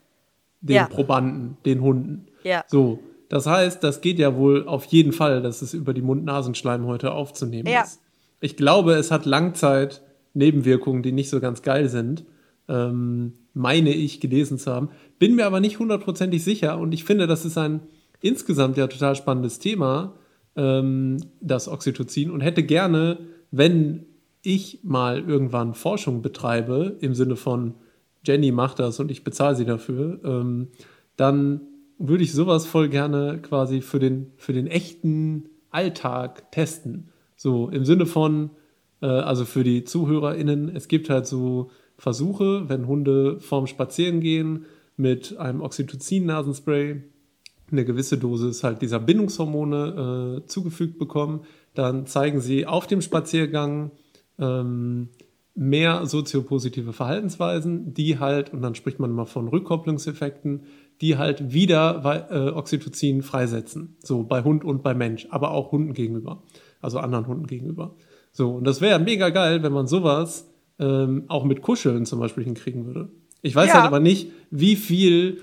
Den 0.62 0.76
ja. 0.76 0.88
Probanden, 0.88 1.58
den 1.66 1.82
Hunden. 1.82 2.28
Ja. 2.44 2.64
So. 2.68 3.00
Das 3.30 3.48
heißt, 3.48 3.84
das 3.84 4.02
geht 4.02 4.20
ja 4.20 4.36
wohl 4.36 4.68
auf 4.68 4.86
jeden 4.86 5.12
Fall, 5.12 5.42
dass 5.42 5.62
es 5.62 5.74
über 5.74 5.94
die 5.94 6.04
Mund-Nasenschleimhäute 6.04 7.12
aufzunehmen 7.12 7.68
ja. 7.68 7.82
ist. 7.82 8.00
Ich 8.42 8.56
glaube, 8.58 8.94
es 8.94 9.10
hat 9.10 9.26
Langzeit-Nebenwirkungen, 9.26 11.02
die 11.02 11.12
nicht 11.12 11.30
so 11.30 11.40
ganz 11.40 11.64
geil 11.64 11.90
sind. 11.90 12.26
Ähm, 12.68 13.34
meine 13.54 13.94
ich 13.94 14.20
gelesen 14.20 14.60
zu 14.60 14.72
haben. 14.72 14.90
Bin 15.20 15.36
mir 15.36 15.46
aber 15.46 15.60
nicht 15.60 15.80
hundertprozentig 15.80 16.44
sicher 16.44 16.78
und 16.78 16.94
ich 16.94 17.04
finde, 17.04 17.28
das 17.28 17.46
ist 17.46 17.58
ein 17.58 17.82
insgesamt 18.22 18.78
ja 18.78 18.88
total 18.88 19.16
spannendes 19.16 19.60
Thema, 19.60 20.14
ähm, 20.56 21.18
das 21.42 21.68
Oxytocin, 21.68 22.32
und 22.32 22.42
hätte 22.42 22.64
gerne, 22.64 23.20
wenn 23.52 24.06
ich 24.42 24.80
mal 24.84 25.20
irgendwann 25.20 25.74
Forschung 25.74 26.22
betreibe, 26.22 26.98
im 27.00 27.14
Sinne 27.14 27.36
von 27.36 27.76
Jenny 28.26 28.52
macht 28.52 28.80
das 28.80 29.00
und 29.00 29.12
ich 29.12 29.24
bezahle 29.24 29.56
sie 29.56 29.66
dafür, 29.66 30.20
ähm, 30.24 30.70
dann 31.16 31.62
würde 31.98 32.24
ich 32.24 32.34
sowas 32.34 32.66
voll 32.66 32.90
gerne 32.90 33.40
quasi 33.42 33.82
für 33.82 34.00
den, 34.00 34.32
für 34.38 34.54
den 34.54 34.68
echten 34.68 35.50
Alltag 35.70 36.52
testen. 36.52 37.10
So 37.36 37.70
im 37.70 37.86
Sinne 37.86 38.06
von, 38.06 38.52
äh, 39.02 39.08
also 39.08 39.46
für 39.46 39.64
die 39.64 39.84
ZuhörerInnen, 39.84 40.76
es 40.76 40.88
gibt 40.88 41.10
halt 41.10 41.28
so 41.28 41.70
Versuche, 41.98 42.68
wenn 42.70 42.88
Hunde 42.88 43.40
vorm 43.40 43.68
Spazierengehen 43.68 44.66
mit 44.98 45.38
einem 45.38 45.62
Oxytocin-Nasenspray 45.62 47.02
eine 47.72 47.86
gewisse 47.86 48.18
Dosis 48.18 48.64
halt 48.64 48.82
dieser 48.82 49.00
Bindungshormone 49.00 50.42
äh, 50.44 50.48
zugefügt 50.48 51.00
bekommen, 51.00 51.42
dann 51.74 52.06
zeigen 52.06 52.40
sie 52.40 52.66
auf 52.66 52.88
dem 52.88 53.02
Spaziergang 53.02 53.92
ähm, 54.40 55.10
mehr 55.56 56.06
soziopositive 56.06 56.94
Verhaltensweisen, 56.94 57.94
die 57.94 58.20
halt, 58.20 58.54
und 58.54 58.62
dann 58.62 58.76
spricht 58.76 59.00
man 59.00 59.12
immer 59.12 59.26
von 59.26 59.48
Rückkopplungseffekten, 59.48 60.64
die 61.02 61.18
halt 61.18 61.54
wieder 61.54 62.28
äh, 62.32 62.50
Oxytocin 62.50 63.22
freisetzen. 63.22 63.98
So 64.00 64.24
bei 64.24 64.44
Hund 64.44 64.64
und 64.64 64.84
bei 64.84 64.94
Mensch, 64.94 65.28
aber 65.30 65.52
auch 65.52 65.72
Hunden 65.72 65.94
gegenüber. 65.94 66.44
Also 66.82 67.00
anderen 67.00 67.28
Hunden 67.28 67.48
gegenüber. 67.48 67.96
So, 68.32 68.52
und 68.52 68.66
das 68.66 68.82
wäre 68.82 69.00
mega 69.00 69.30
geil, 69.30 69.62
wenn 69.64 69.74
man 69.74 69.88
sowas 69.88 70.50
ähm, 70.80 71.26
auch 71.28 71.44
mit 71.44 71.62
Kuscheln 71.62 72.06
zum 72.06 72.20
Beispiel 72.20 72.44
hinkriegen 72.44 72.86
würde. 72.86 73.10
Ich 73.42 73.56
weiß 73.56 73.68
ja. 73.68 73.76
halt 73.76 73.86
aber 73.86 74.00
nicht, 74.00 74.32
wie 74.50 74.76
viel 74.76 75.42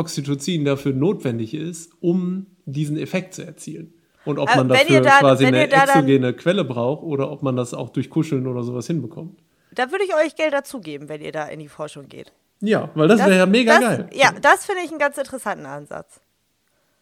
Oxytocin 0.00 0.64
dafür 0.64 0.92
notwendig 0.92 1.54
ist, 1.54 1.92
um 2.00 2.46
diesen 2.64 2.96
Effekt 2.96 3.34
zu 3.34 3.44
erzielen. 3.46 3.92
Und 4.24 4.38
ob 4.38 4.50
äh, 4.50 4.56
man 4.56 4.68
dafür 4.68 5.00
da, 5.00 5.18
quasi 5.20 5.46
eine 5.46 5.68
da 5.68 5.84
exogene 5.84 6.32
Quelle 6.34 6.64
braucht 6.64 7.02
oder 7.02 7.30
ob 7.30 7.42
man 7.42 7.56
das 7.56 7.74
auch 7.74 7.90
durch 7.90 8.10
Kuscheln 8.10 8.46
oder 8.46 8.62
sowas 8.62 8.86
hinbekommt. 8.86 9.38
Da 9.72 9.90
würde 9.90 10.04
ich 10.04 10.14
euch 10.14 10.34
Geld 10.34 10.52
dazugeben, 10.52 11.08
wenn 11.08 11.20
ihr 11.20 11.32
da 11.32 11.46
in 11.46 11.60
die 11.60 11.68
Forschung 11.68 12.08
geht. 12.08 12.32
Ja, 12.60 12.90
weil 12.94 13.08
das, 13.08 13.18
das 13.18 13.28
wäre 13.28 13.38
ja 13.38 13.46
mega 13.46 13.78
das, 13.78 13.82
geil. 13.82 14.10
Ja, 14.12 14.32
das 14.40 14.66
finde 14.66 14.82
ich 14.82 14.90
einen 14.90 14.98
ganz 14.98 15.16
interessanten 15.16 15.66
Ansatz. 15.66 16.20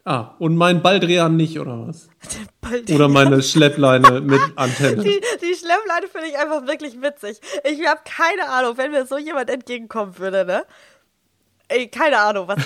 Ah, 0.05 0.37
und 0.39 0.57
mein 0.57 0.81
Baldrian 0.81 1.37
nicht, 1.37 1.59
oder 1.59 1.87
was? 1.87 2.09
Oder 2.95 3.09
meine 3.09 3.43
Schleppleine 3.43 4.21
mit 4.21 4.41
Antenne. 4.57 5.03
Die, 5.03 5.21
die 5.43 5.55
Schleppleine 5.55 6.07
finde 6.11 6.29
ich 6.29 6.39
einfach 6.39 6.67
wirklich 6.67 7.01
witzig. 7.03 7.41
Ich 7.65 7.87
habe 7.87 8.01
keine 8.05 8.49
Ahnung, 8.49 8.77
wenn 8.77 8.91
mir 8.91 9.07
so 9.07 9.19
jemand 9.19 9.51
entgegenkommen 9.51 10.19
würde, 10.19 10.45
ne? 10.45 10.65
Ey, 11.69 11.89
keine 11.89 12.19
Ahnung, 12.19 12.49
was, 12.49 12.59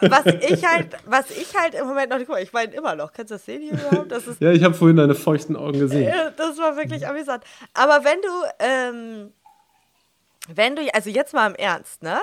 was 0.00 0.26
ich 0.26 0.64
halt, 0.64 0.96
was 1.06 1.30
ich 1.30 1.56
halt 1.56 1.74
im 1.74 1.88
Moment 1.88 2.10
noch 2.10 2.18
nicht, 2.18 2.30
ich 2.30 2.52
meine 2.52 2.72
immer 2.72 2.94
noch, 2.94 3.12
kannst 3.12 3.30
du 3.30 3.34
das 3.34 3.44
sehen 3.44 3.62
hier 3.62 3.72
überhaupt? 3.72 4.12
Das 4.12 4.28
ist, 4.28 4.40
ja, 4.40 4.52
ich 4.52 4.62
habe 4.62 4.74
vorhin 4.74 4.96
deine 4.96 5.16
feuchten 5.16 5.56
Augen 5.56 5.80
gesehen. 5.80 6.14
Das 6.36 6.56
war 6.58 6.76
wirklich 6.76 7.06
amüsant. 7.06 7.42
Aber 7.72 8.04
wenn 8.04 8.22
du, 8.22 8.28
ähm, 8.60 9.32
wenn 10.48 10.76
du, 10.76 10.82
also 10.94 11.10
jetzt 11.10 11.34
mal 11.34 11.48
im 11.48 11.56
Ernst, 11.56 12.02
ne? 12.02 12.20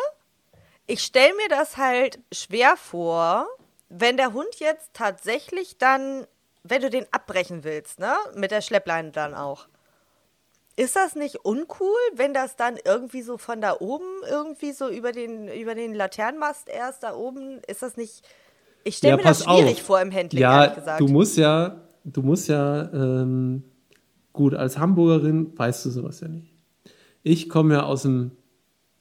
Ich 0.88 1.04
stelle 1.04 1.34
mir 1.36 1.50
das 1.50 1.78
halt 1.78 2.20
schwer 2.32 2.76
vor, 2.78 3.48
wenn 3.90 4.18
der 4.18 4.34
Hund 4.34 4.56
jetzt 4.60 4.92
tatsächlich 4.94 5.78
dann, 5.78 6.26
wenn 6.64 6.82
du 6.82 6.90
den 6.90 7.06
abbrechen 7.12 7.64
willst, 7.64 8.00
ne, 8.00 8.14
mit 8.36 8.52
der 8.52 8.62
Schleppleine 8.62 9.12
dann 9.12 9.34
auch, 9.34 9.68
ist 10.76 10.96
das 10.96 11.16
nicht 11.16 11.38
uncool, 11.44 11.98
wenn 12.16 12.34
das 12.34 12.56
dann 12.56 12.78
irgendwie 12.86 13.22
so 13.22 13.38
von 13.38 13.62
da 13.62 13.78
oben 13.80 14.06
irgendwie 14.30 14.72
so 14.72 14.90
über 14.90 15.12
den 15.12 15.48
über 15.48 15.76
den 15.76 15.94
Laternenmast 15.94 16.70
erst 16.70 17.04
da 17.04 17.16
oben 17.16 17.60
ist 17.68 17.82
das 17.82 17.98
nicht? 17.98 18.24
Ich 18.84 18.98
stelle 18.98 19.12
ja, 19.12 19.18
mir 19.18 19.24
das 19.24 19.44
schwierig 19.44 19.80
auf. 19.80 19.82
vor 19.82 20.02
im 20.02 20.12
Handling. 20.12 20.42
Ja, 20.42 20.98
du 20.98 21.08
musst 21.08 21.38
ja, 21.38 21.82
du 22.04 22.22
musst 22.22 22.48
ja 22.48 22.92
ähm, 22.94 23.64
gut 24.34 24.56
als 24.56 24.78
Hamburgerin 24.78 25.54
weißt 25.58 25.86
du 25.86 25.90
sowas 25.90 26.22
ja 26.22 26.28
nicht. 26.28 26.54
Ich 27.24 27.50
komme 27.50 27.76
ja 27.76 27.84
aus 27.84 28.04
dem 28.04 28.32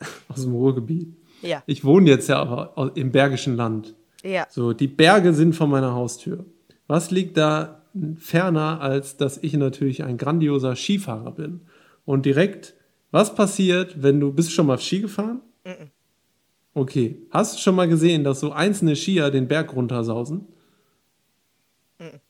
aus 0.28 0.42
dem 0.42 0.52
Ruhrgebiet. 0.52 1.16
Ja. 1.42 1.62
Ich 1.66 1.84
wohne 1.84 2.10
jetzt 2.10 2.28
ja 2.28 2.40
aber 2.40 2.92
im 2.94 3.12
Bergischen 3.12 3.56
Land. 3.56 3.94
Ja. 4.22 4.46
So, 4.50 4.72
die 4.74 4.88
Berge 4.88 5.32
sind 5.32 5.54
vor 5.54 5.66
meiner 5.66 5.94
Haustür. 5.94 6.44
Was 6.86 7.10
liegt 7.10 7.36
da 7.36 7.79
ferner, 8.18 8.80
als 8.80 9.16
dass 9.16 9.38
ich 9.38 9.54
natürlich 9.54 10.04
ein 10.04 10.18
grandioser 10.18 10.76
Skifahrer 10.76 11.32
bin? 11.32 11.62
Und 12.04 12.26
direkt, 12.26 12.74
was 13.10 13.34
passiert, 13.34 14.02
wenn 14.02 14.20
du, 14.20 14.32
bist 14.32 14.48
du 14.48 14.52
schon 14.52 14.66
mal 14.66 14.78
Ski 14.78 15.00
gefahren? 15.00 15.40
Mhm. 15.64 15.90
Okay. 16.74 17.22
Hast 17.30 17.56
du 17.56 17.60
schon 17.60 17.74
mal 17.74 17.88
gesehen, 17.88 18.24
dass 18.24 18.40
so 18.40 18.52
einzelne 18.52 18.96
Skier 18.96 19.30
den 19.30 19.48
Berg 19.48 19.74
runtersausen? 19.74 20.46
Mhm. 21.98 22.20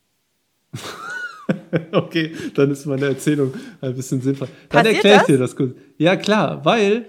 okay, 1.93 2.35
dann 2.55 2.71
ist 2.71 2.87
meine 2.87 3.07
Erzählung 3.07 3.53
ein 3.81 3.95
bisschen 3.95 4.21
sinnvoll. 4.21 4.49
Dann 4.69 4.87
erkläre 4.87 5.21
ich 5.21 5.27
dir 5.27 5.39
das 5.39 5.57
kurz. 5.57 5.75
Ja, 5.99 6.17
klar, 6.17 6.65
weil 6.65 7.07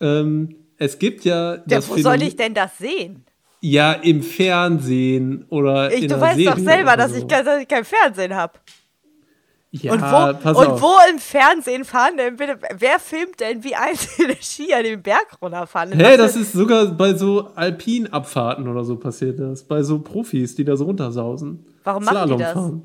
ähm, 0.00 0.56
es 0.76 0.98
gibt 0.98 1.24
ja. 1.24 1.62
ja 1.68 1.88
wo 1.88 1.96
soll 1.96 2.22
ich 2.22 2.36
denn 2.36 2.54
das 2.54 2.78
sehen? 2.78 3.24
Ja, 3.60 3.92
im 3.92 4.22
Fernsehen 4.22 5.46
oder 5.48 5.92
ich, 5.92 6.02
in 6.02 6.08
Du 6.08 6.20
weißt 6.20 6.36
Serie 6.36 6.50
doch 6.50 6.58
selber, 6.58 6.96
dass, 6.96 7.14
ich, 7.14 7.24
dass 7.24 7.60
ich 7.60 7.68
kein 7.68 7.84
Fernsehen 7.84 8.34
habe. 8.34 8.54
Ja, 9.82 9.92
und 9.92 10.00
wo, 10.00 10.42
pass 10.42 10.56
und 10.56 10.66
auf. 10.66 10.82
wo 10.82 10.94
im 11.10 11.18
Fernsehen 11.18 11.84
fahren 11.84 12.16
denn 12.16 12.36
bitte, 12.36 12.58
wer 12.78 12.98
filmt 12.98 13.40
denn, 13.40 13.62
wie 13.64 13.74
einzelne 13.74 14.36
Skier 14.40 14.82
den 14.82 15.02
Berg 15.02 15.38
runterfahren? 15.42 15.92
Hä, 15.92 16.02
hey, 16.02 16.16
das 16.16 16.36
ist 16.36 16.52
sogar 16.52 16.86
bei 16.86 17.14
so 17.14 17.48
Alpinabfahrten 17.54 18.68
oder 18.68 18.84
so 18.84 18.96
passiert 18.96 19.38
das. 19.38 19.64
Bei 19.64 19.82
so 19.82 19.98
Profis, 19.98 20.54
die 20.54 20.64
da 20.64 20.76
so 20.76 20.84
runtersausen. 20.84 21.66
Warum 21.84 22.04
machen 22.04 22.30
die 22.30 22.42
das? 22.42 22.52
Fahren. 22.52 22.82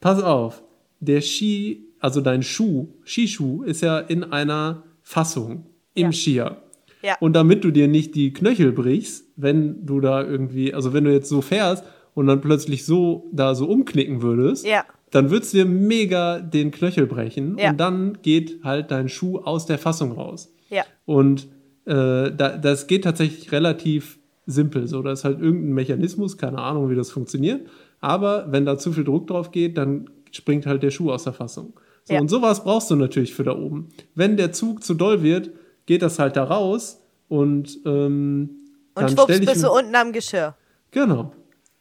Pass 0.00 0.22
auf, 0.22 0.62
der 1.00 1.20
Ski, 1.20 1.86
also 2.00 2.20
dein 2.20 2.42
Schuh, 2.42 2.88
Skischuh 3.04 3.62
ist 3.64 3.80
ja 3.80 3.98
in 3.98 4.24
einer 4.24 4.84
Fassung 5.02 5.66
im 5.94 6.06
ja. 6.06 6.12
Skier. 6.12 6.62
Ja. 7.02 7.16
Und 7.20 7.32
damit 7.34 7.64
du 7.64 7.70
dir 7.70 7.88
nicht 7.88 8.14
die 8.14 8.32
Knöchel 8.32 8.72
brichst, 8.72 9.24
wenn 9.38 9.86
du 9.86 10.00
da 10.00 10.22
irgendwie, 10.22 10.74
also 10.74 10.92
wenn 10.92 11.04
du 11.04 11.12
jetzt 11.12 11.28
so 11.28 11.40
fährst 11.40 11.84
und 12.14 12.26
dann 12.26 12.40
plötzlich 12.40 12.84
so 12.84 13.30
da 13.32 13.54
so 13.54 13.66
umknicken 13.66 14.20
würdest, 14.20 14.66
ja. 14.66 14.84
dann 15.12 15.30
würdest 15.30 15.54
du 15.54 15.58
dir 15.58 15.64
mega 15.64 16.40
den 16.40 16.72
Knöchel 16.72 17.06
brechen 17.06 17.56
ja. 17.56 17.70
und 17.70 17.78
dann 17.78 18.18
geht 18.22 18.64
halt 18.64 18.90
dein 18.90 19.08
Schuh 19.08 19.38
aus 19.38 19.64
der 19.64 19.78
Fassung 19.78 20.12
raus. 20.12 20.52
Ja. 20.70 20.82
Und 21.06 21.44
äh, 21.86 22.32
da, 22.32 22.58
das 22.60 22.88
geht 22.88 23.04
tatsächlich 23.04 23.52
relativ 23.52 24.18
simpel. 24.44 24.88
So, 24.88 25.02
da 25.02 25.12
ist 25.12 25.24
halt 25.24 25.40
irgendein 25.40 25.74
Mechanismus, 25.74 26.36
keine 26.36 26.58
Ahnung, 26.58 26.90
wie 26.90 26.96
das 26.96 27.12
funktioniert. 27.12 27.68
Aber 28.00 28.50
wenn 28.50 28.66
da 28.66 28.76
zu 28.76 28.92
viel 28.92 29.04
Druck 29.04 29.28
drauf 29.28 29.52
geht, 29.52 29.78
dann 29.78 30.10
springt 30.32 30.66
halt 30.66 30.82
der 30.82 30.90
Schuh 30.90 31.12
aus 31.12 31.24
der 31.24 31.32
Fassung. 31.32 31.74
So, 32.02 32.14
ja. 32.14 32.20
und 32.20 32.28
sowas 32.28 32.64
brauchst 32.64 32.90
du 32.90 32.96
natürlich 32.96 33.34
für 33.34 33.44
da 33.44 33.56
oben. 33.56 33.90
Wenn 34.16 34.36
der 34.36 34.50
Zug 34.50 34.82
zu 34.82 34.94
doll 34.94 35.22
wird, 35.22 35.50
geht 35.86 36.02
das 36.02 36.18
halt 36.18 36.36
da 36.36 36.44
raus 36.44 37.04
und 37.28 37.78
ähm, 37.86 38.50
und 38.98 39.10
schwupps 39.10 39.40
bist 39.40 39.64
du 39.64 39.70
unten 39.70 39.94
am 39.94 40.12
Geschirr. 40.12 40.54
Genau. 40.90 41.32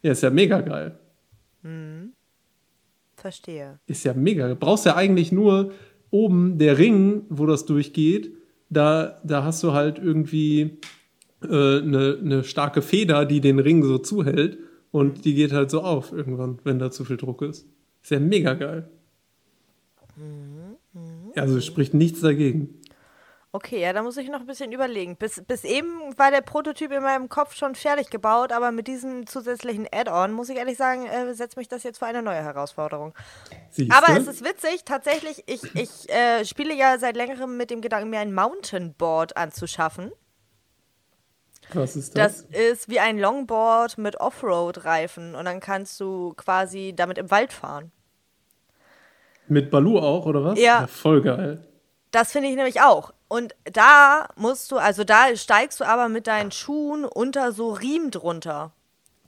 Ja, 0.01 0.11
ist 0.11 0.24
ja 0.24 0.30
mega 0.30 0.61
geil. 0.61 0.97
Hm. 1.63 2.13
Verstehe. 3.15 3.80
Ist 3.88 4.03
ja 4.03 4.13
mega. 4.13 4.47
Du 4.47 4.55
brauchst 4.55 4.86
ja 4.86 4.95
eigentlich 4.95 5.32
nur 5.32 5.72
oben 6.11 6.57
der 6.57 6.78
Ring, 6.78 7.24
wo 7.30 7.45
das 7.45 7.65
durchgeht. 7.65 8.34
Da, 8.70 9.20
da 9.24 9.43
hast 9.43 9.63
du 9.63 9.74
halt 9.74 9.97
irgendwie 9.97 10.80
eine 11.41 11.51
äh, 11.51 11.82
ne, 11.82 12.18
ne 12.22 12.43
starke 12.43 12.82
Feder, 12.82 13.26
die 13.26 13.41
den 13.41 13.59
Ring 13.59 13.84
so 13.84 13.97
zuhält. 13.97 14.59
Und 14.91 15.26
die 15.26 15.34
geht 15.34 15.51
halt 15.51 15.70
so 15.72 15.82
auf 15.82 16.11
irgendwann, 16.11 16.59
wenn 16.63 16.80
da 16.80 16.91
zu 16.91 17.05
viel 17.05 17.18
Druck 17.18 17.41
ist. 17.41 17.68
Ist 18.01 18.11
ja 18.11 18.20
mega 18.20 18.53
geil. 18.53 18.89
Mhm. 20.15 20.78
Mhm. 20.93 21.32
Also 21.36 21.59
spricht 21.61 21.93
nichts 21.93 22.22
dagegen. 22.22 22.76
Okay, 23.58 23.82
ja, 23.82 23.91
da 23.91 24.03
muss 24.03 24.18
ich 24.18 24.30
noch 24.30 24.41
ein 24.41 24.45
bisschen 24.45 24.72
überlegen. 24.72 25.16
Bis, 25.16 25.41
bis 25.47 25.64
eben 25.64 26.16
war 26.16 26.30
der 26.30 26.41
Prototyp 26.41 26.91
in 26.91 27.01
meinem 27.01 27.28
Kopf 27.28 27.55
schon 27.55 27.74
fertig 27.74 28.12
gebaut, 28.12 28.51
aber 28.51 28.72
mit 28.72 28.88
diesem 28.88 29.26
zusätzlichen 29.26 29.88
Add-on, 29.91 30.32
muss 30.32 30.49
ich 30.49 30.58
ehrlich 30.58 30.78
sagen, 30.78 31.08
äh, 31.08 31.34
setzt 31.34 31.58
mich 31.58 31.68
das 31.68 31.82
jetzt 31.82 31.97
vor 31.97 32.08
eine 32.08 32.22
neue 32.22 32.43
Herausforderung. 32.43 33.16
Siehste? 33.72 33.95
Aber 33.95 34.16
es 34.16 34.28
ist 34.28 34.45
witzig, 34.45 34.84
tatsächlich, 34.86 35.43
ich, 35.47 35.64
ich 35.74 36.08
äh, 36.14 36.45
spiele 36.45 36.76
ja 36.76 36.99
seit 36.99 37.16
längerem 37.16 37.58
mit 37.58 37.72
dem 37.72 37.82
Gedanken, 37.82 38.12
mir 38.12 38.20
ein 38.20 38.32
Mountainboard 38.32 39.36
anzuschaffen. 39.36 40.12
Was 41.74 41.95
ist 41.95 42.16
das? 42.16 42.45
Das 42.47 42.55
ist 42.55 42.89
wie 42.89 42.99
ein 42.99 43.18
Longboard 43.18 43.97
mit 43.97 44.20
Offroad-Reifen 44.20 45.34
und 45.34 45.45
dann 45.45 45.62
kannst 45.62 45.99
du 45.99 46.36
quasi 46.38 46.93
damit 46.95 47.18
im 47.18 47.32
Wald 47.32 47.53
fahren. 47.53 47.91
Mit 49.47 49.72
Balu 49.72 49.97
auch, 49.97 50.28
oder 50.28 50.43
was? 50.43 50.60
Ja. 50.60 50.82
ja 50.82 50.88
voll 50.88 51.24
geil. 51.24 51.68
Das 52.12 52.32
finde 52.32 52.49
ich 52.49 52.55
nämlich 52.55 52.82
auch. 52.82 53.14
Und 53.28 53.55
da 53.65 54.30
musst 54.36 54.71
du, 54.71 54.78
also 54.78 55.03
da 55.03 55.36
steigst 55.36 55.80
du 55.80 55.84
aber 55.84 56.09
mit 56.09 56.28
deinen 56.28 56.51
Schuhen 56.51 57.05
unter 57.05 57.51
so 57.51 57.73
Riemen 57.73 58.11
drunter. 58.11 58.71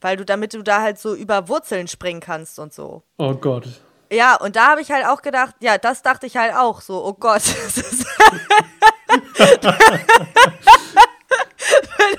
Weil 0.00 0.16
du, 0.16 0.24
damit 0.24 0.54
du 0.54 0.62
da 0.62 0.80
halt 0.80 0.98
so 0.98 1.14
über 1.14 1.48
Wurzeln 1.48 1.86
springen 1.86 2.20
kannst 2.20 2.58
und 2.58 2.72
so. 2.72 3.02
Oh 3.18 3.34
Gott. 3.34 3.68
Ja, 4.10 4.36
und 4.36 4.56
da 4.56 4.68
habe 4.68 4.80
ich 4.80 4.90
halt 4.90 5.06
auch 5.06 5.22
gedacht, 5.22 5.54
ja, 5.60 5.78
das 5.78 6.02
dachte 6.02 6.26
ich 6.26 6.36
halt 6.36 6.54
auch 6.54 6.80
so, 6.80 7.04
oh 7.04 7.12
Gott. 7.12 7.42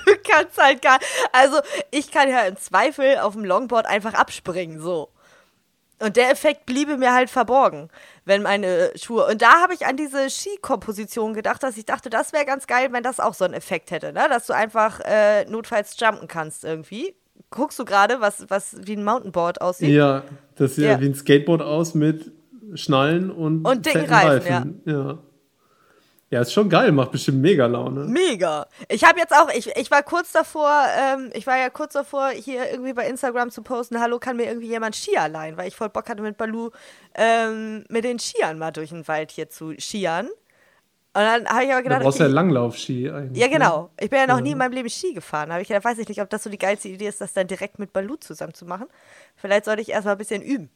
du 0.06 0.18
kann 0.18 0.46
es 0.50 0.58
halt 0.58 0.82
gar 0.82 1.00
Also, 1.32 1.60
ich 1.90 2.12
kann 2.12 2.30
ja 2.30 2.42
im 2.42 2.58
Zweifel 2.58 3.18
auf 3.18 3.34
dem 3.34 3.46
Longboard 3.46 3.86
einfach 3.86 4.14
abspringen, 4.14 4.80
so. 4.80 5.10
Und 6.00 6.18
der 6.18 6.32
Effekt 6.32 6.66
bliebe 6.66 6.98
mir 6.98 7.14
halt 7.14 7.30
verborgen, 7.30 7.90
wenn 8.26 8.42
meine 8.42 8.92
Schuhe. 8.96 9.26
Und 9.26 9.42
da 9.42 9.62
habe 9.62 9.74
ich 9.74 9.86
an 9.86 9.98
diese 9.98 10.30
Skikomposition 10.30 11.34
gedacht, 11.34 11.64
dass 11.64 11.78
ich 11.78 11.86
dachte, 11.86 12.10
das 12.10 12.34
wäre 12.34 12.46
ganz 12.46 12.68
geil, 12.68 12.90
wenn 12.92 13.04
das 13.04 13.20
auch 13.20 13.34
so 13.34 13.46
einen 13.46 13.54
Effekt 13.54 13.92
hätte, 13.92 14.14
ne? 14.14 14.28
Dass 14.30 14.48
du 14.48 14.54
einfach 14.54 15.00
äh, 15.04 15.46
notfalls 15.46 16.00
jumpen 16.00 16.28
kannst 16.28 16.64
irgendwie. 16.64 17.16
Guckst 17.50 17.80
du 17.80 17.86
gerade, 17.86 18.22
was, 18.22 18.50
was 18.50 18.76
wie 18.86 18.96
ein 18.96 19.04
Mountainboard 19.04 19.62
aussieht? 19.62 19.90
Ja, 19.90 20.24
das 20.56 20.76
sieht 20.76 20.86
ja. 20.86 21.00
wie 21.02 21.08
ein 21.08 21.16
Skateboard 21.16 21.62
aus 21.62 21.96
mit 21.96 22.32
Schnallen 22.76 23.32
und, 23.32 23.66
und 23.66 23.86
dicken 23.86 24.06
Reifen. 24.06 24.54
Reifen. 24.54 24.82
Ja. 24.86 24.94
ja. 24.94 25.20
Ja, 26.32 26.40
ist 26.40 26.54
schon 26.54 26.70
geil, 26.70 26.94
macht 26.94 27.12
bestimmt 27.12 27.42
mega 27.42 27.66
Laune. 27.66 28.06
Mega. 28.06 28.66
Ich 28.88 29.04
habe 29.04 29.20
jetzt 29.20 29.34
auch, 29.34 29.50
ich, 29.54 29.68
ich 29.76 29.92
war 29.92 30.02
kurz 30.02 30.32
davor, 30.32 30.72
ähm, 30.98 31.30
ich 31.34 31.46
war 31.46 31.58
ja 31.58 31.70
kurz 31.70 31.92
davor, 31.92 32.30
hier 32.30 32.72
irgendwie 32.72 32.94
bei 32.94 33.06
Instagram 33.06 33.52
zu 33.52 33.62
posten, 33.62 34.00
hallo, 34.00 34.18
kann 34.18 34.38
mir 34.38 34.46
irgendwie 34.46 34.70
jemand 34.70 34.96
Skier 34.96 35.28
leihen, 35.28 35.58
weil 35.58 35.68
ich 35.68 35.76
voll 35.76 35.90
Bock 35.90 36.08
hatte 36.08 36.22
mit 36.22 36.38
Balu 36.38 36.70
ähm, 37.16 37.84
mit 37.90 38.06
den 38.06 38.18
Skiern 38.18 38.58
mal 38.58 38.72
durch 38.72 38.92
den 38.92 39.06
Wald 39.10 39.32
hier 39.32 39.50
zu 39.50 39.74
skiern. 39.78 40.28
Und 40.28 41.22
dann 41.22 41.46
habe 41.50 41.66
ich 41.66 41.74
aber 41.74 41.84
gedacht. 41.84 42.00
Du 42.00 42.06
brauchst 42.06 42.22
okay, 42.22 42.30
ja 42.30 42.34
Langlaufski 42.34 43.12
eigentlich. 43.12 43.38
Ja, 43.38 43.48
ne? 43.48 43.54
genau. 43.54 43.90
Ich 44.00 44.10
bin 44.10 44.20
ja 44.20 44.28
noch 44.28 44.38
ja. 44.38 44.42
nie 44.42 44.52
in 44.52 44.58
meinem 44.58 44.72
Leben 44.72 44.90
Ski 44.90 45.14
gefahren. 45.14 45.50
Da 45.50 45.56
habe 45.56 45.64
ich 45.64 45.68
gedacht, 45.68 45.84
weiß 45.84 45.98
ich 45.98 46.08
nicht, 46.08 46.22
ob 46.22 46.30
das 46.30 46.44
so 46.44 46.50
die 46.50 46.58
geilste 46.58 46.88
Idee 46.88 47.10
ist, 47.10 47.20
das 47.20 47.34
dann 47.34 47.48
direkt 47.48 47.78
mit 47.78 47.92
Balu 47.92 48.16
zusammen 48.16 48.54
zu 48.54 48.66
machen. 48.66 48.88
Vielleicht 49.36 49.66
sollte 49.66 49.82
ich 49.82 49.90
erstmal 49.90 50.16
ein 50.16 50.18
bisschen 50.18 50.42
üben. 50.42 50.70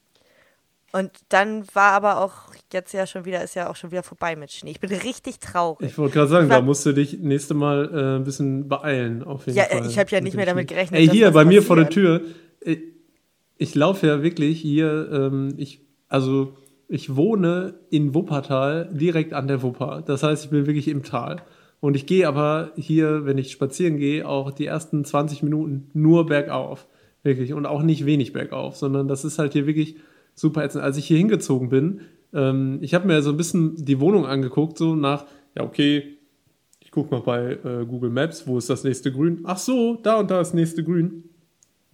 Und 0.96 1.12
dann 1.28 1.66
war 1.74 1.92
aber 1.92 2.22
auch 2.22 2.54
jetzt 2.72 2.94
ja 2.94 3.06
schon 3.06 3.26
wieder, 3.26 3.44
ist 3.44 3.54
ja 3.54 3.70
auch 3.70 3.76
schon 3.76 3.92
wieder 3.92 4.02
vorbei 4.02 4.38
mit 4.38 4.50
Schnee. 4.54 4.72
Ich 4.72 4.80
bin 4.80 4.90
richtig 4.92 5.42
traurig. 5.42 5.90
Ich 5.90 5.98
wollte 5.98 6.14
gerade 6.14 6.30
sagen, 6.30 6.50
war, 6.50 6.60
da 6.60 6.66
musst 6.66 6.86
du 6.86 6.94
dich 6.94 7.20
nächste 7.20 7.54
Mal 7.54 7.90
äh, 7.94 8.16
ein 8.16 8.24
bisschen 8.24 8.70
beeilen, 8.70 9.22
auf 9.22 9.46
jeden 9.46 9.58
ja, 9.58 9.66
Fall. 9.66 9.82
Ja, 9.82 9.90
ich 9.90 10.00
habe 10.00 10.10
ja 10.12 10.22
nicht 10.22 10.38
mehr 10.38 10.46
damit 10.46 10.70
gerechnet. 10.70 10.98
Ey, 10.98 11.10
hier 11.10 11.32
bei 11.32 11.44
mir 11.44 11.64
vor 11.64 11.76
der 11.76 11.90
Tür, 11.90 12.22
ich, 12.62 12.80
ich 13.58 13.76
laufe 13.76 14.08
ja 14.08 14.24
wirklich 14.24 14.62
hier, 14.62 15.10
ähm, 15.12 15.56
ich, 15.58 15.82
also 16.08 16.56
ich 16.88 17.14
wohne 17.14 17.74
in 17.90 18.14
Wuppertal, 18.14 18.90
direkt 18.94 19.34
an 19.34 19.50
der 19.50 19.64
Wupper. 19.64 20.02
Das 20.06 20.24
heißt, 20.24 20.46
ich 20.46 20.50
bin 20.50 20.66
wirklich 20.66 20.88
im 20.88 21.04
Tal. 21.04 21.42
Und 21.82 21.98
ich 21.98 22.06
gehe 22.06 22.26
aber 22.26 22.72
hier, 22.78 23.26
wenn 23.26 23.38
ich 23.38 23.52
spazieren 23.52 23.98
gehe, 23.98 24.26
auch 24.26 24.50
die 24.50 24.68
ersten 24.68 25.04
20 25.04 25.44
Minuten 25.44 25.90
nur 25.92 26.26
bergauf. 26.26 26.88
Wirklich. 27.22 27.52
Und 27.52 27.66
auch 27.66 27.82
nicht 27.82 28.06
wenig 28.06 28.32
bergauf, 28.32 28.78
sondern 28.78 29.10
das 29.10 29.26
ist 29.26 29.40
halt 29.40 29.52
hier 29.52 29.68
wirklich 29.68 29.98
super 30.36 30.64
ätzend. 30.64 30.84
Als 30.84 30.98
ich 30.98 31.06
hier 31.06 31.18
hingezogen 31.18 31.70
bin, 31.70 32.02
ähm, 32.34 32.78
ich 32.82 32.94
habe 32.94 33.08
mir 33.08 33.22
so 33.22 33.32
ein 33.32 33.38
bisschen 33.38 33.76
die 33.84 34.00
Wohnung 34.00 34.26
angeguckt, 34.26 34.78
so 34.78 34.96
nach, 34.96 35.26
ja, 35.56 35.64
okay, 35.64 36.18
ich 36.80 36.92
gucke 36.92 37.16
mal 37.16 37.22
bei 37.22 37.54
äh, 37.54 37.86
Google 37.86 38.12
Maps, 38.12 38.46
wo 38.46 38.58
ist 38.58 38.70
das 38.70 38.84
nächste 38.84 39.12
Grün? 39.12 39.42
Ach 39.46 39.58
so, 39.58 39.96
da 40.04 40.20
und 40.20 40.30
da 40.30 40.42
ist 40.42 40.50
das 40.50 40.54
nächste 40.54 40.84
Grün. 40.84 41.24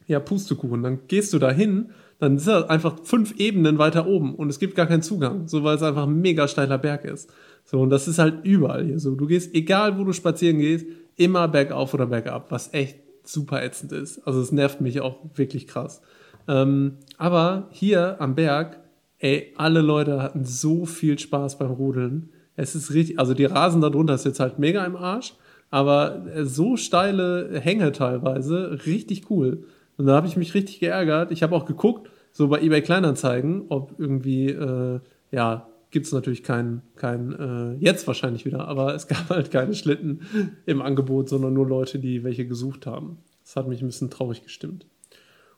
Ja, 0.07 0.19
Pustekuchen. 0.19 0.83
Dann 0.83 0.99
gehst 1.07 1.31
du 1.33 1.39
da 1.39 1.51
hin, 1.51 1.91
dann 2.19 2.35
ist 2.35 2.47
er 2.47 2.69
einfach 2.69 2.99
fünf 3.03 3.39
Ebenen 3.39 3.77
weiter 3.77 4.07
oben 4.07 4.35
und 4.35 4.49
es 4.49 4.59
gibt 4.59 4.75
gar 4.75 4.87
keinen 4.87 5.01
Zugang, 5.01 5.47
so 5.47 5.63
weil 5.63 5.75
es 5.75 5.83
einfach 5.83 6.05
ein 6.05 6.21
mega 6.21 6.47
steiler 6.47 6.77
Berg 6.77 7.05
ist. 7.05 7.31
So, 7.63 7.79
und 7.79 7.89
das 7.89 8.07
ist 8.07 8.19
halt 8.19 8.43
überall 8.43 8.85
hier 8.85 8.99
so. 8.99 9.15
Du 9.15 9.27
gehst, 9.27 9.55
egal 9.55 9.97
wo 9.97 10.03
du 10.03 10.13
spazieren 10.13 10.59
gehst, 10.59 10.85
immer 11.15 11.47
bergauf 11.47 11.93
oder 11.93 12.07
bergab, 12.07 12.51
was 12.51 12.73
echt 12.73 12.97
super 13.23 13.63
ätzend 13.63 13.91
ist. 13.91 14.25
Also 14.27 14.41
es 14.41 14.51
nervt 14.51 14.81
mich 14.81 15.01
auch 15.01 15.19
wirklich 15.35 15.67
krass. 15.67 16.01
Ähm, 16.47 16.97
aber 17.17 17.67
hier 17.71 18.19
am 18.19 18.35
Berg, 18.35 18.79
ey, 19.19 19.53
alle 19.57 19.81
Leute 19.81 20.21
hatten 20.21 20.45
so 20.45 20.85
viel 20.85 21.17
Spaß 21.17 21.57
beim 21.59 21.71
Rudeln. 21.71 22.29
Es 22.55 22.75
ist 22.75 22.93
richtig, 22.93 23.19
also 23.19 23.33
die 23.33 23.45
Rasen 23.45 23.81
darunter 23.81 24.15
ist 24.15 24.25
jetzt 24.25 24.39
halt 24.39 24.59
mega 24.59 24.83
im 24.85 24.95
Arsch, 24.95 25.35
aber 25.69 26.25
so 26.43 26.75
steile 26.75 27.59
Hänge 27.59 27.91
teilweise, 27.91 28.79
richtig 28.85 29.29
cool. 29.29 29.63
Und 29.97 30.05
da 30.07 30.15
habe 30.15 30.27
ich 30.27 30.37
mich 30.37 30.53
richtig 30.53 30.79
geärgert. 30.79 31.31
Ich 31.31 31.43
habe 31.43 31.55
auch 31.55 31.65
geguckt, 31.65 32.09
so 32.31 32.47
bei 32.47 32.61
eBay 32.61 32.81
Kleinanzeigen, 32.81 33.65
ob 33.69 33.93
irgendwie, 33.97 34.47
äh, 34.47 34.99
ja, 35.31 35.67
gibt 35.91 36.05
es 36.05 36.13
natürlich 36.13 36.43
keinen, 36.43 36.81
kein, 36.95 37.33
äh, 37.33 37.73
jetzt 37.83 38.07
wahrscheinlich 38.07 38.45
wieder, 38.45 38.67
aber 38.67 38.95
es 38.95 39.07
gab 39.07 39.29
halt 39.29 39.51
keine 39.51 39.75
Schlitten 39.75 40.21
im 40.65 40.81
Angebot, 40.81 41.29
sondern 41.29 41.53
nur 41.53 41.67
Leute, 41.67 41.99
die 41.99 42.23
welche 42.23 42.47
gesucht 42.47 42.85
haben. 42.85 43.17
Das 43.43 43.55
hat 43.55 43.67
mich 43.67 43.81
ein 43.81 43.87
bisschen 43.87 44.09
traurig 44.09 44.43
gestimmt. 44.43 44.85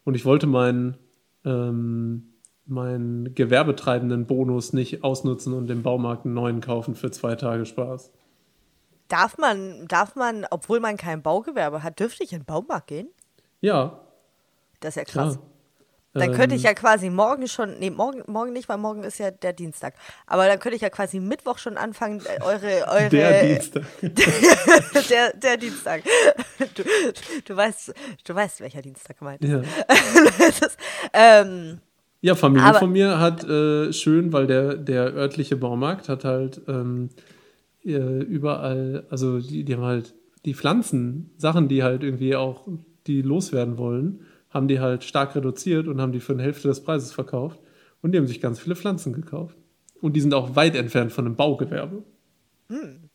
Und 0.04 0.16
ich 0.16 0.26
wollte 0.26 0.48
meinen, 0.48 0.98
ähm, 1.46 2.34
meinen 2.66 3.36
gewerbetreibenden 3.36 4.26
Bonus 4.26 4.74
nicht 4.74 5.04
ausnutzen 5.04 5.54
und 5.54 5.70
im 5.70 5.84
Baumarkt 5.84 6.26
einen 6.26 6.34
neuen 6.34 6.62
kaufen 6.62 6.96
für 6.96 7.12
zwei 7.12 7.36
Tage 7.36 7.66
Spaß. 7.66 8.12
Darf 9.08 9.38
man, 9.38 9.88
darf 9.88 10.16
man, 10.16 10.46
obwohl 10.50 10.80
man 10.80 10.98
kein 10.98 11.22
Baugewerbe 11.22 11.84
hat, 11.84 12.00
dürfte 12.00 12.24
ich 12.24 12.34
in 12.34 12.40
den 12.40 12.46
Baumarkt 12.46 12.88
gehen? 12.88 13.10
Ja. 13.62 14.00
Das 14.80 14.96
ist 14.96 14.96
ja 14.96 15.04
krass. 15.04 15.36
Klar. 15.36 15.53
Dann 16.14 16.32
könnte 16.34 16.56
ich 16.56 16.62
ähm. 16.62 16.70
ja 16.70 16.74
quasi 16.76 17.10
morgen 17.10 17.48
schon, 17.48 17.80
nee, 17.80 17.90
morgen, 17.90 18.22
morgen 18.28 18.54
nicht, 18.54 18.70
weil 18.70 18.78
morgen 18.78 19.04
ist 19.04 19.18
ja 19.18 19.32
der 19.32 19.54
Dienstag. 19.54 19.96
Aber 20.28 20.48
dann 20.48 20.60
könnte 20.60 20.76
ich 20.76 20.82
ja 20.82 20.90
quasi 20.90 21.20
Mittwoch 21.20 21.58
schon 21.58 21.76
anfangen, 21.76 22.22
äh, 22.22 22.42
eure, 22.44 22.86
eure. 22.88 23.10
Der 23.10 23.44
Dienstag. 23.44 23.84
der, 25.10 25.34
der 25.34 25.58
Dienstag. 25.58 26.04
Du, 26.76 26.84
du, 27.46 27.56
weißt, 27.56 27.94
du 28.26 28.36
weißt, 28.36 28.62
welcher 28.62 28.82
Dienstag 28.82 29.18
gemeint 29.18 29.42
ist. 29.44 29.52
Ja. 29.52 29.62
ist, 30.48 30.78
ähm, 31.14 31.80
ja, 32.22 32.36
Familie 32.36 32.68
aber, 32.68 32.80
von 32.80 32.92
mir 32.92 33.20
hat 33.20 33.44
äh, 33.44 33.92
schön, 33.92 34.32
weil 34.32 34.46
der, 34.46 34.76
der 34.76 35.14
örtliche 35.14 35.58
Baumarkt 35.58 36.10
hat 36.10 36.26
halt 36.26 36.62
ähm, 36.68 37.10
äh, 37.84 37.98
überall, 37.98 39.06
also 39.10 39.40
die, 39.40 39.64
die 39.64 39.74
haben 39.74 39.84
halt 39.84 40.14
die 40.46 40.54
Pflanzen, 40.54 41.32
Sachen, 41.38 41.68
die 41.68 41.84
halt 41.84 42.04
irgendwie 42.04 42.36
auch, 42.36 42.68
die 43.08 43.22
loswerden 43.24 43.78
wollen 43.78 44.22
haben 44.54 44.68
die 44.68 44.80
halt 44.80 45.04
stark 45.04 45.36
reduziert 45.36 45.88
und 45.88 46.00
haben 46.00 46.12
die 46.12 46.20
für 46.20 46.34
eine 46.34 46.44
Hälfte 46.44 46.68
des 46.68 46.84
Preises 46.84 47.12
verkauft. 47.12 47.60
Und 48.02 48.12
die 48.12 48.18
haben 48.18 48.28
sich 48.28 48.40
ganz 48.40 48.60
viele 48.60 48.76
Pflanzen 48.76 49.14
gekauft. 49.14 49.58
Und 50.02 50.16
die 50.16 50.22
sind 50.22 50.34
auch 50.34 50.56
weit 50.56 50.76
entfernt 50.76 51.12
von 51.12 51.26
einem 51.26 51.36
Baugewerbe. 51.36 52.04
Hm. 52.70 53.10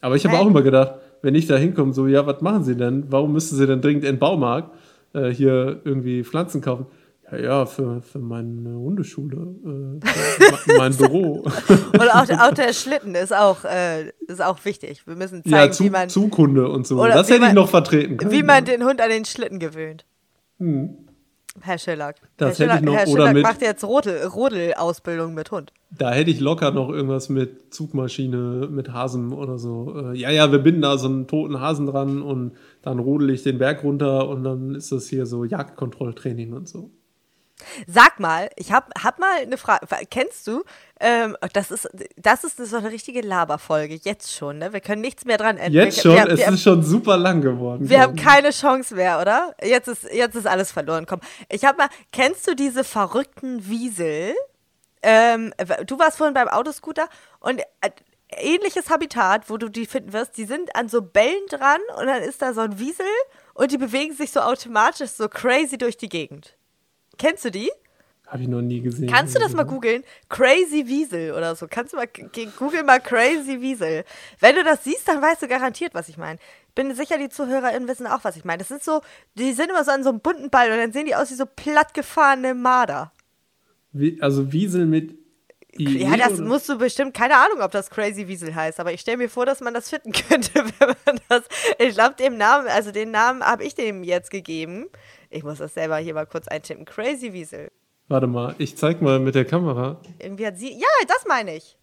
Aber 0.00 0.16
ich 0.16 0.26
habe 0.26 0.38
auch 0.38 0.46
immer 0.46 0.62
gedacht, 0.62 0.94
wenn 1.22 1.34
ich 1.36 1.46
da 1.46 1.56
hinkomme, 1.56 1.94
so, 1.94 2.06
ja, 2.08 2.26
was 2.26 2.40
machen 2.40 2.64
sie 2.64 2.76
denn? 2.76 3.04
Warum 3.10 3.32
müssen 3.32 3.56
sie 3.56 3.66
denn 3.66 3.80
dringend 3.80 4.04
in 4.04 4.16
den 4.16 4.18
Baumarkt 4.18 4.74
äh, 5.12 5.28
hier 5.28 5.80
irgendwie 5.84 6.24
Pflanzen 6.24 6.60
kaufen? 6.60 6.86
Ja, 7.30 7.38
ja, 7.38 7.66
für, 7.66 8.02
für 8.02 8.18
meine 8.18 8.70
Hundeschule, 8.70 9.36
äh, 9.64 10.76
mein 10.76 10.96
Büro. 10.96 11.42
und 11.92 12.14
auch, 12.14 12.28
auch, 12.28 12.54
der 12.54 12.72
Schlitten 12.72 13.14
ist 13.14 13.32
auch, 13.32 13.64
äh, 13.64 14.08
ist 14.26 14.42
auch 14.42 14.64
wichtig. 14.64 15.06
Wir 15.06 15.14
müssen 15.14 15.44
zeigen, 15.44 15.54
ja, 15.54 15.70
zu, 15.70 15.84
wie 15.84 15.90
man. 15.90 16.08
Zukunde 16.08 16.68
und 16.68 16.86
so. 16.86 17.04
Das 17.06 17.28
hätte 17.28 17.40
man, 17.40 17.50
ich 17.50 17.54
noch 17.54 17.68
vertreten 17.68 18.16
können. 18.16 18.32
Wie 18.32 18.42
man 18.42 18.64
den 18.64 18.84
Hund 18.84 19.00
an 19.00 19.10
den 19.10 19.24
Schlitten 19.24 19.60
gewöhnt. 19.60 20.04
Hm. 20.62 20.96
Herr 21.60 21.76
Schellack. 21.76 22.16
Das 22.38 22.58
Herr 22.58 22.68
hätte 22.68 22.78
ich 22.78 22.84
noch, 22.84 22.94
Herr 22.94 23.08
oder 23.08 23.32
mit, 23.32 23.42
macht 23.42 23.60
jetzt 23.60 23.84
Rodel-Ausbildung 23.84 25.34
mit 25.34 25.50
Hund. 25.50 25.72
Da 25.90 26.10
hätte 26.12 26.30
ich 26.30 26.40
locker 26.40 26.70
noch 26.70 26.88
irgendwas 26.88 27.28
mit 27.28 27.74
Zugmaschine, 27.74 28.68
mit 28.70 28.92
Hasen 28.92 29.32
oder 29.32 29.58
so. 29.58 29.94
Äh, 29.94 30.16
ja, 30.16 30.30
ja, 30.30 30.50
wir 30.50 30.60
binden 30.60 30.80
da 30.80 30.96
so 30.96 31.08
einen 31.08 31.26
toten 31.26 31.60
Hasen 31.60 31.86
dran 31.86 32.22
und 32.22 32.52
dann 32.80 32.98
rodel 32.98 33.28
ich 33.30 33.42
den 33.42 33.58
Berg 33.58 33.84
runter 33.84 34.28
und 34.28 34.44
dann 34.44 34.74
ist 34.74 34.92
das 34.92 35.08
hier 35.08 35.26
so 35.26 35.44
Jagdkontrolltraining 35.44 36.54
und 36.54 36.68
so. 36.68 36.90
Sag 37.86 38.20
mal, 38.20 38.50
ich 38.56 38.72
hab, 38.72 38.90
hab 39.02 39.18
mal 39.18 39.40
eine 39.40 39.56
Frage. 39.56 39.86
Kennst 40.10 40.46
du, 40.46 40.64
ähm, 41.00 41.36
das 41.52 41.70
ist, 41.70 41.88
das 42.16 42.44
ist 42.44 42.56
so 42.56 42.76
eine 42.76 42.90
richtige 42.90 43.20
Laberfolge, 43.20 43.98
jetzt 44.02 44.32
schon, 44.32 44.58
ne? 44.58 44.72
Wir 44.72 44.80
können 44.80 45.00
nichts 45.00 45.24
mehr 45.24 45.38
dran 45.38 45.56
ändern. 45.56 45.86
Jetzt 45.86 46.00
schon? 46.00 46.14
Wir, 46.14 46.26
wir, 46.26 46.32
es 46.32 46.48
ist 46.48 46.62
schon 46.62 46.82
super 46.82 47.16
lang 47.16 47.40
geworden. 47.40 47.88
Wir 47.88 48.00
haben 48.00 48.16
keine 48.16 48.50
Chance 48.50 48.94
mehr, 48.94 49.20
oder? 49.20 49.54
Jetzt 49.62 49.88
ist, 49.88 50.04
jetzt 50.12 50.36
ist 50.36 50.46
alles 50.46 50.72
verloren. 50.72 51.06
Komm, 51.06 51.20
ich 51.48 51.64
hab 51.64 51.78
mal, 51.78 51.88
kennst 52.12 52.46
du 52.46 52.54
diese 52.54 52.84
verrückten 52.84 53.68
Wiesel? 53.68 54.34
Ähm, 55.02 55.52
du 55.86 55.98
warst 55.98 56.18
vorhin 56.18 56.34
beim 56.34 56.48
Autoscooter 56.48 57.08
und 57.40 57.60
äh, 57.60 57.90
ähnliches 58.36 58.90
Habitat, 58.90 59.50
wo 59.50 59.56
du 59.56 59.68
die 59.68 59.86
finden 59.86 60.12
wirst, 60.12 60.36
die 60.36 60.44
sind 60.44 60.74
an 60.76 60.88
so 60.88 61.02
Bällen 61.02 61.46
dran 61.48 61.80
und 61.98 62.06
dann 62.06 62.22
ist 62.22 62.42
da 62.42 62.54
so 62.54 62.60
ein 62.60 62.78
Wiesel 62.78 63.06
und 63.54 63.72
die 63.72 63.78
bewegen 63.78 64.14
sich 64.14 64.30
so 64.30 64.40
automatisch 64.40 65.10
so 65.10 65.28
crazy 65.28 65.78
durch 65.78 65.96
die 65.96 66.08
Gegend. 66.08 66.56
Kennst 67.22 67.44
du 67.44 67.52
die? 67.52 67.70
Habe 68.26 68.42
ich 68.42 68.48
noch 68.48 68.62
nie 68.62 68.80
gesehen. 68.80 69.08
Kannst 69.08 69.36
du 69.36 69.38
das 69.38 69.52
mal 69.52 69.62
googeln? 69.62 70.02
Crazy 70.28 70.88
Wiesel 70.88 71.32
oder 71.32 71.54
so. 71.54 71.68
Kannst 71.70 71.92
du 71.92 71.96
mal 71.96 72.08
googeln 72.58 72.84
mal 72.84 72.98
Crazy 72.98 73.60
Wiesel. 73.60 74.04
Wenn 74.40 74.56
du 74.56 74.64
das 74.64 74.82
siehst, 74.82 75.06
dann 75.06 75.22
weißt 75.22 75.42
du 75.42 75.46
garantiert, 75.46 75.94
was 75.94 76.08
ich 76.08 76.16
meine. 76.16 76.40
Bin 76.74 76.92
sicher, 76.96 77.18
die 77.18 77.28
ZuhörerInnen 77.28 77.86
wissen 77.86 78.08
auch, 78.08 78.24
was 78.24 78.36
ich 78.36 78.44
meine. 78.44 78.58
Das 78.58 78.68
sind 78.68 78.82
so, 78.82 79.02
die 79.34 79.52
sind 79.52 79.70
immer 79.70 79.84
so 79.84 79.92
an 79.92 80.02
so 80.02 80.08
einem 80.08 80.18
bunten 80.18 80.50
Ball 80.50 80.72
und 80.72 80.78
dann 80.78 80.92
sehen 80.92 81.06
die 81.06 81.14
aus 81.14 81.30
wie 81.30 81.34
so 81.34 81.46
plattgefahrene 81.46 82.54
Marder. 82.54 83.12
Wie, 83.92 84.20
also 84.20 84.50
Wiesel 84.50 84.86
mit 84.86 85.16
IE, 85.78 86.02
ja, 86.02 86.16
das 86.16 86.34
oder? 86.34 86.42
musst 86.42 86.68
du 86.68 86.76
bestimmt, 86.76 87.14
keine 87.14 87.36
Ahnung, 87.36 87.60
ob 87.62 87.70
das 87.70 87.88
Crazy 87.88 88.28
Wiesel 88.28 88.54
heißt, 88.54 88.78
aber 88.78 88.92
ich 88.92 89.00
stelle 89.00 89.16
mir 89.16 89.30
vor, 89.30 89.46
dass 89.46 89.60
man 89.60 89.72
das 89.72 89.88
finden 89.88 90.12
könnte, 90.28 90.50
wenn 90.54 90.94
man 91.06 91.20
das. 91.28 91.42
Ich 91.78 91.94
glaube, 91.94 92.14
dem 92.16 92.36
Namen, 92.36 92.66
also 92.66 92.90
den 92.90 93.10
Namen 93.10 93.42
habe 93.42 93.64
ich 93.64 93.74
dem 93.74 94.02
jetzt 94.02 94.30
gegeben. 94.30 94.88
Ich 95.32 95.42
muss 95.42 95.58
das 95.58 95.74
selber 95.74 95.96
hier 95.96 96.14
mal 96.14 96.26
kurz 96.26 96.46
eintippen. 96.48 96.84
Crazy 96.84 97.32
Wiesel. 97.32 97.70
Warte 98.08 98.26
mal, 98.26 98.54
ich 98.58 98.76
zeig 98.76 99.00
mal 99.00 99.18
mit 99.18 99.34
der 99.34 99.46
Kamera. 99.46 100.00
Irgendwie 100.18 100.46
hat 100.46 100.58
sie. 100.58 100.72
Ja, 100.72 100.86
das 101.08 101.24
meine 101.26 101.56
ich. 101.56 101.78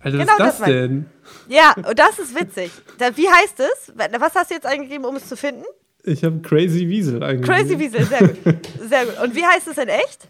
Alter, 0.00 0.18
genau, 0.18 0.32
was 0.38 0.54
ist 0.54 0.58
das, 0.58 0.58
das 0.58 0.68
denn? 0.68 1.06
Ja, 1.48 1.74
und 1.76 1.98
das 1.98 2.18
ist 2.18 2.38
witzig. 2.38 2.70
Wie 3.14 3.28
heißt 3.28 3.60
es? 3.60 3.92
Was 3.96 4.34
hast 4.34 4.50
du 4.50 4.54
jetzt 4.54 4.66
eingegeben, 4.66 5.04
um 5.04 5.16
es 5.16 5.28
zu 5.28 5.36
finden? 5.36 5.64
Ich 6.04 6.24
habe 6.24 6.40
Crazy 6.40 6.88
Wiesel 6.88 7.22
eigentlich. 7.22 7.46
Crazy 7.46 7.78
Wiesel, 7.78 8.04
sehr 8.04 8.28
gut. 8.28 8.38
Sehr 8.88 9.06
gut. 9.06 9.20
Und 9.22 9.34
wie 9.34 9.44
heißt 9.44 9.68
es 9.68 9.76
in 9.76 9.88
echt? 9.88 10.28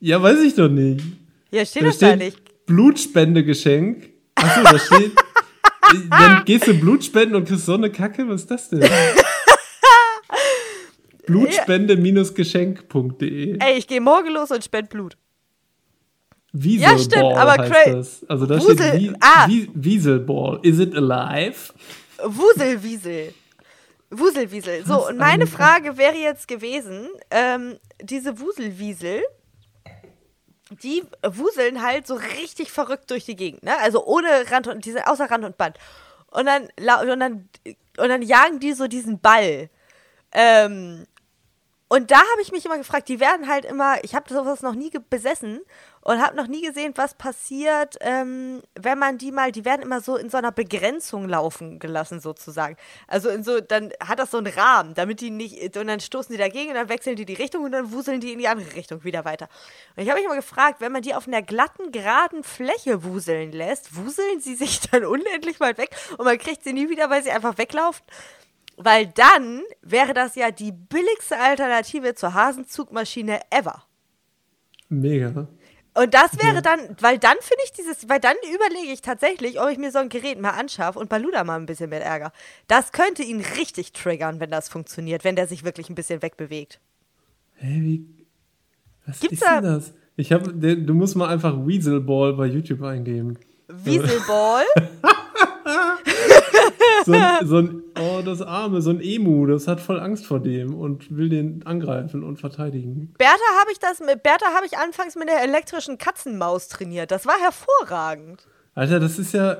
Ja, 0.00 0.22
weiß 0.22 0.40
ich 0.40 0.54
doch 0.54 0.68
nicht. 0.68 1.04
Ja, 1.50 1.64
steht 1.64 1.82
da 1.82 1.92
steht 1.92 2.12
da 2.12 2.16
nicht. 2.16 2.66
Blutspendegeschenk. 2.66 4.10
Achso, 4.36 4.62
da 4.62 4.78
steht. 4.78 5.12
dann 6.10 6.44
gehst 6.44 6.66
du 6.66 6.74
Blutspenden 6.74 7.36
und 7.36 7.46
kriegst 7.46 7.66
so 7.66 7.74
eine 7.74 7.90
Kacke? 7.90 8.28
Was 8.28 8.42
ist 8.42 8.50
das 8.50 8.68
denn? 8.70 8.80
Blutspende-geschenk.de. 11.28 13.58
Ey, 13.60 13.78
ich 13.78 13.86
gehe 13.86 14.00
morgen 14.00 14.30
los 14.30 14.50
und 14.50 14.64
spende 14.64 14.88
Blut. 14.88 15.16
Wieselball 16.52 16.96
ja, 16.96 17.02
stimmt, 17.02 17.36
aber 17.36 17.58
heißt 17.58 17.94
das. 17.94 18.24
Also 18.28 18.46
da 18.46 18.58
Wusel, 18.58 18.76
steht 18.76 18.94
Wie, 18.94 19.12
ah. 19.20 19.46
Wie, 19.46 19.70
Wieselball. 19.74 20.60
Is 20.62 20.78
it 20.78 20.96
alive? 20.96 21.74
Wuselwiesel. 22.24 23.34
Wuselwiesel. 24.10 24.86
So, 24.86 25.06
und 25.08 25.18
meine 25.18 25.46
Frage 25.46 25.98
wäre 25.98 26.16
jetzt 26.16 26.48
gewesen, 26.48 27.08
ähm, 27.30 27.76
diese 28.00 28.40
Wuselwiesel, 28.40 29.20
die 30.82 31.02
wuseln 31.22 31.82
halt 31.82 32.06
so 32.06 32.14
richtig 32.14 32.72
verrückt 32.72 33.10
durch 33.10 33.26
die 33.26 33.36
Gegend, 33.36 33.62
ne? 33.62 33.78
Also 33.78 34.06
ohne 34.06 34.28
Rand 34.50 34.68
und, 34.68 34.82
diese, 34.84 35.06
außer 35.06 35.30
Rand 35.30 35.44
und 35.44 35.56
Band. 35.58 35.76
Und 36.30 36.46
dann, 36.46 36.64
und 36.64 37.20
dann, 37.20 37.48
und 37.98 38.08
dann 38.08 38.22
jagen 38.22 38.58
die 38.60 38.72
so 38.72 38.86
diesen 38.86 39.20
Ball. 39.20 39.68
Ähm, 40.32 41.04
und 41.88 42.10
da 42.10 42.18
habe 42.18 42.42
ich 42.42 42.52
mich 42.52 42.66
immer 42.66 42.76
gefragt, 42.76 43.08
die 43.08 43.18
werden 43.18 43.48
halt 43.48 43.64
immer, 43.64 44.04
ich 44.04 44.14
habe 44.14 44.32
sowas 44.32 44.60
noch 44.60 44.74
nie 44.74 44.90
besessen 45.08 45.60
und 46.02 46.22
habe 46.22 46.36
noch 46.36 46.46
nie 46.46 46.60
gesehen, 46.60 46.92
was 46.96 47.14
passiert, 47.14 47.96
ähm, 48.00 48.62
wenn 48.74 48.98
man 48.98 49.16
die 49.16 49.32
mal, 49.32 49.52
die 49.52 49.64
werden 49.64 49.82
immer 49.82 50.02
so 50.02 50.16
in 50.16 50.28
so 50.28 50.36
einer 50.36 50.52
Begrenzung 50.52 51.28
laufen 51.28 51.78
gelassen 51.78 52.20
sozusagen. 52.20 52.76
Also 53.06 53.30
in 53.30 53.42
so, 53.42 53.60
dann 53.60 53.90
hat 54.00 54.18
das 54.18 54.30
so 54.30 54.36
einen 54.36 54.52
Rahmen, 54.52 54.94
damit 54.94 55.22
die 55.22 55.30
nicht, 55.30 55.76
und 55.78 55.86
dann 55.86 56.00
stoßen 56.00 56.30
die 56.30 56.38
dagegen 56.38 56.68
und 56.68 56.74
dann 56.74 56.90
wechseln 56.90 57.16
die 57.16 57.24
die 57.24 57.34
Richtung 57.34 57.64
und 57.64 57.72
dann 57.72 57.90
wuseln 57.90 58.20
die 58.20 58.34
in 58.34 58.38
die 58.38 58.48
andere 58.48 58.74
Richtung 58.74 59.04
wieder 59.04 59.24
weiter. 59.24 59.48
Und 59.96 60.02
ich 60.02 60.10
habe 60.10 60.18
mich 60.18 60.26
immer 60.26 60.36
gefragt, 60.36 60.82
wenn 60.82 60.92
man 60.92 61.00
die 61.00 61.14
auf 61.14 61.26
einer 61.26 61.40
glatten, 61.40 61.90
geraden 61.90 62.44
Fläche 62.44 63.02
wuseln 63.02 63.52
lässt, 63.52 63.96
wuseln 63.96 64.40
sie 64.40 64.56
sich 64.56 64.80
dann 64.90 65.06
unendlich 65.06 65.58
weit 65.58 65.78
weg 65.78 65.90
und 66.18 66.26
man 66.26 66.36
kriegt 66.36 66.64
sie 66.64 66.74
nie 66.74 66.90
wieder, 66.90 67.08
weil 67.08 67.22
sie 67.22 67.30
einfach 67.30 67.56
weglaufen. 67.56 68.04
Weil 68.78 69.08
dann 69.08 69.62
wäre 69.82 70.14
das 70.14 70.36
ja 70.36 70.50
die 70.50 70.72
billigste 70.72 71.38
Alternative 71.38 72.14
zur 72.14 72.34
Hasenzugmaschine 72.34 73.40
ever. 73.50 73.82
Mega. 74.88 75.48
Und 75.94 76.14
das 76.14 76.38
wäre 76.40 76.62
dann, 76.62 76.96
weil 77.00 77.18
dann 77.18 77.36
finde 77.40 77.62
ich 77.64 77.72
dieses, 77.72 78.08
weil 78.08 78.20
dann 78.20 78.36
überlege 78.54 78.92
ich 78.92 79.02
tatsächlich, 79.02 79.60
ob 79.60 79.68
ich 79.68 79.78
mir 79.78 79.90
so 79.90 79.98
ein 79.98 80.08
Gerät 80.08 80.40
mal 80.40 80.50
anschaffe 80.50 80.96
und 81.00 81.08
Baluda 81.08 81.42
mal 81.42 81.56
ein 81.58 81.66
bisschen 81.66 81.90
mehr 81.90 82.04
ärger. 82.04 82.30
Das 82.68 82.92
könnte 82.92 83.24
ihn 83.24 83.40
richtig 83.56 83.92
triggern, 83.92 84.38
wenn 84.38 84.50
das 84.50 84.68
funktioniert, 84.68 85.24
wenn 85.24 85.34
der 85.34 85.48
sich 85.48 85.64
wirklich 85.64 85.90
ein 85.90 85.96
bisschen 85.96 86.22
wegbewegt. 86.22 86.78
Hä, 87.56 87.66
hey, 87.66 87.82
wie? 87.82 88.26
Was 89.06 89.18
Gibt's 89.18 89.38
ist 89.38 89.42
da? 89.42 89.60
denn 89.60 89.74
das? 89.74 89.92
Ich 90.14 90.30
habe, 90.30 90.52
du 90.52 90.94
musst 90.94 91.16
mal 91.16 91.28
einfach 91.28 91.66
Weaselball 91.66 92.34
bei 92.34 92.46
YouTube 92.46 92.82
eingeben. 92.82 93.36
Weaselball? 93.66 94.64
so, 97.08 97.18
ein, 97.18 97.38
so 97.46 97.56
ein, 97.58 97.82
oh, 97.98 98.22
das 98.24 98.42
Arme, 98.42 98.80
so 98.82 98.90
ein 98.90 99.00
Emu, 99.00 99.46
das 99.46 99.66
hat 99.66 99.80
voll 99.80 99.98
Angst 99.98 100.26
vor 100.26 100.40
dem 100.40 100.74
und 100.74 101.16
will 101.16 101.28
den 101.28 101.66
angreifen 101.66 102.22
und 102.22 102.38
verteidigen. 102.38 103.14
Bertha 103.18 103.34
habe 103.60 103.72
ich 103.72 103.78
das 103.78 104.00
mit, 104.00 104.22
Bertha 104.22 104.46
habe 104.54 104.66
ich 104.66 104.78
anfangs 104.78 105.16
mit 105.16 105.28
der 105.28 105.42
elektrischen 105.42 105.98
Katzenmaus 105.98 106.68
trainiert. 106.68 107.10
Das 107.10 107.26
war 107.26 107.36
hervorragend. 107.40 108.46
Alter, 108.74 109.00
das 109.00 109.18
ist 109.18 109.32
ja. 109.32 109.56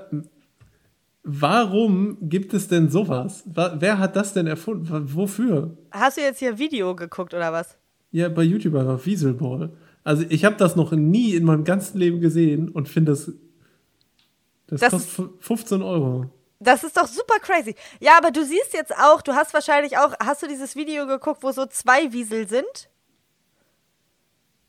Warum 1.25 2.17
gibt 2.23 2.55
es 2.55 2.69
denn 2.69 2.89
sowas? 2.89 3.43
Wer 3.45 3.99
hat 3.99 4.17
das 4.17 4.33
denn 4.33 4.47
erfunden? 4.47 4.89
Wofür? 5.15 5.77
Hast 5.91 6.17
du 6.17 6.23
jetzt 6.23 6.39
hier 6.39 6.59
Video 6.59 6.95
geguckt 6.95 7.35
oder 7.35 7.53
was? 7.53 7.77
Ja, 8.13 8.29
bei 8.29 8.43
YouTube 8.43 8.77
einfach 8.77 9.05
Wieselball. 9.05 9.73
Also 10.05 10.25
ich 10.29 10.45
habe 10.45 10.57
das 10.57 10.77
noch 10.77 10.93
nie 10.93 11.35
in 11.35 11.45
meinem 11.45 11.65
ganzen 11.65 11.99
Leben 11.99 12.21
gesehen 12.21 12.71
und 12.71 12.89
finde 12.89 13.13
das. 13.13 13.33
Das, 14.69 14.81
das 14.81 14.91
kostet 14.91 15.31
15 15.41 15.83
Euro. 15.83 16.31
Das 16.61 16.83
ist 16.83 16.97
doch 16.97 17.07
super 17.07 17.39
crazy. 17.41 17.77
Ja, 18.01 18.17
aber 18.19 18.31
du 18.31 18.45
siehst 18.45 18.73
jetzt 18.73 18.93
auch, 18.97 19.23
du 19.23 19.35
hast 19.35 19.55
wahrscheinlich 19.55 19.97
auch, 19.97 20.13
hast 20.21 20.43
du 20.43 20.49
dieses 20.49 20.75
Video 20.75 21.07
geguckt, 21.07 21.43
wo 21.43 21.53
so 21.53 21.67
zwei 21.67 22.13
Wiesel 22.13 22.49
sind? 22.49 22.89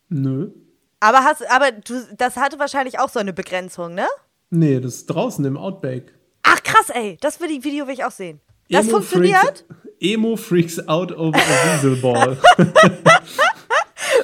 Nö. 0.10 0.52
Aber 1.00 1.24
hast, 1.24 1.50
aber 1.50 1.72
du, 1.72 2.06
das 2.16 2.36
hatte 2.38 2.60
wahrscheinlich 2.60 3.00
auch 3.00 3.10
so 3.10 3.20
eine 3.20 3.34
Begrenzung, 3.34 3.96
ne? 3.96 4.08
Nee, 4.52 4.80
das 4.80 4.96
ist 4.96 5.06
draußen 5.08 5.44
im 5.46 5.58
Outback. 5.58 6.14
Ach 6.44 6.62
krass, 6.62 6.90
ey, 6.90 7.18
das 7.22 7.40
Video 7.40 7.88
will 7.88 7.94
ich 7.94 8.04
auch 8.04 8.12
sehen. 8.12 8.40
Das 8.70 8.88
Emo 8.88 8.98
funktioniert? 8.98 9.66
Freaks, 9.68 9.96
Emo 10.00 10.36
freaks 10.36 10.88
out 10.88 11.12
over 11.12 11.38
a 11.38 11.74
Weasel 11.74 11.96
ball. 11.96 12.38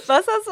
was 0.07 0.25
hast 0.27 0.47
du? 0.47 0.51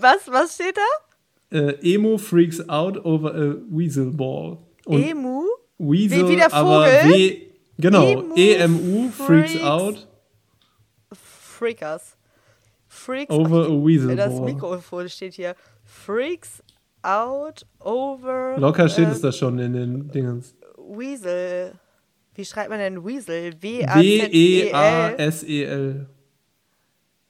Was, 0.00 0.28
was 0.28 0.54
steht 0.54 0.76
da? 0.76 1.58
Äh, 1.58 1.94
Emo 1.94 2.18
freaks 2.18 2.66
out 2.68 3.04
over 3.04 3.34
a 3.34 3.56
Weasel 3.68 4.12
ball. 4.12 4.58
Und 4.86 5.02
Emu? 5.02 5.44
Weasel, 5.78 6.26
wie, 6.26 6.32
wie 6.32 6.36
der 6.36 6.50
Vogel. 6.50 6.60
aber 6.60 6.86
w, 7.08 7.42
genau, 7.78 8.34
EMU, 8.34 9.10
freaks, 9.10 9.52
freaks, 9.52 9.64
out. 9.64 10.08
Freakers. 11.12 12.16
Freaks 12.88 13.30
over 13.30 13.66
a 13.66 13.70
Weasel 13.70 14.16
Das. 14.16 14.40
Mikrofon 14.40 15.08
steht 15.08 15.34
hier. 15.34 15.54
Freaks 15.84 16.62
out 17.02 17.66
over. 17.80 18.56
Locker 18.58 18.88
steht 18.88 19.08
äh, 19.08 19.12
es 19.12 19.20
da 19.20 19.30
schon 19.32 19.58
in 19.58 19.72
den 19.72 20.10
Dingens. 20.10 20.54
Weasel. 20.76 21.72
Wie 22.34 22.44
schreibt 22.44 22.70
man 22.70 22.78
denn 22.78 23.04
Weasel? 23.04 23.52
W-E-A-S-E-L. 23.60 24.66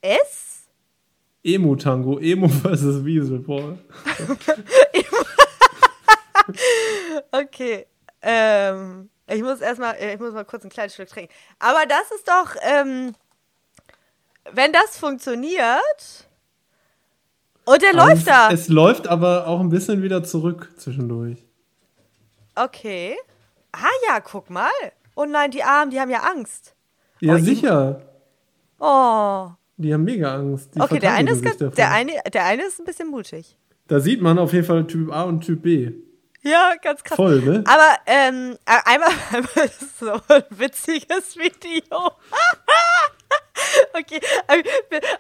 S? 0.03 0.68
Emu-Tango. 1.42 2.18
Emu 2.18 2.49
versus 2.62 3.05
Weasel 3.05 3.38
Ball. 3.38 3.78
okay. 7.32 7.86
Ähm, 8.22 9.10
ich 9.26 9.42
muss 9.42 9.60
erstmal, 9.60 9.94
äh, 9.96 10.14
ich 10.14 10.20
muss 10.20 10.32
mal 10.32 10.44
kurz 10.44 10.64
ein 10.64 10.70
kleines 10.70 10.94
Stück 10.94 11.08
trinken. 11.08 11.32
Aber 11.58 11.84
das 11.86 12.10
ist 12.14 12.28
doch, 12.28 12.54
ähm, 12.62 13.14
wenn 14.52 14.72
das 14.72 14.96
funktioniert. 14.98 16.26
Und 17.64 17.82
der 17.82 17.90
aber 17.90 18.08
läuft 18.08 18.26
da. 18.26 18.50
Es 18.50 18.68
läuft 18.68 19.06
aber 19.06 19.46
auch 19.46 19.60
ein 19.60 19.68
bisschen 19.68 20.02
wieder 20.02 20.24
zurück 20.24 20.72
zwischendurch. 20.76 21.44
Okay. 22.54 23.16
Ah 23.72 23.84
ja, 24.08 24.20
guck 24.20 24.48
mal. 24.48 24.70
Oh 25.14 25.26
nein, 25.26 25.50
die 25.50 25.62
Armen, 25.62 25.90
die 25.90 26.00
haben 26.00 26.10
ja 26.10 26.20
Angst. 26.20 26.74
Ja, 27.20 27.34
oh, 27.34 27.38
sicher. 27.38 28.02
Oh. 28.78 29.50
Die 29.76 29.92
haben 29.92 30.04
mega 30.04 30.34
Angst. 30.34 30.74
Die 30.74 30.80
okay, 30.80 30.98
der 30.98 31.12
eine, 31.12 31.32
ist, 31.32 31.60
der, 31.76 31.90
eine, 31.90 32.12
der 32.32 32.44
eine 32.44 32.62
ist 32.64 32.80
ein 32.80 32.84
bisschen 32.84 33.08
mutig. 33.10 33.58
Da 33.86 34.00
sieht 34.00 34.22
man 34.22 34.38
auf 34.38 34.52
jeden 34.52 34.64
Fall 34.64 34.86
Typ 34.86 35.12
A 35.12 35.24
und 35.24 35.42
Typ 35.42 35.62
B. 35.62 35.92
Ja, 36.43 36.74
ganz 36.80 37.03
krass. 37.03 37.16
Voll, 37.16 37.41
ne? 37.41 37.64
Aber 37.66 37.99
ähm, 38.07 38.57
einmal, 38.64 39.11
einmal 39.32 39.70
so 39.99 40.12
ein 40.28 40.45
witziges 40.51 41.36
Video. 41.36 42.12
okay, 43.93 44.20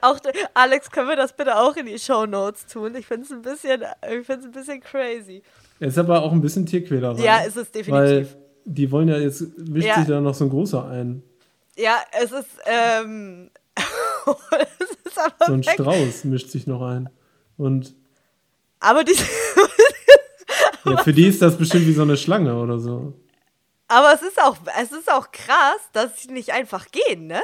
auch 0.00 0.18
Alex, 0.54 0.90
können 0.90 1.08
wir 1.08 1.16
das 1.16 1.32
bitte 1.32 1.56
auch 1.56 1.76
in 1.76 1.86
die 1.86 1.98
Show 1.98 2.26
Notes 2.26 2.66
tun? 2.66 2.94
Ich 2.94 3.06
finde 3.06 3.24
es 3.24 3.32
ein 3.32 3.42
bisschen, 3.42 3.82
ich 4.02 4.26
finde 4.26 4.46
ein 4.46 4.52
bisschen 4.52 4.80
crazy. 4.80 5.42
Ist 5.80 5.98
aber 5.98 6.22
auch 6.22 6.32
ein 6.32 6.40
bisschen 6.40 6.66
Tierquälerei. 6.66 7.22
Ja, 7.22 7.40
ist 7.40 7.56
es 7.56 7.70
definitiv. 7.70 7.92
Weil 7.92 8.28
die 8.64 8.90
wollen 8.90 9.08
ja 9.08 9.18
jetzt 9.18 9.42
mischt 9.58 9.86
ja. 9.86 9.96
sich 9.96 10.06
da 10.06 10.20
noch 10.20 10.34
so 10.34 10.44
ein 10.44 10.50
großer 10.50 10.86
ein. 10.88 11.22
Ja, 11.76 11.96
es 12.12 12.32
ist 12.32 12.48
ähm, 12.66 13.50
es 13.76 14.96
ist 15.04 15.18
aber 15.18 15.46
so 15.46 15.52
ein 15.52 15.66
weg. 15.66 15.74
Strauß 15.74 16.24
mischt 16.24 16.50
sich 16.50 16.66
noch 16.66 16.82
ein 16.82 17.08
und 17.56 17.94
aber 18.80 19.04
die 19.04 19.14
ja, 20.84 20.96
für 20.98 21.12
die 21.12 21.26
ist 21.26 21.42
das 21.42 21.56
bestimmt 21.56 21.86
wie 21.86 21.92
so 21.92 22.02
eine 22.02 22.16
Schlange 22.16 22.58
oder 22.58 22.78
so. 22.78 23.14
Aber 23.88 24.12
es 24.14 24.22
ist 24.22 24.40
auch, 24.40 24.56
es 24.80 24.92
ist 24.92 25.10
auch 25.10 25.30
krass, 25.32 25.80
dass 25.92 26.22
sie 26.22 26.32
nicht 26.32 26.52
einfach 26.52 26.86
gehen, 26.90 27.26
ne? 27.26 27.40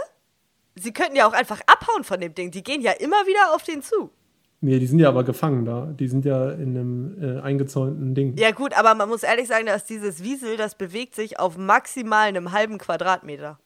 Sie 0.76 0.92
könnten 0.92 1.16
ja 1.16 1.26
auch 1.26 1.32
einfach 1.32 1.60
abhauen 1.66 2.04
von 2.04 2.20
dem 2.20 2.34
Ding. 2.34 2.50
Die 2.50 2.62
gehen 2.62 2.82
ja 2.82 2.92
immer 2.92 3.26
wieder 3.26 3.54
auf 3.54 3.62
den 3.62 3.82
zu. 3.82 4.10
Nee, 4.60 4.78
die 4.78 4.86
sind 4.86 4.98
ja 4.98 5.08
aber 5.08 5.24
gefangen 5.24 5.64
da. 5.64 5.86
Die 5.86 6.08
sind 6.08 6.24
ja 6.24 6.50
in 6.50 6.76
einem 6.76 7.22
äh, 7.22 7.40
eingezäunten 7.40 8.14
Ding. 8.14 8.36
Ja, 8.38 8.50
gut, 8.50 8.76
aber 8.76 8.94
man 8.94 9.08
muss 9.08 9.22
ehrlich 9.22 9.46
sagen, 9.46 9.66
dass 9.66 9.84
dieses 9.84 10.22
Wiesel, 10.24 10.56
das 10.56 10.74
bewegt 10.74 11.14
sich 11.14 11.38
auf 11.38 11.56
maximal 11.56 12.28
einem 12.28 12.50
halben 12.50 12.78
Quadratmeter. 12.78 13.58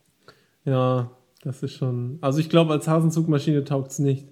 Ja, 0.65 1.11
das 1.43 1.63
ist 1.63 1.75
schon. 1.75 2.19
Also 2.21 2.41
ich 2.41 2.51
glaube, 2.51 2.73
als 2.73 2.89
Hasenzugmaschine 2.89 3.65
taugt 3.65 3.93
es 3.93 4.01
nicht. 4.01 4.27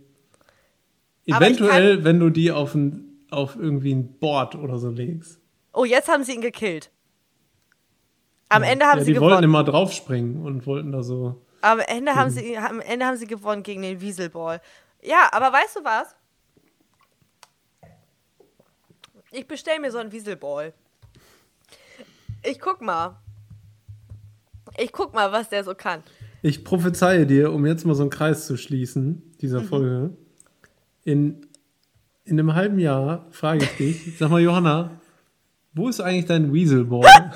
Eventuell, 1.24 2.04
wenn 2.04 2.20
du 2.20 2.30
die 2.30 2.52
auf 2.52 2.74
ein 2.74 3.15
auf 3.36 3.56
irgendwie 3.56 3.94
ein 3.94 4.18
Board 4.18 4.54
oder 4.54 4.78
so 4.78 4.90
legst. 4.90 5.40
Oh, 5.72 5.84
jetzt 5.84 6.08
haben 6.08 6.24
sie 6.24 6.32
ihn 6.32 6.40
gekillt. 6.40 6.90
Am 8.48 8.62
ja. 8.62 8.70
Ende 8.70 8.86
haben 8.86 8.98
ja, 8.98 9.04
sie 9.04 9.12
die 9.12 9.14
gewonnen. 9.14 9.30
Die 9.30 9.34
wollten 9.34 9.44
immer 9.44 9.64
draufspringen 9.64 10.44
und 10.44 10.66
wollten 10.66 10.92
da 10.92 11.02
so. 11.02 11.42
Am 11.60 11.80
Ende, 11.80 12.14
haben 12.14 12.30
sie, 12.30 12.56
am 12.56 12.80
Ende 12.80 13.06
haben 13.06 13.16
sie 13.16 13.26
gewonnen 13.26 13.62
gegen 13.62 13.82
den 13.82 14.00
Wieselball. 14.00 14.60
Ja, 15.02 15.28
aber 15.32 15.52
weißt 15.52 15.76
du 15.76 15.84
was? 15.84 16.14
Ich 19.32 19.46
bestell 19.46 19.80
mir 19.80 19.90
so 19.90 19.98
einen 19.98 20.12
Wieselball. 20.12 20.72
Ich 22.42 22.60
guck 22.60 22.80
mal. 22.80 23.16
Ich 24.78 24.92
guck 24.92 25.14
mal, 25.14 25.32
was 25.32 25.48
der 25.48 25.64
so 25.64 25.74
kann. 25.74 26.02
Ich 26.42 26.64
prophezeie 26.64 27.26
dir, 27.26 27.52
um 27.52 27.66
jetzt 27.66 27.84
mal 27.84 27.94
so 27.94 28.02
einen 28.02 28.10
Kreis 28.10 28.46
zu 28.46 28.56
schließen, 28.56 29.32
dieser 29.40 29.62
mhm. 29.62 29.66
Folge. 29.66 30.16
In, 31.04 31.45
in 32.26 32.38
einem 32.38 32.54
halben 32.54 32.78
Jahr 32.78 33.24
frage 33.30 33.64
ich 33.64 33.76
dich, 33.76 34.18
sag 34.18 34.30
mal, 34.30 34.40
Johanna, 34.40 34.90
wo 35.72 35.88
ist 35.88 36.00
eigentlich 36.00 36.26
dein 36.26 36.52
Weaselball? 36.52 37.04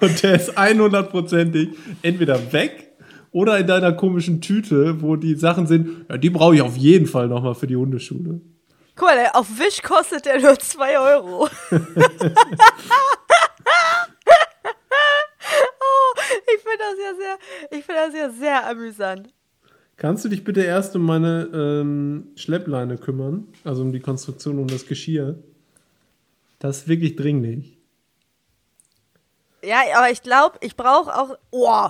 Und 0.00 0.22
der 0.22 0.34
ist 0.34 0.56
100%ig 0.56 1.76
entweder 2.02 2.52
weg 2.52 2.92
oder 3.32 3.58
in 3.58 3.66
deiner 3.66 3.92
komischen 3.92 4.40
Tüte, 4.40 5.02
wo 5.02 5.16
die 5.16 5.34
Sachen 5.34 5.66
sind, 5.66 6.06
ja, 6.08 6.16
die 6.18 6.30
brauche 6.30 6.54
ich 6.54 6.62
auf 6.62 6.76
jeden 6.76 7.06
Fall 7.06 7.28
nochmal 7.28 7.54
für 7.54 7.66
die 7.66 7.76
Hundeschule. 7.76 8.40
Guck 8.94 9.08
mal, 9.08 9.30
auf 9.34 9.48
Wisch 9.58 9.82
kostet 9.82 10.24
der 10.24 10.40
nur 10.40 10.58
2 10.58 10.98
Euro. 10.98 11.48
oh, 11.70 11.76
ich 16.54 16.60
finde 16.62 16.78
das 16.78 16.96
ja 16.98 17.14
sehr, 17.18 17.38
ich 17.78 17.84
finde 17.84 18.00
das 18.06 18.14
ja 18.14 18.30
sehr 18.30 18.66
amüsant. 18.68 19.28
Kannst 19.96 20.24
du 20.24 20.28
dich 20.28 20.44
bitte 20.44 20.62
erst 20.62 20.94
um 20.94 21.06
meine 21.06 21.48
ähm, 21.54 22.32
Schleppleine 22.36 22.98
kümmern? 22.98 23.48
Also 23.64 23.82
um 23.82 23.92
die 23.92 24.00
Konstruktion, 24.00 24.58
um 24.58 24.66
das 24.66 24.86
Geschirr. 24.86 25.36
Das 26.58 26.78
ist 26.78 26.88
wirklich 26.88 27.16
dringlich. 27.16 27.78
Ja, 29.62 29.80
aber 29.96 30.10
ich 30.10 30.22
glaube, 30.22 30.58
ich 30.60 30.76
brauche 30.76 31.18
auch. 31.18 31.38
Oh, 31.50 31.88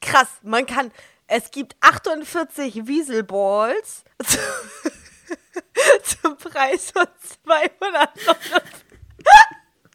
krass. 0.00 0.28
Man 0.42 0.66
kann. 0.66 0.92
Es 1.26 1.50
gibt 1.50 1.76
48 1.80 2.86
Wieselballs 2.86 4.04
zum 6.22 6.36
Preis 6.36 6.90
von 6.90 7.06
200 7.44 8.10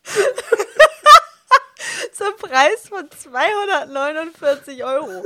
Zum 2.13 2.35
Preis 2.37 2.87
von 2.87 3.09
249 3.11 4.83
Euro. 4.85 5.25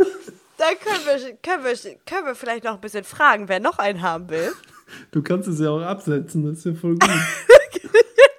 Da 0.60 0.76
können 0.76 1.06
wir, 1.06 1.38
können, 1.38 1.64
wir, 1.64 1.96
können 2.06 2.26
wir 2.26 2.36
vielleicht 2.36 2.66
noch 2.66 2.74
ein 2.74 2.82
bisschen 2.82 3.06
fragen, 3.06 3.48
wer 3.48 3.62
noch 3.62 3.80
einen 3.80 4.02
haben 4.02 4.30
will. 4.30 4.54
Du 5.12 5.22
kannst 5.22 5.48
es 5.48 5.60
ja 5.60 5.70
auch 5.70 5.84
absetzen, 5.84 6.44
das 6.44 6.58
ist 6.58 6.66
ja 6.66 6.74
voll 6.74 6.96
gut. 6.98 7.04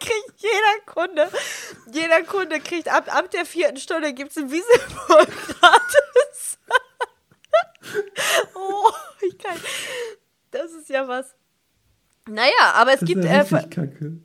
kriegt 0.01 0.35
jeder 0.39 0.85
Kunde, 0.85 1.31
jeder 1.93 2.25
Kunde 2.25 2.59
kriegt 2.59 2.89
ab, 2.93 3.07
ab 3.15 3.31
der 3.31 3.47
vierten 3.47 3.77
Stunde 3.77 4.13
gibt 4.13 4.33
es 4.33 4.37
ein 4.37 4.51
Wieselball 4.51 5.27
gratis. 5.61 6.59
oh, 8.57 8.91
ich 9.21 9.39
kann. 9.39 9.57
Das 10.51 10.73
ist 10.73 10.89
ja 10.89 11.07
was. 11.07 11.37
Naja, 12.29 12.73
aber 12.75 12.95
es 12.95 13.01
das 13.01 13.09
gibt 13.09 13.25
äh, 13.25 13.45
Kacke. 13.45 14.19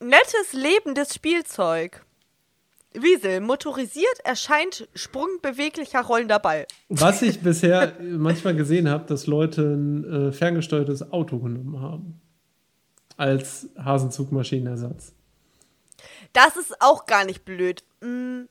nettes 0.00 0.52
lebendes 0.54 1.14
Spielzeug. 1.14 2.04
Wiesel, 2.94 3.40
motorisiert 3.40 4.20
erscheint 4.24 4.88
sprungbeweglicher 4.94 6.02
rollender 6.02 6.38
Ball. 6.38 6.66
Was 6.88 7.22
ich 7.22 7.40
bisher 7.42 7.92
manchmal 8.00 8.54
gesehen 8.54 8.88
habe, 8.88 9.04
dass 9.06 9.26
Leute 9.26 9.62
ein 9.62 10.04
äh, 10.04 10.32
ferngesteuertes 10.32 11.12
Auto 11.12 11.38
genommen 11.38 11.80
haben. 11.80 12.20
Als 13.16 13.68
Hasenzugmaschinenersatz. 13.76 15.14
Das 16.32 16.56
ist 16.56 16.74
auch 16.80 17.06
gar 17.06 17.24
nicht 17.24 17.44
blöd. 17.44 17.84
Mhm. 18.00 18.48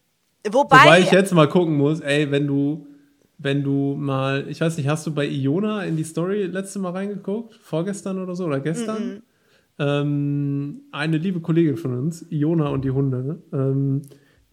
Wobei, 0.50 0.78
Wobei 0.78 1.00
ich 1.02 1.12
jetzt 1.12 1.34
mal 1.34 1.48
gucken 1.50 1.76
muss, 1.78 2.00
ey, 2.00 2.32
wenn 2.32 2.48
du 2.48 2.88
wenn 3.44 3.64
du 3.64 3.96
mal, 3.98 4.46
ich 4.50 4.62
weiß 4.62 4.78
nicht, 4.78 4.88
hast 4.88 5.08
du 5.08 5.14
bei 5.14 5.26
Iona 5.28 5.84
in 5.84 5.98
die 5.98 6.04
Story 6.04 6.44
letzte 6.44 6.78
Mal 6.78 6.92
reingeguckt? 6.92 7.56
Vorgestern 7.56 8.20
oder 8.22 8.36
so 8.36 8.46
oder 8.46 8.60
gestern? 8.60 8.98
-mm. 8.98 9.22
Ähm, 9.80 10.82
eine 10.92 11.18
liebe 11.18 11.40
Kollegin 11.40 11.76
von 11.76 11.98
uns, 11.98 12.24
Iona 12.30 12.70
und 12.70 12.86
die 12.86 12.92
Hunde, 12.92 13.42
ähm, 13.52 14.04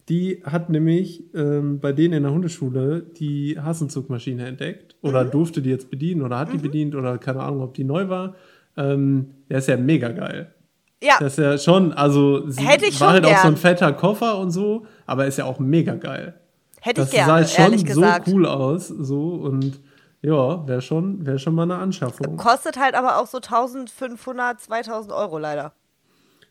die 0.09 0.43
hat 0.45 0.71
nämlich 0.71 1.23
ähm, 1.35 1.81
bei 1.81 1.93
denen 1.93 2.15
in 2.15 2.23
der 2.23 2.33
Hundeschule 2.33 3.03
die 3.03 3.59
Hassenzugmaschine 3.61 4.47
entdeckt 4.47 4.97
oder 5.03 5.25
mhm. 5.25 5.31
durfte 5.31 5.63
die 5.63 5.71
jetzt 5.71 5.91
bedienen 5.91 6.23
oder 6.23 6.39
hat 6.39 6.49
mhm. 6.49 6.53
die 6.53 6.59
bedient 6.59 6.95
oder 6.95 7.19
keine 7.19 7.41
Ahnung, 7.41 7.63
ob 7.63 7.75
die 7.75 7.85
neu 7.85 8.09
war. 8.09 8.35
Ähm, 8.77 9.35
der 9.51 9.59
ist 9.59 9.69
ja 9.69 9.77
mega 9.77 10.09
geil. 10.09 10.55
Ja. 11.03 11.15
Das 11.21 11.39
ist 11.39 11.39
ja 11.39 11.59
schon, 11.59 11.93
also 11.93 12.49
sie 12.49 12.67
Hätte 12.67 12.87
ich 12.87 13.01
war 13.01 13.11
halt 13.11 13.25
gern. 13.25 13.37
auch 13.37 13.43
so 13.43 13.49
ein 13.49 13.57
fetter 13.57 13.93
Koffer 13.93 14.39
und 14.39 14.51
so, 14.51 14.87
aber 15.07 15.27
ist 15.27 15.39
ja 15.39 15.45
auch 15.45 15.59
mega 15.59 15.95
geil. 15.95 16.35
Hätte 16.81 17.03
ich 17.03 17.11
gerne, 17.11 17.45
sah 17.45 17.69
schon 17.71 17.79
so 17.87 18.05
cool 18.27 18.47
aus, 18.47 18.89
so 18.89 19.35
und 19.35 19.81
ja, 20.23 20.67
wäre 20.67 20.81
schon, 20.81 21.25
wär 21.25 21.39
schon 21.39 21.55
mal 21.55 21.65
eine 21.65 21.77
Anschaffung. 21.77 22.37
Kostet 22.37 22.79
halt 22.79 22.95
aber 22.95 23.21
auch 23.21 23.27
so 23.27 23.39
1500, 23.39 24.61
2000 24.61 25.13
Euro 25.13 25.39
leider. 25.39 25.73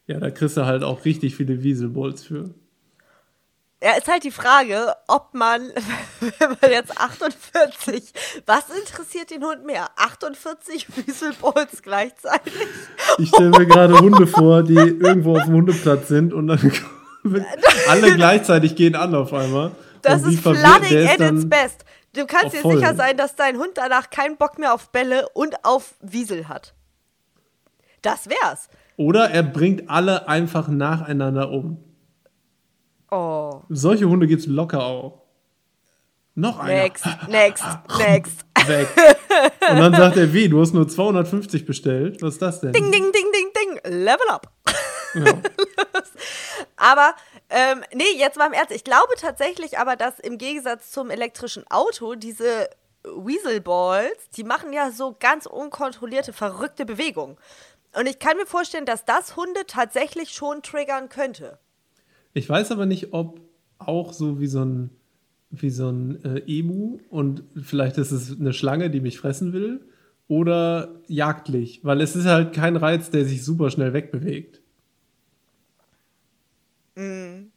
Ja, 0.05 0.19
da 0.19 0.31
kriegst 0.31 0.55
du 0.55 0.65
halt 0.65 0.83
auch 0.83 1.03
richtig 1.03 1.35
viele 1.35 1.63
Wieselbolts 1.63 2.23
für. 2.23 2.53
Ja, 3.83 3.91
ist 3.91 4.07
halt 4.07 4.23
die 4.23 4.31
Frage, 4.31 4.95
ob 5.07 5.33
man, 5.33 5.61
wenn 6.39 6.49
man 6.61 6.71
jetzt 6.71 6.99
48, 6.99 8.11
was 8.47 8.63
interessiert 8.69 9.29
den 9.29 9.43
Hund 9.43 9.65
mehr? 9.65 9.89
48 9.97 10.87
Wieselbolts 10.95 11.83
gleichzeitig? 11.83 12.53
Ich 13.19 13.29
stelle 13.29 13.49
mir 13.49 13.67
gerade 13.67 13.99
Hunde 13.99 14.25
vor, 14.25 14.63
die 14.63 14.73
irgendwo 14.75 15.37
auf 15.37 15.43
dem 15.43 15.53
Hundeplatz 15.53 16.07
sind 16.07 16.33
und 16.33 16.47
dann 16.47 16.71
alle 17.87 18.15
gleichzeitig 18.15 18.75
gehen 18.75 18.95
an 18.95 19.13
auf 19.13 19.31
einmal. 19.31 19.71
Das 20.01 20.23
ist 20.23 20.39
flooding 20.39 21.07
at 21.07 21.19
its 21.19 21.47
best. 21.47 21.85
Du 22.13 22.25
kannst 22.25 22.55
dir 22.55 22.63
sicher 22.63 22.95
sein, 22.95 23.15
dass 23.15 23.35
dein 23.35 23.57
Hund 23.57 23.71
danach 23.75 24.09
keinen 24.09 24.37
Bock 24.37 24.57
mehr 24.57 24.73
auf 24.73 24.91
Bälle 24.91 25.29
und 25.35 25.63
auf 25.63 25.93
Wiesel 26.01 26.47
hat. 26.47 26.73
Das 28.01 28.27
wär's. 28.27 28.69
Oder 28.95 29.29
er 29.29 29.43
bringt 29.43 29.87
alle 29.87 30.27
einfach 30.27 30.67
nacheinander 30.67 31.51
um. 31.51 31.83
Oh. 33.11 33.61
Solche 33.69 34.07
Hunde 34.07 34.27
gibt's 34.27 34.47
locker 34.47 34.83
auch. 34.83 35.23
Noch 36.35 36.59
einer. 36.59 36.83
Next, 36.83 37.05
next, 37.29 37.65
next. 37.97 38.45
Weg. 38.67 38.87
Und 39.69 39.77
dann 39.77 39.95
sagt 39.95 40.17
er, 40.17 40.33
wie, 40.33 40.49
du 40.49 40.61
hast 40.61 40.73
nur 40.73 40.87
250 40.87 41.65
bestellt. 41.65 42.21
Was 42.21 42.33
ist 42.33 42.41
das 42.41 42.61
denn? 42.61 42.73
Ding, 42.73 42.91
ding, 42.91 43.11
ding, 43.11 43.25
ding, 43.33 43.81
ding. 43.83 43.93
Level 44.03 44.27
up. 44.29 44.51
Ja. 45.15 45.41
Aber 46.75 47.15
ähm, 47.49 47.83
nee, 47.93 48.03
jetzt 48.17 48.37
mal 48.37 48.47
im 48.47 48.53
Ernst. 48.53 48.71
Ich 48.71 48.83
glaube 48.83 49.13
tatsächlich 49.17 49.79
aber, 49.79 49.95
dass 49.95 50.19
im 50.19 50.37
Gegensatz 50.37 50.91
zum 50.91 51.09
elektrischen 51.09 51.65
Auto 51.69 52.15
diese 52.15 52.69
Weaselballs, 53.03 54.29
die 54.35 54.43
machen 54.43 54.73
ja 54.73 54.91
so 54.91 55.15
ganz 55.17 55.45
unkontrollierte, 55.45 56.33
verrückte 56.33 56.85
Bewegungen. 56.85 57.37
Und 57.95 58.05
ich 58.07 58.19
kann 58.19 58.37
mir 58.37 58.45
vorstellen, 58.45 58.85
dass 58.85 59.05
das 59.05 59.35
Hunde 59.35 59.65
tatsächlich 59.65 60.31
schon 60.31 60.61
triggern 60.61 61.09
könnte. 61.09 61.57
Ich 62.33 62.47
weiß 62.47 62.71
aber 62.71 62.85
nicht, 62.85 63.13
ob 63.13 63.41
auch 63.79 64.13
so 64.13 64.39
wie 64.39 64.47
so 64.47 64.63
ein, 64.63 64.89
wie 65.49 65.69
so 65.69 65.89
ein 65.89 66.23
äh, 66.23 66.41
Emu 66.47 66.99
und 67.09 67.43
vielleicht 67.61 67.97
ist 67.97 68.11
es 68.11 68.39
eine 68.39 68.53
Schlange, 68.53 68.89
die 68.89 68.99
mich 68.99 69.17
fressen 69.19 69.53
will 69.53 69.81
oder 70.27 70.95
jagdlich, 71.07 71.81
weil 71.83 72.01
es 72.01 72.15
ist 72.15 72.25
halt 72.25 72.53
kein 72.53 72.75
Reiz, 72.75 73.09
der 73.09 73.25
sich 73.25 73.43
super 73.43 73.69
schnell 73.69 73.93
wegbewegt. 73.93 74.61
Mhm. 76.95 77.51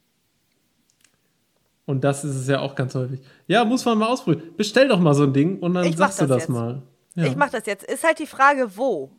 Und 1.86 2.04
das 2.04 2.24
ist 2.24 2.36
es 2.36 2.46
ja 2.46 2.60
auch 2.60 2.76
ganz 2.76 2.94
häufig. 2.94 3.20
Ja, 3.48 3.64
muss 3.64 3.84
man 3.84 3.98
mal 3.98 4.06
ausprobieren. 4.06 4.54
Bestell 4.56 4.86
doch 4.86 5.00
mal 5.00 5.14
so 5.14 5.24
ein 5.24 5.32
Ding 5.32 5.58
und 5.58 5.74
dann 5.74 5.84
ich 5.84 5.96
sagst 5.96 6.20
das 6.20 6.28
du 6.28 6.32
das 6.32 6.42
jetzt. 6.42 6.48
mal. 6.50 6.82
Ja. 7.16 7.26
Ich 7.26 7.34
mach 7.34 7.50
das 7.50 7.66
jetzt. 7.66 7.82
Ist 7.82 8.04
halt 8.04 8.20
die 8.20 8.26
Frage, 8.26 8.76
wo? 8.76 9.10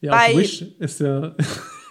Ja, 0.00 0.12
Bei 0.12 0.36
Wish 0.36 0.62
ist 0.78 1.00
ja, 1.00 1.34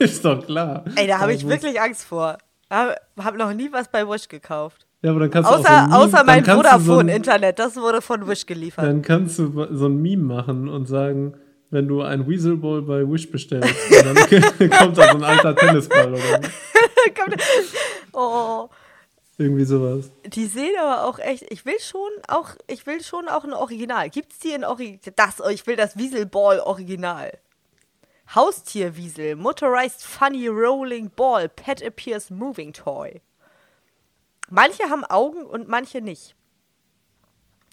ist 0.06 0.26
doch 0.26 0.46
klar. 0.46 0.86
Ey, 0.96 1.08
da 1.08 1.20
habe 1.20 1.34
ich 1.34 1.48
wirklich 1.48 1.80
Angst 1.80 2.06
vor. 2.06 2.38
Hab, 2.70 2.96
hab 3.18 3.36
noch 3.38 3.54
nie 3.54 3.72
was 3.72 3.90
bei 3.90 4.08
Wish 4.08 4.28
gekauft. 4.28 4.88
Ja, 5.04 5.12
aber 5.12 5.22
dann 5.22 5.32
kannst 5.32 5.50
außer, 5.50 5.62
du 5.62 5.68
auch 5.68 5.74
so 5.74 5.82
Meme, 5.82 5.96
Außer 5.96 6.24
mein 6.24 6.46
Vodafone-Internet, 6.46 7.58
so 7.58 7.64
das 7.64 7.76
wurde 7.76 8.02
von 8.02 8.28
Wish 8.28 8.46
geliefert. 8.46 8.86
Dann 8.86 9.02
kannst 9.02 9.40
du 9.40 9.68
so 9.72 9.86
ein 9.88 10.02
Meme 10.02 10.24
machen 10.24 10.70
und 10.70 10.88
sagen, 10.88 11.34
wenn 11.70 11.88
du 11.88 12.02
ein 12.02 12.28
Weaselball 12.28 12.82
bei 12.82 13.10
Wish 13.10 13.32
bestellst, 13.32 13.74
dann 14.04 14.16
kommt 14.70 14.98
da 14.98 15.12
so 15.12 15.18
ein 15.18 15.24
alter 15.24 15.56
Tennisball 15.56 16.14
oder 16.14 16.42
oh. 18.14 18.70
Irgendwie 19.38 19.64
sowas. 19.64 20.12
Die 20.26 20.46
sehen 20.46 20.76
aber 20.80 21.06
auch 21.06 21.18
echt, 21.18 21.52
ich 21.52 21.66
will 21.66 21.80
schon 21.80 22.12
auch, 22.28 22.50
ich 22.68 22.86
will 22.86 23.02
schon 23.02 23.28
auch 23.28 23.44
ein 23.44 23.54
Original. 23.54 24.10
Gibt's 24.10 24.38
die 24.40 24.52
in 24.52 24.64
Original? 24.64 25.14
Das, 25.16 25.42
ich 25.50 25.66
will 25.66 25.76
das 25.76 25.98
Wieselball 25.98 26.60
Original. 26.60 27.32
Haustierwiesel, 28.36 29.36
Motorized 29.36 30.04
Funny 30.04 30.48
Rolling 30.48 31.10
Ball, 31.10 31.50
Pet 31.50 31.84
Appears 31.86 32.30
Moving 32.30 32.74
Toy. 32.74 33.22
Manche 34.50 34.84
haben 34.90 35.04
Augen 35.06 35.46
und 35.46 35.68
manche 35.68 36.02
nicht. 36.02 36.36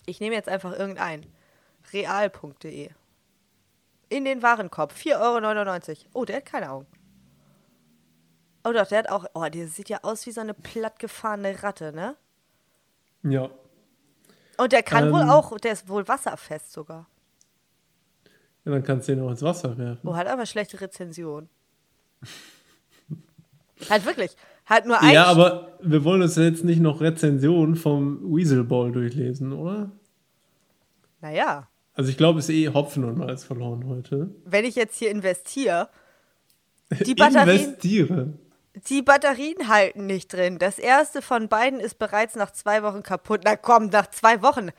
Ich 0.06 0.20
nehme 0.20 0.34
jetzt 0.34 0.48
einfach 0.48 0.72
irgendein. 0.76 1.26
Real.de 1.92 2.90
in 4.08 4.24
den 4.24 4.42
Warenkorb. 4.42 4.92
4,99 4.92 5.88
Euro. 5.88 6.08
Oh, 6.14 6.24
der 6.24 6.36
hat 6.36 6.46
keine 6.46 6.70
Augen. 6.70 6.86
Oh 8.64 8.72
doch, 8.72 8.86
der 8.86 8.98
hat 8.98 9.08
auch. 9.08 9.26
Oh, 9.34 9.44
der 9.44 9.68
sieht 9.68 9.88
ja 9.88 9.98
aus 10.02 10.26
wie 10.26 10.32
so 10.32 10.40
eine 10.40 10.54
plattgefahrene 10.54 11.62
Ratte, 11.62 11.92
ne? 11.92 12.16
Ja. 13.22 13.50
Und 14.56 14.72
der 14.72 14.82
kann 14.82 15.06
ähm, 15.06 15.12
wohl 15.12 15.22
auch, 15.22 15.56
der 15.58 15.72
ist 15.72 15.88
wohl 15.88 16.06
wasserfest 16.08 16.72
sogar. 16.72 17.06
Ja, 18.64 18.72
dann 18.72 18.82
kannst 18.82 19.08
du 19.08 19.12
ihn 19.12 19.20
auch 19.20 19.30
ins 19.30 19.42
Wasser 19.42 19.76
werfen. 19.78 20.06
Oh, 20.06 20.14
hat 20.14 20.26
aber 20.26 20.46
schlechte 20.46 20.80
Rezension. 20.80 21.48
halt 23.90 24.04
wirklich. 24.04 24.36
Hat 24.66 24.86
nur 24.86 25.00
ein. 25.00 25.14
Ja, 25.14 25.24
aber 25.24 25.78
wir 25.80 26.04
wollen 26.04 26.20
uns 26.20 26.36
jetzt 26.36 26.64
nicht 26.64 26.80
noch 26.80 27.00
Rezension 27.00 27.76
vom 27.76 28.20
Weaselball 28.34 28.92
durchlesen, 28.92 29.52
oder? 29.52 29.90
Naja. 31.20 31.68
Also 31.94 32.10
ich 32.10 32.16
glaube, 32.16 32.38
es 32.38 32.48
ist 32.48 32.54
eh 32.54 32.68
Hopfen 32.68 33.04
und 33.04 33.18
Malz 33.18 33.44
verloren 33.44 33.86
heute. 33.88 34.30
Wenn 34.44 34.64
ich 34.64 34.76
jetzt 34.76 34.98
hier 34.98 35.10
investiere, 35.10 35.88
die 37.06 37.14
Batterien. 37.14 37.48
Investiere. 37.48 38.34
Die 38.88 39.02
Batterien 39.02 39.68
halten 39.68 40.06
nicht 40.06 40.32
drin. 40.32 40.58
Das 40.58 40.78
erste 40.78 41.22
von 41.22 41.48
beiden 41.48 41.80
ist 41.80 41.98
bereits 41.98 42.36
nach 42.36 42.52
zwei 42.52 42.82
Wochen 42.82 43.02
kaputt. 43.02 43.40
Na 43.44 43.56
komm, 43.56 43.86
nach 43.86 44.08
zwei 44.10 44.42
Wochen. 44.42 44.70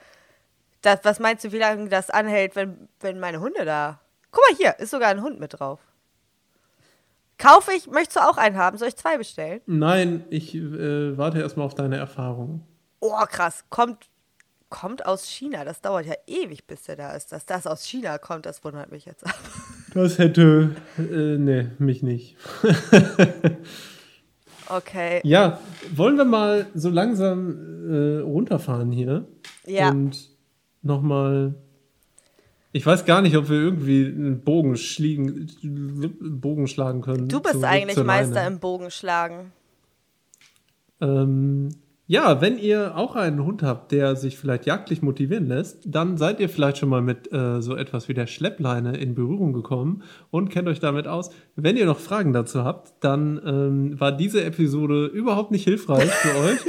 Das, 0.82 1.00
was 1.04 1.20
meinst 1.20 1.44
du, 1.44 1.52
wie 1.52 1.58
lange 1.58 1.90
das 1.90 2.10
anhält, 2.10 2.56
wenn, 2.56 2.88
wenn 3.02 3.20
meine 3.20 3.40
Hunde 3.40 3.66
da. 3.66 4.00
Guck 4.32 4.44
mal 4.50 4.58
hier, 4.58 4.80
ist 4.80 4.92
sogar 4.92 5.10
ein 5.10 5.22
Hund 5.22 5.40
mit 5.40 5.60
drauf. 5.60 5.80
Kaufe 7.38 7.72
ich, 7.72 7.88
möchtest 7.88 8.18
du 8.18 8.22
auch 8.22 8.38
einen 8.38 8.58
haben? 8.58 8.78
Soll 8.78 8.90
ich 8.90 8.98
zwei 8.98 9.18
bestellen? 9.18 9.62
Nein, 9.66 10.26
ich 10.30 10.56
äh, 10.56 11.18
warte 11.18 11.40
erstmal 11.40 11.66
auf 11.66 11.74
deine 11.74 11.98
Erfahrung. 11.98 12.66
Oh, 13.00 13.16
krass. 13.30 13.64
Kommt, 13.70 14.10
kommt 14.68 15.06
aus 15.06 15.26
China. 15.26 15.64
Das 15.64 15.80
dauert 15.80 16.06
ja 16.06 16.16
ewig, 16.28 16.68
bis 16.68 16.84
der 16.84 16.98
da 16.98 17.14
ist. 17.14 17.32
Dass 17.32 17.46
das 17.46 17.66
aus 17.66 17.86
China 17.86 18.18
kommt, 18.18 18.46
das 18.46 18.64
wundert 18.64 18.92
mich 18.92 19.06
jetzt 19.06 19.26
ab. 19.26 19.40
Das 19.96 20.20
hätte, 20.20 20.76
äh, 21.00 21.38
nee, 21.40 21.66
mich 21.80 22.04
nicht. 22.04 22.38
okay. 24.70 25.20
Ja, 25.24 25.60
wollen 25.92 26.16
wir 26.16 26.26
mal 26.26 26.68
so 26.76 26.92
langsam 26.92 27.90
äh, 27.90 28.20
runterfahren 28.20 28.92
hier? 28.92 29.26
Ja. 29.66 29.90
Und 29.90 30.30
nochmal 30.82 31.56
ich 32.72 32.86
weiß 32.86 33.06
gar 33.06 33.22
nicht, 33.22 33.36
ob 33.36 33.50
wir 33.50 33.58
irgendwie 33.58 34.06
einen 34.06 34.42
Bogen, 34.42 34.78
schliegen, 34.78 35.50
Bogen 36.20 36.68
schlagen 36.68 37.02
können. 37.02 37.28
Du 37.28 37.40
bist 37.40 37.64
eigentlich 37.64 38.04
Meister 38.04 38.46
im 38.46 38.60
Bogenschlagen. 38.60 39.52
Ähm, 41.02 41.70
ja, 42.06 42.42
wenn 42.42 42.60
ihr 42.60 42.96
auch 42.96 43.16
einen 43.16 43.44
Hund 43.44 43.64
habt, 43.64 43.92
der 43.92 44.16
sich 44.16 44.38
vielleicht 44.38 44.68
jagdlich 44.68 45.02
motivieren 45.02 45.48
lässt, 45.48 45.80
dann 45.86 46.18
seid 46.18 46.40
ihr 46.40 46.50
vielleicht 46.50 46.78
schon 46.78 46.90
mal 46.90 47.02
mit 47.02 47.32
äh, 47.32 47.62
so 47.62 47.76
etwas 47.76 48.08
wie 48.08 48.14
der 48.14 48.28
Schleppleine 48.28 48.98
in 48.98 49.16
Berührung 49.16 49.54
gekommen 49.54 50.04
und 50.30 50.50
kennt 50.50 50.68
euch 50.68 50.80
damit 50.80 51.08
aus. 51.08 51.32
Wenn 51.56 51.78
ihr 51.78 51.86
noch 51.86 52.00
Fragen 52.00 52.34
dazu 52.34 52.64
habt, 52.64 53.04
dann 53.04 53.42
ähm, 53.46 54.00
war 54.00 54.12
diese 54.12 54.44
Episode 54.44 55.06
überhaupt 55.08 55.50
nicht 55.52 55.64
hilfreich 55.64 56.10
für 56.10 56.38
euch. 56.40 56.60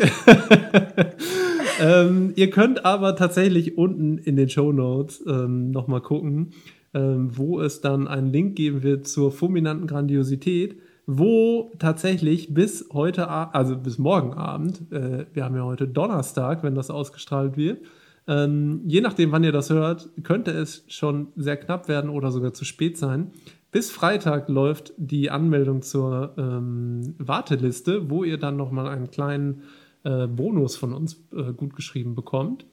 ähm, 1.81 2.32
ihr 2.36 2.51
könnt 2.51 2.85
aber 2.85 3.16
tatsächlich 3.16 3.77
unten 3.77 4.19
in 4.19 4.36
den 4.36 4.48
Show 4.48 4.73
Notes 4.73 5.24
ähm, 5.27 5.70
nochmal 5.70 6.01
gucken, 6.01 6.52
ähm, 6.94 7.36
wo 7.36 7.61
es 7.61 7.81
dann 7.81 8.09
einen 8.09 8.32
Link 8.32 8.57
geben 8.57 8.82
wird 8.82 9.09
zur 9.09 9.32
fulminanten 9.32 9.86
Grandiosität, 9.86 10.77
wo 11.07 11.73
tatsächlich 11.78 12.55
bis 12.55 12.89
heute, 12.93 13.28
also 13.28 13.77
bis 13.77 13.98
morgen 13.98 14.35
Abend, 14.35 14.93
äh, 14.93 15.27
wir 15.32 15.44
haben 15.44 15.57
ja 15.57 15.65
heute 15.65 15.89
Donnerstag, 15.89 16.62
wenn 16.62 16.74
das 16.74 16.90
ausgestrahlt 16.90 17.57
wird, 17.57 17.81
ähm, 18.27 18.82
je 18.86 19.01
nachdem, 19.01 19.32
wann 19.32 19.44
ihr 19.44 19.52
das 19.52 19.70
hört, 19.70 20.09
könnte 20.23 20.52
es 20.52 20.85
schon 20.89 21.28
sehr 21.36 21.57
knapp 21.57 21.89
werden 21.89 22.11
oder 22.11 22.31
sogar 22.31 22.52
zu 22.52 22.65
spät 22.65 22.97
sein. 22.97 23.32
Bis 23.73 23.90
Freitag 23.90 24.48
läuft 24.48 24.93
die 24.97 25.31
Anmeldung 25.31 25.82
zur 25.82 26.35
ähm, 26.36 27.15
Warteliste, 27.19 28.11
wo 28.11 28.24
ihr 28.24 28.36
dann 28.36 28.57
nochmal 28.57 28.89
einen 28.89 29.11
kleinen 29.11 29.62
äh, 30.05 30.27
Bonus 30.27 30.77
von 30.77 30.93
uns 30.93 31.22
äh, 31.32 31.52
gut 31.52 31.74
geschrieben 31.74 32.14
bekommt. 32.14 32.66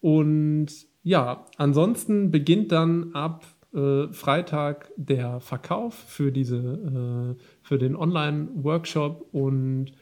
Und 0.00 0.68
ja, 1.02 1.44
ansonsten 1.56 2.30
beginnt 2.30 2.72
dann 2.72 3.14
ab 3.14 3.46
äh, 3.74 4.08
Freitag 4.12 4.90
der 4.96 5.40
Verkauf 5.40 5.94
für, 5.94 6.32
diese, 6.32 6.56
äh, 6.56 7.42
für 7.62 7.78
den 7.78 7.96
Online-Workshop 7.96 9.26
und 9.32 9.92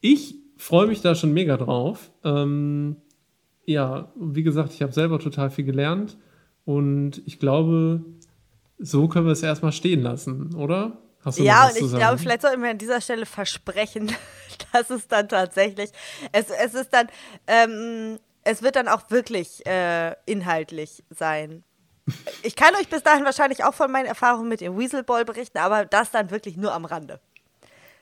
ich 0.00 0.36
freue 0.56 0.86
mich 0.86 1.00
da 1.00 1.14
schon 1.14 1.32
mega 1.32 1.56
drauf. 1.56 2.10
Ähm, 2.24 2.96
ja, 3.64 4.12
wie 4.16 4.42
gesagt, 4.42 4.72
ich 4.72 4.82
habe 4.82 4.92
selber 4.92 5.18
total 5.18 5.50
viel 5.50 5.64
gelernt 5.64 6.16
und 6.64 7.22
ich 7.26 7.38
glaube, 7.38 8.04
so 8.78 9.08
können 9.08 9.26
wir 9.26 9.32
es 9.32 9.42
erstmal 9.42 9.72
stehen 9.72 10.02
lassen, 10.02 10.54
oder? 10.54 10.98
ja, 11.36 11.68
und 11.68 11.76
ich 11.76 11.92
glaube, 11.92 12.18
vielleicht 12.18 12.42
sollten 12.42 12.62
wir 12.62 12.70
an 12.70 12.78
dieser 12.78 13.00
Stelle 13.00 13.26
versprechen, 13.26 14.12
dass 14.72 14.90
es 14.90 15.08
dann 15.08 15.28
tatsächlich, 15.28 15.90
es, 16.32 16.50
es 16.50 16.74
ist 16.74 16.92
dann, 16.92 17.08
ähm, 17.46 18.18
es 18.44 18.62
wird 18.62 18.76
dann 18.76 18.88
auch 18.88 19.10
wirklich 19.10 19.66
äh, 19.66 20.14
inhaltlich 20.26 21.02
sein. 21.10 21.64
Ich 22.42 22.56
kann 22.56 22.74
euch 22.76 22.88
bis 22.88 23.02
dahin 23.02 23.24
wahrscheinlich 23.24 23.64
auch 23.64 23.74
von 23.74 23.90
meinen 23.90 24.06
Erfahrungen 24.06 24.48
mit 24.48 24.62
dem 24.62 24.78
Weaselball 24.78 25.26
berichten, 25.26 25.58
aber 25.58 25.84
das 25.84 26.10
dann 26.10 26.30
wirklich 26.30 26.56
nur 26.56 26.72
am 26.72 26.86
Rande. 26.86 27.20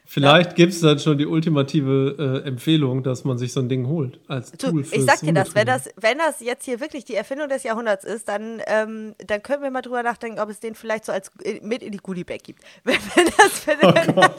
Vielleicht 0.09 0.55
gibt 0.55 0.72
es 0.72 0.80
dann 0.80 1.01
schon 1.01 1.18
die 1.18 1.26
ultimative 1.26 2.43
äh, 2.44 2.48
Empfehlung, 2.48 3.02
dass 3.02 3.24
man 3.24 3.38
sich 3.38 3.52
so 3.52 3.59
ein 3.59 3.68
Ding 3.68 3.88
holt 3.88 4.20
als 4.28 4.52
Tool 4.52 4.84
fürs 4.84 4.93
Ich 4.97 5.05
sag 5.05 5.20
dir 5.20 5.32
das 5.32 5.52
wenn, 5.56 5.66
das, 5.66 5.90
wenn 5.97 6.18
das 6.18 6.40
jetzt 6.40 6.64
hier 6.64 6.78
wirklich 6.78 7.05
die 7.05 7.16
Erfindung 7.16 7.48
des 7.48 7.64
Jahrhunderts 7.64 8.05
ist, 8.05 8.28
dann, 8.28 8.62
ähm, 8.68 9.16
dann 9.26 9.43
können 9.43 9.64
wir 9.64 9.70
mal 9.72 9.82
drüber 9.82 10.05
nachdenken, 10.05 10.38
ob 10.38 10.48
es 10.48 10.60
den 10.60 10.76
vielleicht 10.76 11.06
so 11.06 11.12
als 11.12 11.32
äh, 11.43 11.59
mit 11.60 11.82
in 11.82 11.90
die 11.90 11.98
Goodie 11.98 12.22
Bag 12.22 12.44
gibt. 12.44 12.62
Wenn, 12.84 12.98
wenn 13.16 13.26
das, 13.36 13.66
wenn, 13.66 13.78
oh 13.82 13.93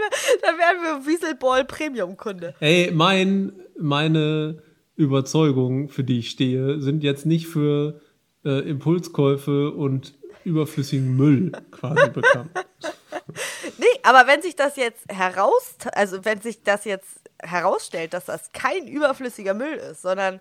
wir, 0.00 0.40
dann 0.42 0.58
werden 0.58 0.82
wir 0.82 1.06
Weaselball 1.06 1.64
Premium 1.64 2.16
Kunde. 2.16 2.54
Ey, 2.60 2.90
mein, 2.92 3.52
meine 3.78 4.62
Überzeugungen, 4.96 5.88
für 5.88 6.04
die 6.04 6.20
ich 6.20 6.30
stehe, 6.30 6.80
sind 6.80 7.02
jetzt 7.02 7.26
nicht 7.26 7.46
für 7.46 8.00
äh, 8.44 8.68
Impulskäufe 8.68 9.70
und 9.70 10.14
überflüssigen 10.44 11.16
Müll 11.16 11.52
quasi 11.70 12.10
bekannt. 12.10 12.50
nee, 13.78 13.86
aber 14.02 14.26
wenn 14.26 14.42
sich 14.42 14.56
das 14.56 14.76
jetzt 14.76 15.04
heraus, 15.10 15.76
also 15.92 16.24
wenn 16.24 16.40
sich 16.40 16.62
das 16.62 16.84
jetzt 16.84 17.20
herausstellt, 17.42 18.14
dass 18.14 18.26
das 18.26 18.52
kein 18.52 18.86
überflüssiger 18.86 19.54
Müll 19.54 19.74
ist, 19.74 20.02
sondern 20.02 20.40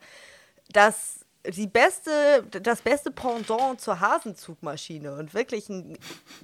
dass 0.71 1.25
die 1.45 1.67
beste, 1.67 2.43
das 2.61 2.81
beste 2.81 3.11
Pendant 3.11 3.79
zur 3.79 3.99
Hasenzugmaschine 3.99 5.15
und 5.15 5.33
wirklich 5.33 5.69
einen, 5.69 5.97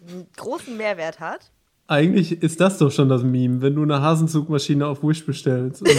einen 0.07 0.27
großen 0.35 0.75
Mehrwert 0.75 1.19
hat. 1.19 1.51
Eigentlich 1.87 2.41
ist 2.41 2.59
das 2.59 2.79
doch 2.79 2.91
schon 2.91 3.09
das 3.09 3.21
Meme, 3.21 3.61
wenn 3.61 3.75
du 3.75 3.83
eine 3.83 4.01
Hasenzugmaschine 4.01 4.87
auf 4.87 5.03
Wish 5.03 5.25
bestellst. 5.25 5.83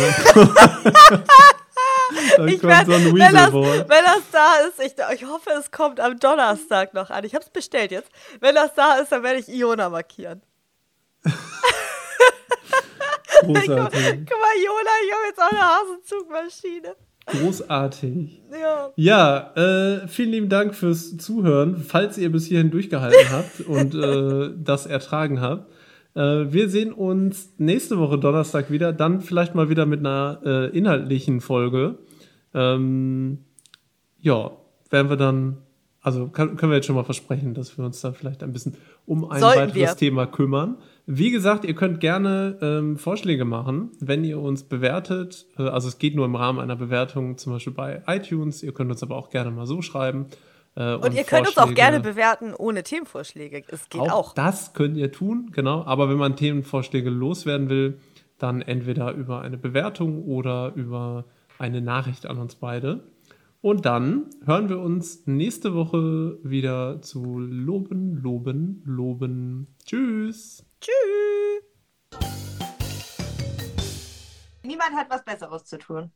Dann 2.36 2.48
ich 2.48 2.62
werd, 2.62 2.86
so 2.86 2.92
ein 2.92 3.04
wenn, 3.14 3.32
das, 3.32 3.52
wenn 3.52 4.04
das 4.04 4.22
da 4.30 4.54
ist, 4.68 4.80
ich, 4.80 4.94
ich 5.14 5.26
hoffe, 5.26 5.50
es 5.58 5.70
kommt 5.70 6.00
am 6.00 6.18
Donnerstag 6.18 6.92
noch 6.92 7.10
an. 7.10 7.24
Ich 7.24 7.34
habe 7.34 7.44
es 7.44 7.50
bestellt 7.50 7.92
jetzt. 7.92 8.10
Wenn 8.40 8.54
das 8.54 8.74
da 8.74 8.96
ist, 8.96 9.12
dann 9.12 9.22
werde 9.22 9.38
ich 9.38 9.48
Iona 9.48 9.88
markieren. 9.88 10.42
Großartig. 13.40 13.66
guck, 13.70 13.82
guck, 14.28 14.40
mal, 14.40 14.56
Iona, 14.58 14.90
ich 15.04 15.12
habe 15.12 15.26
jetzt 15.28 15.40
auch 15.40 15.50
eine 15.50 15.62
Hasenzugmaschine. 15.62 16.96
Großartig. 17.26 18.42
Ja, 18.52 18.92
ja 18.96 19.52
äh, 19.54 20.08
vielen 20.08 20.30
lieben 20.30 20.48
Dank 20.48 20.74
fürs 20.74 21.16
Zuhören, 21.16 21.76
falls 21.76 22.18
ihr 22.18 22.30
bis 22.30 22.46
hierhin 22.46 22.70
durchgehalten 22.70 23.30
habt 23.30 23.60
und 23.60 23.94
äh, 23.94 24.52
das 24.56 24.86
ertragen 24.86 25.40
habt. 25.40 25.70
Äh, 26.16 26.52
wir 26.52 26.68
sehen 26.70 26.92
uns 26.92 27.52
nächste 27.58 27.98
Woche 27.98 28.18
Donnerstag 28.18 28.70
wieder, 28.70 28.92
dann 28.92 29.20
vielleicht 29.20 29.54
mal 29.54 29.68
wieder 29.68 29.84
mit 29.84 30.00
einer 30.00 30.40
äh, 30.44 30.76
inhaltlichen 30.76 31.40
Folge. 31.40 31.98
Ähm, 32.54 33.44
ja, 34.18 34.52
werden 34.88 35.10
wir 35.10 35.16
dann, 35.16 35.58
also 36.00 36.28
kann, 36.28 36.56
können 36.56 36.72
wir 36.72 36.76
jetzt 36.76 36.86
schon 36.86 36.96
mal 36.96 37.04
versprechen, 37.04 37.52
dass 37.52 37.76
wir 37.76 37.84
uns 37.84 38.00
da 38.00 38.12
vielleicht 38.12 38.42
ein 38.42 38.52
bisschen 38.54 38.76
um 39.04 39.30
ein 39.30 39.40
Sollten 39.40 39.60
weiteres 39.60 39.76
wir. 39.76 39.96
Thema 39.96 40.26
kümmern. 40.26 40.78
Wie 41.04 41.30
gesagt, 41.30 41.66
ihr 41.66 41.74
könnt 41.74 42.00
gerne 42.00 42.58
ähm, 42.62 42.96
Vorschläge 42.96 43.44
machen, 43.44 43.90
wenn 44.00 44.24
ihr 44.24 44.40
uns 44.40 44.62
bewertet. 44.62 45.46
Äh, 45.58 45.64
also 45.64 45.88
es 45.88 45.98
geht 45.98 46.16
nur 46.16 46.24
im 46.24 46.34
Rahmen 46.34 46.60
einer 46.60 46.76
Bewertung, 46.76 47.36
zum 47.36 47.52
Beispiel 47.52 47.74
bei 47.74 48.02
iTunes. 48.06 48.62
Ihr 48.62 48.72
könnt 48.72 48.90
uns 48.90 49.02
aber 49.02 49.16
auch 49.16 49.28
gerne 49.28 49.50
mal 49.50 49.66
so 49.66 49.82
schreiben. 49.82 50.26
Äh, 50.76 50.94
und, 50.94 51.04
und, 51.04 51.14
ihr 51.14 51.24
könnt 51.24 51.48
uns 51.48 51.58
auch 51.58 51.74
gerne 51.74 52.00
bewerten 52.00 52.54
ohne 52.54 52.82
Themenvorschläge. 52.82 53.64
Es 53.68 53.88
geht 53.88 54.00
auch, 54.00 54.12
auch. 54.12 54.34
Das 54.34 54.74
könnt 54.74 54.96
ihr 54.96 55.10
tun, 55.10 55.50
genau. 55.52 55.84
Aber 55.84 56.08
wenn 56.08 56.18
man 56.18 56.36
Themenvorschläge 56.36 57.10
loswerden 57.10 57.68
will, 57.70 57.98
dann 58.38 58.60
entweder 58.60 59.12
über 59.12 59.40
eine 59.40 59.56
Bewertung 59.56 60.22
oder 60.24 60.72
über 60.74 61.24
eine 61.58 61.80
Nachricht 61.80 62.26
an 62.26 62.38
uns 62.38 62.56
beide. 62.56 63.04
Und 63.62 63.86
dann 63.86 64.28
hören 64.44 64.68
wir 64.68 64.78
uns 64.78 65.26
nächste 65.26 65.74
Woche 65.74 66.38
wieder 66.42 67.00
zu 67.00 67.38
Loben, 67.38 68.14
Loben, 68.14 68.82
Loben. 68.84 69.74
Tschüss. 69.84 70.64
Tschüss. 70.80 71.64
Niemand 74.62 74.92
hat 74.94 75.08
was 75.08 75.24
Besseres 75.24 75.64
zu 75.64 75.78
tun. 75.78 76.10